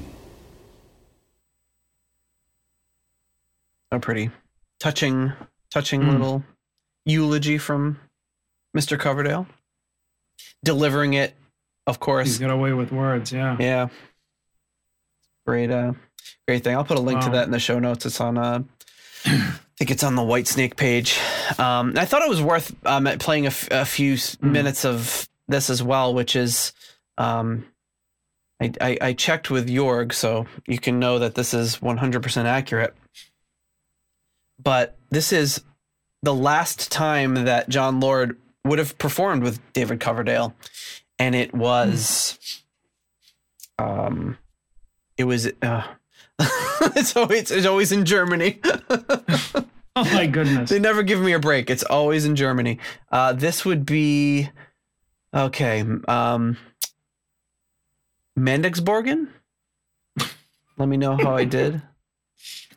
A 3.90 3.98
pretty 3.98 4.30
touching, 4.78 5.32
touching 5.70 6.08
little 6.08 6.44
eulogy 7.04 7.58
from 7.58 7.98
Mr. 8.76 8.98
Coverdale. 8.98 9.46
Delivering 10.62 11.14
it, 11.14 11.34
of 11.86 11.98
course. 11.98 12.28
He's 12.28 12.38
got 12.38 12.50
away 12.50 12.72
with 12.72 12.92
words. 12.92 13.32
Yeah. 13.32 13.56
Yeah. 13.58 13.88
Great 15.44 15.70
uh 15.70 15.92
great 16.46 16.62
thing. 16.62 16.76
I'll 16.76 16.84
put 16.84 16.98
a 16.98 17.02
link 17.02 17.20
to 17.22 17.30
that 17.30 17.46
in 17.46 17.50
the 17.50 17.58
show 17.58 17.78
notes. 17.78 18.06
It's 18.06 18.20
on 18.20 18.38
uh 18.38 18.62
I 19.26 19.52
think 19.78 19.90
it's 19.90 20.02
on 20.02 20.14
the 20.14 20.22
Whitesnake 20.22 20.76
page. 20.76 21.18
Um 21.58 21.94
I 21.96 22.04
thought 22.04 22.22
it 22.22 22.28
was 22.28 22.42
worth 22.42 22.74
um 22.86 23.04
playing 23.18 23.46
a, 23.46 23.48
f- 23.48 23.68
a 23.70 23.84
few 23.84 24.14
s 24.14 24.40
minutes 24.40 24.84
of 24.84 25.28
this 25.48 25.70
as 25.70 25.82
well, 25.82 26.14
which 26.14 26.36
is 26.36 26.72
um 27.18 27.66
I, 28.60 28.72
I, 28.80 28.98
I 29.00 29.12
checked 29.14 29.50
with 29.50 29.68
Jörg, 29.68 30.12
so 30.12 30.46
you 30.66 30.78
can 30.78 30.98
know 30.98 31.18
that 31.18 31.34
this 31.34 31.54
is 31.54 31.78
100% 31.78 32.44
accurate. 32.44 32.94
But 34.62 34.98
this 35.08 35.32
is 35.32 35.62
the 36.22 36.34
last 36.34 36.92
time 36.92 37.34
that 37.46 37.70
Jon 37.70 38.00
Lord 38.00 38.36
would 38.64 38.78
have 38.78 38.98
performed 38.98 39.42
with 39.42 39.60
David 39.72 40.00
Coverdale, 40.00 40.54
and 41.18 41.34
it 41.34 41.54
was, 41.54 42.38
um, 43.78 44.36
it 45.16 45.24
was. 45.24 45.50
Uh, 45.62 45.84
it's 46.96 47.16
always 47.16 47.50
it's 47.50 47.66
always 47.66 47.92
in 47.92 48.04
Germany. 48.04 48.60
Oh 49.96 50.04
my 50.14 50.26
goodness. 50.28 50.70
they 50.70 50.78
never 50.78 51.02
give 51.02 51.20
me 51.20 51.32
a 51.32 51.40
break. 51.40 51.68
It's 51.68 51.82
always 51.82 52.24
in 52.24 52.36
Germany. 52.36 52.78
Uh, 53.10 53.32
this 53.32 53.64
would 53.64 53.84
be 53.84 54.48
okay. 55.34 55.84
Um, 56.06 56.56
Mendigsborgen. 58.38 59.28
Let 60.78 60.88
me 60.88 60.96
know 60.96 61.16
how 61.16 61.36
I 61.36 61.44
did. 61.44 61.82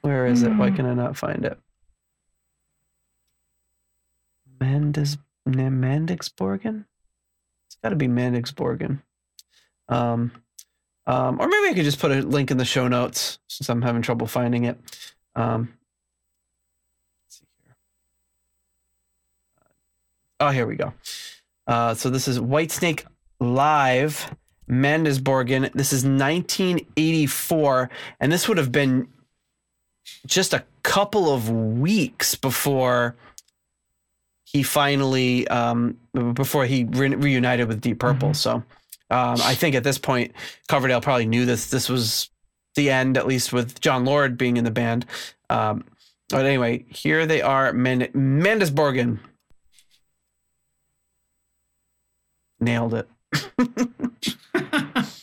Where 0.02 0.26
is 0.26 0.42
it? 0.42 0.50
Why 0.58 0.72
can 0.72 0.88
I 0.88 0.96
not 0.96 1.16
find 1.16 1.46
it? 1.46 1.58
Mendes 4.60 5.18
ne- 5.46 5.70
It's 6.18 6.30
got 7.82 7.90
to 7.90 7.96
be 7.96 8.08
Mendigsborgen. 8.08 9.02
Um, 9.88 10.32
um, 11.06 11.40
or 11.40 11.48
maybe 11.48 11.70
I 11.70 11.74
could 11.74 11.84
just 11.84 12.00
put 12.00 12.12
a 12.12 12.22
link 12.22 12.52
in 12.52 12.58
the 12.58 12.66
show 12.66 12.88
notes 12.88 13.40
since 13.48 13.70
I'm 13.70 13.82
having 13.82 14.02
trouble 14.02 14.28
finding 14.28 14.66
it. 14.66 14.78
Um, 15.36 15.74
let's 17.26 17.40
see 17.40 17.46
here. 17.66 17.76
Oh, 20.40 20.50
here 20.50 20.66
we 20.66 20.76
go. 20.76 20.94
Uh, 21.68 21.94
so 21.94 22.10
this 22.10 22.28
is 22.28 22.40
Whitesnake 22.40 23.06
Live, 23.40 24.34
Mandesborgen. 24.70 25.72
This 25.74 25.92
is 25.92 26.04
1984, 26.04 27.90
and 28.20 28.32
this 28.32 28.48
would 28.48 28.58
have 28.58 28.72
been 28.72 29.08
just 30.26 30.54
a 30.54 30.64
couple 30.84 31.34
of 31.34 31.50
weeks 31.50 32.36
before 32.36 33.16
he 34.46 34.64
finally, 34.64 35.48
um, 35.48 35.98
before 36.34 36.66
he 36.66 36.84
re- 36.84 37.16
reunited 37.16 37.68
with 37.68 37.82
Deep 37.82 38.00
Purple. 38.00 38.34
So 38.34 38.64
um, 39.14 39.38
I 39.44 39.54
think 39.54 39.76
at 39.76 39.84
this 39.84 40.00
point, 40.00 40.32
Coverdale 40.68 41.00
probably 41.00 41.28
knew 41.28 41.46
this. 41.46 41.70
This 41.70 41.88
was 41.88 42.32
the 42.74 42.90
end, 42.90 43.16
at 43.16 43.28
least 43.28 43.54
with 43.54 43.80
Jon 43.80 44.06
Lord 44.06 44.40
being 44.40 44.58
in 44.58 44.64
the 44.64 44.72
band. 44.72 45.06
Um, 45.52 45.86
but 46.30 46.48
anyway, 46.48 46.86
here 46.90 47.28
they 47.28 47.44
are, 47.44 47.72
Men- 47.74 48.12
Mandesborgen. 48.14 49.20
Nailed 52.60 52.96
it. 52.96 53.08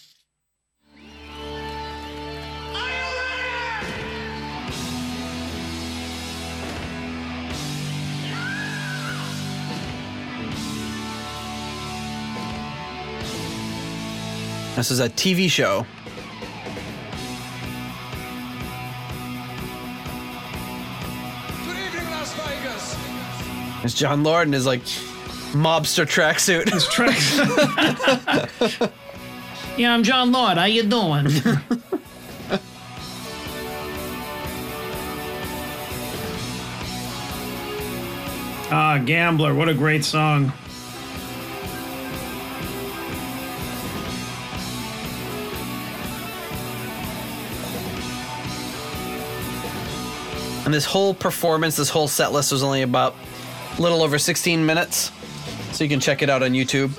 This 14.77 14.93
is 14.93 15.01
a 15.01 15.09
TV 15.09 15.51
show. 15.51 15.85
Good 21.67 21.77
evening, 21.77 22.09
Las 22.13 22.33
Vegas. 22.35 22.97
It's 23.85 23.95
Jon 23.95 24.23
Lord 24.23 24.47
in 24.47 24.53
his 24.53 24.67
like 24.67 24.83
mobster 25.53 26.07
tracksuit. 26.07 26.73
His 26.73 26.87
tracks. 26.87 27.37
yeah, 29.77 29.93
I'm 29.93 30.05
Jon 30.05 30.31
Lord. 30.31 30.57
How 30.57 30.67
you 30.67 30.85
doing? 30.85 31.27
ah, 38.71 39.03
Gambler. 39.05 39.53
What 39.53 39.69
a 39.69 39.75
great 39.75 40.05
song. 40.05 40.53
And 50.71 50.75
this 50.77 50.85
whole 50.85 51.15
performance, 51.15 51.75
this 51.75 51.89
whole 51.89 52.07
set 52.07 52.31
list 52.31 52.53
was 52.53 52.63
only 52.63 52.83
about 52.83 53.17
a 53.77 53.83
little 53.83 54.05
over 54.05 54.21
16 54.21 54.65
minutes. 54.65 55.11
So 55.73 55.83
you 55.83 55.91
can 55.91 55.99
check 55.99 56.23
it 56.23 56.31
out 56.31 56.45
on 56.45 56.53
YouTube. 56.53 56.97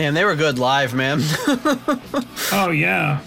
Damn, 0.00 0.14
they 0.14 0.24
were 0.24 0.34
good 0.34 0.58
live, 0.58 0.94
man. 0.94 1.20
Oh 2.52 2.70
yeah. 2.70 3.20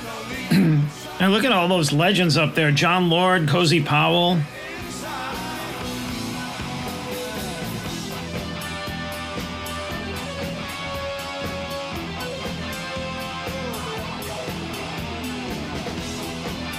and 0.52 1.32
look 1.32 1.42
at 1.42 1.50
all 1.50 1.66
those 1.66 1.90
legends 1.90 2.36
up 2.36 2.54
there: 2.54 2.70
Jon 2.70 3.10
Lord, 3.10 3.48
Cozy 3.48 3.82
Powell. 3.82 4.38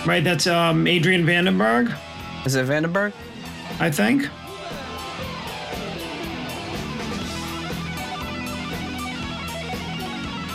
Right, 0.06 0.23
that's 0.23 0.48
um, 0.48 0.88
Adrian 0.88 1.26
Vandenberg, 1.26 1.94
Is 2.45 2.56
it 2.56 2.65
Vandenberg? 2.68 3.11
I 3.82 3.91
think. 3.91 4.30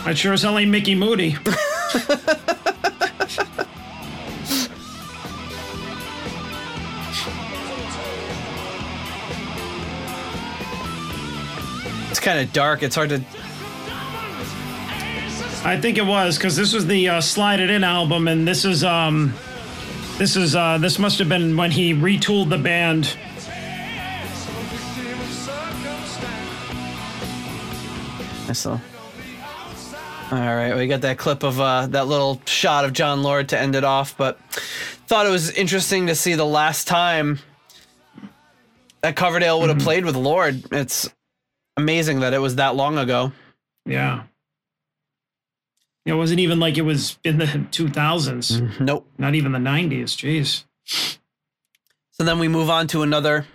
I 0.07 0.13
sure 0.13 0.37
sound 0.37 0.55
like 0.55 0.69
Micky 0.69 0.95
Moody. 0.95 1.35
It's 12.09 12.21
kind 12.21 12.39
of 12.39 12.51
dark. 12.53 12.83
It's 12.83 12.95
hard 12.95 13.09
to. 13.09 13.21
I 15.63 15.77
think 15.79 15.97
it 15.97 16.05
was 16.05 16.37
because 16.37 16.55
this 16.55 16.73
was 16.73 16.87
the 16.87 17.09
uh, 17.09 17.21
Slide 17.21 17.59
It 17.59 17.69
In 17.69 17.83
album, 17.83 18.29
and 18.29 18.47
this 18.47 18.63
is 18.63 18.85
um, 18.85 19.33
this 20.17 20.37
is 20.37 20.55
uh, 20.55 20.77
this 20.77 20.97
must 20.97 21.19
have 21.19 21.29
been 21.29 21.57
when 21.57 21.69
he 21.69 21.93
retooled 21.93 22.49
the 22.49 22.57
band. 22.57 23.15
I 28.49 28.53
saw. 28.53 28.79
All 30.29 30.37
right, 30.37 30.75
we 30.75 30.87
got 30.87 31.01
that 31.01 31.17
clip 31.17 31.43
of 31.43 31.59
uh, 31.59 31.87
that 31.87 32.07
little 32.07 32.41
shot 32.45 32.83
of 32.83 32.91
Jon 32.91 33.23
Lord 33.23 33.49
to 33.49 33.59
end 33.59 33.75
it 33.75 33.85
off, 33.85 34.17
but 34.17 34.37
thought 35.07 35.25
it 35.25 35.29
was 35.29 35.51
interesting 35.51 36.07
to 36.07 36.15
see 36.15 36.33
the 36.33 36.45
last 36.45 36.85
time 36.85 37.39
that 39.01 39.15
Coverdale 39.15 39.61
would 39.61 39.69
have 39.69 39.79
played 39.79 40.03
with 40.03 40.17
Lord. 40.17 40.63
It's 40.73 41.09
amazing 41.77 42.19
that 42.21 42.33
it 42.33 42.39
was 42.39 42.55
that 42.55 42.75
long 42.75 42.97
ago. 42.97 43.31
Yeah. 43.85 44.23
It 46.05 46.13
wasn't 46.13 46.41
even 46.41 46.59
like 46.59 46.77
it 46.77 46.81
was 46.81 47.17
in 47.23 47.37
the 47.37 47.45
2000s, 47.45 48.81
Nope. 48.81 49.09
not 49.17 49.33
even 49.35 49.53
the 49.53 49.59
90s. 49.59 50.63
Jeez. 50.83 51.17
So 52.11 52.23
then 52.25 52.39
we 52.39 52.49
move 52.49 52.69
on 52.69 52.87
to 52.87 53.01
another 53.01 53.45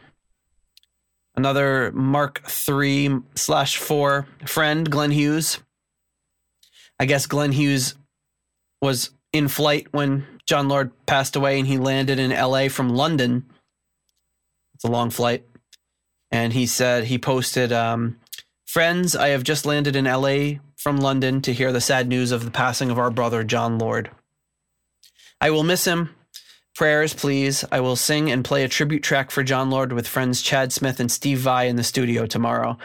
another 1.34 1.92
Mark 1.92 2.42
three 2.46 3.10
slash 3.34 3.76
four 3.76 4.26
friend, 4.46 4.90
Glenn 4.90 5.10
Hughes. 5.10 5.58
I 7.02 7.04
guess 7.04 7.26
Glenn 7.26 7.50
Hughes 7.50 7.96
was 8.80 9.10
in 9.32 9.48
flight 9.48 9.88
when 9.90 10.24
Jon 10.46 10.68
Lord 10.68 10.92
passed 11.04 11.34
away 11.34 11.58
and 11.58 11.66
he 11.66 11.76
landed 11.76 12.20
in 12.20 12.30
LA 12.30 12.68
from 12.68 12.90
London. 12.90 13.44
It's 14.76 14.84
a 14.84 14.88
long 14.88 15.10
flight. 15.10 15.44
And 16.30 16.52
he 16.52 16.64
said 16.64 17.02
he 17.02 17.18
posted 17.18 17.72
um, 17.72 18.20
Friends, 18.68 19.16
I 19.16 19.30
have 19.30 19.42
just 19.42 19.66
landed 19.66 19.96
in 19.96 20.04
LA 20.04 20.60
from 20.76 20.98
London 20.98 21.42
to 21.42 21.52
hear 21.52 21.72
the 21.72 21.80
sad 21.80 22.06
news 22.06 22.30
of 22.30 22.44
the 22.44 22.52
passing 22.52 22.88
of 22.88 23.00
our 23.00 23.10
brother 23.10 23.42
Jon 23.42 23.80
Lord. 23.80 24.12
I 25.40 25.50
will 25.50 25.64
miss 25.64 25.84
him. 25.84 26.10
Prayers, 26.74 27.12
please. 27.12 27.66
I 27.70 27.80
will 27.80 27.96
sing 27.96 28.30
and 28.30 28.44
play 28.44 28.64
a 28.64 28.68
tribute 28.68 29.02
track 29.02 29.30
for 29.30 29.42
Jon 29.42 29.68
Lord 29.68 29.92
with 29.92 30.08
friends 30.08 30.40
Chad 30.40 30.72
Smith 30.72 31.00
and 31.00 31.12
Steve 31.12 31.38
Vai 31.38 31.68
in 31.68 31.76
the 31.76 31.84
studio 31.84 32.24
tomorrow. 32.24 32.78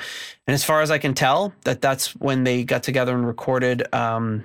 And 0.45 0.53
as 0.53 0.63
far 0.63 0.81
as 0.81 0.91
I 0.91 0.97
can 0.97 1.13
tell, 1.13 1.53
that 1.63 1.81
that's 1.81 2.13
when 2.15 2.43
they 2.43 2.65
got 2.65 2.83
together 2.83 3.15
and 3.15 3.25
recorded 3.25 3.93
um, 3.93 4.43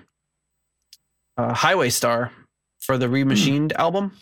uh, 1.37 1.55
Highway 1.55 1.91
Star 1.91 2.31
for 2.79 2.97
the 2.99 3.07
Remachined 3.07 3.73
album, 3.73 4.17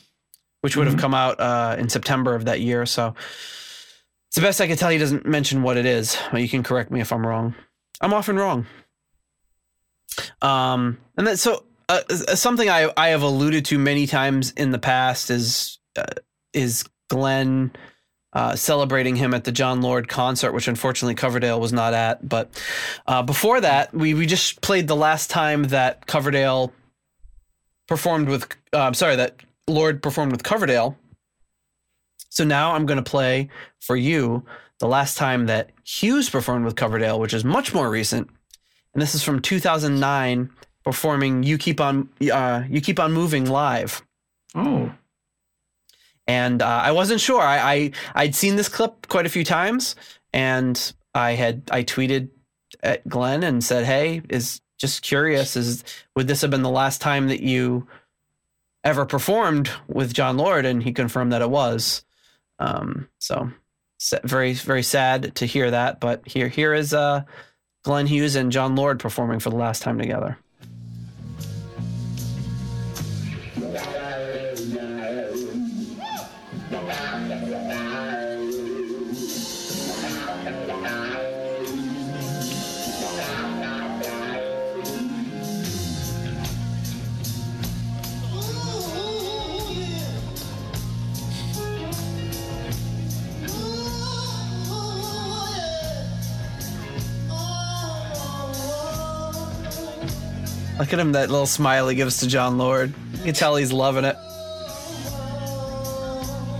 which 0.63 0.75
would 0.77 0.87
have 0.87 0.99
come 0.99 1.13
out 1.13 1.39
uh, 1.39 1.77
in 1.79 1.91
September 1.91 2.35
of 2.35 2.47
that 2.47 2.63
year. 2.63 2.87
So 2.87 3.15
it's 4.29 4.37
the 4.37 4.43
best 4.43 4.61
I 4.63 4.69
can 4.69 4.79
tell. 4.79 4.89
He 4.89 4.99
doesn't 4.99 5.27
mention 5.27 5.63
what 5.63 5.77
it 5.77 5.85
is. 5.85 6.17
But 6.33 6.41
you 6.41 6.49
can 6.49 6.63
correct 6.63 6.91
me 6.91 7.01
if 7.01 7.13
I'm 7.13 7.27
wrong. 7.27 7.55
I'm 8.01 8.15
often 8.15 8.37
wrong. 8.37 8.67
Um, 10.41 10.99
and 11.19 11.27
then 11.27 11.37
so 11.37 11.65
uh, 11.91 12.03
uh, 12.09 12.35
something 12.37 12.71
I 12.71 12.93
I 12.97 13.09
have 13.09 13.23
alluded 13.23 13.65
to 13.67 13.79
many 13.79 14.07
times 14.07 14.53
in 14.53 14.71
the 14.71 14.79
past 14.79 15.29
is 15.31 15.79
uh, 15.97 16.05
is 16.53 16.85
Glenn 17.09 17.73
uh, 18.33 18.55
celebrating 18.55 19.17
him 19.17 19.35
at 19.35 19.43
the 19.43 19.51
Jon 19.51 19.83
Lord 19.83 20.09
concert, 20.09 20.53
which 20.53 20.69
unfortunately 20.69 21.17
Coverdale 21.17 21.61
was 21.61 21.73
not 21.73 21.93
at. 21.93 22.27
But 22.27 22.63
uh, 23.09 23.23
before 23.23 23.61
that, 23.61 23.93
we 23.93 24.15
we 24.15 24.27
just 24.27 24.61
played 24.61 24.87
the 24.87 24.97
last 24.97 25.31
time 25.31 25.65
that 25.65 26.07
Coverdale 26.07 26.73
performed 27.89 28.29
with. 28.29 28.47
Uh, 28.73 28.83
I'm 28.83 28.95
sorry 28.95 29.17
that 29.17 29.41
Lord 29.67 30.01
performed 30.01 30.31
with 30.31 30.45
Coverdale. 30.45 30.97
So 32.29 32.45
now 32.45 32.75
I'm 32.75 32.87
going 32.87 33.03
to 33.03 33.11
play 33.11 33.51
for 33.81 33.97
you 33.97 34.45
the 34.79 34.87
last 34.87 35.19
time 35.19 35.47
that 35.47 35.71
Hughes 35.83 36.31
performed 36.31 36.65
with 36.65 36.77
Coverdale, 36.77 37.19
which 37.19 37.35
is 37.35 37.45
much 37.45 37.75
more 37.75 37.91
recent, 37.91 38.31
and 38.95 39.03
this 39.03 39.17
is 39.17 39.25
from 39.25 39.43
2009, 39.43 40.51
performing 40.85 41.43
"You 41.43 41.59
Keep 41.59 41.81
On 41.81 42.09
uh, 42.33 42.65
You 42.69 42.81
Keep 42.81 42.99
On 43.01 43.13
Moving" 43.13 43.47
live. 43.47 44.03
Oh, 44.55 44.93
And 46.27 46.63
uh, 46.63 46.67
I 46.67 46.93
wasn't 46.93 47.21
sure. 47.21 47.41
I, 47.41 47.75
I 47.75 47.91
I'd 48.15 48.35
seen 48.35 48.57
this 48.57 48.69
clip 48.69 49.09
quite 49.09 49.27
a 49.27 49.31
few 49.31 49.45
times, 49.45 49.97
and 50.33 50.93
I 51.15 51.33
had 51.33 51.63
I 51.71 51.83
tweeted 51.85 52.31
at 52.83 53.07
Glenn 53.09 53.43
and 53.43 53.63
said, 53.63 53.85
"Hey, 53.85 54.23
is 54.29 54.61
just 54.79 55.03
curious. 55.03 55.57
Is 55.57 55.85
would 56.17 56.29
this 56.29 56.41
have 56.43 56.51
been 56.51 56.63
the 56.63 56.71
last 56.71 57.01
time 57.01 57.29
that 57.29 57.43
you 57.43 57.87
ever 58.83 59.05
performed 59.07 59.71
with 59.89 60.15
Jon 60.15 60.37
Lord?" 60.37 60.65
And 60.67 60.83
he 60.83 60.93
confirmed 60.93 61.33
that 61.33 61.43
it 61.43 61.51
was. 61.51 62.05
Um, 62.59 63.09
so 63.19 63.51
very 64.25 64.55
very 64.55 64.83
sad 64.83 65.35
to 65.37 65.47
hear 65.47 65.71
that. 65.71 66.01
But 66.01 66.27
here 66.27 66.49
here 66.49 66.75
is 66.75 66.95
uh, 66.95 67.23
Glenn 67.85 68.07
Hughes 68.07 68.37
and 68.37 68.53
Jon 68.53 68.75
Lord 68.77 68.99
performing 68.99 69.41
for 69.41 69.51
the 69.51 69.57
last 69.57 69.83
time 69.83 69.99
together. 69.99 70.39
Look 100.81 100.95
at 100.95 100.99
him, 100.99 101.13
that 101.13 101.29
little 101.29 101.45
smile 101.45 101.89
he 101.89 101.95
gives 101.95 102.21
to 102.21 102.27
Jon 102.27 102.57
Lord. 102.57 102.95
You 103.13 103.25
can 103.25 103.35
tell 103.35 103.55
he's 103.55 103.71
loving 103.71 104.07
it. 104.07 104.17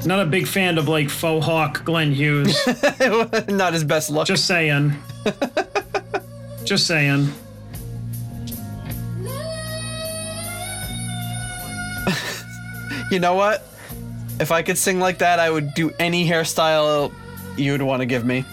not 0.05 0.21
a 0.21 0.27
big 0.27 0.47
fan 0.47 0.77
of 0.77 0.89
like 0.89 1.09
faux 1.09 1.43
hawk 1.43 1.87
Glenn 1.87 2.13
Hughes. 2.13 2.55
Not 3.49 3.73
his 3.73 3.83
best 3.83 4.11
look. 4.11 4.27
Just 4.27 4.47
saying. 4.47 4.95
Just 6.65 6.87
saying. 6.87 7.33
You 13.11 13.21
know 13.21 13.35
what? 13.35 13.67
If 14.39 14.53
I 14.53 14.61
could 14.61 14.77
sing 14.77 15.01
like 15.01 15.19
that, 15.19 15.39
I 15.39 15.51
would 15.51 15.73
do 15.73 15.91
any 15.99 16.29
hairstyle 16.29 17.11
you 17.57 17.73
would 17.73 17.81
want 17.83 18.01
to 18.01 18.07
give 18.07 18.27
me. 18.27 18.45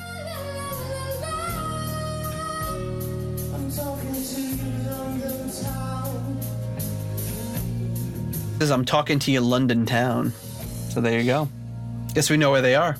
Says 8.59 8.71
I'm 8.71 8.85
talking 8.85 9.19
to 9.19 9.31
you, 9.31 9.41
London 9.41 9.85
town. 9.85 10.33
So 10.89 10.99
there 10.99 11.19
you 11.19 11.25
go. 11.25 11.47
Guess 12.15 12.31
we 12.31 12.37
know 12.37 12.49
where 12.49 12.63
they 12.63 12.73
are. 12.73 12.97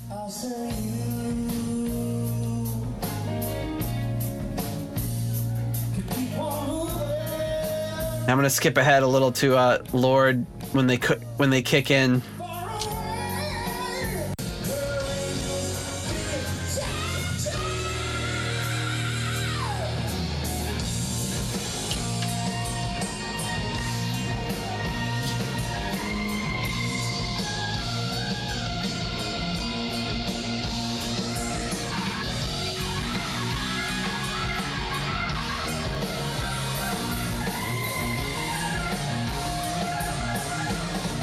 I'm 8.29 8.35
gonna 8.35 8.49
skip 8.49 8.77
ahead 8.77 9.03
a 9.03 9.07
little 9.07 9.31
to 9.31 9.55
uh, 9.55 9.83
Lord 9.93 10.45
when 10.73 10.85
they 10.85 10.97
cook 10.97 11.21
when 11.37 11.49
they 11.49 11.61
kick 11.61 11.89
in. 11.89 12.21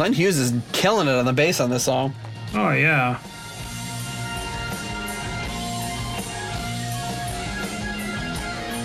Glenn 0.05 0.13
Hughes 0.13 0.37
is 0.39 0.53
killing 0.73 1.09
it 1.09 1.15
on 1.15 1.25
the 1.25 1.33
bass 1.33 1.61
on 1.61 1.71
this 1.71 1.85
song. 1.85 2.15
Oh 2.53 2.73
yeah. 2.73 3.19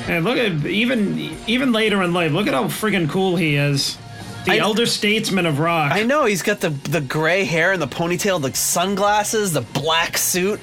And 0.07 0.23
look 0.23 0.37
at 0.37 0.65
even 0.65 1.35
even 1.45 1.73
later 1.73 2.01
in 2.03 2.13
life. 2.13 2.31
Look 2.31 2.47
at 2.47 2.53
how 2.53 2.63
friggin' 2.67 3.09
cool 3.09 3.35
he 3.35 3.57
is. 3.57 3.97
The 4.45 4.53
I- 4.53 4.57
elder 4.59 4.85
statesman 4.85 5.45
of 5.45 5.59
rock. 5.59 5.91
I 5.91 6.03
know 6.03 6.23
he's 6.23 6.41
got 6.41 6.61
the 6.61 6.69
the 6.69 7.01
gray 7.01 7.43
hair 7.43 7.73
and 7.73 7.81
the 7.81 7.87
ponytail, 7.87 8.41
the 8.41 8.55
sunglasses, 8.55 9.51
the 9.51 9.59
black 9.59 10.17
suit. 10.17 10.61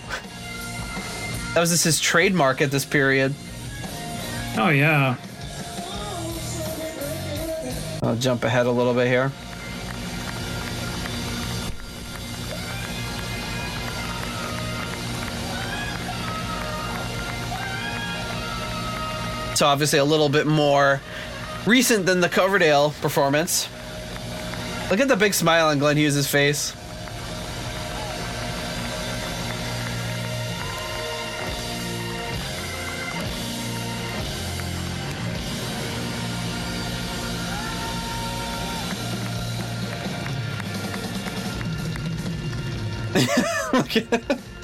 That 1.53 1.61
was 1.61 1.69
just 1.69 1.85
his 1.85 2.01
trademark 2.01 2.63
at 2.63 2.71
this 2.71 2.87
period. 2.87 3.35
oh 4.57 4.71
yeah. 4.71 5.17
I'll 8.03 8.17
jump 8.17 8.43
ahead 8.43 8.65
a 8.65 8.71
little 8.71 8.95
bit 8.95 9.09
here. 9.09 9.31
So 19.57 19.67
obviously 19.67 19.99
a 19.99 20.05
little 20.05 20.29
bit 20.29 20.47
more 20.47 21.01
recent 21.65 22.05
than 22.05 22.21
the 22.21 22.29
Coverdale 22.29 22.91
performance. 23.01 23.71
Look 24.91 25.01
at 25.01 25.09
the 25.09 25.17
big 25.17 25.33
smile 25.33 25.69
on 25.69 25.79
Glenn 25.79 25.97
Hughes' 25.97 26.27
face. 26.27 26.75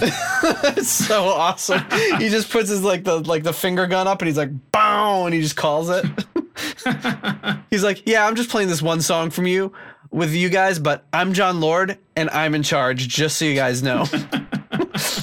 it's 0.76 0.90
so 0.90 1.24
awesome. 1.24 1.84
he 2.18 2.28
just 2.28 2.50
puts 2.50 2.68
his 2.68 2.82
like 2.82 3.04
the 3.04 3.18
like 3.20 3.42
the 3.42 3.52
finger 3.52 3.86
gun 3.86 4.06
up 4.06 4.20
and 4.20 4.28
he's 4.28 4.38
like 4.38 4.50
bow 4.72 5.26
and 5.26 5.34
he 5.34 5.40
just 5.40 5.56
calls 5.56 5.90
it. 5.90 6.04
he's 7.70 7.82
like, 7.82 8.06
"Yeah, 8.06 8.26
I'm 8.26 8.34
just 8.34 8.50
playing 8.50 8.68
this 8.68 8.82
one 8.82 9.00
song 9.00 9.30
from 9.30 9.46
you 9.46 9.72
with 10.10 10.32
you 10.34 10.48
guys, 10.48 10.78
but 10.78 11.04
I'm 11.12 11.32
Jon 11.32 11.60
Lord 11.60 11.98
and 12.16 12.30
I'm 12.30 12.54
in 12.54 12.62
charge 12.62 13.08
just 13.08 13.38
so 13.38 13.44
you 13.44 13.54
guys 13.54 13.82
know." 13.82 14.06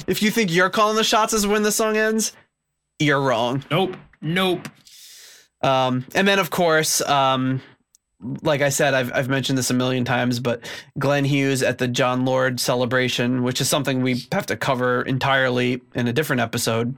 if 0.06 0.22
you 0.22 0.30
think 0.30 0.52
you're 0.52 0.70
calling 0.70 0.96
the 0.96 1.04
shots 1.04 1.32
as 1.32 1.46
when 1.46 1.62
the 1.62 1.72
song 1.72 1.96
ends, 1.96 2.32
you're 2.98 3.20
wrong. 3.20 3.64
Nope. 3.70 3.96
Nope. 4.20 4.68
Um, 5.62 6.06
and 6.14 6.26
then, 6.28 6.38
of 6.38 6.50
course, 6.50 7.00
um, 7.02 7.60
like 8.20 8.62
I 8.62 8.70
said, 8.70 8.94
I've, 8.94 9.12
I've 9.14 9.28
mentioned 9.28 9.58
this 9.58 9.70
a 9.70 9.74
million 9.74 10.04
times, 10.04 10.40
but 10.40 10.68
Glenn 10.98 11.24
Hughes 11.24 11.62
at 11.62 11.78
the 11.78 11.88
Jon 11.88 12.24
Lord 12.24 12.60
celebration, 12.60 13.42
which 13.42 13.60
is 13.60 13.68
something 13.68 14.00
we 14.02 14.24
have 14.32 14.46
to 14.46 14.56
cover 14.56 15.02
entirely 15.02 15.82
in 15.94 16.08
a 16.08 16.12
different 16.12 16.40
episode. 16.40 16.96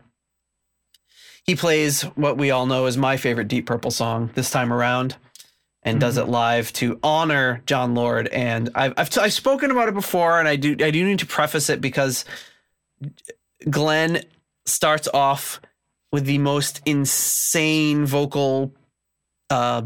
He 1.44 1.56
plays 1.56 2.02
what 2.02 2.36
we 2.36 2.50
all 2.50 2.66
know 2.66 2.86
is 2.86 2.96
my 2.96 3.16
favorite 3.16 3.48
Deep 3.48 3.66
Purple 3.66 3.90
song 3.90 4.30
this 4.34 4.50
time 4.50 4.72
around 4.72 5.16
and 5.82 6.00
does 6.00 6.18
it 6.18 6.28
live 6.28 6.72
to 6.74 6.98
honor 7.02 7.62
Jon 7.64 7.94
Lord. 7.94 8.28
And 8.28 8.70
I've, 8.74 8.92
I've, 8.96 9.18
I've 9.18 9.32
spoken 9.32 9.70
about 9.70 9.88
it 9.88 9.94
before, 9.94 10.38
and 10.38 10.46
I 10.46 10.56
do, 10.56 10.76
I 10.80 10.90
do 10.90 11.04
need 11.04 11.20
to 11.20 11.26
preface 11.26 11.70
it 11.70 11.80
because 11.80 12.26
Glenn 13.70 14.24
starts 14.66 15.08
off 15.14 15.60
with 16.12 16.26
the 16.26 16.38
most 16.38 16.82
insane 16.84 18.04
vocal 18.04 18.72
uh, 19.50 19.82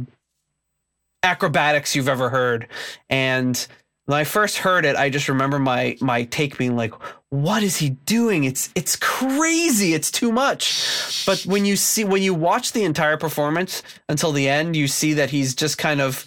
acrobatics 1.23 1.95
you've 1.95 2.09
ever 2.09 2.29
heard. 2.29 2.69
And 3.09 3.67
when 4.07 4.19
I 4.19 4.25
first 4.25 4.59
heard 4.59 4.85
it, 4.85 4.97
I 4.97 5.11
just 5.11 5.29
remember 5.29 5.59
my 5.59 5.97
my 6.01 6.25
take 6.25 6.59
being 6.59 6.77
like, 6.77 6.93
"What 7.31 7.63
is 7.63 7.77
he 7.77 7.91
doing? 7.91 8.45
It's 8.45 8.71
it's 8.75 8.97
crazy. 8.97 9.95
It's 9.95 10.11
too 10.11 10.33
much." 10.33 11.25
But 11.25 11.43
when 11.43 11.65
you 11.65 11.77
see 11.77 12.05
when 12.05 12.23
you 12.23 12.35
watch 12.35 12.73
the 12.73 12.85
entire 12.85 13.17
performance 13.17 13.83
until 14.09 14.33
the 14.33 14.49
end, 14.49 14.75
you 14.77 14.89
see 14.89 15.15
that 15.15 15.31
he's 15.31 15.55
just 15.55 15.79
kind 15.79 16.01
of. 16.01 16.25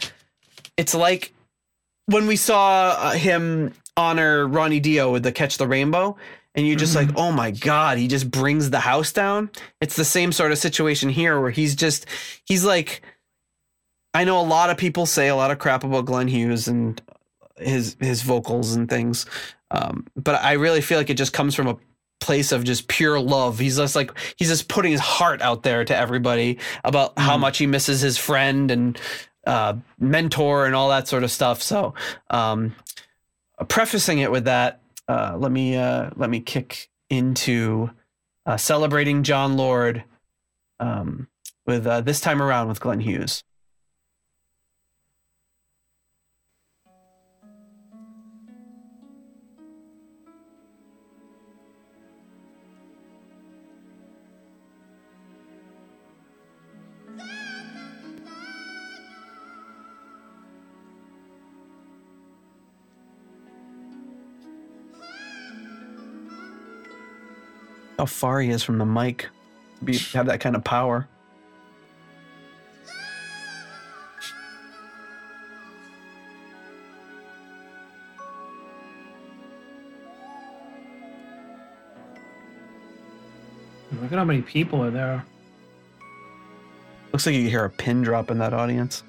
It's 0.78 0.96
like 0.96 1.34
when 2.06 2.28
we 2.28 2.36
saw 2.36 2.96
uh, 2.98 3.12
him 3.12 3.74
honor 3.98 4.48
Ronnie 4.48 4.80
Dio 4.80 5.12
with 5.12 5.24
the 5.24 5.32
Catch 5.32 5.58
the 5.58 5.68
Rainbow. 5.68 6.18
And 6.58 6.66
you're 6.66 6.78
just 6.78 6.96
like, 6.96 7.10
oh 7.18 7.34
my 7.34 7.52
God, 7.52 7.98
he 7.98 8.08
just 8.08 8.32
brings 8.32 8.70
the 8.70 8.80
house 8.80 9.12
down. 9.12 9.50
It's 9.82 9.98
the 9.98 10.06
same 10.06 10.32
sort 10.32 10.54
of 10.54 10.58
situation 10.58 11.10
here 11.10 11.42
where 11.42 11.52
he's 11.52 11.76
just, 11.76 12.06
he's 12.46 12.64
like, 12.64 13.02
I 14.16 14.24
know 14.24 14.40
a 14.40 14.48
lot 14.48 14.70
of 14.70 14.78
people 14.78 15.06
say 15.06 15.28
a 15.28 15.36
lot 15.36 15.52
of 15.52 15.60
crap 15.60 15.84
about 15.84 16.06
Glenn 16.06 16.30
Hughes 16.30 16.70
and 16.70 17.02
his 17.58 17.98
his 18.00 18.22
vocals 18.22 18.74
and 18.74 18.90
things, 18.90 19.26
um, 19.72 20.08
but 20.16 20.42
I 20.42 20.54
really 20.54 20.80
feel 20.80 20.98
like 20.98 21.10
it 21.10 21.18
just 21.18 21.34
comes 21.34 21.54
from 21.54 21.68
a 21.68 21.78
place 22.22 22.54
of 22.54 22.64
just 22.64 22.88
pure 22.88 23.20
love. 23.20 23.60
He's 23.60 23.76
just 23.76 23.94
like 23.94 24.12
he's 24.38 24.48
just 24.48 24.70
putting 24.70 24.94
his 24.94 25.02
heart 25.02 25.42
out 25.42 25.64
there 25.64 25.84
to 25.84 25.94
everybody 25.94 26.60
about 26.86 27.20
how 27.20 27.38
much 27.38 27.58
he 27.58 27.68
misses 27.68 28.00
his 28.00 28.18
friend 28.18 28.72
and 28.72 28.98
uh, 29.46 29.74
mentor 30.00 30.66
and 30.66 30.76
all 30.76 30.88
that 30.90 31.10
sort 31.10 31.26
of 31.26 31.32
stuff. 31.32 31.62
So, 31.62 31.94
um, 32.30 32.74
prefacing 33.68 34.20
it 34.20 34.32
with 34.32 34.46
that, 34.46 34.80
uh, 35.10 35.36
let 35.38 35.52
me 35.52 35.76
uh, 35.76 36.12
let 36.16 36.30
me 36.30 36.40
kick 36.40 36.90
into 37.10 37.90
uh, 38.46 38.56
celebrating 38.56 39.24
Jon 39.24 39.58
Lord 39.58 40.06
um, 40.80 41.28
with 41.66 41.86
uh, 41.86 42.00
this 42.00 42.22
time 42.22 42.42
around 42.42 42.70
with 42.70 42.80
Glenn 42.80 43.02
Hughes. 43.02 43.44
How 67.98 68.06
far 68.06 68.42
he 68.42 68.50
is 68.50 68.64
from 68.64 68.78
the 68.78 68.86
mic 68.86 69.30
to 69.80 69.86
be 69.86 69.98
have 70.14 70.26
that 70.28 70.40
kind 70.40 70.56
of 70.56 70.64
power. 70.64 71.08
Look 84.02 84.12
at 84.12 84.18
how 84.20 84.26
many 84.26 84.42
people 84.42 84.84
are 84.84 84.92
there. 84.92 85.26
Looks 87.12 87.26
like 87.26 87.36
you 87.36 87.50
hear 87.50 87.66
a 87.66 87.70
pin 87.70 88.02
drop 88.02 88.30
in 88.30 88.38
that 88.40 88.54
audience. 88.54 89.04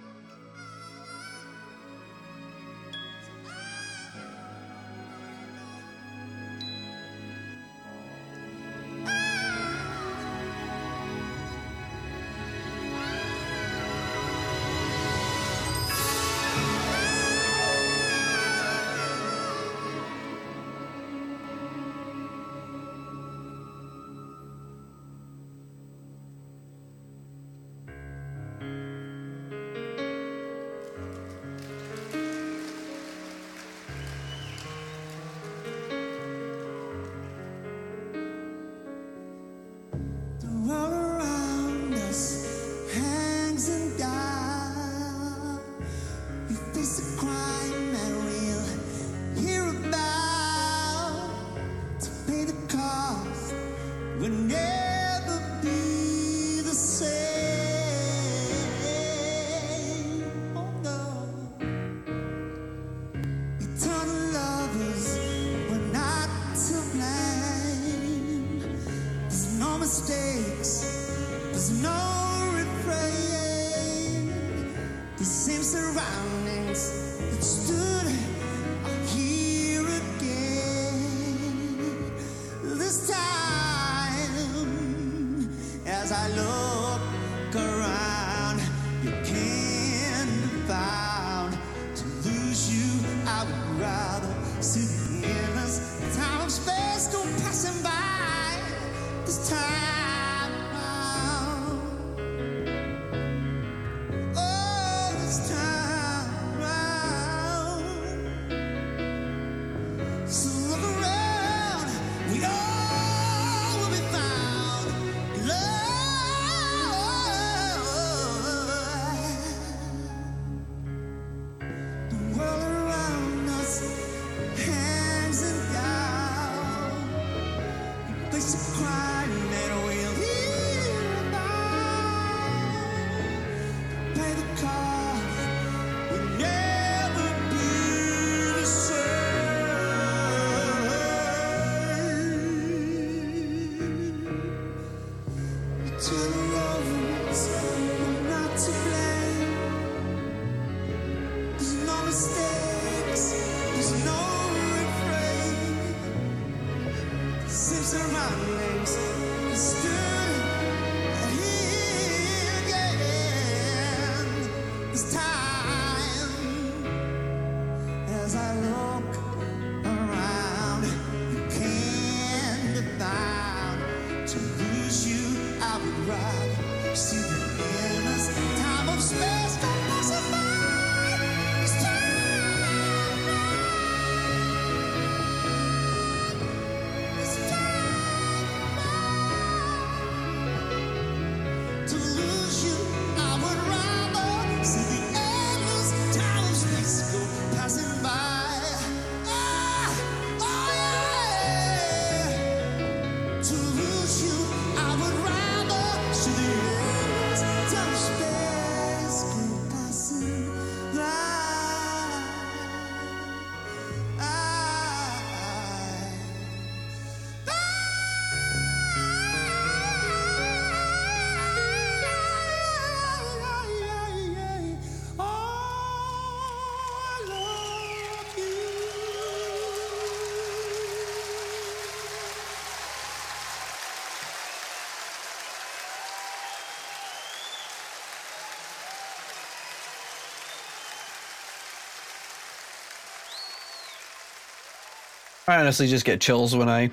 I 245.46 245.60
honestly 245.60 245.86
just 245.86 246.04
get 246.04 246.20
chills 246.20 246.56
when 246.56 246.68
I 246.68 246.90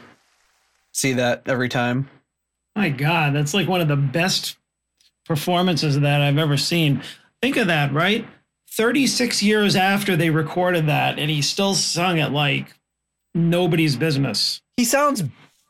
see 0.92 1.14
that 1.14 1.44
every 1.46 1.70
time. 1.70 2.10
My 2.76 2.90
God, 2.90 3.34
that's 3.34 3.54
like 3.54 3.68
one 3.68 3.82
of 3.82 3.88
the 3.88 3.96
best 3.96 4.58
performances 5.26 6.00
that 6.00 6.22
I've 6.22 6.38
ever 6.38 6.58
seen. 6.58 7.02
Think 7.42 7.58
of 7.58 7.68
that, 7.68 7.94
right? 7.94 8.26
36 8.72 9.44
years 9.44 9.76
after 9.76 10.16
they 10.16 10.30
recorded 10.30 10.88
that, 10.88 11.20
and 11.20 11.30
he 11.30 11.42
still 11.42 11.76
sung 11.76 12.18
it 12.18 12.32
like 12.32 12.74
nobody's 13.36 13.96
business. 13.96 14.62
He 14.78 14.86
sounds 14.86 15.24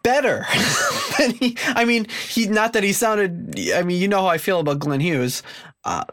better 0.04 0.46
than 1.18 1.32
he. 1.32 1.58
I 1.68 1.86
mean, 1.86 2.08
he 2.30 2.48
not 2.48 2.74
that 2.74 2.84
he 2.84 2.94
sounded. 2.94 3.60
I 3.74 3.84
mean, 3.84 4.02
you 4.02 4.08
know 4.08 4.22
how 4.22 4.28
I 4.28 4.38
feel 4.38 4.60
about 4.60 4.80
Glenn 4.80 5.02
Hughes. 5.02 5.44
Uh, 5.84 6.06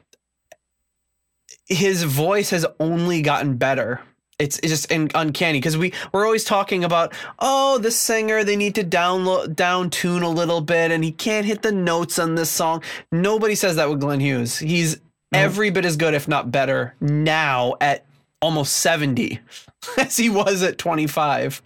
his 1.67 2.03
voice 2.03 2.51
has 2.51 2.67
only 2.81 3.23
gotten 3.23 3.57
better. 3.57 4.01
It's, 4.41 4.59
it's 4.59 4.69
just 4.69 4.91
in, 4.91 5.11
uncanny 5.15 5.59
because 5.59 5.77
we 5.77 5.93
we're 6.13 6.25
always 6.25 6.45
talking 6.45 6.83
about 6.83 7.13
oh 7.39 7.79
the 7.79 7.91
singer 7.91 8.43
they 8.43 8.57
need 8.57 8.75
to 8.77 8.85
download 8.85 9.55
down 9.55 9.91
tune 9.91 10.23
a 10.23 10.31
little 10.31 10.61
bit 10.61 10.91
and 10.91 11.05
he 11.05 11.13
can't 11.13 11.47
hit 11.47 11.63
the 11.63 11.73
notes 11.73 12.19
on 12.19 12.35
this 12.35 12.51
song. 12.51 12.83
Nobody 13.13 13.55
says 13.55 13.77
that 13.77 13.89
with 13.91 14.01
Glenn 14.01 14.21
Hughes. 14.21 14.59
He's 14.59 15.01
every 15.33 15.71
bit 15.71 15.85
as 15.85 15.97
good, 15.97 16.15
if 16.15 16.27
not 16.27 16.51
better, 16.51 16.95
now 17.01 17.75
at 17.81 18.05
almost 18.41 18.79
seventy 18.79 19.41
as 19.99 20.17
he 20.17 20.29
was 20.31 20.63
at 20.63 20.79
twenty 20.79 21.07
five. 21.07 21.63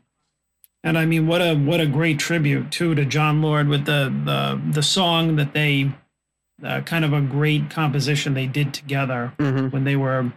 And 0.82 0.98
I 0.98 1.06
mean, 1.06 1.26
what 1.26 1.40
a 1.40 1.54
what 1.54 1.80
a 1.80 1.86
great 1.86 2.18
tribute 2.18 2.70
too 2.70 2.94
to 2.94 3.04
Jon 3.04 3.40
Lord 3.40 3.68
with 3.68 3.86
the 3.86 4.12
the 4.24 4.60
the 4.72 4.82
song 4.82 5.36
that 5.36 5.54
they 5.54 5.92
uh, 6.62 6.80
kind 6.82 7.04
of 7.04 7.12
a 7.12 7.20
great 7.20 7.70
composition 7.70 8.34
they 8.34 8.46
did 8.46 8.72
together 8.74 9.32
when 9.70 9.84
they 9.84 9.96
were 9.96 10.32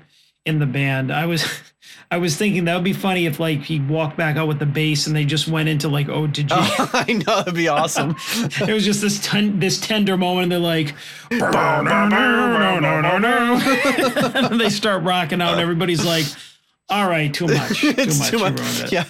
in 0.48 0.60
the 0.60 0.66
band. 0.66 1.12
I 1.12 1.26
was 1.26 1.46
I 2.12 2.18
was 2.18 2.38
thinking 2.38 2.66
that 2.66 2.76
would 2.76 2.84
be 2.84 2.94
funny 2.94 3.26
if 3.26 3.40
like 3.40 3.62
he 3.64 3.80
walked 3.80 4.16
back 4.18 4.38
out 4.38 4.48
with 4.48 4.60
the 4.60 4.66
bass 4.66 5.08
and 5.08 5.16
they 5.16 5.26
just 5.26 5.48
went 5.48 5.68
into 5.68 5.90
like 5.90 6.08
Owed 6.08 6.34
to 6.36 6.44
G. 6.44 6.54
I 6.56 7.22
know 7.26 7.36
that'd 7.38 7.54
be 7.54 7.68
awesome. 7.68 8.16
it 8.62 8.74
was 8.74 8.86
just 8.86 9.02
this 9.02 9.20
ten, 9.20 9.60
this 9.60 9.80
tender 9.80 10.16
moment. 10.18 10.44
And 10.44 10.52
they're 10.54 10.60
like, 10.60 10.96
and 14.46 14.60
they 14.60 14.70
start 14.70 15.04
rocking 15.04 15.42
out, 15.42 15.54
and 15.54 15.62
everybody's 15.62 16.06
like, 16.06 16.26
"All 16.90 17.08
right, 17.10 17.34
too 17.34 17.48
much, 17.48 17.82
too 17.82 17.94
much, 17.94 18.30
too 18.30 18.38
much. 18.40 18.92
Yeah. 18.92 19.06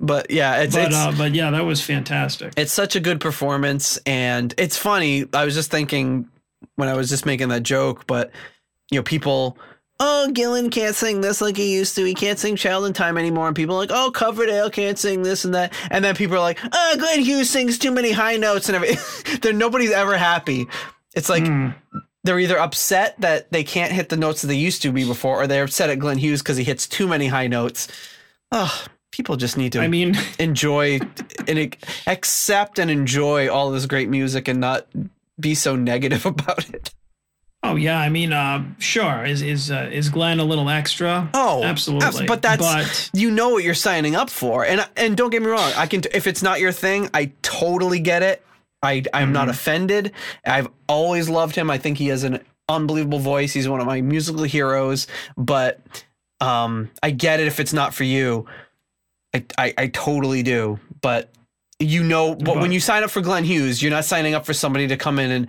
But 0.00 0.30
yeah, 0.30 0.62
it's 0.62 0.74
But 0.74 0.86
it's 0.86 0.96
uh, 0.96 1.12
but 1.16 1.34
yeah, 1.34 1.50
that 1.50 1.64
was 1.64 1.80
fantastic. 1.80 2.54
it's 2.56 2.72
such 2.72 2.94
a 2.94 3.00
good 3.00 3.20
performance 3.20 3.96
and 4.06 4.54
it's 4.56 4.76
funny. 4.76 5.26
I 5.32 5.44
was 5.44 5.54
just 5.54 5.72
thinking 5.72 6.28
when 6.76 6.88
I 6.88 6.94
was 6.94 7.08
just 7.08 7.26
making 7.26 7.48
that 7.48 7.64
joke, 7.64 8.06
but 8.06 8.30
you 8.90 8.98
know, 8.98 9.02
people 9.02 9.58
Oh, 10.00 10.28
Gillan 10.32 10.70
can't 10.70 10.94
sing 10.94 11.20
this 11.20 11.40
like 11.40 11.56
he 11.56 11.74
used 11.74 11.96
to. 11.96 12.04
He 12.04 12.14
can't 12.14 12.38
sing 12.38 12.54
Child 12.54 12.86
in 12.86 12.92
Time 12.92 13.18
anymore. 13.18 13.48
And 13.48 13.56
people 13.56 13.74
are 13.74 13.78
like, 13.78 13.90
oh, 13.92 14.12
Coverdale 14.12 14.70
can't 14.70 14.98
sing 14.98 15.22
this 15.22 15.44
and 15.44 15.54
that. 15.54 15.72
And 15.90 16.04
then 16.04 16.14
people 16.14 16.36
are 16.36 16.40
like, 16.40 16.58
oh, 16.72 16.96
Glenn 16.98 17.20
Hughes 17.20 17.50
sings 17.50 17.78
too 17.78 17.90
many 17.90 18.12
high 18.12 18.36
notes 18.36 18.68
and 18.68 18.76
everything. 18.76 19.58
Nobody's 19.58 19.90
ever 19.90 20.16
happy. 20.16 20.68
It's 21.14 21.28
like 21.28 21.44
hmm. 21.44 21.70
they're 22.22 22.38
either 22.38 22.58
upset 22.58 23.20
that 23.20 23.50
they 23.50 23.64
can't 23.64 23.90
hit 23.90 24.08
the 24.08 24.16
notes 24.16 24.42
that 24.42 24.48
they 24.48 24.54
used 24.54 24.82
to 24.82 24.92
be 24.92 25.04
before, 25.04 25.42
or 25.42 25.46
they're 25.48 25.64
upset 25.64 25.90
at 25.90 25.98
Glenn 25.98 26.18
Hughes 26.18 26.42
because 26.42 26.56
he 26.56 26.64
hits 26.64 26.86
too 26.86 27.08
many 27.08 27.26
high 27.26 27.48
notes. 27.48 27.88
Oh, 28.52 28.84
people 29.10 29.36
just 29.36 29.56
need 29.56 29.72
to 29.72 29.80
I 29.80 29.88
mean, 29.88 30.16
enjoy 30.38 31.00
and 31.48 31.76
accept 32.06 32.78
and 32.78 32.88
enjoy 32.88 33.48
all 33.48 33.72
this 33.72 33.86
great 33.86 34.08
music 34.08 34.46
and 34.46 34.60
not 34.60 34.86
be 35.40 35.56
so 35.56 35.74
negative 35.74 36.24
about 36.26 36.68
it. 36.70 36.94
Oh 37.62 37.76
yeah, 37.76 37.98
I 37.98 38.08
mean, 38.08 38.32
uh, 38.32 38.64
sure, 38.78 39.24
is 39.24 39.42
is 39.42 39.70
uh, 39.70 39.88
is 39.92 40.08
Glenn 40.08 40.40
a 40.40 40.44
little 40.44 40.68
extra? 40.68 41.28
Oh, 41.34 41.62
absolutely. 41.64 42.06
abs- 42.06 42.22
But 42.22 42.42
that's 42.42 42.62
but 42.62 43.10
you 43.12 43.30
know 43.30 43.50
what 43.50 43.64
you're 43.64 43.74
signing 43.74 44.14
up 44.16 44.30
for, 44.30 44.64
and 44.64 44.86
and 44.96 45.16
don't 45.16 45.30
get 45.30 45.42
me 45.42 45.48
wrong. 45.48 45.72
I 45.76 45.86
can 45.86 46.02
if 46.12 46.26
it's 46.26 46.42
not 46.42 46.60
your 46.60 46.72
thing, 46.72 47.10
I 47.14 47.32
totally 47.42 48.00
get 48.00 48.22
it. 48.22 48.44
I 48.82 49.02
I'm 49.12 49.32
not 49.32 49.48
offended. 49.48 50.12
I've 50.46 50.68
always 50.88 51.28
loved 51.28 51.56
him. 51.56 51.68
I 51.70 51.78
think 51.78 51.98
he 51.98 52.08
has 52.08 52.22
an 52.22 52.40
unbelievable 52.68 53.18
voice. 53.18 53.52
He's 53.52 53.68
one 53.68 53.80
of 53.80 53.86
my 53.86 54.00
musical 54.02 54.44
heroes. 54.44 55.06
But 55.36 55.80
um, 56.40 56.90
I 57.02 57.10
get 57.10 57.40
it 57.40 57.48
if 57.48 57.58
it's 57.58 57.72
not 57.72 57.92
for 57.92 58.04
you. 58.04 58.46
I 59.34 59.44
I, 59.58 59.74
I 59.76 59.86
totally 59.88 60.44
do. 60.44 60.78
But 61.00 61.32
you 61.80 62.02
know, 62.04 62.34
but 62.36 62.56
when 62.58 62.70
you 62.72 62.78
sign 62.80 63.02
up 63.04 63.10
for 63.10 63.20
Glenn 63.20 63.42
Hughes, 63.44 63.82
you're 63.82 63.90
not 63.90 64.04
signing 64.04 64.34
up 64.34 64.46
for 64.46 64.52
somebody 64.52 64.86
to 64.88 64.96
come 64.96 65.18
in 65.18 65.30
and 65.30 65.48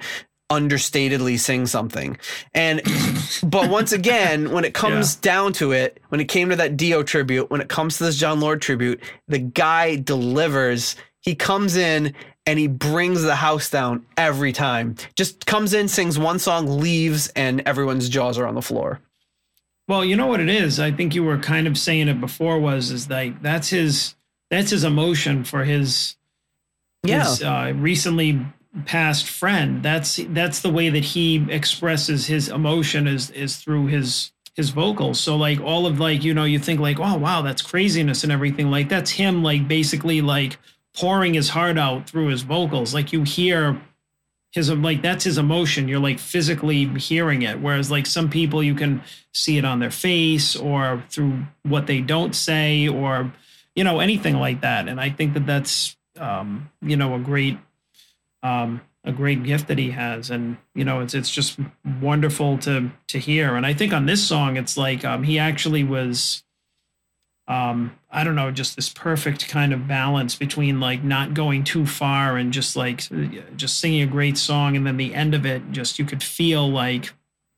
understatedly 0.50 1.40
sing 1.40 1.66
something. 1.68 2.18
And 2.54 2.82
but 3.44 3.70
once 3.70 3.92
again, 3.92 4.52
when 4.52 4.66
it 4.66 4.74
comes 4.74 5.16
down 5.16 5.54
to 5.54 5.72
it, 5.72 6.02
when 6.10 6.20
it 6.20 6.26
came 6.26 6.50
to 6.50 6.56
that 6.56 6.78
Dio 6.78 7.04
tribute, 7.04 7.50
when 7.50 7.62
it 7.62 7.70
comes 7.70 7.98
to 7.98 8.06
this 8.06 8.18
Jon 8.18 8.40
Lord 8.40 8.62
tribute, 8.62 9.02
the 9.28 9.40
guy 9.40 9.96
delivers. 9.96 10.96
He 11.22 11.36
comes 11.36 11.76
in 11.76 12.16
and 12.46 12.58
he 12.58 12.68
brings 12.68 13.22
the 13.22 13.36
house 13.36 13.70
down 13.70 14.06
every 14.18 14.52
time. 14.54 14.96
Just 15.16 15.46
comes 15.46 15.74
in, 15.74 15.88
sings 15.88 16.18
one 16.18 16.40
song, 16.40 16.80
leaves, 16.80 17.28
and 17.36 17.62
everyone's 17.66 18.10
jaws 18.10 18.38
are 18.38 18.48
on 18.48 18.56
the 18.56 18.62
floor. 18.62 19.02
Well, 19.88 20.06
you 20.06 20.16
know 20.16 20.28
what 20.28 20.40
it 20.40 20.50
is. 20.50 20.80
I 20.80 20.92
think 20.92 21.14
you 21.14 21.24
were 21.24 21.38
kind 21.38 21.68
of 21.68 21.78
saying 21.78 22.08
it 22.08 22.22
before. 22.22 22.60
Was 22.60 22.92
is 22.92 23.10
like 23.10 23.42
that's 23.42 23.70
his 23.70 24.16
that's 24.50 24.72
his 24.72 24.84
emotion 24.84 25.44
for 25.44 25.64
his 25.64 26.16
his 27.04 27.44
uh, 27.44 27.74
recently 27.76 28.40
passed 28.86 29.28
friend. 29.28 29.84
That's 29.84 30.20
that's 30.30 30.62
the 30.62 30.70
way 30.70 30.90
that 30.90 31.04
he 31.04 31.46
expresses 31.50 32.28
his 32.28 32.50
emotion 32.50 33.08
is 33.08 33.32
is 33.32 33.58
through 33.58 33.88
his 33.88 34.32
his 34.56 34.70
vocals. 34.70 35.20
So 35.20 35.36
like 35.36 35.60
all 35.60 35.86
of 35.86 36.00
like 36.00 36.24
you 36.24 36.34
know 36.34 36.44
you 36.44 36.60
think 36.60 36.80
like 36.80 37.00
oh 37.00 37.18
wow 37.18 37.42
that's 37.42 37.62
craziness 37.62 38.24
and 38.24 38.32
everything 38.32 38.70
like 38.70 38.90
that's 38.90 39.12
him 39.12 39.44
like 39.44 39.68
basically 39.68 40.22
like 40.22 40.58
pouring 40.96 41.34
his 41.34 41.50
heart 41.50 41.78
out 41.78 42.10
through 42.10 42.28
his 42.28 42.44
vocals. 42.44 42.94
Like 42.94 43.12
you 43.14 43.24
hear 43.24 43.82
his 44.52 44.72
like 44.72 45.02
that's 45.02 45.24
his 45.24 45.38
emotion 45.38 45.88
you're 45.88 46.00
like 46.00 46.18
physically 46.18 46.86
hearing 46.98 47.44
it 47.44 47.62
whereas 47.62 47.92
like 47.92 48.06
some 48.06 48.30
people 48.30 48.64
you 48.64 48.74
can 48.74 49.02
see 49.32 49.58
it 49.58 49.66
on 49.66 49.80
their 49.80 49.92
face 49.92 50.56
or 50.56 51.04
through 51.10 51.46
what 51.64 51.86
they 51.86 52.02
don't 52.02 52.36
say 52.36 52.88
or 52.88 53.32
you 53.76 53.84
know 53.84 54.00
anything 54.00 54.40
like 54.40 54.62
that 54.62 54.88
and 54.88 55.00
i 55.00 55.10
think 55.10 55.36
that 55.36 55.46
that's 55.46 55.96
um 56.18 56.70
you 56.82 56.98
know 56.98 57.14
a 57.14 57.20
great 57.20 57.60
um 58.44 58.82
a 59.06 59.12
great 59.14 59.44
gift 59.44 59.68
that 59.70 59.78
he 59.78 59.92
has, 59.92 60.30
and 60.30 60.58
you 60.76 60.84
know, 60.84 61.00
it's 61.00 61.14
it's 61.14 61.30
just 61.30 61.58
wonderful 62.02 62.58
to 62.60 62.92
to 63.08 63.20
hear. 63.20 63.56
And 63.56 63.66
I 63.66 63.74
think 63.74 63.94
on 63.94 64.06
this 64.06 64.26
song, 64.28 64.58
it's 64.58 64.78
like 64.78 65.06
um, 65.06 65.24
he 65.24 65.40
actually 65.40 65.84
was 65.84 66.44
um 67.48 67.96
i 68.12 68.24
don't 68.24 68.36
know 68.36 68.52
just 68.52 68.76
this 68.76 68.90
perfect 68.90 69.50
kind 69.50 69.74
of 69.74 69.88
balance 69.88 70.36
between 70.36 70.80
like 70.80 71.04
not 71.04 71.34
going 71.34 71.64
too 71.64 71.84
far 71.84 72.38
and 72.38 72.54
just 72.54 72.76
like 72.76 73.02
just 73.58 73.80
singing 73.80 74.04
a 74.04 74.06
great 74.06 74.38
song 74.38 74.78
and 74.78 74.86
then 74.86 74.98
the 74.98 75.16
end 75.16 75.34
of 75.34 75.48
it 75.48 75.72
just 75.72 75.98
you 75.98 76.06
could 76.06 76.22
feel 76.22 76.70
like 76.70 77.12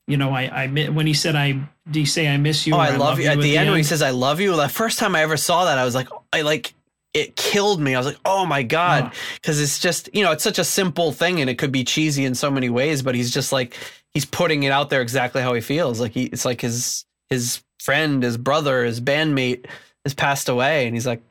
you 0.07 0.15
know 0.15 0.31
i 0.31 0.43
i 0.63 0.67
when 0.67 1.05
he 1.05 1.13
said 1.13 1.35
i 1.35 1.59
do 1.89 1.99
you 1.99 2.05
say 2.05 2.25
i 2.29 2.37
miss 2.37 2.65
you 2.65 2.73
Oh, 2.73 2.77
or 2.77 2.81
I 2.83 2.95
love 2.95 3.19
you. 3.19 3.27
At 3.27 3.41
the 3.41 3.57
end, 3.57 3.69
when 3.69 3.79
he 3.79 3.83
says 3.83 4.01
"I 4.01 4.11
love 4.11 4.39
you," 4.39 4.55
the 4.55 4.69
first 4.69 4.97
time 4.97 5.13
I 5.13 5.23
ever 5.23 5.35
saw 5.35 5.65
that, 5.65 5.77
I 5.77 5.83
was 5.83 5.93
like, 5.95 6.07
I 6.31 6.41
like 6.43 6.73
it 7.13 7.35
killed 7.35 7.79
me. 7.81 7.93
I 7.95 7.97
was 7.99 8.07
like, 8.07 8.19
oh 8.25 8.45
my 8.45 8.63
god, 8.63 9.11
Oh. 9.13 9.17
because 9.35 9.59
it's 9.61 9.79
just 9.79 10.09
you 10.13 10.23
know 10.23 10.31
it's 10.31 10.43
such 10.43 10.59
a 10.59 10.63
simple 10.63 11.11
thing 11.11 11.41
and 11.41 11.49
it 11.49 11.57
could 11.57 11.71
be 11.71 11.83
cheesy 11.83 12.25
in 12.25 12.35
so 12.35 12.49
many 12.51 12.69
ways, 12.69 13.01
but 13.01 13.15
he's 13.15 13.31
just 13.31 13.51
like 13.51 13.75
he's 14.13 14.25
putting 14.25 14.63
it 14.63 14.71
out 14.71 14.89
there 14.89 15.01
exactly 15.01 15.41
how 15.41 15.53
he 15.53 15.61
feels. 15.61 15.99
Like 15.99 16.11
he, 16.13 16.23
it's 16.25 16.45
like 16.45 16.61
his 16.61 17.05
his 17.29 17.61
friend, 17.79 18.23
his 18.23 18.37
brother, 18.37 18.83
his 18.85 19.01
bandmate 19.01 19.65
has 20.05 20.13
passed 20.13 20.49
away, 20.49 20.85
and 20.85 20.95
he's 20.95 21.07
like, 21.07 21.21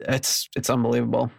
it's 0.00 0.48
it's 0.56 0.70
unbelievable. 0.70 1.30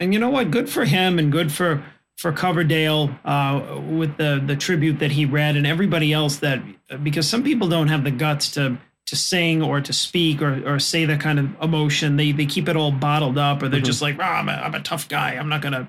and 0.00 0.12
you 0.14 0.20
know 0.20 0.30
what 0.30 0.50
good 0.50 0.68
for 0.68 0.84
him 0.84 1.18
and 1.18 1.30
good 1.32 1.52
for 1.52 1.84
for 2.16 2.32
coverdale 2.32 3.10
uh 3.24 3.80
with 3.88 4.16
the 4.18 4.40
the 4.46 4.54
tribute 4.56 4.98
that 5.00 5.10
he 5.12 5.24
read 5.26 5.56
and 5.56 5.66
everybody 5.66 6.12
else 6.12 6.36
that 6.36 6.62
because 7.02 7.28
some 7.28 7.42
people 7.42 7.68
don't 7.68 7.88
have 7.88 8.04
the 8.04 8.10
guts 8.10 8.52
to 8.52 8.78
to 9.06 9.16
sing 9.16 9.62
or 9.62 9.80
to 9.80 9.92
speak 9.92 10.40
or 10.40 10.62
or 10.66 10.78
say 10.78 11.04
that 11.04 11.20
kind 11.20 11.38
of 11.38 11.54
emotion 11.62 12.16
they 12.16 12.32
they 12.32 12.46
keep 12.46 12.68
it 12.68 12.76
all 12.76 12.90
bottled 12.90 13.36
up 13.38 13.62
or 13.62 13.68
they're 13.68 13.80
Mhm. 13.80 13.84
just 13.84 14.02
like 14.02 14.16
oh, 14.18 14.22
I'm, 14.22 14.48
a, 14.48 14.52
I'm 14.52 14.74
a 14.74 14.80
tough 14.80 15.08
guy. 15.08 15.32
I'm 15.34 15.48
not 15.48 15.60
gonna 15.62 15.88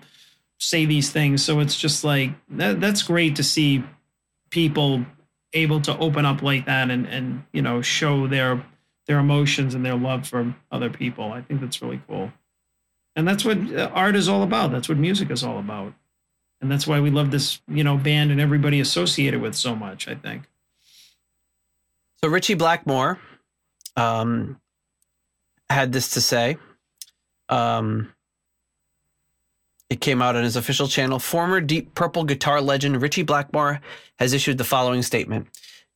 say 0.59 0.85
these 0.85 1.11
things. 1.11 1.43
So 1.43 1.59
it's 1.59 1.77
just 1.79 2.03
like 2.03 2.31
that, 2.49 2.81
that's 2.81 3.03
great 3.03 3.35
to 3.37 3.43
see 3.43 3.83
people 4.49 5.05
able 5.53 5.79
to 5.81 5.97
open 5.97 6.25
up 6.25 6.41
like 6.41 6.65
that 6.65 6.89
and 6.89 7.05
and 7.07 7.43
you 7.53 7.61
know 7.61 7.81
show 7.81 8.27
their 8.27 8.63
their 9.07 9.19
emotions 9.19 9.75
and 9.75 9.85
their 9.85 9.95
love 9.95 10.27
for 10.27 10.53
other 10.71 10.89
people. 10.89 11.31
I 11.31 11.41
think 11.41 11.61
that's 11.61 11.81
really 11.81 12.01
cool. 12.07 12.31
And 13.15 13.25
that's 13.27 13.45
what 13.45 13.57
uh, 13.73 13.89
art 13.93 14.15
is 14.15 14.27
all 14.27 14.43
about. 14.43 14.71
That's 14.71 14.89
what 14.89 14.97
music 14.97 15.29
is 15.31 15.43
all 15.43 15.57
about. 15.59 15.93
And 16.59 16.69
that's 16.71 16.85
why 16.87 16.99
we 16.99 17.11
love 17.11 17.31
this 17.31 17.61
you 17.67 17.83
know 17.83 17.95
band 17.97 18.31
and 18.31 18.41
everybody 18.41 18.79
associated 18.81 19.39
with 19.41 19.55
so 19.55 19.75
much 19.75 20.07
i 20.07 20.15
think 20.15 20.43
So 22.25 22.31
Ritchie 22.31 22.55
Blackmore 22.55 23.19
um, 23.95 24.59
had 25.69 25.91
this 25.91 26.15
to 26.15 26.21
say. 26.21 26.57
Um, 27.49 28.15
it 29.91 30.01
came 30.01 30.23
out 30.23 30.35
on 30.35 30.43
his 30.43 30.55
official 30.55 30.87
channel. 30.87 31.19
Former 31.19 31.61
Deep 31.61 31.93
Purple 31.93 32.23
guitar 32.23 32.61
legend 32.61 32.99
Ritchie 32.99 33.21
Blackmore 33.21 33.79
has 34.17 34.33
issued 34.33 34.57
the 34.57 34.63
following 34.63 35.03
statement 35.03 35.49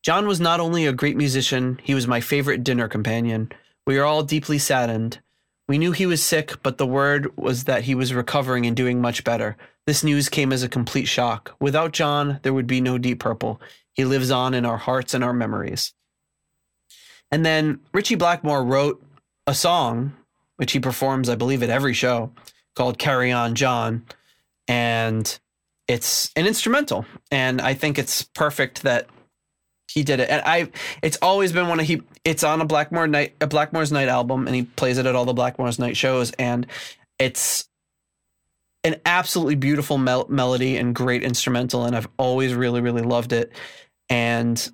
Jon 0.03 0.27
was 0.27 0.39
not 0.39 0.59
only 0.59 0.85
a 0.85 0.93
great 0.93 1.17
musician, 1.17 1.79
he 1.81 1.95
was 1.95 2.05
my 2.05 2.21
favorite 2.21 2.63
dinner 2.63 2.87
companion. 2.87 3.51
We 3.87 3.97
are 3.97 4.05
all 4.05 4.21
deeply 4.21 4.59
saddened. 4.59 5.21
We 5.67 5.79
knew 5.79 5.93
he 5.93 6.05
was 6.05 6.21
sick, 6.21 6.61
but 6.61 6.77
the 6.77 6.85
word 6.85 7.35
was 7.37 7.63
that 7.63 7.85
he 7.85 7.95
was 7.95 8.13
recovering 8.13 8.67
and 8.67 8.77
doing 8.77 9.01
much 9.01 9.23
better. 9.23 9.57
This 9.87 10.03
news 10.03 10.29
came 10.29 10.53
as 10.53 10.61
a 10.61 10.69
complete 10.69 11.07
shock. 11.07 11.55
Without 11.59 11.91
Jon, 11.91 12.39
there 12.43 12.53
would 12.53 12.67
be 12.67 12.81
no 12.81 12.99
Deep 12.99 13.19
Purple. 13.19 13.59
He 13.93 14.05
lives 14.05 14.29
on 14.29 14.53
in 14.53 14.63
our 14.63 14.77
hearts 14.77 15.15
and 15.15 15.23
our 15.23 15.33
memories. 15.33 15.91
And 17.31 17.45
then 17.45 17.79
Ritchie 17.93 18.15
Blackmore 18.15 18.63
wrote 18.63 19.03
a 19.47 19.53
song, 19.53 20.13
which 20.57 20.71
he 20.71 20.79
performs, 20.79 21.29
I 21.29 21.35
believe, 21.35 21.63
at 21.63 21.69
every 21.69 21.93
show, 21.93 22.31
called 22.75 22.97
Carry 22.97 23.31
On 23.31 23.55
Jon. 23.55 24.05
And 24.67 25.39
it's 25.87 26.31
an 26.35 26.45
instrumental. 26.45 27.05
And 27.31 27.61
I 27.61 27.73
think 27.73 27.97
it's 27.97 28.23
perfect 28.23 28.83
that 28.83 29.07
he 29.91 30.03
did 30.03 30.19
it. 30.19 30.29
And 30.29 30.41
I 30.45 30.69
it's 31.01 31.17
always 31.21 31.51
been 31.51 31.67
one 31.67 31.79
of 31.79 31.87
he 31.87 32.01
it's 32.23 32.43
on 32.43 32.61
a 32.61 32.65
Blackmore 32.65 33.07
night 33.07 33.35
a 33.41 33.47
Blackmore's 33.47 33.91
Night 33.91 34.07
album 34.07 34.45
and 34.45 34.55
he 34.55 34.63
plays 34.63 34.99
it 34.99 35.07
at 35.07 35.15
all 35.15 35.25
the 35.25 35.33
Blackmore's 35.33 35.79
Night 35.79 35.97
shows. 35.97 36.31
And 36.33 36.67
it's 37.17 37.67
an 38.83 38.97
absolutely 39.05 39.55
beautiful 39.55 39.97
mel- 39.97 40.27
melody 40.29 40.77
and 40.77 40.95
great 40.95 41.23
instrumental. 41.23 41.85
And 41.85 41.95
I've 41.95 42.07
always 42.17 42.53
really, 42.53 42.81
really 42.81 43.01
loved 43.01 43.33
it. 43.33 43.51
And 44.09 44.71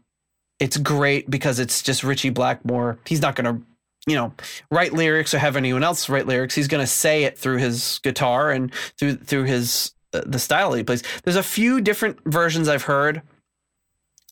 it's 0.59 0.77
great 0.77 1.29
because 1.29 1.59
it's 1.59 1.81
just 1.81 2.03
Ritchie 2.03 2.29
Blackmore. 2.29 2.97
He's 3.05 3.21
not 3.21 3.35
going 3.35 3.55
to, 3.57 3.65
you 4.07 4.15
know, 4.15 4.33
write 4.71 4.93
lyrics 4.93 5.33
or 5.33 5.39
have 5.39 5.55
anyone 5.55 5.83
else 5.83 6.07
write 6.09 6.27
lyrics. 6.27 6.55
He's 6.55 6.67
going 6.67 6.83
to 6.83 6.87
say 6.87 7.23
it 7.23 7.37
through 7.37 7.57
his 7.57 7.99
guitar 8.03 8.51
and 8.51 8.73
through 8.97 9.15
through 9.17 9.43
his 9.43 9.91
uh, 10.13 10.21
the 10.25 10.39
style 10.39 10.73
he 10.73 10.83
plays. 10.83 11.03
There's 11.23 11.35
a 11.35 11.43
few 11.43 11.81
different 11.81 12.19
versions 12.25 12.69
I've 12.69 12.83
heard. 12.83 13.21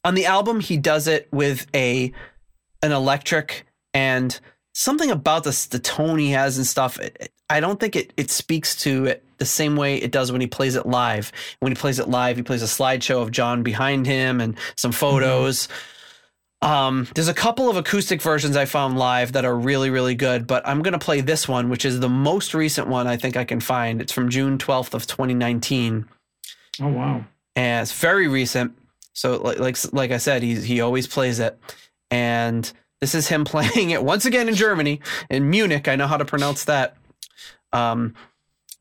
On 0.05 0.15
the 0.15 0.25
album, 0.25 0.59
he 0.59 0.77
does 0.77 1.07
it 1.07 1.27
with 1.31 1.65
a 1.73 2.11
an 2.81 2.91
electric 2.91 3.65
and 3.93 4.37
something 4.73 5.11
about 5.11 5.43
the 5.43 5.67
the 5.71 5.79
tone 5.79 6.19
he 6.19 6.31
has 6.31 6.57
and 6.57 6.65
stuff. 6.67 6.99
it- 6.99 7.17
it- 7.19 7.29
I 7.49 7.59
don't 7.59 7.79
think 7.79 7.95
it 7.95 8.13
it 8.17 8.31
speaks 8.31 8.75
to 8.83 9.05
it 9.05 9.23
the 9.37 9.45
same 9.45 9.75
way 9.75 9.97
it 9.97 10.11
does 10.11 10.31
when 10.31 10.41
he 10.41 10.47
plays 10.47 10.75
it 10.75 10.85
live. 10.87 11.31
When 11.59 11.71
he 11.71 11.75
plays 11.75 11.99
it 11.99 12.09
live, 12.09 12.37
he 12.37 12.41
plays 12.43 12.63
a 12.63 12.65
slideshow 12.65 13.21
of 13.21 13.31
Jon 13.31 13.61
behind 13.61 14.07
him 14.07 14.39
and 14.41 14.57
some 14.75 14.91
photos. 14.91 15.67
Um, 16.63 17.07
there's 17.13 17.27
a 17.27 17.33
couple 17.33 17.69
of 17.69 17.77
acoustic 17.77 18.21
versions 18.21 18.55
I 18.55 18.65
found 18.65 18.97
live 18.97 19.33
that 19.33 19.43
are 19.43 19.55
really, 19.55 19.89
really 19.89 20.15
good, 20.15 20.47
but 20.47 20.65
I'm 20.67 20.81
going 20.81 20.93
to 20.93 20.99
play 20.99 21.21
this 21.21 21.47
one, 21.47 21.69
which 21.69 21.83
is 21.83 21.99
the 21.99 22.09
most 22.09 22.53
recent 22.53 22.87
one 22.87 23.05
I 23.05 23.17
think 23.17 23.35
I 23.35 23.43
can 23.43 23.59
find. 23.59 24.01
It's 24.01 24.13
from 24.13 24.29
June 24.29 24.57
12th 24.57 24.93
of 24.93 25.05
2019 25.05 26.07
oh 26.81 26.87
wow 26.87 27.23
and 27.55 27.83
it's 27.83 27.91
very 27.91 28.27
recent. 28.27 28.75
So 29.13 29.37
like 29.37 29.59
like 29.59 29.77
like 29.93 30.11
I 30.11 30.17
said, 30.17 30.41
he 30.41 30.55
he 30.55 30.81
always 30.81 31.07
plays 31.07 31.39
it, 31.39 31.57
and 32.09 32.71
this 33.01 33.13
is 33.13 33.27
him 33.27 33.45
playing 33.45 33.91
it 33.91 34.03
once 34.03 34.25
again 34.25 34.49
in 34.49 34.55
Germany 34.55 35.01
in 35.29 35.49
Munich. 35.49 35.87
I 35.87 35.95
know 35.95 36.07
how 36.07 36.17
to 36.17 36.25
pronounce 36.25 36.65
that. 36.65 36.97
Um, 37.71 38.13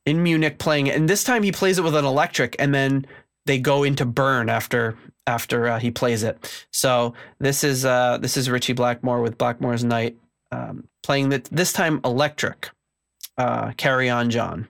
in 0.04 0.22
Munich 0.22 0.58
playing 0.58 0.88
it, 0.88 0.96
and 0.96 1.08
this 1.08 1.22
time 1.22 1.42
he 1.42 1.52
plays 1.52 1.78
it 1.78 1.84
with 1.84 1.94
an 1.94 2.04
electric, 2.04 2.56
and 2.58 2.74
then 2.74 3.06
they 3.46 3.58
go 3.58 3.84
into 3.84 4.04
burn 4.04 4.48
after 4.48 4.96
after 5.26 5.68
uh, 5.68 5.78
he 5.78 5.90
plays 5.90 6.22
it. 6.22 6.66
So 6.72 7.14
this 7.38 7.64
is 7.64 7.84
uh, 7.84 8.18
this 8.18 8.36
is 8.36 8.50
Ritchie 8.50 8.72
Blackmore 8.72 9.20
with 9.20 9.38
Blackmore's 9.38 9.84
Night 9.84 10.16
um, 10.50 10.88
playing 11.02 11.30
that 11.30 11.44
this 11.44 11.72
time 11.72 12.00
electric. 12.04 12.70
Uh, 13.38 13.72
Carry 13.72 14.10
on, 14.10 14.30
Jon. 14.30 14.68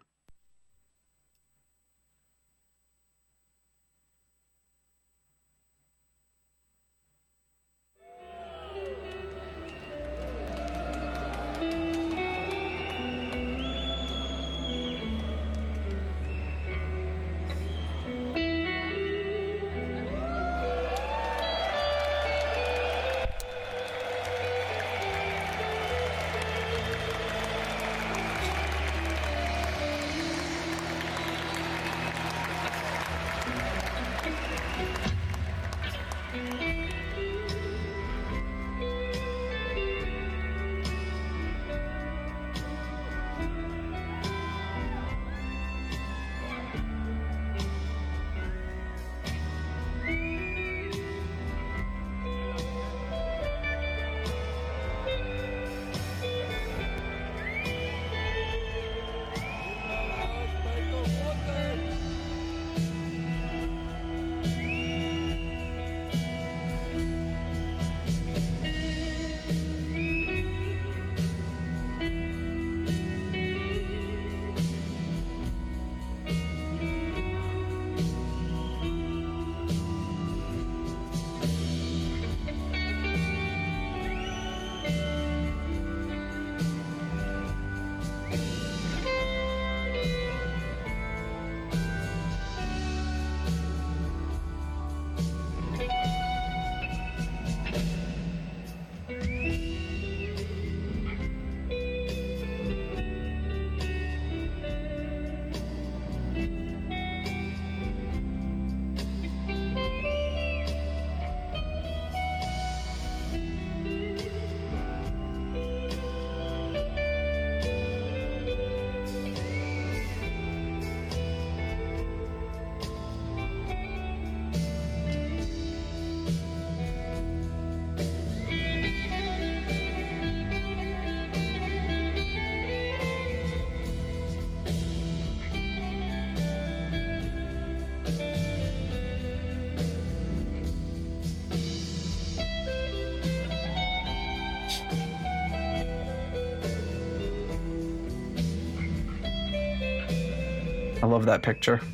I 151.03 151.07
love 151.07 151.27
that 151.27 151.43
picture. 151.43 151.81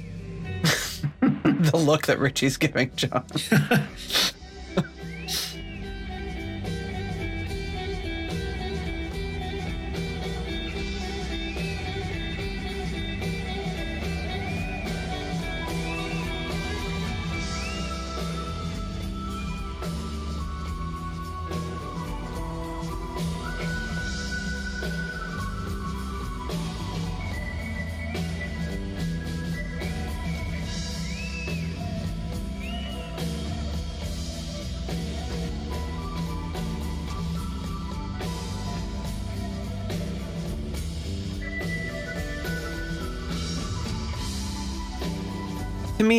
the 1.20 1.76
look 1.76 2.06
that 2.06 2.18
Ritchie's 2.18 2.56
giving 2.56 2.90
Jon. 2.94 3.24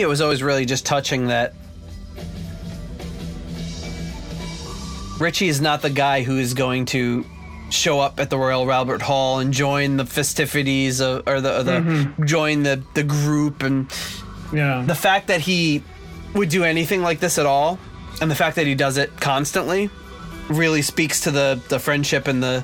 was 0.09 0.21
always 0.21 0.43
really 0.43 0.65
just 0.65 0.85
touching 0.85 1.27
that 1.27 1.53
Ritchie 5.19 5.47
is 5.49 5.59
not 5.59 5.81
the 5.81 5.89
guy 5.89 6.23
who 6.23 6.37
is 6.37 6.53
going 6.53 6.85
to 6.87 7.25
show 7.69 7.99
up 7.99 8.19
at 8.19 8.29
the 8.29 8.37
Royal 8.37 8.71
Albert 8.71 9.01
Hall 9.01 9.39
and 9.39 9.53
join 9.53 9.97
the 9.97 10.05
festivities 10.05 11.01
of, 11.01 11.27
or 11.27 11.41
the, 11.41 11.59
or 11.59 11.63
the 11.63 11.71
mm-hmm. 11.71 12.25
join 12.25 12.63
the 12.63 12.81
the 12.93 13.03
group 13.03 13.61
and 13.61 13.91
Yeah. 14.51 14.83
the 14.87 14.95
fact 14.95 15.27
that 15.27 15.41
he 15.41 15.83
would 16.33 16.49
do 16.49 16.63
anything 16.63 17.01
like 17.03 17.19
this 17.19 17.37
at 17.37 17.45
all 17.45 17.77
and 18.21 18.31
the 18.31 18.35
fact 18.35 18.55
that 18.55 18.65
he 18.65 18.75
does 18.75 18.97
it 18.97 19.11
constantly 19.19 19.89
really 20.49 20.81
speaks 20.81 21.21
to 21.21 21.31
the 21.31 21.61
the 21.69 21.77
friendship 21.79 22.27
and 22.27 22.41
the 22.41 22.63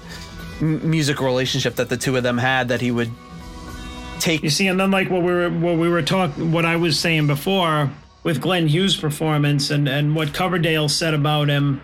m- 0.61 0.89
musical 0.89 1.25
relationship 1.25 1.75
that 1.75 1.89
the 1.89 1.97
two 1.97 2.15
of 2.17 2.23
them 2.23 2.37
had 2.37 2.69
that 2.69 2.81
he 2.81 2.89
would 2.89 3.11
take 4.25 4.43
You 4.43 4.49
see, 4.49 4.67
and 4.67 4.79
then 4.79 4.91
like 4.91 5.09
what 5.09 5.21
we 5.21 5.31
were 5.31 5.49
what 5.49 5.77
we 5.77 5.87
were 5.87 6.01
talking, 6.01 6.51
what 6.51 6.65
I 6.65 6.75
was 6.75 6.99
saying 6.99 7.27
before 7.27 7.89
with 8.23 8.41
Glenn 8.41 8.67
Hughes' 8.67 8.97
performance 8.97 9.69
and 9.69 9.87
and 9.87 10.15
what 10.15 10.33
Coverdale 10.33 10.89
said 10.89 11.13
about 11.13 11.47
him, 11.47 11.81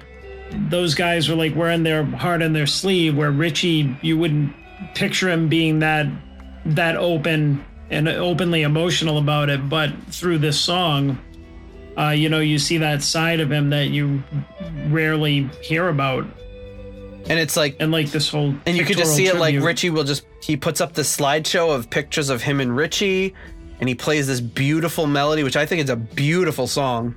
those 0.69 0.95
guys 0.95 1.29
were 1.29 1.35
like 1.35 1.55
wearing 1.55 1.83
their 1.83 2.03
heart 2.03 2.41
on 2.41 2.53
their 2.53 2.67
sleeve. 2.67 3.15
Where 3.15 3.31
Ritchie, 3.31 3.97
you 4.01 4.17
wouldn't 4.17 4.53
picture 4.95 5.29
him 5.29 5.47
being 5.47 5.79
that 5.79 6.07
that 6.65 6.97
open 6.97 7.63
and 7.89 8.07
openly 8.07 8.63
emotional 8.63 9.17
about 9.17 9.49
it, 9.49 9.69
but 9.69 9.91
through 10.09 10.37
this 10.37 10.59
song, 10.59 11.19
uh, 11.97 12.09
you 12.09 12.29
know, 12.29 12.39
you 12.39 12.57
see 12.57 12.77
that 12.77 13.03
side 13.03 13.41
of 13.41 13.51
him 13.51 13.69
that 13.71 13.89
you 13.89 14.23
rarely 14.87 15.49
hear 15.61 15.89
about, 15.89 16.25
and 17.27 17.39
it's 17.39 17.57
like 17.57 17.75
and 17.79 17.91
like 17.91 18.09
this 18.11 18.29
whole 18.29 18.55
and 18.65 18.77
you 18.77 18.85
could 18.85 18.97
just 18.97 19.15
see 19.15 19.27
it 19.27 19.35
like 19.35 19.53
tribute. 19.53 19.65
Ritchie 19.65 19.89
will 19.89 20.05
just 20.05 20.23
he 20.41 20.57
puts 20.57 20.81
up 20.81 20.93
this 20.93 21.15
slideshow 21.15 21.73
of 21.73 21.89
pictures 21.89 22.29
of 22.29 22.41
him 22.41 22.59
and 22.59 22.75
Ritchie 22.75 23.33
and 23.79 23.89
he 23.89 23.95
plays 23.95 24.27
this 24.27 24.41
beautiful 24.41 25.07
melody 25.07 25.43
which 25.43 25.55
I 25.55 25.65
think 25.65 25.83
is 25.83 25.89
a 25.89 25.95
beautiful 25.95 26.67
song. 26.67 27.15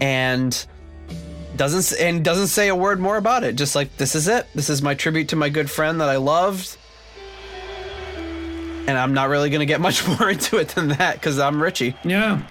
And 0.00 0.66
doesn't 1.56 1.98
and 2.00 2.24
doesn't 2.24 2.46
say 2.46 2.68
a 2.68 2.76
word 2.76 3.00
more 3.00 3.16
about 3.16 3.44
it. 3.44 3.56
Just 3.56 3.74
like 3.74 3.96
this 3.96 4.14
is 4.14 4.28
it. 4.28 4.46
This 4.54 4.70
is 4.70 4.80
my 4.80 4.94
tribute 4.94 5.28
to 5.28 5.36
my 5.36 5.48
good 5.48 5.70
friend 5.70 6.00
that 6.00 6.08
I 6.08 6.16
loved. 6.16 6.76
And 8.86 8.96
I'm 8.96 9.12
not 9.12 9.28
really 9.28 9.50
going 9.50 9.60
to 9.60 9.66
get 9.66 9.80
much 9.88 10.06
more 10.06 10.30
into 10.30 10.56
it 10.58 10.68
than 10.68 10.88
that 10.88 11.20
cuz 11.20 11.38
I'm 11.38 11.62
Ritchie. 11.62 11.96
Yeah. 12.04 12.42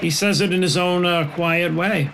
He 0.00 0.10
says 0.10 0.40
it 0.40 0.52
in 0.52 0.62
his 0.62 0.76
own 0.76 1.04
uh, 1.04 1.30
quiet 1.34 1.74
way. 1.74 2.10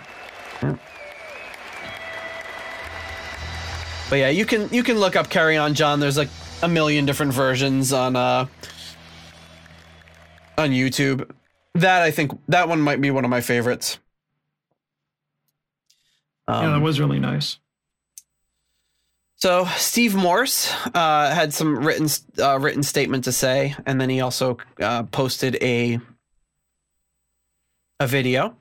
But 4.11 4.17
yeah, 4.17 4.29
you 4.29 4.45
can 4.45 4.69
you 4.73 4.83
can 4.83 4.99
look 4.99 5.15
up 5.17 5.31
Carry 5.31 5.57
On 5.57 5.73
Jon. 5.73 6.01
There's 6.01 6.17
like 6.19 6.29
a 6.63 6.69
million 6.69 7.07
different 7.07 7.33
versions 7.33 7.93
on 7.93 8.17
uh 8.17 8.47
on 10.59 10.71
YouTube. 10.71 11.31
That 11.77 12.03
I 12.03 12.11
think 12.11 12.33
that 12.49 12.69
one 12.69 12.81
might 12.81 13.01
be 13.01 13.11
one 13.13 13.25
of 13.25 13.31
my 13.31 13.41
favorites. 13.41 13.99
yeah, 16.49 16.61
that 16.63 16.75
Um, 16.75 16.83
was 16.83 16.99
really 16.99 17.21
nice. 17.21 17.59
so 19.37 19.65
Steve 19.77 20.17
Morse 20.17 20.73
uh, 20.93 21.33
had 21.33 21.55
some 21.55 21.79
written 21.87 22.09
uh, 22.43 22.59
written 22.59 22.83
statement 22.83 23.25
to 23.25 23.33
say, 23.33 23.77
and 23.87 24.01
then 24.01 24.11
he 24.11 24.21
also 24.21 24.59
uh, 24.83 25.05
posted 25.05 25.57
a 25.63 26.01
a 28.01 28.07
video. 28.09 28.57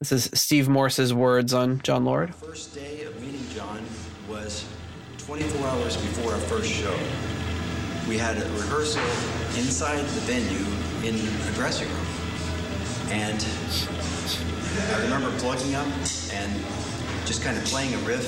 This 0.00 0.12
is 0.12 0.30
Steve 0.34 0.68
Morse's 0.68 1.12
words 1.12 1.52
on 1.52 1.80
Jon 1.82 2.04
Lord. 2.04 2.32
First 2.32 2.72
day 2.76 3.02
of 3.02 3.07
meeting 3.07 3.07
Jon 3.07 3.07
was 4.28 4.66
24 5.18 5.66
hours 5.66 5.96
before 5.96 6.32
our 6.32 6.40
first 6.40 6.70
show. 6.70 6.94
We 8.06 8.18
had 8.18 8.36
a 8.36 8.44
rehearsal 8.52 9.02
inside 9.56 10.00
the 10.00 10.20
venue 10.22 10.64
in 11.06 11.16
the 11.46 11.52
dressing 11.54 11.88
room. 11.88 12.06
And 13.10 13.44
I 14.92 15.02
remember 15.02 15.30
plugging 15.38 15.74
up 15.74 15.86
and 16.32 16.62
just 17.24 17.42
kind 17.42 17.56
of 17.56 17.64
playing 17.64 17.94
a 17.94 17.98
riff. 17.98 18.26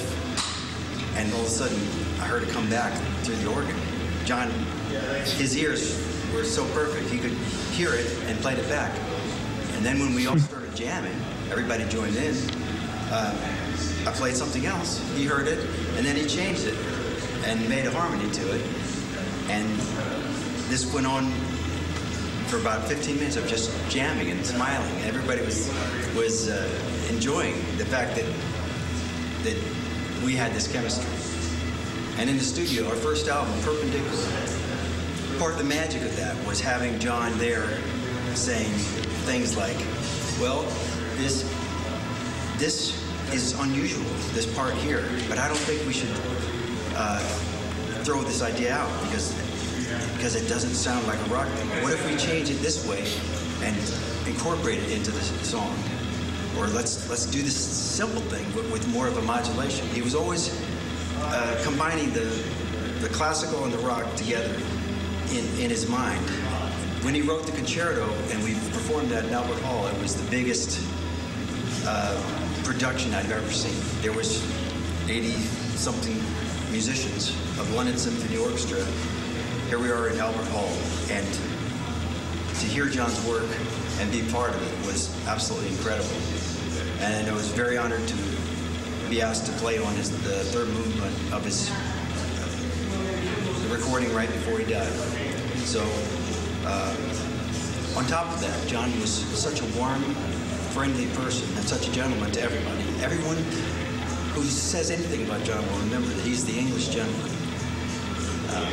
And 1.17 1.33
all 1.35 1.41
of 1.41 1.47
a 1.47 1.51
sudden, 1.51 1.79
I 2.21 2.27
heard 2.27 2.45
it 2.45 2.49
come 2.49 2.69
back 2.71 2.93
through 3.23 3.37
the 3.37 3.51
organ. 3.51 3.77
Jon, 4.25 4.49
his 5.37 5.57
ears 5.57 5.99
were 6.33 6.45
so 6.45 6.65
perfect, 6.73 7.11
he 7.11 7.19
could 7.19 7.33
hear 7.73 7.93
it 7.93 8.07
and 8.27 8.39
played 8.41 8.59
it 8.59 8.69
back. 8.69 8.97
And 9.75 9.85
then 9.85 9.99
when 9.99 10.15
we 10.15 10.27
all 10.27 10.39
started 10.39 10.75
jamming, 10.75 11.19
everybody 11.51 11.85
joined 11.89 12.17
in. 12.17 12.35
Uh, 13.11 13.35
I 14.07 14.13
played 14.13 14.35
something 14.35 14.65
else. 14.67 14.99
He 15.15 15.27
heard 15.27 15.47
it, 15.47 15.59
and 16.01 16.09
then 16.09 16.17
he 16.17 16.25
changed 16.25 16.67
it 16.67 16.75
and 17.45 17.69
made 17.69 17.85
a 17.85 17.91
harmony 17.91 18.31
to 18.31 18.55
it. 18.55 18.63
And 19.51 19.69
this 20.71 20.91
went 20.95 21.07
on 21.07 21.31
for 22.47 22.57
about 22.57 22.89
15 22.89 23.17
minutes 23.17 23.37
of 23.37 23.47
just 23.47 23.71
jamming 23.91 24.31
and 24.31 24.47
smiling. 24.47 24.91
And 24.97 25.05
everybody 25.05 25.43
was 25.43 25.69
was 26.17 26.49
uh, 26.49 26.67
enjoying 27.11 27.55
the 27.77 27.85
fact 27.85 28.17
that 28.17 28.25
that 29.45 29.57
we 30.25 30.33
had 30.33 30.55
this 30.55 30.73
chemistry. 30.73 31.05
And 32.17 32.31
in 32.31 32.39
the 32.39 32.45
studio, 32.45 32.89
our 32.89 32.97
first 32.97 33.29
album, 33.29 33.53
Perpendicular, 33.61 34.09
part 35.39 35.53
of 35.53 35.59
the 35.59 35.65
magic 35.65 36.01
of 36.01 36.17
that 36.17 36.35
was 36.47 36.63
having 36.63 36.99
Jon 36.99 37.37
there 37.37 37.69
saying 38.35 38.73
things 39.29 39.55
like, 39.55 39.77
"Well, 40.41 40.63
this 41.19 41.45
this 42.57 42.97
is 43.33 43.59
unusual, 43.61 44.05
this 44.33 44.53
part 44.55 44.75
here, 44.75 45.05
but 45.29 45.39
I 45.39 45.49
don't 45.49 45.59
think 45.59 45.87
we 45.87 45.93
should 45.93 46.11
uh, 46.97 47.21
throw 48.05 48.23
this 48.23 48.43
idea 48.43 48.75
out 48.75 48.91
because 49.03 49.35
because 50.17 50.37
it 50.37 50.49
doesn't 50.49 50.75
sound 50.75 51.07
like 51.07 51.19
a 51.19 51.31
rock 51.31 51.49
thing. 51.49 51.69
What 51.83 51.93
if 51.93 52.07
we 52.07 52.17
change 52.17 52.51
it 52.51 52.61
this 52.61 52.87
way 52.87 53.05
and 53.63 53.77
incorporate 54.27 54.79
it 54.79 54.91
into 54.91 55.11
the 55.11 55.23
song? 55.45 55.75
Or 56.59 56.67
let's 56.69 57.09
let's 57.09 57.27
do 57.27 57.43
this 57.43 57.57
simple 57.57 58.21
thing 58.23 58.45
with, 58.55 58.71
with 58.71 58.87
more 58.89 59.09
of 59.09 59.17
a 59.17 59.23
modulation. 59.23 59.87
He 59.89 60.03
was 60.03 60.15
always 60.15 60.61
uh, 61.19 61.61
combining 61.65 62.13
the 62.13 62.27
the 63.01 63.09
classical 63.09 63.65
and 63.65 63.73
the 63.73 63.79
rock 63.79 64.15
together 64.15 64.55
in, 65.31 65.45
in 65.59 65.71
his 65.71 65.89
mind. 65.89 66.25
When 67.03 67.15
he 67.15 67.23
wrote 67.23 67.47
the 67.47 67.53
concerto 67.53 68.13
and 68.31 68.45
we 68.45 68.53
performed 68.73 69.09
that 69.09 69.25
in 69.25 69.33
Albert 69.33 69.61
Hall, 69.63 69.87
it 69.87 69.99
was 70.03 70.15
the 70.17 70.31
biggest 70.31 70.87
uh, 71.87 72.40
production 72.71 73.13
I've 73.15 73.33
ever 73.33 73.51
seen. 73.51 73.75
There 74.01 74.13
was 74.13 74.41
80 75.09 75.33
something 75.75 76.15
musicians 76.71 77.31
of 77.59 77.69
London 77.75 77.97
Symphony 77.97 78.37
Orchestra. 78.39 78.85
Here 79.67 79.81
we 79.81 79.91
are 79.91 80.09
in 80.09 80.21
Albert 80.21 80.47
Hall, 80.53 80.71
and 81.11 81.27
to 81.27 82.67
hear 82.67 82.87
Jon's 82.87 83.21
work 83.27 83.49
and 83.99 84.13
be 84.13 84.23
part 84.31 84.51
of 84.51 84.63
it 84.63 84.87
was 84.87 85.11
absolutely 85.27 85.71
incredible. 85.71 86.15
And 87.01 87.29
I 87.29 87.33
was 87.33 87.49
very 87.49 87.77
honored 87.77 88.07
to 88.07 88.17
be 89.11 89.21
asked 89.21 89.47
to 89.47 89.53
play 89.59 89.83
on 89.83 89.93
his 89.97 90.13
the 90.23 90.45
third 90.55 90.69
movement 90.69 91.33
of 91.33 91.45
his 91.45 91.69
the 93.67 93.75
recording 93.75 94.15
right 94.15 94.29
before 94.29 94.61
he 94.61 94.65
died. 94.73 94.93
So, 95.67 95.83
uh, 96.65 96.95
on 97.99 98.07
top 98.07 98.33
of 98.33 98.41
that, 98.43 98.69
Jon 98.69 98.89
was 99.01 99.11
such 99.11 99.61
a 99.61 99.65
warm, 99.77 100.05
friendly 100.71 101.07
person 101.09 101.49
and 101.57 101.67
such 101.67 101.89
a 101.89 101.93
gentleman 101.93 102.31
to 102.31 102.41
everybody. 102.41 102.85
Everyone 103.03 103.37
who 104.35 104.43
says 104.45 104.91
anything 104.91 105.25
about 105.25 105.43
Jon 105.43 105.67
will 105.67 105.79
remember 105.81 106.09
that 106.09 106.25
he's 106.25 106.45
the 106.45 106.57
English 106.57 106.89
gentleman. 106.89 107.31
Uh, 108.51 108.71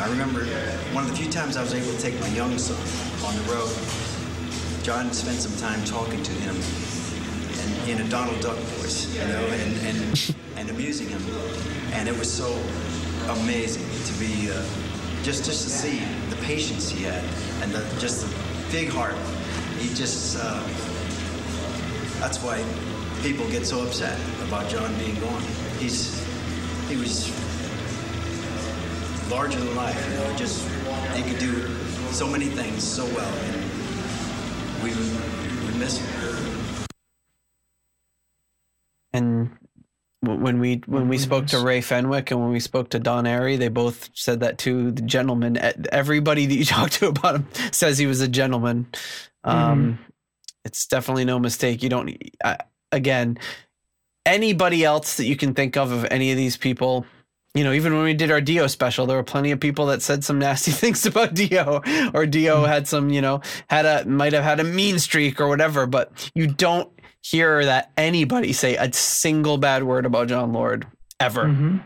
I 0.00 0.10
remember 0.10 0.44
one 0.92 1.04
of 1.04 1.10
the 1.10 1.16
few 1.16 1.32
times 1.32 1.56
I 1.56 1.62
was 1.62 1.72
able 1.72 1.90
to 1.90 1.98
take 1.98 2.18
my 2.20 2.28
young 2.28 2.58
son 2.58 2.76
on 3.24 3.34
the 3.34 3.52
road. 3.52 3.72
Jon 4.82 5.10
spent 5.12 5.38
some 5.38 5.56
time 5.56 5.82
talking 5.84 6.22
to 6.22 6.32
him 6.32 6.56
and 7.62 7.88
in 7.88 8.06
a 8.06 8.10
Donald 8.10 8.38
Duck 8.40 8.58
voice, 8.80 9.14
you 9.14 9.20
know, 9.20 9.46
and, 9.46 9.86
and, 9.86 10.34
and 10.56 10.70
amusing 10.70 11.08
him. 11.08 11.22
And 11.92 12.08
it 12.08 12.18
was 12.18 12.30
so 12.30 12.52
amazing 13.40 13.88
to 14.04 14.20
be 14.20 14.50
uh, 14.50 14.62
just 15.22 15.46
just 15.46 15.64
to 15.64 15.70
see 15.70 16.00
the 16.28 16.36
patience 16.44 16.90
he 16.90 17.04
had 17.04 17.24
and 17.62 17.72
the, 17.72 17.80
just 17.98 18.26
the 18.26 18.34
big 18.70 18.90
heart. 18.90 19.16
He 19.78 19.94
just 19.94 20.38
uh, 20.38 20.62
that's 22.22 22.38
why 22.40 22.64
people 23.20 23.50
get 23.50 23.66
so 23.66 23.82
upset 23.82 24.16
about 24.46 24.70
Jon 24.70 24.96
being 24.96 25.18
gone. 25.18 25.42
He's 25.80 26.24
he 26.88 26.96
was 26.96 27.28
larger 29.28 29.58
than 29.58 29.74
life. 29.74 30.08
You 30.08 30.14
know, 30.18 30.36
just 30.36 30.64
he 31.16 31.24
could 31.24 31.40
do 31.40 31.66
so 32.12 32.28
many 32.28 32.46
things 32.46 32.84
so 32.84 33.04
well, 33.06 33.34
and 33.34 34.84
we 34.84 34.90
would, 34.90 35.72
we 35.72 35.78
miss 35.80 35.98
him. 35.98 36.86
And 39.12 39.58
when 40.20 40.60
we 40.60 40.80
when 40.86 41.08
we 41.08 41.18
spoke 41.18 41.48
to 41.48 41.58
Ray 41.58 41.80
Fenwick 41.80 42.30
and 42.30 42.40
when 42.40 42.52
we 42.52 42.60
spoke 42.60 42.90
to 42.90 43.00
Don 43.00 43.24
Airey, 43.24 43.58
they 43.58 43.66
both 43.66 44.10
said 44.14 44.38
that 44.40 44.58
too. 44.58 44.92
The 44.92 45.02
gentleman, 45.02 45.58
everybody 45.90 46.46
that 46.46 46.54
you 46.54 46.64
talk 46.76 46.90
to 46.90 47.08
about 47.08 47.34
him 47.34 47.48
says 47.72 47.98
he 47.98 48.06
was 48.06 48.20
a 48.20 48.28
gentleman. 48.28 48.86
Um, 49.42 49.98
It's 50.64 50.86
definitely 50.86 51.24
no 51.24 51.38
mistake. 51.38 51.82
You 51.82 51.88
don't. 51.88 52.16
I, 52.44 52.58
again, 52.90 53.38
anybody 54.24 54.84
else 54.84 55.16
that 55.16 55.24
you 55.24 55.36
can 55.36 55.54
think 55.54 55.76
of 55.76 55.90
of 55.90 56.06
any 56.10 56.30
of 56.30 56.36
these 56.36 56.56
people. 56.56 57.06
You 57.54 57.64
know, 57.64 57.72
even 57.72 57.94
when 57.94 58.04
we 58.04 58.14
did 58.14 58.30
our 58.30 58.40
Dio 58.40 58.66
special, 58.66 59.04
there 59.04 59.16
were 59.16 59.22
plenty 59.22 59.50
of 59.50 59.60
people 59.60 59.86
that 59.86 60.00
said 60.00 60.24
some 60.24 60.38
nasty 60.38 60.70
things 60.72 61.04
about 61.04 61.34
Dio, 61.34 61.82
or 62.14 62.24
Dio 62.24 62.64
had 62.64 62.88
some, 62.88 63.10
you 63.10 63.20
know, 63.20 63.42
had 63.68 63.84
a 63.84 64.06
might 64.06 64.32
have 64.32 64.44
had 64.44 64.60
a 64.60 64.64
mean 64.64 64.98
streak 64.98 65.40
or 65.40 65.48
whatever. 65.48 65.86
But 65.86 66.30
you 66.34 66.46
don't 66.46 66.90
hear 67.20 67.64
that 67.64 67.92
anybody 67.96 68.52
say 68.52 68.76
a 68.76 68.92
single 68.92 69.58
bad 69.58 69.84
word 69.84 70.06
about 70.06 70.28
Jon 70.28 70.52
Lord 70.52 70.86
ever. 71.20 71.48
hmm 71.48 71.78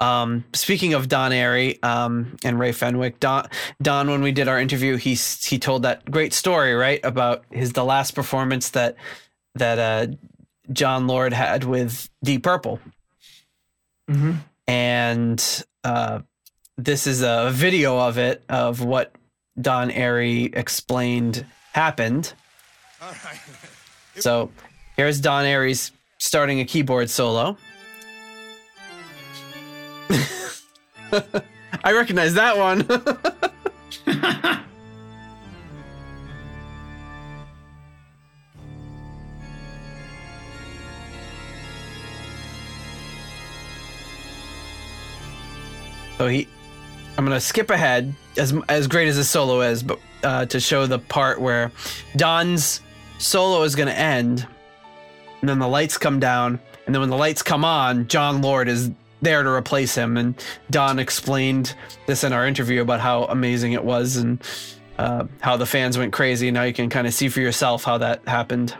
Um, 0.00 0.44
speaking 0.54 0.94
of 0.94 1.08
Don 1.08 1.30
Airey 1.30 1.82
um, 1.84 2.36
and 2.44 2.58
Ray 2.58 2.72
Fenwick, 2.72 3.20
Don, 3.20 3.48
Don, 3.80 4.10
when 4.10 4.22
we 4.22 4.32
did 4.32 4.48
our 4.48 4.58
interview, 4.58 4.96
he 4.96 5.14
he 5.14 5.58
told 5.58 5.82
that 5.82 6.10
great 6.10 6.32
story, 6.32 6.74
right, 6.74 7.00
about 7.04 7.44
his 7.50 7.72
the 7.72 7.84
last 7.84 8.14
performance 8.14 8.70
that 8.70 8.96
that 9.54 9.78
uh, 9.78 10.12
Jon 10.72 11.06
Lord 11.06 11.32
had 11.32 11.64
with 11.64 12.08
Deep 12.22 12.42
Purple, 12.42 12.80
hmm 14.08 14.32
and 14.66 15.64
uh, 15.84 16.20
this 16.78 17.06
is 17.06 17.22
a 17.22 17.50
video 17.52 17.98
of 17.98 18.18
it 18.18 18.42
of 18.48 18.82
what 18.82 19.14
Don 19.60 19.90
Airey 19.90 20.56
explained 20.56 21.46
happened. 21.72 22.32
All 23.00 23.08
right. 23.08 23.38
So 24.20 24.52
here's 24.96 25.20
Don 25.20 25.44
Airey's 25.44 25.90
starting 26.18 26.60
a 26.60 26.64
keyboard 26.64 27.10
solo. 27.10 27.56
I 31.84 31.92
recognize 31.92 32.34
that 32.34 32.56
one. 32.56 32.86
so 46.18 46.28
he, 46.28 46.48
I'm 47.16 47.24
gonna 47.24 47.40
skip 47.40 47.70
ahead 47.70 48.14
as 48.36 48.54
as 48.68 48.86
great 48.86 49.08
as 49.08 49.16
his 49.16 49.28
solo 49.28 49.60
is, 49.60 49.82
but 49.82 49.98
uh, 50.22 50.46
to 50.46 50.60
show 50.60 50.86
the 50.86 50.98
part 50.98 51.40
where 51.40 51.70
Don's 52.16 52.80
solo 53.18 53.62
is 53.62 53.74
gonna 53.74 53.92
end, 53.92 54.46
and 55.40 55.48
then 55.48 55.58
the 55.58 55.68
lights 55.68 55.98
come 55.98 56.20
down, 56.20 56.60
and 56.86 56.94
then 56.94 57.00
when 57.00 57.10
the 57.10 57.16
lights 57.16 57.42
come 57.42 57.64
on, 57.64 58.08
Jon 58.08 58.42
Lord 58.42 58.68
is 58.68 58.90
there 59.24 59.42
to 59.42 59.50
replace 59.50 59.94
him. 59.94 60.16
And 60.16 60.34
Don 60.70 60.98
explained 60.98 61.74
this 62.06 62.24
in 62.24 62.32
our 62.32 62.46
interview 62.46 62.80
about 62.80 63.00
how 63.00 63.24
amazing 63.24 63.72
it 63.72 63.84
was 63.84 64.16
and 64.16 64.42
uh, 64.98 65.24
how 65.40 65.56
the 65.56 65.66
fans 65.66 65.98
went 65.98 66.12
crazy. 66.12 66.50
Now 66.50 66.62
you 66.62 66.72
can 66.72 66.88
kind 66.88 67.06
of 67.06 67.14
see 67.14 67.28
for 67.28 67.40
yourself 67.40 67.84
how 67.84 67.98
that 67.98 68.26
happened. 68.28 68.74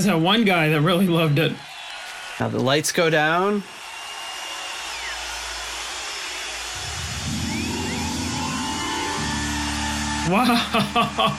There's 0.00 0.14
that 0.14 0.24
one 0.24 0.44
guy 0.46 0.70
that 0.70 0.80
really 0.80 1.06
loved 1.06 1.38
it. 1.38 1.52
Now 2.38 2.48
the 2.48 2.58
lights 2.58 2.90
go 2.90 3.10
down. 3.10 3.62
Wow. 10.30 11.36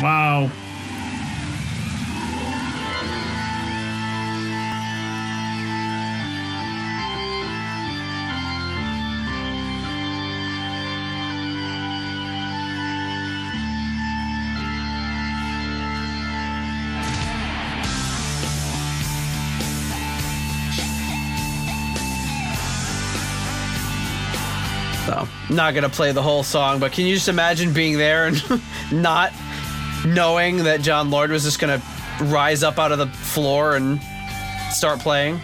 Wow. 0.00 0.50
Not 25.58 25.74
gonna 25.74 25.88
play 25.88 26.12
the 26.12 26.22
whole 26.22 26.44
song, 26.44 26.78
but 26.78 26.92
can 26.92 27.04
you 27.04 27.16
just 27.16 27.26
imagine 27.26 27.72
being 27.72 27.98
there 27.98 28.28
and 28.28 28.40
not 28.92 29.32
knowing 30.06 30.58
that 30.58 30.82
Jon 30.82 31.10
Lord 31.10 31.32
was 31.32 31.42
just 31.42 31.58
gonna 31.58 31.82
rise 32.20 32.62
up 32.62 32.78
out 32.78 32.92
of 32.92 32.98
the 32.98 33.08
floor 33.08 33.74
and 33.74 34.00
start 34.70 35.00
playing? 35.00 35.40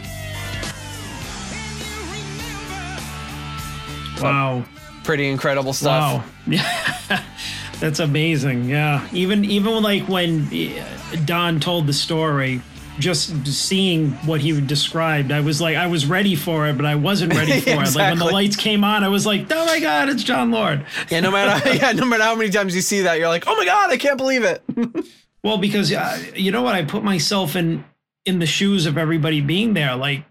Wow. 4.23 4.65
Pretty 5.03 5.29
incredible 5.29 5.73
stuff. 5.73 6.23
Wow. 6.23 6.25
Yeah. 6.47 7.25
That's 7.81 7.99
amazing. 7.99 8.67
Yeah. 8.67 9.05
Even 9.13 9.45
even 9.45 9.83
like 9.83 10.09
when 10.09 10.47
uh, 10.47 11.17
Don 11.25 11.59
told 11.59 11.89
the 11.89 11.93
story, 11.93 12.63
just 12.99 13.47
seeing 13.47 14.11
what 14.27 14.41
he 14.41 14.59
described, 14.61 15.33
I 15.33 15.41
was 15.41 15.61
like, 15.61 15.77
I 15.77 15.87
was 15.87 16.07
ready 16.07 16.37
for 16.37 16.67
it, 16.69 16.77
but 16.77 16.87
I 16.87 16.95
wasn't 16.95 17.35
ready 17.37 17.61
for 17.61 17.71
it. 17.71 17.95
Like 17.95 18.11
when 18.11 18.19
the 18.19 18.25
lights 18.27 18.57
came 18.57 18.85
on, 18.85 19.05
I 19.05 19.09
was 19.09 19.27
like, 19.27 19.47
oh 19.51 19.67
my 19.67 19.81
god, 19.81 20.09
it's 20.09 20.23
Jon 20.23 20.51
Lord. 20.51 20.85
Yeah, 21.11 21.21
no 21.21 21.31
matter 21.31 21.69
yeah, 21.75 21.93
no 21.93 22.05
matter 22.05 22.23
how 22.23 22.35
many 22.35 22.51
times 22.51 22.75
you 22.75 22.81
see 22.81 23.03
that, 23.03 23.19
you're 23.19 23.29
like, 23.29 23.45
oh 23.47 23.57
my 23.57 23.65
god, 23.65 23.91
I 23.91 23.97
can't 23.97 24.19
believe 24.19 24.45
it. 24.45 24.63
Well, 25.45 25.59
because 25.59 25.93
uh, 25.93 26.25
you 26.35 26.51
know 26.51 26.63
what, 26.63 26.75
I 26.75 26.87
put 26.87 27.05
myself 27.05 27.55
in 27.55 27.85
in 28.25 28.39
the 28.39 28.47
shoes 28.47 28.87
of 28.87 28.97
everybody 28.97 29.43
being 29.43 29.75
there. 29.75 29.95
Like, 29.95 30.25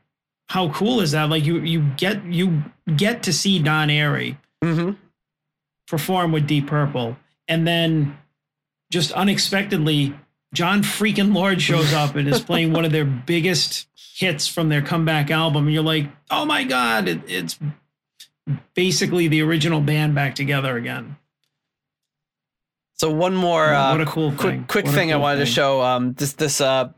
how 0.48 0.70
cool 0.70 1.02
is 1.02 1.12
that? 1.12 1.30
Like, 1.30 1.46
you 1.46 1.60
you 1.60 1.82
get 1.98 2.26
you 2.26 2.64
get 2.98 3.22
to 3.24 3.32
see 3.32 3.60
Don 3.60 3.90
Airey 3.90 4.38
hmm 4.64 4.94
perform 5.88 6.32
with 6.32 6.48
Deep 6.48 6.66
Purple, 6.66 7.16
and 7.48 7.68
then 7.68 8.18
just 8.92 9.12
unexpectedly, 9.12 10.16
Jon 10.54 10.82
freaking 10.84 11.34
Lord 11.34 11.62
shows 11.62 11.92
up 11.94 12.16
and 12.16 12.28
is 12.28 12.40
playing 12.42 12.72
one 12.74 12.86
of 12.86 12.92
their 12.92 13.06
biggest 13.06 13.88
hits 14.16 14.48
from 14.48 14.70
their 14.70 14.82
comeback 14.82 15.32
album, 15.32 15.66
and 15.66 15.74
you're 15.74 15.84
like, 15.84 16.08
oh 16.32 16.46
my 16.46 16.64
god, 16.64 17.08
it, 17.08 17.22
it's 17.28 17.60
basically 18.76 19.28
the 19.28 19.42
original 19.42 19.82
band 19.82 20.14
back 20.16 20.36
together 20.36 20.78
again. 20.78 21.18
So 22.96 23.12
one 23.12 23.36
more 23.36 23.66
What- 23.68 23.74
uh, 23.76 23.92
what 23.92 24.02
a 24.02 24.06
cool 24.06 24.32
quick 24.32 24.40
thing. 24.54 24.66
quick 24.68 24.86
What 24.86 24.94
thing 24.94 25.12
I 25.12 25.16
cool 25.16 25.22
wanted 25.24 25.40
to 25.40 25.46
show. 25.48 25.82
Um, 25.82 26.14
this 26.14 26.34
this 26.34 26.62
uh, 26.62 26.90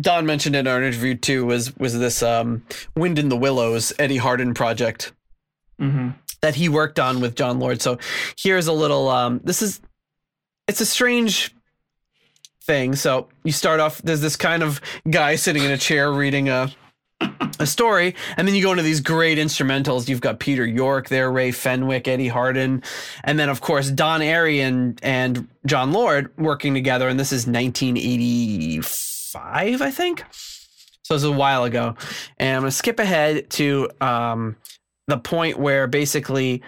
Don 0.00 0.24
mentioned 0.24 0.54
in 0.56 0.66
our 0.66 0.82
interview 0.82 1.16
too 1.16 1.44
was 1.44 1.76
was 1.76 1.98
this 1.98 2.22
um, 2.22 2.64
Wind 2.96 3.18
in 3.18 3.28
the 3.28 3.36
Willows 3.36 3.92
Eddie 3.98 4.16
Hardin 4.18 4.54
project 4.54 5.12
hmm 5.78 6.10
that 6.42 6.54
he 6.54 6.70
worked 6.70 6.98
on 6.98 7.20
with 7.20 7.34
Jon 7.34 7.58
Lord. 7.58 7.82
So 7.82 7.98
here's 8.38 8.66
a 8.66 8.72
little. 8.72 9.08
Um, 9.10 9.40
this 9.44 9.60
is 9.60 9.80
it's 10.68 10.80
a 10.80 10.86
strange 10.86 11.54
thing. 12.70 12.94
So 12.94 13.26
you 13.42 13.50
start 13.50 13.80
off. 13.80 14.00
There's 14.00 14.20
this 14.20 14.36
kind 14.36 14.62
of 14.62 14.80
guy 15.10 15.34
sitting 15.34 15.64
in 15.64 15.72
a 15.72 15.76
chair 15.76 16.12
reading 16.12 16.48
a 16.48 16.70
a 17.58 17.66
story, 17.66 18.14
and 18.36 18.46
then 18.46 18.54
you 18.54 18.62
go 18.62 18.70
into 18.70 18.84
these 18.84 19.00
great 19.00 19.38
instrumentals. 19.38 20.08
You've 20.08 20.20
got 20.20 20.38
Peter 20.38 20.64
York 20.64 21.08
there, 21.08 21.32
Ray 21.32 21.50
Fenwick, 21.50 22.06
Eddie 22.06 22.28
Hardin, 22.28 22.84
and 23.24 23.40
then 23.40 23.48
of 23.48 23.60
course 23.60 23.90
Don 23.90 24.20
Airey 24.20 24.60
and 24.60 25.00
and 25.02 25.48
Jon 25.66 25.92
Lord 25.92 26.32
working 26.38 26.72
together. 26.72 27.08
And 27.08 27.18
this 27.18 27.32
is 27.32 27.48
1985, 27.48 29.82
I 29.82 29.90
think. 29.90 30.24
So 30.30 30.36
So 31.02 31.14
this 31.14 31.24
is 31.24 31.28
a 31.28 31.32
while 31.32 31.64
ago, 31.64 31.96
and 32.38 32.54
I'm 32.54 32.62
gonna 32.62 32.70
skip 32.70 33.00
ahead 33.00 33.50
to 33.50 33.90
um, 34.00 34.54
the 35.08 35.18
point 35.18 35.58
where 35.58 35.88
basically 35.88 36.62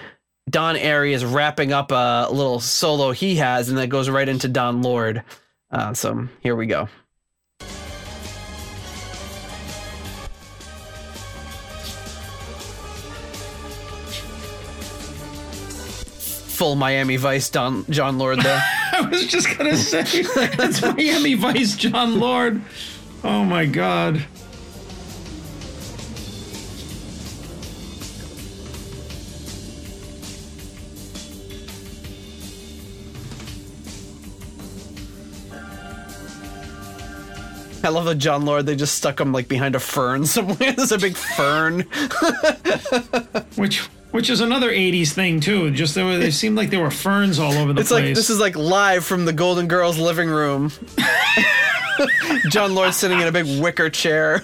Don 0.51 0.75
Airey 0.75 1.13
is 1.13 1.25
wrapping 1.25 1.73
up 1.73 1.93
a 1.93 2.27
little 2.29 2.59
solo 2.59 3.13
he 3.13 3.37
has, 3.37 3.69
and 3.69 3.79
that 3.79 3.87
goes 3.87 4.11
right 4.11 4.29
into 4.29 4.49
Don 4.49 4.83
Lord. 4.83 5.23
Uh, 5.73 5.95
so 5.95 6.29
here 6.41 6.55
we 6.55 6.67
go. 6.67 6.89
Full 16.51 16.77
Miami 16.77 17.17
Vice 17.17 17.49
Don 17.49 17.85
Jon 17.91 18.19
Lord 18.19 18.41
there. 18.41 18.63
I 18.93 19.01
was 19.01 19.27
just 19.27 19.57
gonna 19.57 19.77
say 19.77 20.23
that's 20.57 20.83
Miami 20.83 21.35
Vice 21.35 21.75
Jon 21.77 22.21
Lord. 22.21 22.61
Oh 23.25 23.45
my 23.45 23.65
god. 23.65 24.25
I 37.85 37.89
love 37.89 38.05
that 38.07 38.17
Jon 38.17 38.45
Lord. 38.45 38.67
They 38.67 38.77
just 38.77 38.95
stuck 38.95 39.21
him 39.21 39.33
like 39.33 39.49
behind 39.49 39.75
a 39.75 39.81
fern 39.81 40.25
somewhere. 40.35 40.73
There's 40.73 40.93
a 40.93 40.99
big 40.99 41.17
fern. 41.17 41.81
Which 43.57 43.81
which 44.13 44.29
is 44.29 44.41
another 44.41 44.71
80s 44.71 45.13
thing 45.13 45.41
too. 45.41 45.71
Just 45.71 45.95
there 45.95 46.05
were, 46.05 46.19
they 46.19 46.31
seemed 46.31 46.55
like 46.57 46.69
there 46.69 46.81
were 46.83 46.91
ferns 46.91 47.39
all 47.39 47.55
over 47.55 47.73
the 47.73 47.81
It's 47.81 47.89
place. 47.89 48.05
like 48.05 48.15
this 48.15 48.29
is 48.29 48.39
like 48.39 48.55
live 48.57 49.07
from 49.07 49.25
the 49.25 49.33
Golden 49.33 49.69
Girls 49.69 49.99
living 49.99 50.29
room. 50.29 50.71
Jon 52.51 52.75
Lord 52.75 52.93
sitting 52.93 53.19
in 53.21 53.27
a 53.27 53.33
big 53.33 53.47
wicker 53.63 53.89
chair. 53.89 54.43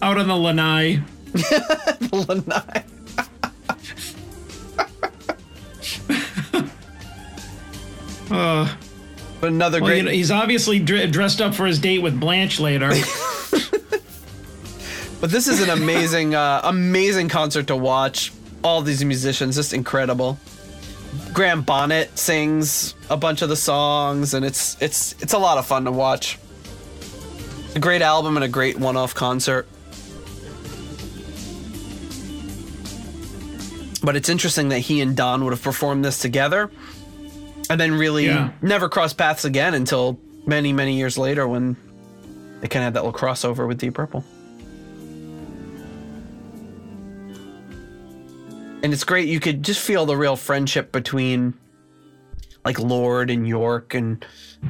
out 0.00 0.16
on 0.18 0.28
the 0.28 0.36
lanai. 0.36 1.02
The 1.32 2.24
lanai. 2.28 2.84
Uh, 8.30 8.74
another 9.42 9.80
well, 9.80 9.90
great. 9.90 9.98
you 9.98 10.02
know, 10.04 10.10
he's 10.10 10.30
obviously 10.30 10.78
dr- 10.78 11.10
dressed 11.10 11.40
up 11.40 11.54
for 11.54 11.66
his 11.66 11.78
date 11.78 12.00
with 12.00 12.18
Blanche 12.18 12.60
later. 12.60 12.88
but 15.20 15.30
this 15.30 15.48
is 15.48 15.60
an 15.60 15.70
amazing, 15.70 16.34
uh, 16.34 16.60
amazing 16.64 17.28
concert 17.28 17.66
to 17.68 17.76
watch. 17.76 18.32
All 18.64 18.82
these 18.82 19.04
musicians, 19.04 19.56
just 19.56 19.72
incredible. 19.72 20.38
Graham 21.32 21.62
Bonnet 21.62 22.16
sings 22.18 22.94
a 23.10 23.16
bunch 23.16 23.42
of 23.42 23.48
the 23.48 23.56
songs, 23.56 24.34
and 24.34 24.44
it's 24.44 24.80
it's 24.80 25.14
it's 25.20 25.32
a 25.32 25.38
lot 25.38 25.58
of 25.58 25.66
fun 25.66 25.84
to 25.84 25.92
watch. 25.92 26.38
A 27.74 27.80
great 27.80 28.02
album 28.02 28.36
and 28.36 28.44
a 28.44 28.48
great 28.48 28.78
one-off 28.78 29.14
concert. 29.14 29.66
But 34.04 34.16
it's 34.16 34.28
interesting 34.28 34.68
that 34.70 34.80
he 34.80 35.00
and 35.00 35.16
Don 35.16 35.44
would 35.44 35.52
have 35.52 35.62
performed 35.62 36.04
this 36.04 36.18
together, 36.18 36.70
and 37.72 37.80
then 37.80 37.94
really 37.94 38.26
Yeah. 38.26 38.50
never 38.60 38.88
crossed 38.90 39.16
paths 39.16 39.44
again 39.46 39.72
until 39.74 40.18
many 40.46 40.72
many 40.72 40.96
years 40.96 41.16
later 41.16 41.48
when 41.48 41.74
they 42.60 42.68
kind 42.68 42.82
of 42.82 42.84
had 42.88 42.94
that 42.94 43.04
little 43.04 43.18
crossover 43.18 43.66
with 43.66 43.78
Deep 43.78 43.94
Purple. 43.94 44.24
And 48.82 48.92
it's 48.92 49.04
great. 49.04 49.28
You 49.28 49.38
could 49.40 49.62
just 49.62 49.80
feel 49.80 50.06
the 50.06 50.16
real 50.16 50.34
friendship 50.36 50.90
between 50.92 51.54
like 52.64 52.78
Lord 52.78 53.30
and 53.30 53.46
York 53.46 53.94
and 53.94 54.24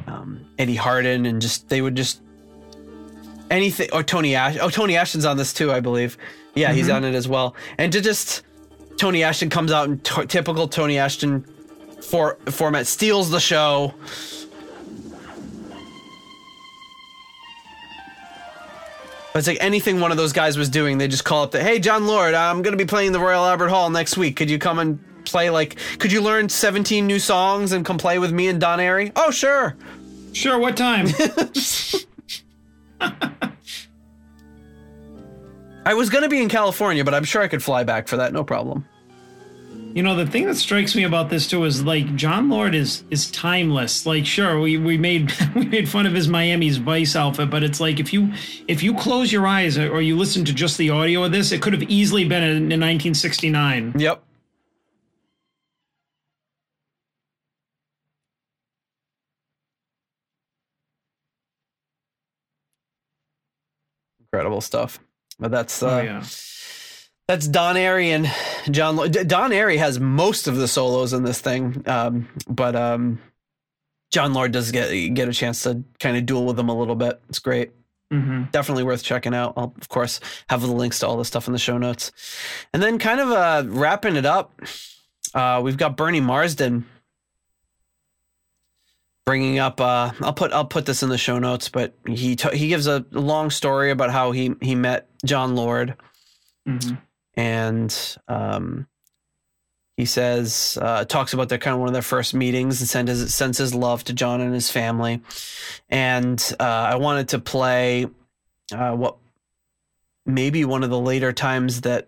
um, 0.07 0.45
Eddie 0.59 0.75
Hardin, 0.75 1.25
and 1.25 1.41
just 1.41 1.67
they 1.69 1.81
would 1.81 1.95
just 1.95 2.21
anything. 3.49 3.89
Or 3.91 4.03
Tony 4.03 4.35
Ash. 4.35 4.57
Oh, 4.61 4.69
Tony 4.69 4.95
Ashton's 4.97 5.25
on 5.25 5.37
this 5.37 5.51
too, 5.51 5.71
I 5.71 5.79
believe. 5.79 6.17
Yeah, 6.55 6.71
he's 6.73 6.89
on 6.89 7.03
it 7.03 7.15
as 7.15 7.27
well. 7.27 7.55
And 7.79 7.91
to 7.93 8.01
just 8.01 8.43
Tony 8.97 9.23
Ashton 9.23 9.49
comes 9.49 9.71
out 9.71 9.87
in 9.89 9.97
t- 9.99 10.25
typical 10.27 10.67
Tony 10.67 10.99
Ashton 10.99 11.43
for 12.09 12.37
format, 12.49 12.87
steals 12.87 13.29
the 13.29 13.39
show. 13.39 13.93
But 19.33 19.39
It's 19.39 19.47
like 19.47 19.57
anything 19.61 19.99
one 19.99 20.11
of 20.11 20.17
those 20.17 20.31
guys 20.31 20.57
was 20.57 20.69
doing, 20.69 20.99
they 20.99 21.07
just 21.07 21.25
call 21.25 21.43
up 21.43 21.51
the, 21.51 21.63
hey, 21.63 21.79
Jon 21.79 22.05
Lord, 22.05 22.35
I'm 22.35 22.61
going 22.61 22.73
to 22.73 22.77
be 22.77 22.87
playing 22.87 23.13
the 23.13 23.19
Royal 23.19 23.43
Albert 23.43 23.69
Hall 23.69 23.89
next 23.89 24.15
week. 24.15 24.35
Could 24.35 24.49
you 24.49 24.59
come 24.59 24.77
and 24.77 24.99
play, 25.25 25.49
like, 25.49 25.77
could 25.97 26.11
you 26.11 26.21
learn 26.21 26.49
17 26.49 27.07
new 27.07 27.17
songs 27.17 27.71
and 27.71 27.83
come 27.83 27.97
play 27.97 28.19
with 28.19 28.31
me 28.31 28.47
and 28.47 28.61
Don 28.61 28.77
Airey? 28.77 29.11
Oh, 29.15 29.31
sure. 29.31 29.75
sure, 30.33 30.59
what 30.59 30.77
time? 30.77 31.07
I 35.85 35.95
was 35.95 36.09
going 36.09 36.23
to 36.23 36.29
be 36.29 36.41
in 36.41 36.47
California, 36.47 37.03
but 37.03 37.15
I'm 37.15 37.23
sure 37.23 37.41
I 37.41 37.47
could 37.47 37.63
fly 37.63 37.83
back 37.83 38.07
for 38.07 38.17
that, 38.17 38.33
no 38.33 38.43
problem. 38.43 38.85
You 39.95 40.01
know, 40.01 40.15
the 40.15 40.25
thing 40.25 40.47
that 40.47 40.55
strikes 40.55 40.95
me 40.95 41.03
about 41.03 41.29
this 41.29 41.47
too 41.47 41.63
is 41.65 41.83
like 41.83 42.15
Jon 42.15 42.49
Lord 42.49 42.73
is 42.73 43.03
is 43.11 43.29
timeless. 43.29 44.07
Like, 44.07 44.25
sure, 44.25 44.59
we, 44.59 44.75
we 44.75 44.97
made 44.97 45.31
we 45.55 45.65
made 45.65 45.87
fun 45.87 46.07
of 46.07 46.13
his 46.15 46.27
Miami's 46.27 46.77
Vice 46.77 47.15
outfit, 47.15 47.51
but 47.51 47.61
it's 47.61 47.79
like 47.79 47.99
if 47.99 48.11
you 48.11 48.33
if 48.67 48.81
you 48.81 48.95
close 48.95 49.31
your 49.31 49.45
eyes 49.45 49.77
or 49.77 50.01
you 50.01 50.17
listen 50.17 50.45
to 50.45 50.53
just 50.53 50.79
the 50.79 50.89
audio 50.89 51.23
of 51.23 51.31
this, 51.31 51.51
it 51.51 51.61
could 51.61 51.73
have 51.73 51.83
easily 51.83 52.27
been 52.27 52.41
in, 52.41 52.57
in 52.71 52.79
1969. 52.79 53.93
Yep. 53.99 54.23
Incredible 64.21 64.61
stuff. 64.61 64.99
But 65.37 65.51
that's 65.51 65.83
uh, 65.83 65.89
Oh 65.89 66.01
yeah. 66.01 66.23
That's 67.27 67.47
Don 67.47 67.75
Airey 67.75 68.07
and 68.07 68.29
Jon. 68.73 68.95
Lo- 68.97 69.07
Don 69.07 69.51
Airey 69.51 69.77
has 69.77 69.99
most 69.99 70.47
of 70.47 70.57
the 70.57 70.67
solos 70.67 71.13
in 71.13 71.23
this 71.23 71.39
thing, 71.39 71.81
um, 71.87 72.27
but 72.49 72.75
um, 72.75 73.21
Jon 74.11 74.33
Lord 74.33 74.51
does 74.51 74.71
get 74.71 74.91
get 75.13 75.29
a 75.29 75.33
chance 75.33 75.63
to 75.63 75.83
kind 75.99 76.17
of 76.17 76.25
duel 76.25 76.45
with 76.45 76.59
him 76.59 76.69
a 76.69 76.77
little 76.77 76.95
bit. 76.95 77.21
It's 77.29 77.39
great. 77.39 77.71
hmm 78.11 78.43
Definitely 78.51 78.83
worth 78.83 79.03
checking 79.03 79.33
out. 79.33 79.53
I'll 79.55 79.73
of 79.79 79.87
course 79.87 80.19
have 80.49 80.61
the 80.61 80.67
links 80.67 80.99
to 80.99 81.07
all 81.07 81.17
the 81.17 81.23
stuff 81.25 81.47
in 81.47 81.53
the 81.53 81.59
show 81.59 81.77
notes, 81.77 82.11
and 82.73 82.83
then 82.83 82.99
kind 82.99 83.21
of 83.21 83.29
uh, 83.31 83.63
wrapping 83.67 84.17
it 84.17 84.25
up. 84.25 84.59
Uh, 85.33 85.61
we've 85.63 85.77
got 85.77 85.95
Bernie 85.95 86.19
Marsden 86.19 86.85
bringing 89.25 89.59
up. 89.59 89.79
Uh, 89.79 90.11
I'll 90.21 90.33
put 90.33 90.51
I'll 90.51 90.65
put 90.65 90.85
this 90.85 91.03
in 91.03 91.09
the 91.09 91.17
show 91.17 91.39
notes, 91.39 91.69
but 91.69 91.95
he 92.05 92.35
t- 92.35 92.57
he 92.57 92.67
gives 92.67 92.85
a 92.85 93.05
long 93.11 93.49
story 93.49 93.91
about 93.91 94.11
how 94.11 94.31
he 94.33 94.55
he 94.61 94.75
met 94.75 95.07
Jon 95.25 95.55
Lord 95.55 95.95
hmm 96.67 96.95
and 97.35 98.17
um, 98.27 98.87
he 99.97 100.05
says 100.05 100.77
uh, 100.81 101.05
talks 101.05 101.33
about 101.33 101.49
their 101.49 101.57
kind 101.57 101.73
of 101.73 101.79
one 101.79 101.89
of 101.89 101.93
their 101.93 102.01
first 102.01 102.33
meetings 102.33 102.81
and 102.81 102.89
sends 102.89 103.11
his, 103.11 103.33
sends 103.33 103.57
his 103.57 103.75
love 103.75 104.03
to 104.05 104.13
Jon 104.13 104.41
and 104.41 104.53
his 104.53 104.69
family. 104.69 105.21
And 105.89 106.55
uh, 106.59 106.63
I 106.63 106.95
wanted 106.95 107.29
to 107.29 107.39
play 107.39 108.07
uh, 108.73 108.95
what 108.95 109.17
maybe 110.25 110.65
one 110.65 110.83
of 110.83 110.89
the 110.89 110.99
later 110.99 111.31
times 111.33 111.81
that 111.81 112.07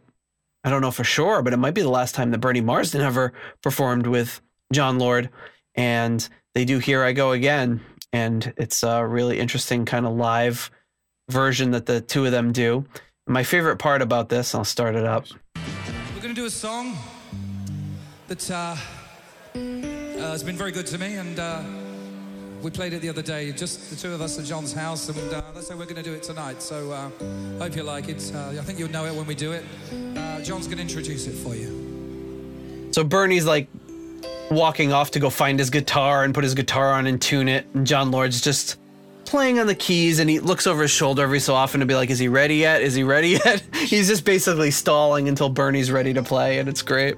I 0.63 0.69
don't 0.69 0.81
know 0.81 0.91
for 0.91 1.03
sure, 1.03 1.43
but 1.43 1.53
it 1.53 1.57
might 1.57 1.75
be 1.75 1.81
the 1.81 1.89
last 1.89 2.15
time 2.15 2.31
that 2.31 2.39
Bernie 2.39 2.61
Marsden 2.61 3.01
ever 3.01 3.33
performed 3.61 4.07
with 4.07 4.41
Jon 4.73 4.97
Lord. 4.97 5.29
And 5.75 6.27
they 6.55 6.65
do 6.65 6.79
"Here 6.79 7.03
I 7.03 7.13
Go 7.13 7.33
Again," 7.33 7.81
and 8.11 8.51
it's 8.57 8.81
a 8.81 9.05
really 9.05 9.39
interesting 9.39 9.85
kind 9.85 10.07
of 10.07 10.13
live 10.13 10.71
version 11.29 11.71
that 11.71 11.85
the 11.85 12.01
two 12.01 12.25
of 12.25 12.31
them 12.31 12.51
do. 12.51 12.85
My 13.27 13.41
favorite 13.41 13.77
part 13.77 14.03
about 14.03 14.29
this, 14.29 14.53
I'll 14.53 14.63
start 14.63 14.95
it 14.95 15.03
up. 15.03 15.25
We're 16.13 16.21
going 16.21 16.35
to 16.35 16.39
do 16.39 16.45
a 16.45 16.49
song 16.49 16.95
that 18.27 18.51
uh, 18.51 18.53
uh, 18.53 18.77
has 19.57 20.43
been 20.43 20.55
very 20.55 20.71
good 20.71 20.85
to 20.85 20.99
me, 20.99 21.15
and 21.15 21.39
uh, 21.39 21.63
we 22.61 22.69
played 22.69 22.93
it 22.93 23.01
the 23.01 23.09
other 23.09 23.23
day, 23.23 23.51
just 23.51 23.89
the 23.89 23.95
two 23.95 24.13
of 24.13 24.21
us 24.21 24.37
at 24.37 24.45
Jon's 24.45 24.73
house, 24.73 25.09
and 25.09 25.33
uh, 25.33 25.41
that's 25.55 25.69
how 25.69 25.75
we're 25.75 25.85
going 25.85 25.95
to 25.95 26.03
do 26.03 26.13
it 26.13 26.21
tonight. 26.21 26.61
So 26.61 26.91
uh, 26.91 27.09
hope 27.57 27.75
you 27.75 27.81
like 27.81 28.09
it. 28.09 28.31
Uh, 28.31 28.49
I 28.49 28.61
think 28.61 28.77
you'll 28.77 28.91
know 28.91 29.05
it 29.05 29.15
when 29.15 29.25
we 29.25 29.33
do 29.33 29.53
it. 29.53 29.65
Uh, 30.15 30.41
Jon's 30.41 30.67
going 30.67 30.77
to 30.77 30.83
introduce 30.83 31.25
it 31.25 31.33
for 31.33 31.55
you. 31.55 32.91
So 32.91 33.03
Bernie's 33.03 33.45
like 33.45 33.67
walking 34.51 34.93
off 34.93 35.09
to 35.11 35.19
go 35.19 35.31
find 35.31 35.57
his 35.57 35.71
guitar 35.71 36.23
and 36.23 36.31
put 36.31 36.43
his 36.43 36.53
guitar 36.53 36.93
on 36.93 37.07
and 37.07 37.19
tune 37.19 37.47
it, 37.49 37.65
and 37.73 37.87
Jon 37.87 38.11
Lord's 38.11 38.39
just 38.39 38.77
playing 39.25 39.59
on 39.59 39.67
the 39.67 39.75
keys 39.75 40.19
and 40.19 40.29
he 40.29 40.39
looks 40.39 40.67
over 40.67 40.83
his 40.83 40.91
shoulder 40.91 41.23
every 41.23 41.39
so 41.39 41.53
often 41.53 41.79
to 41.79 41.85
be 41.85 41.95
like, 41.95 42.09
Is 42.09 42.19
he 42.19 42.27
ready 42.27 42.55
yet? 42.57 42.81
Is 42.81 42.93
he 42.93 43.03
ready 43.03 43.29
yet? 43.45 43.63
He's 43.73 44.07
just 44.07 44.25
basically 44.25 44.71
stalling 44.71 45.27
until 45.27 45.49
Bernie's 45.49 45.91
ready 45.91 46.13
to 46.13 46.23
play, 46.23 46.59
and 46.59 46.69
it's 46.69 46.81
great. 46.81 47.17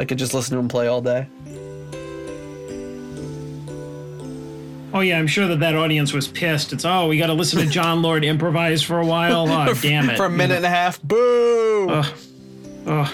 I 0.00 0.04
could 0.04 0.18
just 0.18 0.32
listen 0.34 0.54
to 0.54 0.60
him 0.60 0.68
play 0.68 0.86
all 0.86 1.00
day. 1.00 1.26
Oh 4.94 5.00
yeah, 5.00 5.18
I'm 5.18 5.26
sure 5.26 5.46
that 5.48 5.60
that 5.60 5.76
audience 5.76 6.12
was 6.12 6.28
pissed. 6.28 6.72
It's 6.72 6.84
oh, 6.84 7.08
we 7.08 7.18
got 7.18 7.26
to 7.26 7.34
listen 7.34 7.58
to 7.60 7.66
Jon 7.70 8.00
Lord 8.00 8.24
improvise 8.24 8.82
for 8.82 8.98
a 9.00 9.06
while. 9.06 9.46
Oh 9.68 9.74
damn 9.74 10.08
it! 10.08 10.16
For 10.16 10.26
a 10.26 10.30
minute 10.30 10.56
and 10.56 10.66
a 10.66 10.70
half. 10.70 11.00
Boo! 11.02 11.88
Ugh. 11.90 12.14
Ugh. 12.86 13.12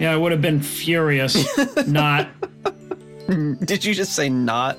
Yeah, 0.00 0.12
I 0.12 0.16
would 0.16 0.32
have 0.32 0.42
been 0.42 0.60
furious. 0.60 1.36
Not. 1.86 2.28
Did 3.64 3.84
you 3.84 3.94
just 3.94 4.14
say 4.14 4.28
not? 4.28 4.78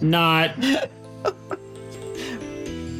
Not. 0.00 0.54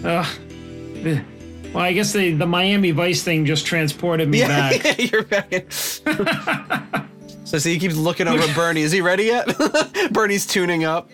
Well, 0.03 1.83
I 1.83 1.93
guess 1.93 2.13
the, 2.13 2.33
the 2.35 2.47
Miami 2.47 2.93
Vice 2.93 3.23
thing 3.23 3.45
just 3.47 3.67
transported 3.67 4.29
me 4.29 4.41
back. 4.43 4.85
Yeah, 4.85 4.95
You're 4.99 5.25
back. 5.25 5.53
in- 5.53 5.71
so 7.45 7.59
see, 7.59 7.73
he 7.75 7.79
keeps 7.81 7.97
looking 7.97 8.29
over 8.29 8.43
at 8.43 8.55
Bernie. 8.55 8.83
Is 8.83 8.93
he 8.93 9.01
ready 9.01 9.25
yet? 9.25 9.49
Bernie's 10.13 10.47
tuning 10.47 10.85
up. 10.85 11.11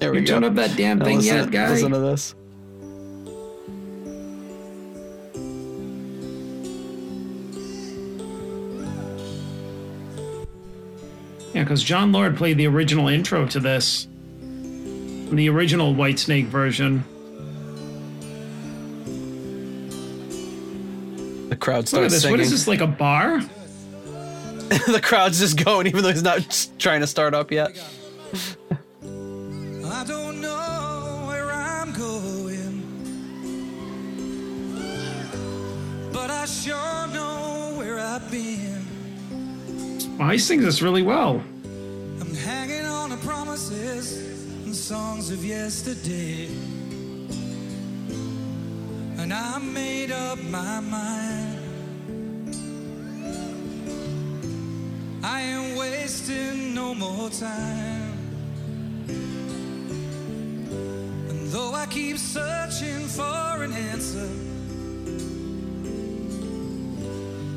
There 0.00 0.10
we 0.10 0.20
You 0.20 0.26
go. 0.26 0.34
turn 0.34 0.44
up 0.44 0.54
that 0.56 0.76
damn 0.76 0.98
Now 0.98 1.04
thing 1.04 1.18
listen, 1.18 1.36
yet, 1.36 1.50
guy? 1.52 1.70
listen 1.70 1.92
to 1.92 1.98
this. 2.00 2.34
Because 11.64 11.82
Jon 11.82 12.12
Lord 12.12 12.36
played 12.36 12.58
the 12.58 12.66
original 12.66 13.08
intro 13.08 13.46
to 13.46 13.58
this, 13.58 14.06
the 15.30 15.48
original 15.48 15.94
Whitesnake 15.94 16.44
version. 16.44 17.02
The 21.48 21.56
crowd 21.56 21.76
Look 21.76 21.84
at 21.84 21.88
starts 21.88 22.12
this. 22.12 22.22
singing. 22.22 22.32
What 22.32 22.40
is 22.40 22.50
this? 22.50 22.68
Like 22.68 22.82
a 22.82 22.86
bar? 22.86 23.40
the 24.68 25.00
crowd's 25.02 25.38
just 25.38 25.64
going, 25.64 25.86
even 25.86 26.02
though 26.02 26.10
he's 26.10 26.22
not 26.22 26.68
trying 26.78 27.00
to 27.00 27.06
start 27.06 27.32
up 27.32 27.50
yet. 27.50 27.70
I 29.02 30.04
don't 30.06 30.42
know 30.42 31.24
where 31.28 31.50
I'm 31.50 31.94
going, 31.94 32.82
but 36.12 36.30
I 36.30 36.44
sure 36.44 37.06
know 37.06 37.72
where 37.78 37.98
I've 37.98 38.30
been. 38.30 38.84
Wow, 40.18 40.28
he 40.30 40.36
sings 40.38 40.62
this 40.62 40.82
really 40.82 41.02
well. 41.02 41.42
And 43.54 44.74
songs 44.74 45.30
of 45.30 45.44
yesterday. 45.44 46.48
And 49.16 49.32
I 49.32 49.58
made 49.58 50.10
up 50.10 50.42
my 50.42 50.80
mind. 50.80 51.60
I 55.22 55.40
ain't 55.42 55.78
wasting 55.78 56.74
no 56.74 56.96
more 56.96 57.30
time. 57.30 58.18
And 61.28 61.46
though 61.52 61.74
I 61.74 61.86
keep 61.86 62.18
searching 62.18 63.06
for 63.06 63.62
an 63.62 63.72
answer, 63.72 64.28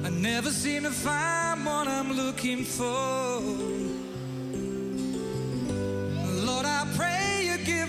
I 0.06 0.10
never 0.12 0.52
seem 0.52 0.84
to 0.84 0.92
find 0.92 1.66
what 1.66 1.88
I'm 1.88 2.14
looking 2.14 2.64
for. 2.64 3.77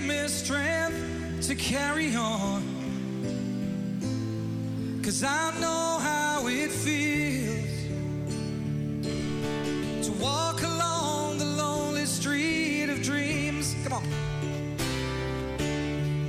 Me 0.09 0.26
strength 0.26 1.47
to 1.47 1.55
carry 1.55 2.14
on. 2.16 2.62
Cause 5.05 5.22
I 5.22 5.52
know 5.60 5.98
how 6.01 6.47
it 6.48 6.70
feels 6.70 7.68
to 10.06 10.12
walk 10.12 10.62
along 10.62 11.39
the 11.39 11.44
lonely 11.44 12.06
street 12.06 12.89
of 12.89 13.02
dreams. 13.02 13.76
Come 13.85 13.93
on. 13.93 14.05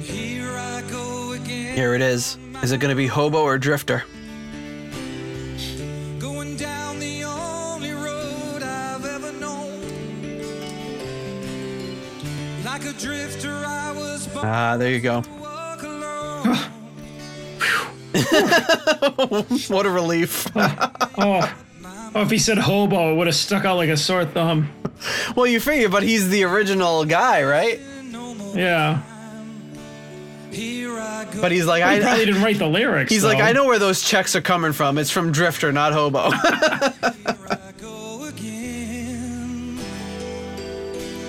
Here 0.02 0.58
I 0.58 0.82
go 0.92 1.32
again. 1.32 1.76
Here 1.76 1.96
it 1.96 2.02
is. 2.02 2.38
Is 2.62 2.74
it 2.74 2.80
going 2.80 2.90
to 2.90 2.96
be 2.96 3.08
hobo 3.08 3.42
or 3.42 3.58
drifter? 3.58 4.04
Like 13.00 13.18
a 13.18 13.28
drifter, 13.28 13.50
I 13.66 13.92
was 13.96 14.28
born 14.28 14.46
Ah, 14.46 14.78
there 14.78 14.92
you 14.92 15.00
go. 15.00 15.22
to 15.22 15.30
walk 15.32 15.84
alone. 15.84 16.58
What 19.70 19.86
a 19.86 19.90
relief. 19.90 20.48
Oh, 20.56 21.56
oh 22.16 22.22
if 22.22 22.30
he 22.32 22.38
said 22.40 22.58
hobo, 22.58 23.14
it 23.14 23.18
would 23.18 23.28
have 23.28 23.36
stuck 23.36 23.66
out 23.66 23.78
like 23.78 23.90
a 23.90 23.98
sore 23.98 24.26
thumb. 24.26 24.70
well, 25.36 25.46
you 25.48 25.60
figure, 25.60 25.90
but 25.90 26.04
he's 26.04 26.30
the 26.30 26.44
original 26.44 27.06
guy, 27.06 27.44
right? 27.44 27.80
Yeah. 28.54 29.02
Here 30.52 30.98
I 30.98 31.26
go. 31.32 31.42
But 31.42 31.52
he's 31.52 31.66
like, 31.68 31.84
He 31.84 32.00
probably 32.02 32.26
didn't 32.26 32.42
write 32.42 32.58
the 32.58 32.68
lyrics. 32.68 33.12
He's 33.12 33.24
like. 33.24 33.40
I 33.40 33.52
know 33.52 33.66
where 33.66 33.78
those 33.80 34.02
checks 34.02 34.36
are 34.36 34.42
coming 34.42 34.74
from. 34.74 34.98
It's 34.98 35.12
from 35.12 35.32
Drifter, 35.32 35.72
not 35.72 35.94
Hobo. 35.94 36.32
Here 36.32 36.42
I 36.42 37.74
go 37.80 38.24
again. 38.26 39.80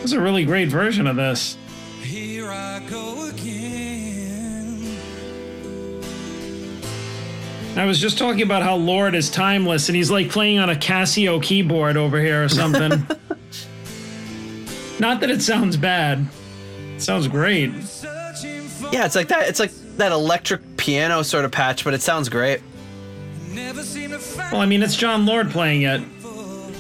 It's 0.03 0.13
a 0.13 0.21
really 0.21 0.45
great 0.47 0.69
version 0.69 1.07
of 1.07 1.17
this. 1.17 1.59
Here 2.91 2.99
I 2.99 3.03
go 3.03 3.27
again. 3.29 4.99
I 7.77 7.85
was 7.85 8.01
just 8.01 8.19
talking 8.19 8.43
about 8.43 8.63
how 8.63 8.75
Lord 8.77 9.15
is 9.15 9.31
timeless 9.31 9.89
and 9.89 9.95
he's 9.97 10.11
like 10.11 10.29
playing 10.29 10.59
on 10.59 10.71
a 10.71 10.75
Casio 10.75 11.41
keyboard 11.43 11.97
over 11.97 12.21
here 12.21 12.43
or 12.43 12.49
something. 12.49 12.91
Not 14.99 15.21
that 15.21 15.31
it 15.31 15.41
sounds 15.41 15.77
bad. 15.77 16.27
It 16.97 17.01
sounds 17.01 17.29
great. 17.29 17.71
Yeah, 18.93 19.07
it's 19.07 19.15
like 19.15 19.29
that. 19.29 19.49
It's 19.49 19.61
like 19.61 19.71
that 19.97 20.11
electric 20.13 20.77
piano 20.77 21.23
sort 21.23 21.45
of 21.45 21.53
patch, 21.53 21.85
but 21.85 21.95
it 21.95 22.03
sounds 22.03 22.29
great. 22.29 22.61
never 23.51 23.83
seem 23.83 24.11
to 24.11 24.19
find 24.19 24.53
Well, 24.53 24.61
I 24.61 24.67
mean, 24.67 24.83
it's 24.83 24.97
Jon 24.97 25.25
Lord 25.27 25.51
playing 25.51 25.83
it. 25.83 26.03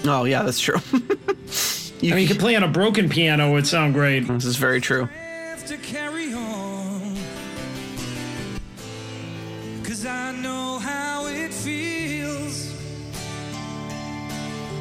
Oh, 0.04 0.24
yeah, 0.24 0.42
that's 0.42 0.58
true. 0.60 0.80
you, 0.92 1.00
I 2.12 2.16
mean, 2.16 2.18
you 2.18 2.26
could 2.26 2.40
play 2.40 2.56
on 2.56 2.62
a 2.64 2.68
broken 2.68 3.08
piano, 3.08 3.50
it 3.50 3.52
would 3.52 3.66
sound 3.66 3.94
great. 3.94 4.26
this 4.26 4.44
is 4.44 4.56
very 4.56 4.80
true. 4.80 5.08
Have 5.70 5.80
to 5.80 5.86
carry 5.86 6.34
on. 6.34 7.16
Cause 9.84 10.04
I 10.04 10.32
know 10.32 10.80
how 10.80 11.26
it 11.26 11.54
feels 11.54 12.74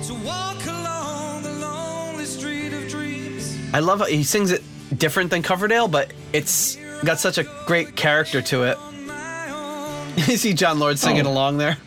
to 0.07 0.15
walk 0.25 0.65
along 0.65 1.43
the 1.43 1.51
lonely 1.51 2.25
street 2.25 2.73
of 2.73 2.89
dreams. 2.89 3.55
I 3.71 3.81
love 3.81 3.99
how 3.99 4.05
he 4.05 4.23
sings 4.23 4.49
it 4.49 4.63
different 4.97 5.29
than 5.29 5.43
Coverdale, 5.43 5.87
but 5.87 6.11
it's 6.33 6.75
got 7.05 7.19
such 7.19 7.37
a 7.37 7.43
great 7.67 7.95
character 7.95 8.41
to 8.41 8.63
it. 8.63 8.77
On 8.77 9.05
my 9.05 9.51
own, 9.51 10.07
you 10.15 10.37
see 10.37 10.53
Jon 10.53 10.79
Lord 10.79 10.97
singing 10.97 11.27
Oh. 11.27 11.31
along 11.31 11.59
there. 11.59 11.77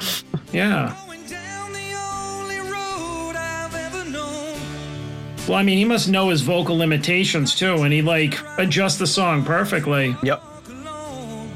Yeah. 0.53 0.97
Well, 5.48 5.59
I 5.59 5.64
mean, 5.64 5.77
he 5.77 5.85
must 5.85 6.09
know 6.09 6.28
his 6.28 6.40
vocal 6.40 6.77
limitations 6.78 7.55
too, 7.55 7.82
and 7.82 7.93
he 7.93 8.01
like 8.01 8.39
adjusts 8.59 8.98
the 8.98 9.09
song 9.09 9.44
perfectly. 9.44 10.16
Yep. 10.23 10.40
Walk 10.40 10.69
alone. 10.69 11.51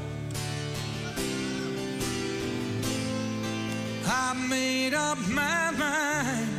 I 4.05 4.33
made 4.49 4.93
up 4.93 5.17
my 5.29 5.71
mind. 5.71 6.49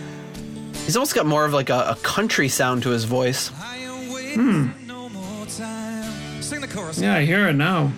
He's 0.87 0.97
almost 0.97 1.15
got 1.15 1.27
more 1.27 1.45
of 1.45 1.53
like 1.53 1.69
a, 1.69 1.91
a 1.91 1.97
country 2.03 2.49
sound 2.49 2.83
to 2.85 2.89
his 2.91 3.05
voice. 3.05 3.53
I 3.61 3.77
ain't 3.77 4.11
waiting 4.13 4.71
for 4.71 4.87
no 4.87 5.11
more 5.11 5.47
time. 5.47 6.43
Sing 6.43 6.63
the 6.63 6.69
chorus. 6.69 6.99
Yeah, 6.99 7.15
I 7.15 7.27
hear 7.27 7.47
it 7.47 7.57
now. 7.57 7.93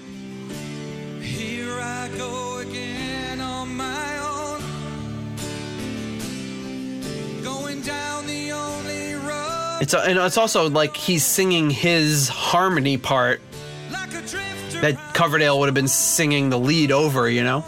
It's 9.92 10.06
and 10.06 10.20
it's 10.20 10.38
also 10.38 10.70
like 10.70 10.96
he's 10.96 11.24
singing 11.24 11.68
his 11.68 12.28
harmony 12.28 12.96
part 12.96 13.40
that 13.88 14.96
Coverdale 15.14 15.58
would 15.58 15.66
have 15.66 15.74
been 15.74 15.88
singing 15.88 16.48
the 16.48 16.60
lead 16.60 16.92
over, 16.92 17.28
you 17.28 17.42
know? 17.42 17.64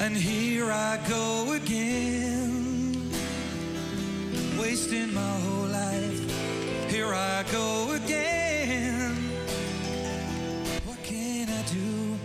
And 0.00 0.16
here 0.16 0.72
I 0.72 0.98
go 1.08 1.52
again, 1.52 3.08
wasting 4.58 5.14
my 5.14 5.20
whole 5.20 5.61
I 7.14 7.44
go 7.50 7.92
again. 7.92 9.14
What 10.84 11.02
can 11.02 11.48
I 11.48 11.62
do? 11.62 12.16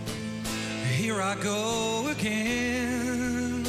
Here 0.94 1.20
I 1.20 1.34
go 1.42 2.08
again. 2.08 3.64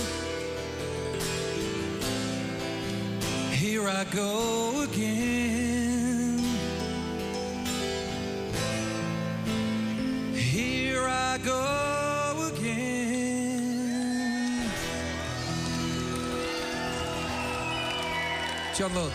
Here 3.52 3.88
I 3.88 4.04
go 4.06 4.84
again. 4.84 6.40
Here 10.34 11.08
I 11.08 11.38
go 11.44 12.52
again. 12.54 13.10
Jon 18.76 18.94
Lord. 18.96 19.12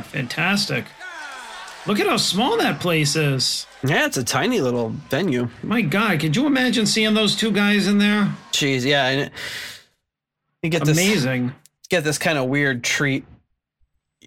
Fantastic. 0.00 0.84
Look 1.86 1.98
at 1.98 2.06
how 2.06 2.16
small 2.18 2.56
that 2.58 2.78
place 2.80 3.16
is. 3.16 3.66
Yeah, 3.82 4.04
it's 4.06 4.18
a 4.18 4.24
tiny 4.24 4.60
little 4.60 4.90
venue. 5.08 5.48
My 5.62 5.80
God, 5.80 6.20
could 6.20 6.36
you 6.36 6.46
imagine 6.46 6.84
seeing 6.86 7.14
those 7.14 7.34
two 7.34 7.50
guys 7.50 7.86
in 7.86 7.98
there? 7.98 8.34
Jeez, 8.52 8.84
yeah, 8.84 9.06
and 9.08 9.30
you 10.62 10.68
get 10.70 10.84
this 10.84 10.98
Amazing. 10.98 11.54
get 11.88 12.04
this 12.04 12.18
kind 12.18 12.36
of 12.36 12.48
weird 12.48 12.84
treat. 12.84 13.24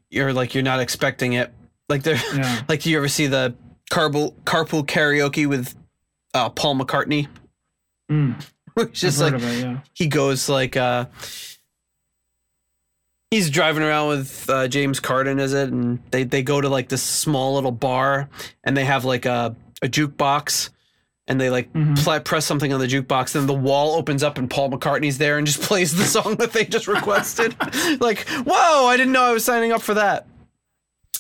You're 0.10 0.34
like 0.34 0.54
you're 0.56 0.64
not 0.64 0.80
expecting 0.80 1.34
it. 1.34 1.52
Like 1.90 2.02
there, 2.04 2.20
Yeah. 2.34 2.62
like 2.68 2.82
do 2.82 2.90
you 2.90 2.98
ever 2.98 3.08
see 3.08 3.28
the 3.28 3.54
carpool 3.92 4.34
carpool 4.44 4.84
karaoke 4.86 5.46
with 5.48 5.76
uh, 6.34 6.50
Paul 6.50 6.76
McCartney? 6.76 7.28
Mm, 8.12 8.44
It's 8.78 9.00
just 9.02 9.22
I've 9.22 9.34
like 9.34 9.44
it, 9.44 9.60
yeah. 9.64 9.80
he 9.94 10.08
goes 10.08 10.50
like 10.50 10.76
uh 10.76 11.06
he's 13.34 13.50
driving 13.50 13.82
around 13.82 14.10
with 14.10 14.48
uh, 14.48 14.68
James 14.68 15.00
Corden 15.00 15.40
is 15.40 15.54
it? 15.54 15.70
And 15.70 16.00
they 16.12 16.24
they 16.24 16.44
go 16.44 16.62
to 16.62 16.70
like 16.70 16.90
this 16.90 17.02
small 17.02 17.56
little 17.56 17.72
bar 17.72 18.30
and 18.64 18.78
they 18.78 18.86
have 18.86 19.06
like 19.06 19.26
a 19.26 19.56
a 19.82 19.88
jukebox 19.88 20.70
and 21.28 21.42
they 21.42 21.50
like 21.50 21.74
pl- 21.74 22.20
press 22.20 22.46
something 22.46 22.72
on 22.72 22.80
the 22.80 22.86
jukebox 22.86 23.36
and 23.36 23.50
the 23.50 23.54
wall 23.54 23.96
opens 23.96 24.22
up 24.22 24.38
and 24.38 24.50
Paul 24.50 24.70
McCartney's 24.70 25.18
there 25.18 25.40
and 25.40 25.48
just 25.48 25.62
plays 25.70 25.96
the 25.96 26.04
song 26.04 26.36
that 26.36 26.54
they 26.54 26.66
just 26.66 26.88
requested. 26.88 27.56
Like 28.00 28.28
whoa 28.30 28.86
I 28.86 28.98
didn't 28.98 29.14
know 29.14 29.24
I 29.24 29.32
was 29.32 29.44
signing 29.44 29.72
up 29.72 29.82
for 29.82 29.96
that. 29.96 30.28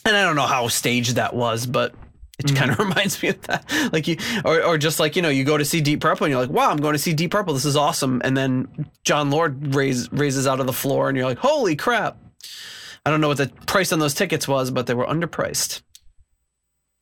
And 0.06 0.16
I 0.16 0.24
don't 0.24 0.36
know 0.36 0.44
how 0.44 0.68
staged 0.68 1.16
that 1.16 1.34
was 1.34 1.66
but 1.66 1.96
it 2.40 2.56
kind 2.56 2.72
of 2.72 2.80
reminds 2.80 3.22
me 3.22 3.30
of 3.30 3.42
that. 3.44 3.66
Like 3.92 4.08
you 4.08 4.18
or, 4.44 4.64
or 4.64 4.78
just 4.78 5.00
like 5.00 5.16
you 5.16 5.22
know 5.22 5.30
you 5.30 5.44
go 5.44 5.58
to 5.58 5.66
see 5.66 5.82
deep 5.82 6.02
purple 6.02 6.26
and 6.26 6.32
you're 6.32 6.42
like 6.42 6.50
wow 6.50 6.70
i'm 6.70 6.78
going 6.78 6.94
to 6.94 7.00
see 7.00 7.14
deep 7.14 7.32
purple. 7.32 7.54
This 7.54 7.66
is 7.66 7.76
awesome. 7.76 8.22
And 8.24 8.36
then 8.36 8.90
jon 9.04 9.30
lord 9.30 9.76
raise, 9.76 10.12
raises 10.12 10.48
out 10.48 10.60
of 10.60 10.66
the 10.66 10.74
floor 10.74 11.10
and 11.10 11.18
you're 11.18 11.28
like 11.28 11.38
holy 11.38 11.76
crap. 11.76 12.18
I 13.06 13.12
don't 13.12 13.22
know 13.22 13.28
what 13.28 13.38
the 13.38 13.52
price 13.68 13.92
on 13.92 14.00
those 14.00 14.14
tickets 14.14 14.48
was 14.48 14.72
but 14.72 14.88
they 14.88 14.94
were 14.94 15.06
underpriced. 15.06 15.82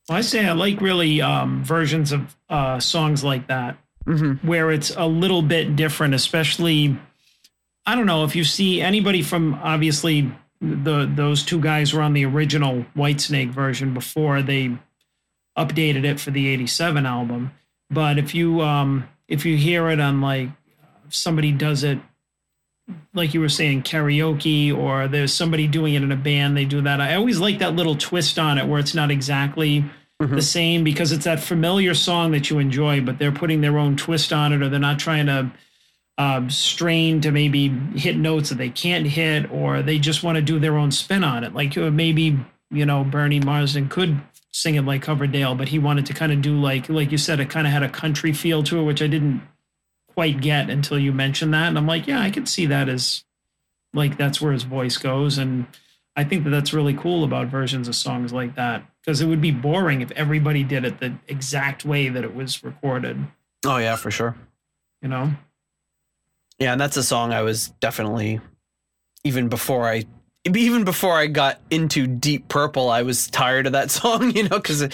Well, 0.10 0.18
I 0.18 0.22
say 0.22 0.46
I 0.46 0.52
like 0.52 0.82
really 0.82 1.22
um, 1.22 1.64
versions 1.64 2.12
of 2.12 2.36
uh, 2.50 2.80
songs 2.80 3.24
like 3.24 3.48
that, 3.48 3.78
where 4.42 4.72
it's 4.72 4.94
a 4.98 5.06
little 5.06 5.42
bit 5.42 5.76
different, 5.76 6.14
especially. 6.16 7.00
I 7.86 7.96
don't 7.96 8.08
know 8.08 8.24
if 8.26 8.36
you 8.36 8.44
see 8.44 8.82
anybody 8.82 9.22
from 9.22 9.54
obviously 9.56 10.32
the 10.60 11.10
those 11.16 11.44
two 11.44 11.62
guys 11.62 11.94
were 11.94 12.02
on 12.02 12.14
the 12.14 12.26
original 12.26 12.86
Whitesnake 12.96 13.52
version 13.52 13.94
before 13.94 14.42
they 14.42 14.78
updated 15.58 16.06
it 16.06 16.20
for 16.20 16.32
the 16.32 16.48
'87 16.48 17.06
album. 17.06 17.52
But 17.90 18.18
if 18.18 18.34
you 18.34 18.62
um, 18.62 19.08
if 19.28 19.46
you 19.46 19.58
hear 19.58 19.90
it 19.90 20.00
on 20.00 20.22
like 20.22 20.50
somebody 21.10 21.52
does 21.52 21.84
it 21.84 22.00
like 23.14 23.34
you 23.34 23.40
were 23.40 23.50
saying 23.50 23.84
karaoke 23.84 24.76
or 24.76 25.08
there's 25.08 25.34
somebody 25.34 25.68
doing 25.68 25.94
it 25.94 26.04
in 26.04 26.12
a 26.12 26.16
band 26.16 26.58
they 26.58 26.66
do 26.66 26.82
that. 26.82 27.00
I 27.00 27.16
always 27.16 27.40
like 27.40 27.60
that 27.60 27.76
little 27.76 27.96
twist 27.96 28.40
on 28.40 28.58
it 28.58 28.68
where 28.68 28.80
it's 28.80 28.96
not 28.96 29.12
exactly 29.12 29.86
the 30.20 30.42
same 30.42 30.84
because 30.84 31.12
it's 31.12 31.26
that 31.26 31.40
familiar 31.40 31.96
song 31.96 32.32
that 32.32 32.50
you 32.50 32.60
enjoy 32.60 33.02
but 33.02 33.18
they're 33.18 33.32
putting 33.32 33.62
their 33.62 33.80
own 33.80 33.96
twist 33.96 34.32
on 34.32 34.54
it 34.54 34.62
or 34.62 34.70
they're 34.70 34.80
not 34.80 35.00
trying 35.00 35.26
to 35.26 35.52
um, 36.20 36.50
strain 36.50 37.22
to 37.22 37.32
maybe 37.32 37.70
hit 37.96 38.16
notes 38.16 38.50
that 38.50 38.60
they 38.60 38.70
can't 38.70 39.08
hit 39.08 39.50
or 39.52 39.82
they 39.82 39.98
just 39.98 40.22
want 40.22 40.36
to 40.36 40.42
do 40.42 40.60
their 40.60 40.78
own 40.78 40.92
spin 40.92 41.24
on 41.24 41.44
it. 41.44 41.56
Like 41.56 41.76
uh, 41.78 41.90
maybe 41.90 42.38
you 42.70 42.86
know 42.86 43.04
bernie 43.04 43.40
marsden 43.40 43.90
could 43.90 44.22
sing 44.54 44.76
it 44.76 44.82
like 44.82 45.02
coverdale 45.02 45.56
but 45.56 45.70
he 45.70 45.80
wanted 45.80 46.06
to 46.06 46.14
kind 46.14 46.32
of 46.32 46.42
do 46.42 46.60
like 46.60 46.90
like 46.90 47.12
you 47.12 47.18
said 47.18 47.40
it 47.40 47.50
kind 47.50 47.66
of 47.66 47.72
had 47.72 47.84
a 47.84 47.90
country 47.90 48.34
feel 48.34 48.62
to 48.62 48.80
it 48.80 48.84
which 48.84 49.02
i 49.02 49.08
didn't 49.08 49.42
quite 50.14 50.42
get 50.42 50.70
until 50.70 51.00
you 51.00 51.12
mentioned 51.12 51.54
that. 51.54 51.68
And 51.68 51.78
i'm 51.78 51.88
like 51.88 52.08
yeah 52.08 52.22
i 52.22 52.30
can 52.30 52.46
see 52.46 52.66
that 52.68 52.90
as 52.90 53.24
like 53.94 54.18
that's 54.18 54.42
where 54.42 54.54
his 54.54 54.64
voice 54.64 54.98
goes. 54.98 55.38
And 55.38 55.68
i 56.16 56.24
think 56.24 56.44
that 56.44 56.50
that's 56.50 56.74
really 56.74 56.94
cool 56.94 57.24
about 57.24 57.48
versions 57.48 57.88
of 57.88 57.96
songs 57.96 58.34
like 58.34 58.56
that 58.56 58.84
because 59.02 59.22
it 59.22 59.28
would 59.28 59.42
be 59.42 59.52
boring 59.52 60.02
if 60.02 60.12
everybody 60.12 60.64
did 60.64 60.86
it 60.86 61.00
the 61.00 61.16
exact 61.28 61.86
way 61.86 62.10
that 62.10 62.24
it 62.24 62.36
was 62.36 62.64
recorded. 62.64 63.26
Oh 63.66 63.78
yeah 63.78 63.96
for 63.96 64.12
sure. 64.12 64.36
You 65.02 65.10
know? 65.10 65.32
Yeah 66.60 66.74
and 66.74 66.82
that's 66.82 66.98
a 66.98 67.04
song 67.04 67.34
i 67.34 67.42
was 67.42 67.70
definitely 67.80 68.40
even 69.24 69.48
before 69.48 69.88
i 69.88 70.04
even 70.46 70.84
before 70.84 71.14
I 71.14 71.28
got 71.28 71.60
into 71.70 72.08
Deep 72.08 72.48
Purple, 72.48 72.90
I 72.90 73.04
was 73.04 73.28
tired 73.28 73.68
of 73.68 73.74
that 73.74 73.92
song, 73.92 74.32
you 74.36 74.44
know, 74.44 74.58
because 74.58 74.88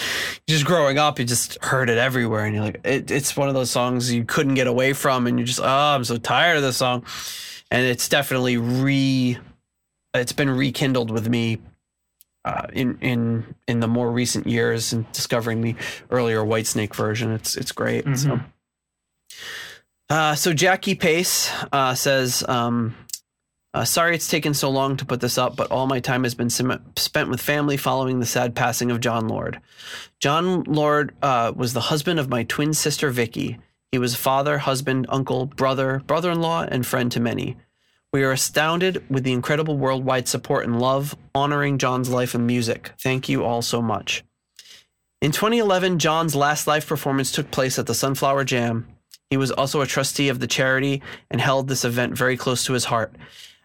just 0.48 0.65
growing 0.65 0.98
up, 0.98 1.19
you 1.19 1.26
just 1.26 1.64
heard 1.64 1.90
it 1.90 1.98
everywhere, 1.98 2.45
and 2.45 2.56
you're 2.56 2.64
like, 2.64 2.82
it, 2.84 3.11
it's 3.11 3.36
one 3.38 3.48
of 3.48 3.53
those 3.53 3.72
songs 3.72 4.11
you 4.11 4.26
couldn't 4.26 4.56
get 4.56 4.68
away 4.68 4.94
from, 4.94 5.28
and 5.28 5.40
you're 5.40 5.45
just, 5.45 5.61
oh, 5.61 5.65
I'm 5.65 6.03
so 6.03 6.18
tired 6.18 6.57
of 6.57 6.64
this 6.64 6.78
song, 6.78 7.06
and 7.72 7.86
it's 7.86 8.10
definitely 8.10 8.57
re, 8.57 9.38
it's 10.14 10.34
been 10.34 10.49
rekindled 10.49 11.11
with 11.11 11.30
me. 11.30 11.60
Uh, 12.45 12.65
in 12.72 12.98
in 13.02 13.56
in 13.68 13.82
the 13.82 13.90
more 13.90 14.10
recent 14.10 14.48
years 14.48 14.94
and 14.94 15.11
discovering 15.11 15.60
the 15.60 15.76
earlier 16.10 16.40
Whitesnake 16.40 16.95
version, 16.95 17.34
it's 17.34 17.57
it's 17.57 17.74
great. 17.74 18.06
So, 18.18 18.40
uh, 20.10 20.36
so 20.36 20.53
Jackie 20.53 20.95
Paice 20.95 21.52
uh, 21.74 21.94
says, 21.94 22.45
um, 22.48 22.95
uh, 23.78 23.86
"Sorry 23.86 24.16
it's 24.16 24.28
taken 24.28 24.54
so 24.54 24.70
long 24.70 24.98
to 24.98 25.06
put 25.06 25.22
this 25.22 25.38
up, 25.38 25.56
but 25.56 25.70
all 25.70 25.86
my 25.86 25.99
time 25.99 26.24
has 26.24 26.34
been 26.34 26.49
sim- 26.49 26.84
spent 26.95 27.30
with 27.30 27.41
family 27.41 27.78
following 27.78 28.20
the 28.20 28.26
sad 28.26 28.56
passing 28.56 28.90
of 28.90 28.99
Jon 28.99 29.28
Lord. 29.28 29.60
Jon 30.20 30.64
Lord 30.64 31.14
uh, 31.22 31.54
was 31.56 31.74
the 31.74 31.80
husband 31.82 32.20
of 32.20 32.30
my 32.30 32.44
twin 32.44 32.74
sister 32.74 33.12
Vicky. 33.12 33.60
He 33.91 33.99
was 33.99 34.16
father, 34.16 34.58
husband, 34.58 35.06
uncle, 35.10 35.45
brother, 35.45 36.02
brother-in-law, 36.08 36.68
and 36.70 36.86
friend 36.86 37.12
to 37.12 37.20
many." 37.20 37.58
We 38.14 38.24
are 38.24 38.32
astounded 38.32 39.04
with 39.10 39.26
the 39.26 39.34
incredible 39.34 39.78
worldwide 39.78 40.28
support 40.28 40.66
and 40.66 40.80
love 40.80 41.16
honoring 41.36 41.78
Jon's 41.78 42.10
life 42.10 42.34
and 42.34 42.48
music. 42.48 42.94
Thank 42.99 43.28
you 43.28 43.44
all 43.44 43.62
so 43.62 43.82
much. 43.82 44.24
In 45.22 45.32
2011, 45.32 45.99
Jon's 45.99 46.36
last 46.36 46.68
live 46.68 46.88
performance 46.88 47.32
took 47.32 47.52
place 47.52 47.78
at 47.78 47.86
the 47.86 47.94
Sunflower 47.94 48.45
Jam. 48.45 48.88
He 49.30 49.38
was 49.38 49.52
also 49.52 49.82
a 49.82 49.86
trustee 49.86 50.30
of 50.30 50.40
the 50.40 50.48
charity 50.48 51.02
and 51.30 51.41
held 51.41 51.68
this 51.68 51.84
event 51.84 52.18
very 52.18 52.38
close 52.38 52.66
to 52.66 52.74
his 52.74 52.86
heart. 52.86 53.14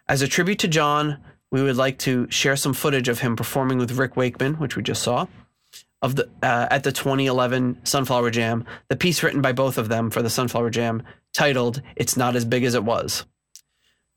As 0.07 0.21
a 0.21 0.27
tribute 0.27 0.59
to 0.59 0.67
Jon, 0.67 1.17
we 1.49 1.61
would 1.61 1.77
like 1.77 1.97
to 1.99 2.29
share 2.29 2.55
some 2.55 2.73
footage 2.73 3.07
of 3.07 3.19
him 3.19 3.35
performing 3.35 3.77
with 3.77 3.91
Rick 3.91 4.17
Wakeman, 4.17 4.55
which 4.55 4.75
we 4.75 4.83
just 4.83 5.01
saw, 5.01 5.27
of 6.01 6.15
the 6.17 6.29
uh, 6.41 6.67
at 6.69 6.83
the 6.83 6.91
2011 6.91 7.79
Sunflower 7.85 8.31
Jam. 8.31 8.65
The 8.89 8.97
piece 8.97 9.23
written 9.23 9.41
by 9.41 9.53
both 9.53 9.77
of 9.77 9.87
them 9.87 10.09
for 10.09 10.21
the 10.21 10.29
Sunflower 10.29 10.71
Jam, 10.71 11.03
titled 11.33 11.81
"It's 11.95 12.17
Not 12.17 12.35
as 12.35 12.43
Big 12.43 12.65
as 12.65 12.75
It 12.75 12.83
Was." 12.83 13.25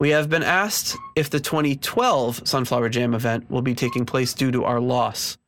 We 0.00 0.10
have 0.10 0.28
been 0.28 0.42
asked 0.42 0.96
if 1.14 1.30
the 1.30 1.40
2012 1.40 2.46
Sunflower 2.46 2.88
Jam 2.88 3.14
event 3.14 3.50
will 3.50 3.62
be 3.62 3.74
taking 3.74 4.04
place 4.04 4.34
due 4.34 4.50
to 4.50 4.64
our 4.64 4.80
loss, 4.80 5.38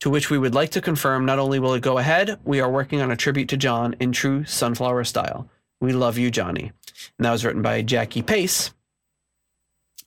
to 0.00 0.10
which 0.10 0.30
we 0.30 0.38
would 0.38 0.54
like 0.54 0.70
to 0.72 0.80
confirm 0.80 1.24
not 1.24 1.38
only 1.38 1.58
will 1.58 1.74
it 1.74 1.82
go 1.82 1.98
ahead, 1.98 2.38
we 2.44 2.60
are 2.60 2.70
working 2.70 3.00
on 3.00 3.10
a 3.10 3.16
tribute 3.16 3.48
to 3.48 3.56
Jon 3.56 3.96
in 3.98 4.12
true 4.12 4.44
Sunflower 4.44 5.04
style. 5.04 5.48
We 5.80 5.92
love 5.92 6.18
you, 6.18 6.30
Johnny. 6.30 6.72
And 7.18 7.24
that 7.24 7.32
was 7.32 7.44
written 7.44 7.62
by 7.62 7.82
Jackie 7.82 8.22
Paice, 8.22 8.72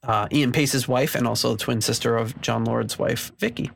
uh, 0.04 0.28
Ian 0.32 0.52
Paice's 0.52 0.88
wife, 0.88 1.16
and 1.16 1.28
also 1.28 1.52
the 1.52 1.58
twin 1.58 1.82
sister 1.82 2.18
of 2.18 2.40
Jon 2.42 2.66
Lord's 2.66 2.98
wife, 2.98 3.32
Vicky. 3.40 3.72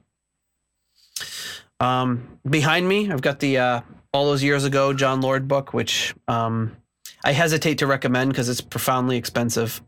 Um, 1.80 2.39
behind 2.49 2.88
me, 2.88 3.11
I've 3.11 3.22
got 3.22 3.39
the 3.39 3.57
uh, 3.57 3.81
All 4.14 4.26
Those 4.26 4.43
Years 4.43 4.64
Ago 4.64 4.93
Jon 4.93 5.22
Lord 5.22 5.47
book, 5.47 5.73
which 5.73 6.15
um, 6.27 6.77
I 7.23 7.31
hesitate 7.31 7.80
to 7.80 7.88
recommend 7.88 8.31
because 8.31 8.49
it's 8.49 8.61
profoundly 8.61 9.18
expensive. 9.18 9.81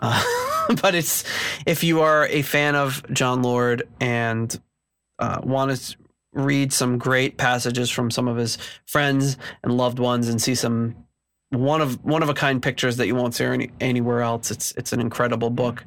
Uh, 0.00 0.22
but 0.82 0.94
it's 0.94 1.24
if 1.66 1.84
you 1.84 2.00
are 2.00 2.26
a 2.26 2.42
fan 2.42 2.74
of 2.74 3.02
Jon 3.12 3.42
Lord 3.42 3.88
and 4.00 4.58
uh, 5.18 5.40
want 5.42 5.76
to 5.76 5.96
read 6.32 6.72
some 6.72 6.98
great 6.98 7.36
passages 7.36 7.90
from 7.90 8.10
some 8.10 8.26
of 8.26 8.36
his 8.36 8.56
friends 8.86 9.36
and 9.62 9.76
loved 9.76 9.98
ones 9.98 10.28
and 10.28 10.40
see 10.40 10.54
some 10.54 10.96
one 11.52 11.80
of 11.80 12.02
one 12.04 12.22
of 12.22 12.28
a 12.28 12.34
kind 12.34 12.62
pictures 12.62 12.96
that 12.96 13.06
you 13.06 13.14
won't 13.14 13.34
see 13.34 13.44
any, 13.44 13.70
anywhere 13.80 14.22
else. 14.22 14.50
It's 14.50 14.72
it's 14.72 14.92
an 14.92 15.00
incredible 15.00 15.50
book, 15.50 15.84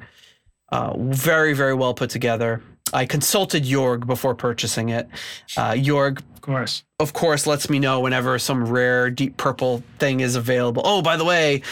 uh, 0.70 0.96
very 0.98 1.52
very 1.52 1.74
well 1.74 1.94
put 1.94 2.10
together. 2.10 2.62
I 2.92 3.04
consulted 3.04 3.64
Jörg 3.64 4.06
before 4.06 4.34
purchasing 4.34 4.90
it. 4.90 5.08
Uh, 5.56 5.72
Jörg 5.72 6.20
of 6.20 6.40
course 6.40 6.84
of 6.98 7.12
course, 7.12 7.46
lets 7.46 7.68
me 7.68 7.78
know 7.78 8.00
whenever 8.00 8.38
some 8.38 8.66
rare 8.66 9.10
deep 9.10 9.36
purple 9.36 9.82
thing 9.98 10.20
is 10.20 10.34
available. 10.34 10.82
Oh, 10.84 11.02
by 11.02 11.16
the 11.16 11.24
way, 11.24 11.62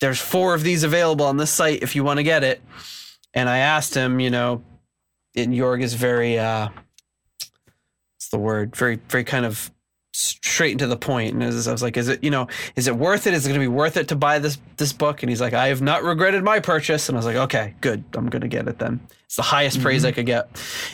there's 0.00 0.20
four 0.20 0.54
of 0.54 0.62
these 0.62 0.82
available 0.82 1.24
on 1.24 1.38
this 1.38 1.50
site 1.50 1.82
if 1.82 1.96
you 1.96 2.04
want 2.04 2.18
to 2.18 2.22
get 2.22 2.44
it. 2.44 2.60
And 3.32 3.48
I 3.48 3.58
asked 3.58 3.94
him, 3.94 4.20
you 4.20 4.30
know, 4.30 4.62
and 5.34 5.54
Jörg 5.54 5.82
is 5.82 5.94
very, 5.94 6.38
uh, 6.38 6.68
what's 8.14 8.28
the 8.30 8.38
word? 8.38 8.76
Very, 8.76 8.96
very 9.08 9.24
kind 9.24 9.46
of 9.46 9.70
straight 10.14 10.72
into 10.72 10.86
the 10.86 10.96
point. 10.96 11.34
And 11.34 11.42
as 11.42 11.66
I 11.66 11.72
was 11.72 11.82
like, 11.82 11.96
is 11.96 12.08
it, 12.08 12.22
you 12.22 12.30
know, 12.30 12.46
is 12.76 12.86
it 12.86 12.96
worth 12.96 13.26
it? 13.26 13.34
Is 13.34 13.44
it 13.44 13.48
going 13.48 13.60
to 13.60 13.64
be 13.64 13.68
worth 13.68 13.96
it 13.96 14.08
to 14.08 14.16
buy 14.16 14.38
this 14.38 14.58
this 14.76 14.92
book? 14.92 15.22
And 15.22 15.30
he's 15.30 15.40
like, 15.40 15.52
I 15.52 15.68
have 15.68 15.82
not 15.82 16.04
regretted 16.04 16.44
my 16.44 16.60
purchase. 16.60 17.08
And 17.08 17.16
I 17.16 17.18
was 17.18 17.26
like, 17.26 17.36
okay, 17.36 17.74
good. 17.80 18.04
I'm 18.14 18.28
going 18.28 18.42
to 18.42 18.48
get 18.48 18.68
it 18.68 18.78
then. 18.78 19.00
It's 19.24 19.36
the 19.36 19.42
highest 19.42 19.80
praise 19.80 20.04
I 20.04 20.12
could 20.12 20.26
get. 20.26 20.48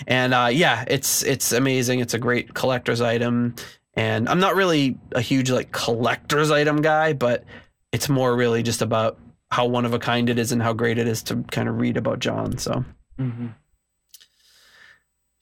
And 0.07 0.33
uh, 0.33 0.49
yeah, 0.51 0.85
it's 0.89 1.23
it's 1.23 1.53
amazing. 1.53 2.01
It's 2.01 2.15
a 2.15 2.19
great 2.19 2.55
collector's 2.55 3.01
item. 3.01 3.55
And 3.95 4.29
I'm 4.29 4.41
not 4.41 4.55
really 4.55 4.99
a 5.13 5.21
huge 5.21 5.51
like 5.51 5.73
collector's 5.73 6.51
item 6.51 6.81
guy, 6.81 7.13
but 7.13 7.45
it's 7.93 8.09
more 8.09 8.35
really 8.35 8.63
just 8.63 8.83
about 8.83 9.19
how 9.51 9.67
one 9.67 9.85
of 9.85 9.93
a 9.93 9.99
kind 9.99 10.31
it 10.31 10.39
is 10.39 10.53
and 10.53 10.63
how 10.63 10.73
great 10.73 10.97
it 10.97 11.09
is 11.09 11.23
to 11.25 11.43
kind 11.51 11.69
of 11.69 11.79
read 11.79 11.97
about 11.97 12.21
Jon. 12.21 12.57
So 12.57 12.85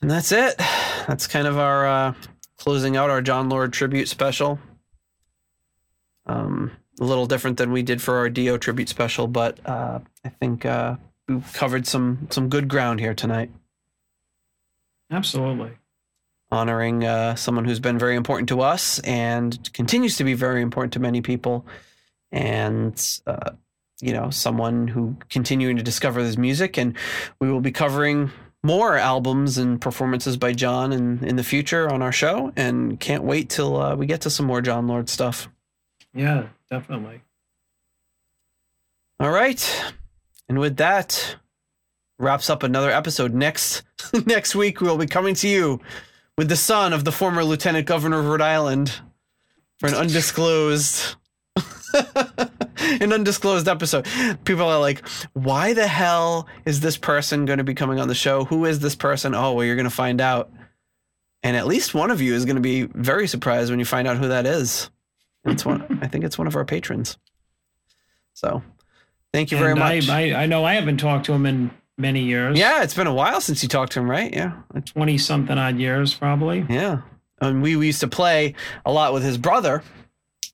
And 0.00 0.10
that's 0.10 0.32
it. 0.32 0.56
That's 1.06 1.26
kind 1.26 1.46
of 1.46 1.58
our 1.58 1.86
uh, 1.86 2.14
closing 2.58 2.96
out 2.96 3.10
our 3.10 3.22
Jon 3.22 3.48
Lord 3.48 3.72
tribute 3.72 4.08
special. 4.08 4.58
Um, 6.26 6.72
a 7.00 7.04
little 7.04 7.26
different 7.26 7.56
than 7.56 7.72
we 7.72 7.82
did 7.82 8.02
for 8.02 8.16
our 8.16 8.28
Dio 8.28 8.58
tribute 8.58 8.88
special, 8.88 9.26
but 9.26 9.58
uh, 9.64 10.00
I 10.24 10.28
think 10.28 10.66
uh, 10.66 10.96
we 11.26 11.40
covered 11.54 11.86
some 11.86 12.26
some 12.30 12.48
good 12.48 12.68
ground 12.68 13.00
here 13.00 13.14
tonight, 13.14 13.50
Absolutely. 15.10 15.70
honoring 16.50 17.04
uh, 17.04 17.36
someone 17.36 17.64
who's 17.64 17.80
been 17.80 17.98
very 17.98 18.16
important 18.16 18.48
to 18.50 18.60
us 18.60 18.98
and 19.00 19.72
continues 19.72 20.16
to 20.16 20.24
be 20.24 20.34
very 20.34 20.60
important 20.60 20.92
to 20.94 21.00
many 21.00 21.22
people, 21.22 21.64
and 22.32 23.20
uh, 23.26 23.52
you 24.00 24.12
know 24.12 24.28
someone 24.28 24.88
who 24.88 25.16
continuing 25.30 25.76
to 25.76 25.82
discover 25.82 26.20
his 26.20 26.36
music. 26.36 26.76
And 26.76 26.94
we 27.40 27.50
will 27.50 27.60
be 27.60 27.72
covering 27.72 28.32
more 28.62 28.96
albums 28.96 29.58
and 29.58 29.80
performances 29.80 30.36
by 30.36 30.52
Jon 30.52 30.92
in, 30.92 31.24
in 31.24 31.36
the 31.36 31.44
future 31.44 31.90
on 31.90 32.02
our 32.02 32.12
show, 32.12 32.52
and 32.56 32.98
can't 32.98 33.24
wait 33.24 33.48
till 33.50 33.80
uh, 33.80 33.94
we 33.94 34.06
get 34.06 34.22
to 34.22 34.30
some 34.30 34.46
more 34.46 34.60
Jon 34.60 34.86
Lord 34.86 35.08
stuff. 35.08 35.48
Yeah, 36.14 36.48
definitely. 36.70 37.22
All 39.20 39.30
right. 39.30 39.92
And 40.48 40.58
with 40.58 40.76
that, 40.78 41.36
wraps 42.18 42.50
up 42.50 42.62
another 42.62 42.90
episode. 42.90 43.34
Next 43.34 43.82
next 44.26 44.54
week 44.54 44.80
we'll 44.80 44.98
be 44.98 45.06
coming 45.06 45.34
to 45.36 45.48
you 45.48 45.80
with 46.36 46.48
the 46.48 46.56
son 46.56 46.92
of 46.92 47.04
the 47.04 47.12
former 47.12 47.44
lieutenant 47.44 47.86
governor 47.86 48.18
of 48.20 48.26
Rhode 48.26 48.40
Island 48.40 49.00
for 49.78 49.88
an 49.88 49.94
undisclosed 49.94 51.16
an 52.78 53.12
undisclosed 53.12 53.68
episode. 53.68 54.06
People 54.44 54.66
are 54.66 54.78
like, 54.78 55.06
"Why 55.32 55.72
the 55.72 55.86
hell 55.86 56.48
is 56.64 56.80
this 56.80 56.96
person 56.96 57.44
going 57.44 57.58
to 57.58 57.64
be 57.64 57.74
coming 57.74 57.98
on 58.00 58.08
the 58.08 58.14
show? 58.14 58.44
Who 58.46 58.64
is 58.64 58.80
this 58.80 58.94
person?" 58.94 59.34
Oh, 59.34 59.52
well, 59.54 59.64
you're 59.64 59.76
going 59.76 59.84
to 59.84 59.90
find 59.90 60.20
out. 60.20 60.50
And 61.42 61.56
at 61.56 61.66
least 61.66 61.94
one 61.94 62.10
of 62.10 62.20
you 62.20 62.34
is 62.34 62.44
going 62.44 62.56
to 62.56 62.62
be 62.62 62.82
very 62.82 63.28
surprised 63.28 63.70
when 63.70 63.78
you 63.78 63.84
find 63.84 64.08
out 64.08 64.16
who 64.16 64.28
that 64.28 64.44
is. 64.46 64.90
It's 65.44 65.64
one 65.64 66.00
I 66.02 66.08
think 66.08 66.24
it's 66.24 66.36
one 66.36 66.46
of 66.46 66.56
our 66.56 66.64
patrons. 66.64 67.16
So, 68.34 68.62
thank 69.32 69.50
you 69.50 69.58
very 69.58 69.72
And 69.72 69.80
much. 69.80 70.08
I, 70.08 70.30
I, 70.32 70.42
I 70.42 70.46
know 70.46 70.64
I 70.64 70.74
haven't 70.74 70.98
talked 70.98 71.26
to 71.26 71.32
him 71.32 71.46
in 71.46 71.70
many 71.96 72.24
years. 72.24 72.58
Yeah, 72.58 72.82
it's 72.82 72.94
been 72.94 73.06
a 73.06 73.14
while 73.14 73.40
since 73.40 73.62
you 73.62 73.68
talked 73.68 73.92
to 73.92 74.00
him, 74.00 74.10
right? 74.10 74.32
Yeah. 74.32 74.52
20 74.84 75.18
something 75.18 75.58
odd 75.58 75.78
years, 75.78 76.14
probably. 76.14 76.64
Yeah. 76.68 77.02
And 77.40 77.62
we, 77.62 77.76
we 77.76 77.86
used 77.86 78.00
to 78.00 78.08
play 78.08 78.54
a 78.84 78.92
lot 78.92 79.12
with 79.12 79.22
his 79.22 79.38
brother 79.38 79.82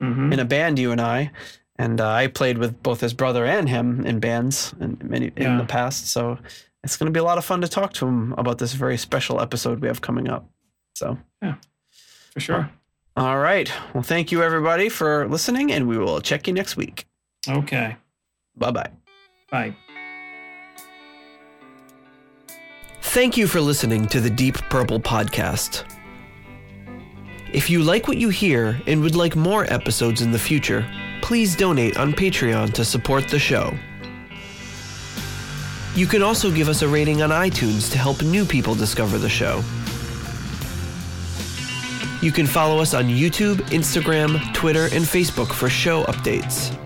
hmm 0.01 0.33
in 0.33 0.41
a 0.41 0.45
band, 0.45 0.79
you 0.79 0.93
and 0.93 1.01
I. 1.01 1.31
And 1.77 2.01
uh, 2.01 2.09
I 2.09 2.29
played 2.29 2.59
with 2.59 2.83
both 2.83 3.01
his 3.01 3.13
brother 3.15 3.45
and 3.45 3.69
him 3.69 4.07
in 4.07 4.21
bands 4.21 4.75
in, 4.81 4.97
many, 5.03 5.27
in 5.37 5.43
Yeah. 5.43 5.59
the 5.59 5.65
past. 5.67 6.07
So 6.09 6.39
it's 6.85 6.97
going 6.97 7.07
to 7.07 7.13
be 7.13 7.19
a 7.21 7.25
lot 7.25 7.37
of 7.39 7.45
fun 7.45 7.61
to 7.63 7.69
talk 7.69 7.93
to 7.95 8.07
him 8.07 8.33
about 8.39 8.59
this 8.59 8.75
very 8.75 8.97
special 8.97 9.41
episode 9.41 9.81
we 9.81 9.89
have 9.89 10.01
coming 10.01 10.29
up. 10.29 10.49
So, 10.95 11.19
yeah, 11.43 11.57
For 12.33 12.39
sure. 12.41 12.71
all 13.17 13.39
right. 13.39 13.73
Well, 13.93 14.05
thank 14.05 14.31
you, 14.31 14.43
everybody, 14.45 14.89
for 14.89 15.27
listening, 15.29 15.73
and 15.73 15.89
we 15.89 15.99
will 15.99 16.21
check 16.21 16.47
you 16.47 16.53
next 16.53 16.77
week. 16.77 17.07
Okay. 17.49 17.97
Bye 18.57 18.71
bye. 18.71 18.91
Bye. 19.51 19.75
Thank 23.03 23.37
you 23.37 23.47
for 23.49 23.61
listening 23.61 24.07
to 24.09 24.21
the 24.21 24.31
Deep 24.31 24.55
Purple 24.71 25.01
Podcast. 25.01 25.85
If 27.55 27.71
you 27.71 27.83
like 27.85 28.09
what 28.09 28.17
you 28.17 28.31
hear 28.31 28.81
and 28.89 29.01
would 29.01 29.15
like 29.15 29.37
more 29.37 29.65
episodes 29.73 30.23
in 30.23 30.33
the 30.33 30.41
future, 30.41 30.85
please 31.23 31.55
donate 31.55 31.97
on 31.97 32.13
Patreon 32.13 32.73
to 32.73 32.85
support 32.85 33.29
the 33.29 33.39
show. 33.39 33.73
You 35.95 36.07
can 36.07 36.21
also 36.21 36.51
give 36.51 36.69
us 36.69 36.83
a 36.83 36.89
rating 36.89 37.23
on 37.23 37.31
iTunes 37.31 37.93
to 37.93 37.99
help 37.99 38.23
new 38.23 38.45
people 38.45 38.75
discover 38.75 39.19
the 39.19 39.29
show. 39.29 39.63
You 42.21 42.33
can 42.33 42.49
follow 42.49 42.81
us 42.81 42.93
on 42.93 43.05
YouTube, 43.05 43.59
Instagram, 43.71 44.53
Twitter, 44.53 44.87
and 44.87 45.05
Facebook 45.05 45.53
for 45.53 45.69
show 45.69 46.03
updates. 46.07 46.77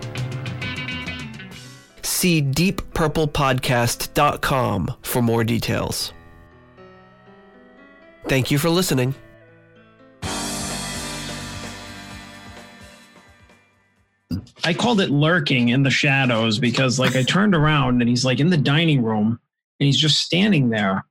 See 2.05 2.43
deeppurplepodcast.com 2.43 4.93
for 5.01 5.21
more 5.23 5.43
details. 5.43 6.13
Thank 8.27 8.51
you 8.51 8.59
for 8.59 8.69
listening. 8.69 9.15
I 14.63 14.73
called 14.73 15.01
it 15.01 15.09
lurking 15.09 15.69
in 15.69 15.83
the 15.83 15.89
shadows 15.89 16.59
because, 16.59 16.99
like, 16.99 17.15
I 17.15 17.23
turned 17.23 17.55
around 17.55 18.01
and 18.01 18.09
he's 18.09 18.23
like 18.23 18.39
in 18.39 18.49
the 18.49 18.57
dining 18.57 19.01
room 19.01 19.39
and 19.79 19.85
he's 19.85 19.97
just 19.97 20.19
standing 20.19 20.69
there. 20.69 21.05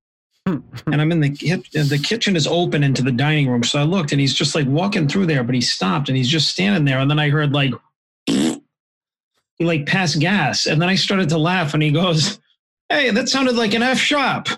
and 0.46 0.62
I'm 0.86 1.12
in 1.12 1.20
the 1.20 1.30
kit- 1.30 1.70
the 1.72 2.00
kitchen 2.02 2.36
is 2.36 2.46
open 2.46 2.82
into 2.84 3.02
the 3.02 3.12
dining 3.12 3.48
room, 3.48 3.64
so 3.64 3.80
I 3.80 3.82
looked 3.82 4.12
and 4.12 4.20
he's 4.20 4.34
just 4.34 4.54
like 4.54 4.66
walking 4.66 5.08
through 5.08 5.26
there, 5.26 5.42
but 5.42 5.54
he 5.54 5.60
stopped 5.60 6.08
and 6.08 6.16
he's 6.16 6.28
just 6.28 6.48
standing 6.48 6.84
there. 6.84 6.98
And 6.98 7.10
then 7.10 7.18
I 7.18 7.30
heard 7.30 7.52
like 7.52 7.72
he 8.26 9.64
like 9.64 9.86
passed 9.86 10.20
gas, 10.20 10.66
and 10.66 10.80
then 10.80 10.88
I 10.88 10.94
started 10.94 11.28
to 11.30 11.38
laugh, 11.38 11.74
and 11.74 11.82
he 11.82 11.90
goes, 11.90 12.38
"Hey, 12.88 13.10
that 13.10 13.28
sounded 13.28 13.56
like 13.56 13.74
an 13.74 13.82
F 13.82 13.98
sharp." 13.98 14.48